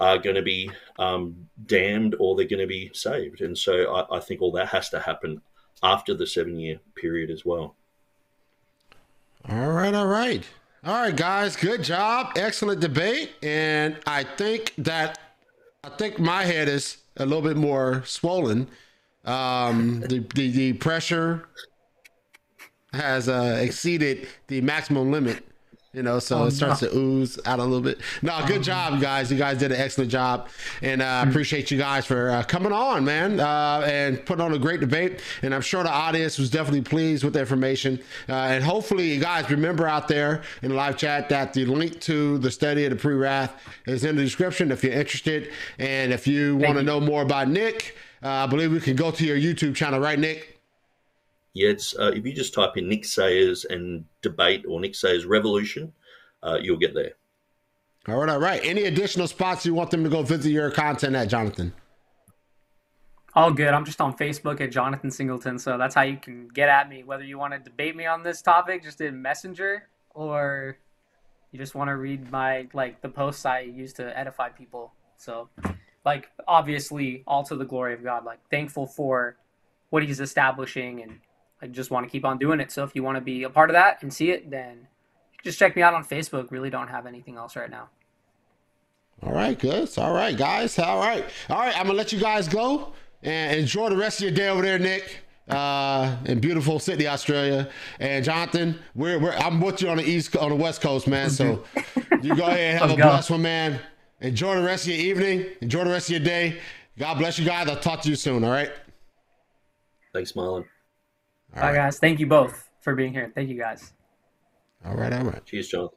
are 0.00 0.18
going 0.18 0.36
to 0.36 0.42
be 0.42 0.70
um, 0.98 1.48
damned 1.66 2.16
or 2.18 2.34
they're 2.34 2.46
going 2.46 2.58
to 2.58 2.66
be 2.66 2.90
saved. 2.94 3.42
And 3.42 3.56
so 3.56 3.94
I, 3.94 4.16
I 4.16 4.20
think 4.20 4.40
all 4.40 4.52
that 4.52 4.68
has 4.68 4.88
to 4.90 5.00
happen 5.00 5.42
after 5.82 6.14
the 6.14 6.26
seven 6.26 6.58
year 6.58 6.80
period 6.94 7.30
as 7.30 7.44
well. 7.44 7.76
All 9.48 9.70
right, 9.70 9.94
all 9.94 10.06
right. 10.06 10.44
All 10.84 11.02
right, 11.02 11.16
guys, 11.16 11.56
good 11.56 11.82
job. 11.82 12.32
Excellent 12.36 12.80
debate. 12.80 13.32
And 13.42 13.96
I 14.06 14.24
think 14.24 14.74
that 14.78 15.18
I 15.82 15.90
think 15.90 16.18
my 16.18 16.44
head 16.44 16.68
is 16.68 16.98
a 17.16 17.26
little 17.26 17.42
bit 17.42 17.56
more 17.56 18.02
swollen 18.06 18.68
um, 19.24 20.00
the, 20.00 20.18
the, 20.34 20.50
the 20.50 20.72
pressure 20.74 21.48
has 22.92 23.28
uh, 23.28 23.58
exceeded 23.60 24.28
the 24.48 24.60
maximum 24.60 25.10
limit. 25.10 25.44
You 25.94 26.02
know, 26.02 26.18
so 26.18 26.38
oh, 26.38 26.46
it 26.46 26.50
starts 26.50 26.82
no. 26.82 26.88
to 26.88 26.96
ooze 26.96 27.38
out 27.46 27.60
a 27.60 27.62
little 27.62 27.80
bit. 27.80 28.00
No, 28.20 28.36
good 28.48 28.56
um, 28.56 28.62
job, 28.64 29.00
guys. 29.00 29.30
You 29.30 29.38
guys 29.38 29.58
did 29.58 29.70
an 29.70 29.80
excellent 29.80 30.10
job, 30.10 30.48
and 30.82 31.00
I 31.00 31.20
uh, 31.20 31.28
appreciate 31.28 31.70
you 31.70 31.78
guys 31.78 32.04
for 32.04 32.30
uh, 32.30 32.42
coming 32.42 32.72
on, 32.72 33.04
man, 33.04 33.38
uh, 33.38 33.86
and 33.86 34.24
putting 34.26 34.44
on 34.44 34.52
a 34.52 34.58
great 34.58 34.80
debate. 34.80 35.20
And 35.42 35.54
I'm 35.54 35.60
sure 35.60 35.84
the 35.84 35.92
audience 35.92 36.36
was 36.36 36.50
definitely 36.50 36.82
pleased 36.82 37.22
with 37.22 37.34
the 37.34 37.40
information. 37.40 38.00
Uh, 38.28 38.32
and 38.32 38.64
hopefully, 38.64 39.14
you 39.14 39.20
guys 39.20 39.48
remember 39.50 39.86
out 39.86 40.08
there 40.08 40.42
in 40.62 40.70
the 40.70 40.74
live 40.74 40.96
chat 40.96 41.28
that 41.28 41.52
the 41.52 41.64
link 41.64 42.00
to 42.00 42.38
the 42.38 42.50
study 42.50 42.84
of 42.86 42.90
the 42.90 42.96
pre-wrath 42.96 43.54
is 43.86 44.04
in 44.04 44.16
the 44.16 44.22
description 44.22 44.72
if 44.72 44.82
you're 44.82 44.92
interested, 44.92 45.52
and 45.78 46.12
if 46.12 46.26
you 46.26 46.56
want 46.56 46.76
to 46.76 46.82
know 46.82 46.98
more 46.98 47.22
about 47.22 47.48
Nick. 47.48 47.96
Uh, 48.20 48.28
I 48.28 48.46
believe 48.46 48.72
we 48.72 48.80
can 48.80 48.96
go 48.96 49.10
to 49.12 49.24
your 49.24 49.36
YouTube 49.36 49.76
channel, 49.76 50.00
right, 50.00 50.18
Nick? 50.18 50.53
Yeah, 51.54 51.70
it's 51.70 51.96
uh, 51.96 52.10
if 52.14 52.26
you 52.26 52.32
just 52.32 52.52
type 52.52 52.76
in 52.76 52.88
Nick 52.88 53.04
Sayers 53.04 53.64
and 53.64 54.04
debate 54.22 54.64
or 54.68 54.80
Nick 54.80 54.94
Sayers 54.94 55.24
revolution, 55.24 55.92
uh, 56.42 56.58
you'll 56.60 56.78
get 56.78 56.94
there. 56.94 57.12
All 58.08 58.16
right, 58.16 58.28
all 58.28 58.40
right. 58.40 58.60
Any 58.62 58.84
additional 58.84 59.26
spots 59.26 59.64
you 59.64 59.72
want 59.72 59.90
them 59.90 60.04
to 60.04 60.10
go 60.10 60.22
visit 60.22 60.50
your 60.50 60.70
content 60.70 61.16
at, 61.16 61.28
Jonathan? 61.28 61.72
All 63.36 63.50
good. 63.50 63.68
I'm 63.68 63.84
just 63.84 64.00
on 64.00 64.16
Facebook 64.16 64.60
at 64.60 64.70
Jonathan 64.70 65.10
Singleton, 65.10 65.58
so 65.58 65.78
that's 65.78 65.94
how 65.94 66.02
you 66.02 66.16
can 66.16 66.48
get 66.48 66.68
at 66.68 66.88
me. 66.88 67.02
Whether 67.02 67.24
you 67.24 67.38
want 67.38 67.54
to 67.54 67.58
debate 67.58 67.96
me 67.96 68.04
on 68.04 68.22
this 68.22 68.42
topic 68.42 68.82
just 68.82 69.00
in 69.00 69.22
Messenger, 69.22 69.88
or 70.10 70.76
you 71.50 71.58
just 71.58 71.74
want 71.74 71.88
to 71.88 71.96
read 71.96 72.30
my 72.30 72.68
like 72.74 73.00
the 73.00 73.08
posts 73.08 73.46
I 73.46 73.60
use 73.60 73.92
to 73.94 74.16
edify 74.16 74.50
people. 74.50 74.92
So, 75.16 75.48
like 76.04 76.30
obviously, 76.46 77.24
all 77.26 77.42
to 77.44 77.56
the 77.56 77.64
glory 77.64 77.94
of 77.94 78.04
God. 78.04 78.24
Like 78.24 78.38
thankful 78.50 78.86
for 78.86 79.36
what 79.90 80.02
He's 80.02 80.20
establishing, 80.20 81.02
and 81.02 81.18
I 81.64 81.66
just 81.66 81.90
want 81.90 82.04
to 82.04 82.10
keep 82.10 82.26
on 82.26 82.36
doing 82.36 82.60
it. 82.60 82.70
So 82.70 82.84
if 82.84 82.94
you 82.94 83.02
want 83.02 83.16
to 83.16 83.22
be 83.22 83.44
a 83.44 83.48
part 83.48 83.70
of 83.70 83.74
that 83.74 84.02
and 84.02 84.12
see 84.12 84.30
it, 84.30 84.50
then 84.50 84.86
just 85.42 85.58
check 85.58 85.74
me 85.74 85.80
out 85.80 85.94
on 85.94 86.04
Facebook. 86.04 86.50
Really 86.50 86.68
don't 86.68 86.88
have 86.88 87.06
anything 87.06 87.38
else 87.38 87.56
right 87.56 87.70
now. 87.70 87.88
All 89.22 89.32
right, 89.32 89.58
good. 89.58 89.88
All 89.96 90.12
right, 90.12 90.36
guys. 90.36 90.78
All 90.78 90.98
right. 90.98 91.24
All 91.48 91.58
right, 91.58 91.74
I'm 91.74 91.86
gonna 91.86 91.96
let 91.96 92.12
you 92.12 92.20
guys 92.20 92.48
go 92.48 92.92
and 93.22 93.58
enjoy 93.58 93.88
the 93.88 93.96
rest 93.96 94.18
of 94.18 94.24
your 94.24 94.32
day 94.32 94.48
over 94.48 94.60
there, 94.60 94.78
Nick. 94.78 95.20
Uh, 95.48 96.16
in 96.26 96.38
beautiful 96.38 96.78
Sydney, 96.78 97.06
Australia. 97.06 97.70
And 97.98 98.22
Jonathan, 98.24 98.78
we're, 98.94 99.18
we're 99.18 99.32
I'm 99.32 99.60
with 99.60 99.80
you 99.80 99.88
on 99.88 99.96
the 99.96 100.04
east 100.04 100.36
on 100.36 100.50
the 100.50 100.56
west 100.56 100.82
coast, 100.82 101.06
man. 101.06 101.30
So 101.30 101.64
you 102.22 102.36
go 102.36 102.44
ahead 102.46 102.74
and 102.74 102.78
have 102.78 102.90
a 102.90 102.96
blessed 102.96 103.30
one, 103.30 103.42
man. 103.42 103.80
Enjoy 104.20 104.54
the 104.54 104.62
rest 104.62 104.86
of 104.86 104.92
your 104.92 105.00
evening. 105.00 105.46
Enjoy 105.62 105.84
the 105.84 105.90
rest 105.90 106.08
of 106.08 106.16
your 106.16 106.24
day. 106.24 106.60
God 106.98 107.14
bless 107.14 107.38
you 107.38 107.46
guys. 107.46 107.68
I'll 107.68 107.80
talk 107.80 108.02
to 108.02 108.10
you 108.10 108.16
soon. 108.16 108.44
All 108.44 108.50
right. 108.50 108.70
Thanks, 110.12 110.32
Marlon. 110.32 110.64
All 111.54 111.62
Bye, 111.62 111.68
right. 111.68 111.74
guys. 111.76 111.98
Thank 111.98 112.20
you 112.20 112.26
both 112.26 112.68
for 112.80 112.94
being 112.94 113.12
here. 113.12 113.30
Thank 113.34 113.48
you, 113.48 113.58
guys. 113.58 113.92
All 114.84 114.94
right. 114.96 115.12
All 115.12 115.24
right. 115.24 115.44
Cheers, 115.46 115.68
John. 115.68 115.88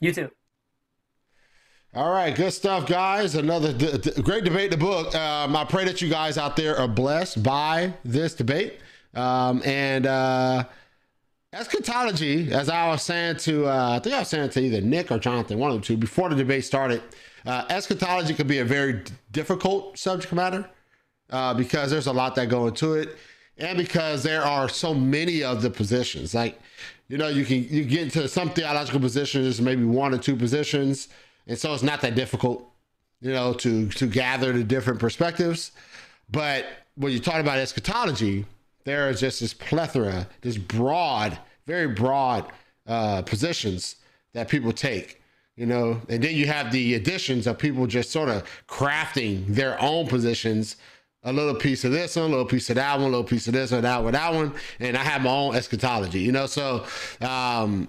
You 0.00 0.12
too. 0.12 0.30
All 1.94 2.10
right, 2.12 2.34
good 2.36 2.52
stuff, 2.52 2.86
guys. 2.86 3.34
Another 3.36 3.72
d- 3.72 3.96
d- 3.96 4.20
great 4.22 4.44
debate. 4.44 4.64
in 4.70 4.78
The 4.78 4.84
book. 4.84 5.14
Um, 5.14 5.56
I 5.56 5.64
pray 5.64 5.86
that 5.86 6.02
you 6.02 6.10
guys 6.10 6.36
out 6.36 6.54
there 6.54 6.76
are 6.76 6.86
blessed 6.86 7.42
by 7.42 7.94
this 8.04 8.34
debate. 8.34 8.80
Um, 9.14 9.62
and 9.64 10.04
uh, 10.04 10.64
eschatology, 11.54 12.52
as 12.52 12.68
I 12.68 12.88
was 12.88 13.02
saying 13.02 13.36
to, 13.38 13.66
uh, 13.66 13.96
I 13.96 13.98
think 14.00 14.14
I 14.14 14.18
was 14.18 14.28
saying 14.28 14.50
to 14.50 14.60
either 14.60 14.82
Nick 14.82 15.10
or 15.10 15.18
Jonathan, 15.18 15.58
one 15.58 15.70
of 15.70 15.80
the 15.80 15.86
two, 15.86 15.96
before 15.96 16.28
the 16.28 16.36
debate 16.36 16.64
started. 16.66 17.02
Uh, 17.46 17.64
eschatology 17.70 18.34
could 18.34 18.48
be 18.48 18.58
a 18.58 18.64
very 18.64 18.94
d- 18.94 19.12
difficult 19.30 19.96
subject 19.98 20.34
matter 20.34 20.68
uh, 21.30 21.54
because 21.54 21.90
there's 21.90 22.08
a 22.08 22.12
lot 22.12 22.34
that 22.34 22.50
go 22.50 22.66
into 22.66 22.92
it, 22.94 23.16
and 23.58 23.78
because 23.78 24.22
there 24.22 24.42
are 24.42 24.68
so 24.68 24.92
many 24.94 25.42
of 25.42 25.62
the 25.62 25.70
positions. 25.70 26.34
Like, 26.34 26.60
you 27.08 27.18
know, 27.18 27.28
you 27.28 27.44
can 27.44 27.64
you 27.68 27.84
get 27.84 28.02
into 28.02 28.28
some 28.28 28.50
theological 28.50 29.00
positions, 29.00 29.60
maybe 29.60 29.84
one 29.84 30.14
or 30.14 30.18
two 30.18 30.36
positions 30.36 31.08
and 31.46 31.58
so 31.58 31.72
it's 31.72 31.82
not 31.82 32.00
that 32.00 32.14
difficult, 32.14 32.68
you 33.20 33.32
know, 33.32 33.52
to 33.54 33.88
to 33.90 34.06
gather 34.06 34.52
the 34.52 34.64
different 34.64 34.98
perspectives. 34.98 35.72
But 36.30 36.66
when 36.96 37.12
you 37.12 37.20
talk 37.20 37.40
about 37.40 37.58
eschatology, 37.58 38.46
there 38.84 39.08
is 39.10 39.20
just 39.20 39.40
this 39.40 39.54
plethora, 39.54 40.26
this 40.40 40.56
broad, 40.56 41.38
very 41.66 41.88
broad 41.88 42.50
uh, 42.86 43.22
positions 43.22 43.96
that 44.32 44.48
people 44.48 44.72
take, 44.72 45.22
you 45.56 45.66
know, 45.66 46.00
and 46.08 46.22
then 46.22 46.34
you 46.34 46.46
have 46.46 46.72
the 46.72 46.94
additions 46.94 47.46
of 47.46 47.58
people 47.58 47.86
just 47.86 48.10
sort 48.10 48.28
of 48.28 48.44
crafting 48.66 49.46
their 49.46 49.80
own 49.80 50.06
positions. 50.08 50.76
A 51.26 51.32
little 51.32 51.54
piece 51.54 51.84
of 51.84 51.92
this 51.92 52.16
one, 52.16 52.26
a 52.26 52.28
little 52.28 52.46
piece 52.46 52.70
of 52.70 52.76
that 52.76 52.94
one, 52.94 53.08
a 53.08 53.10
little 53.10 53.24
piece 53.24 53.46
of 53.48 53.52
this 53.52 53.72
or 53.72 53.80
that 53.80 54.02
one, 54.02 54.12
that 54.12 54.32
one, 54.32 54.54
and 54.80 54.96
I 54.96 55.02
have 55.02 55.22
my 55.22 55.30
own 55.30 55.54
eschatology, 55.54 56.20
you 56.20 56.32
know. 56.32 56.46
So 56.46 56.86
um, 57.20 57.88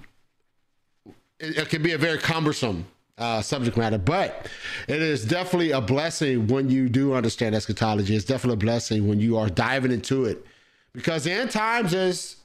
it, 1.39 1.57
it 1.57 1.69
can 1.69 1.83
be 1.83 1.93
a 1.93 1.97
very 1.97 2.17
cumbersome 2.17 2.85
uh, 3.17 3.41
subject 3.41 3.77
matter, 3.77 3.97
but 3.97 4.49
it 4.87 5.01
is 5.01 5.23
definitely 5.23 5.71
a 5.71 5.81
blessing 5.81 6.47
when 6.47 6.69
you 6.69 6.89
do 6.89 7.13
understand 7.13 7.55
eschatology. 7.55 8.15
It's 8.15 8.25
definitely 8.25 8.55
a 8.55 8.65
blessing 8.65 9.07
when 9.07 9.19
you 9.19 9.37
are 9.37 9.49
diving 9.49 9.91
into 9.91 10.25
it 10.25 10.45
because 10.93 11.23
the 11.23 11.31
end 11.31 11.51
times 11.51 11.93
is 11.93 12.37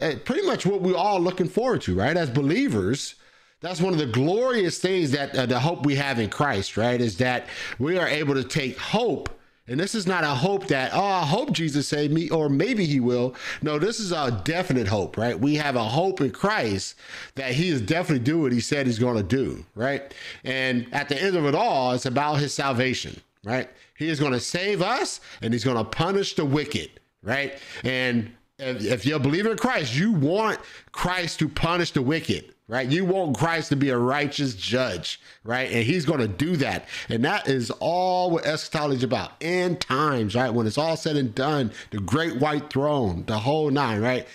eh, 0.00 0.16
pretty 0.24 0.46
much 0.46 0.66
what 0.66 0.80
we're 0.82 0.96
all 0.96 1.20
looking 1.20 1.48
forward 1.48 1.82
to, 1.82 1.94
right? 1.94 2.16
As 2.16 2.28
believers, 2.28 3.14
that's 3.60 3.80
one 3.80 3.92
of 3.92 3.98
the 3.98 4.06
glorious 4.06 4.78
things 4.78 5.12
that 5.12 5.34
uh, 5.36 5.46
the 5.46 5.60
hope 5.60 5.86
we 5.86 5.94
have 5.94 6.18
in 6.18 6.28
Christ, 6.28 6.76
right? 6.76 7.00
Is 7.00 7.18
that 7.18 7.46
we 7.78 7.98
are 7.98 8.08
able 8.08 8.34
to 8.34 8.44
take 8.44 8.78
hope 8.78 9.30
and 9.66 9.80
this 9.80 9.94
is 9.94 10.06
not 10.06 10.24
a 10.24 10.28
hope 10.28 10.66
that, 10.66 10.92
oh, 10.92 11.02
I 11.02 11.24
hope 11.24 11.52
Jesus 11.52 11.88
saved 11.88 12.12
me, 12.12 12.28
or 12.28 12.50
maybe 12.50 12.84
he 12.84 13.00
will. 13.00 13.34
No, 13.62 13.78
this 13.78 13.98
is 13.98 14.12
a 14.12 14.42
definite 14.44 14.86
hope, 14.86 15.16
right? 15.16 15.38
We 15.38 15.54
have 15.54 15.76
a 15.76 15.84
hope 15.84 16.20
in 16.20 16.32
Christ 16.32 16.96
that 17.36 17.52
he 17.52 17.70
is 17.70 17.80
definitely 17.80 18.24
do 18.24 18.40
what 18.40 18.52
he 18.52 18.60
said 18.60 18.86
he's 18.86 18.98
going 18.98 19.16
to 19.16 19.22
do, 19.22 19.64
right? 19.74 20.12
And 20.44 20.86
at 20.92 21.08
the 21.08 21.20
end 21.20 21.34
of 21.34 21.46
it 21.46 21.54
all, 21.54 21.92
it's 21.92 22.04
about 22.04 22.40
his 22.40 22.52
salvation, 22.52 23.18
right? 23.42 23.70
He 23.96 24.10
is 24.10 24.20
going 24.20 24.32
to 24.32 24.40
save 24.40 24.82
us 24.82 25.20
and 25.40 25.54
he's 25.54 25.64
going 25.64 25.78
to 25.78 25.84
punish 25.84 26.34
the 26.34 26.44
wicked, 26.44 27.00
right? 27.22 27.58
And 27.84 28.32
if, 28.58 28.84
if 28.84 29.06
you 29.06 29.18
believe 29.18 29.46
in 29.46 29.56
Christ, 29.56 29.94
you 29.96 30.12
want 30.12 30.58
Christ 30.92 31.38
to 31.38 31.48
punish 31.48 31.92
the 31.92 32.02
wicked, 32.02 32.53
right? 32.68 32.88
You 32.88 33.04
want 33.04 33.36
Christ 33.36 33.68
to 33.70 33.76
be 33.76 33.90
a 33.90 33.98
righteous 33.98 34.54
judge, 34.54 35.20
right? 35.42 35.70
And 35.70 35.84
he's 35.84 36.04
going 36.04 36.20
to 36.20 36.28
do 36.28 36.56
that. 36.56 36.88
And 37.08 37.24
that 37.24 37.48
is 37.48 37.70
all 37.72 38.30
what 38.30 38.46
eschatology 38.46 38.98
is 38.98 39.04
about. 39.04 39.32
End 39.40 39.80
times, 39.80 40.34
right? 40.34 40.50
When 40.50 40.66
it's 40.66 40.78
all 40.78 40.96
said 40.96 41.16
and 41.16 41.34
done, 41.34 41.72
the 41.90 41.98
great 41.98 42.40
white 42.40 42.70
throne, 42.70 43.24
the 43.26 43.38
whole 43.38 43.70
nine, 43.70 44.00
right? 44.00 44.26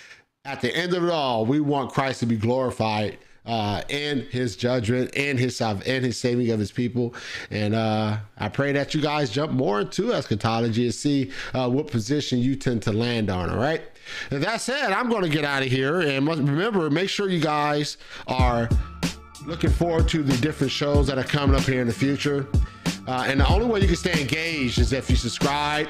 At 0.44 0.60
the 0.60 0.74
end 0.74 0.94
of 0.94 1.04
it 1.04 1.10
all, 1.10 1.44
we 1.44 1.60
want 1.60 1.92
Christ 1.92 2.20
to 2.20 2.26
be 2.26 2.36
glorified 2.36 3.18
uh, 3.46 3.82
and 3.90 4.22
his 4.22 4.56
judgment 4.56 5.10
and 5.16 5.38
his 5.38 5.60
and 5.60 6.04
his 6.04 6.16
saving 6.16 6.50
of 6.50 6.58
his 6.58 6.70
people. 6.70 7.14
And 7.50 7.74
uh, 7.74 8.18
I 8.38 8.48
pray 8.48 8.72
that 8.72 8.94
you 8.94 9.00
guys 9.00 9.30
jump 9.30 9.52
more 9.52 9.80
into 9.80 10.12
eschatology 10.12 10.84
and 10.84 10.94
see 10.94 11.32
uh, 11.52 11.68
what 11.68 11.88
position 11.88 12.38
you 12.38 12.54
tend 12.54 12.82
to 12.82 12.92
land 12.92 13.28
on. 13.28 13.50
All 13.50 13.58
right. 13.58 13.82
That 14.30 14.60
said, 14.60 14.92
I'm 14.92 15.08
going 15.08 15.22
to 15.22 15.28
get 15.28 15.44
out 15.44 15.62
of 15.62 15.68
here. 15.68 16.00
And 16.00 16.26
remember, 16.26 16.88
make 16.90 17.08
sure 17.08 17.28
you 17.28 17.40
guys 17.40 17.96
are 18.26 18.68
looking 19.46 19.70
forward 19.70 20.08
to 20.08 20.22
the 20.22 20.36
different 20.38 20.70
shows 20.70 21.06
that 21.06 21.18
are 21.18 21.24
coming 21.24 21.56
up 21.56 21.62
here 21.62 21.80
in 21.80 21.86
the 21.86 21.92
future. 21.92 22.46
Uh, 23.06 23.24
and 23.26 23.40
the 23.40 23.48
only 23.48 23.66
way 23.66 23.80
you 23.80 23.86
can 23.86 23.96
stay 23.96 24.20
engaged 24.20 24.78
is 24.78 24.92
if 24.92 25.10
you 25.10 25.16
subscribe 25.16 25.88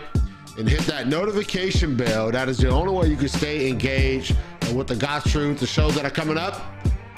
and 0.58 0.68
hit 0.68 0.80
that 0.80 1.06
notification 1.06 1.96
bell. 1.96 2.30
That 2.30 2.48
is 2.48 2.58
the 2.58 2.68
only 2.68 2.92
way 2.92 3.08
you 3.08 3.16
can 3.16 3.28
stay 3.28 3.68
engaged 3.68 4.36
with 4.74 4.86
the 4.86 4.96
Gospel 4.96 5.30
Truth, 5.30 5.60
the 5.60 5.66
shows 5.66 5.94
that 5.96 6.04
are 6.04 6.10
coming 6.10 6.38
up 6.38 6.62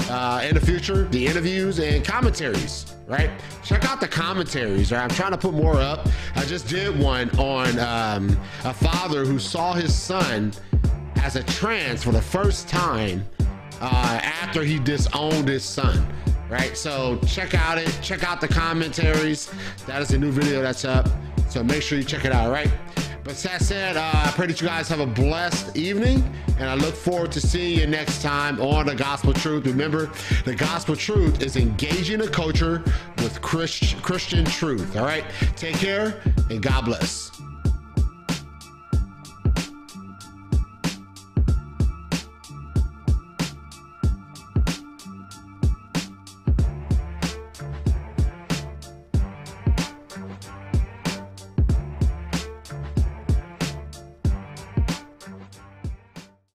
uh, 0.09 0.43
in 0.45 0.55
the 0.55 0.61
future, 0.61 1.05
the 1.09 1.27
interviews 1.27 1.79
and 1.79 2.05
commentaries, 2.05 2.95
right? 3.07 3.31
Check 3.65 3.85
out 3.89 4.01
the 4.01 4.09
commentaries, 4.09 4.93
right? 4.93 5.03
I'm 5.03 5.11
trying 5.11 5.33
to 5.33 5.39
put 5.39 5.55
more 5.55 5.77
up. 5.77 6.09
I 6.35 6.45
just 6.45 6.69
did 6.69 6.99
one 6.99 7.31
on 7.39 7.79
um, 7.79 8.39
a 8.65 8.75
father 8.75 9.25
who 9.25 9.39
saw 9.39 9.73
his 9.73 9.95
son 9.95 10.53
as 11.23 11.37
a 11.37 11.43
trans 11.45 12.03
for 12.03 12.11
the 12.11 12.21
first 12.21 12.69
time 12.69 13.25
uh, 13.81 14.21
after 14.23 14.63
he 14.63 14.79
disowned 14.79 15.49
his 15.49 15.65
son, 15.65 16.07
right? 16.51 16.77
So 16.77 17.19
check 17.27 17.55
out 17.55 17.79
it. 17.79 17.97
Check 18.03 18.25
out 18.25 18.41
the 18.41 18.49
commentaries. 18.49 19.51
That 19.87 20.03
is 20.03 20.11
a 20.11 20.19
new 20.19 20.33
video 20.33 20.63
that's 20.63 20.85
up. 20.85 21.09
So 21.49 21.63
make 21.63 21.83
sure 21.83 21.99
you 21.99 22.05
check 22.05 22.25
it 22.25 22.33
out, 22.33 22.51
right? 22.51 22.71
But 23.25 23.37
that 23.37 23.63
said, 23.63 23.97
uh, 23.97 24.11
I 24.13 24.33
pray 24.35 24.49
that 24.49 24.61
you 24.61 24.67
guys 24.67 24.89
have 24.89 24.99
a 24.99 25.07
blessed 25.07 25.77
evening, 25.77 26.25
and 26.59 26.69
I 26.69 26.75
look 26.75 26.95
forward 26.95 27.31
to 27.33 27.41
seeing 27.41 27.79
you 27.79 27.87
next 27.87 28.21
time 28.21 28.61
on 28.61 28.87
the 28.87 28.97
Gospel 28.97 29.33
Truth. 29.33 29.65
Remember, 29.67 30.11
the 30.45 30.57
Gospel 30.57 30.97
Truth 30.97 31.41
is 31.41 31.57
engaging 31.57 32.19
the 32.19 32.29
culture 32.29 32.83
with 33.19 33.41
Christ- 33.41 34.03
Christian 34.03 34.45
truth. 34.45 34.97
All 34.97 35.05
right, 35.05 35.25
take 35.55 35.77
care, 35.77 36.21
and 36.51 36.61
God 36.61 36.85
bless. 36.85 37.31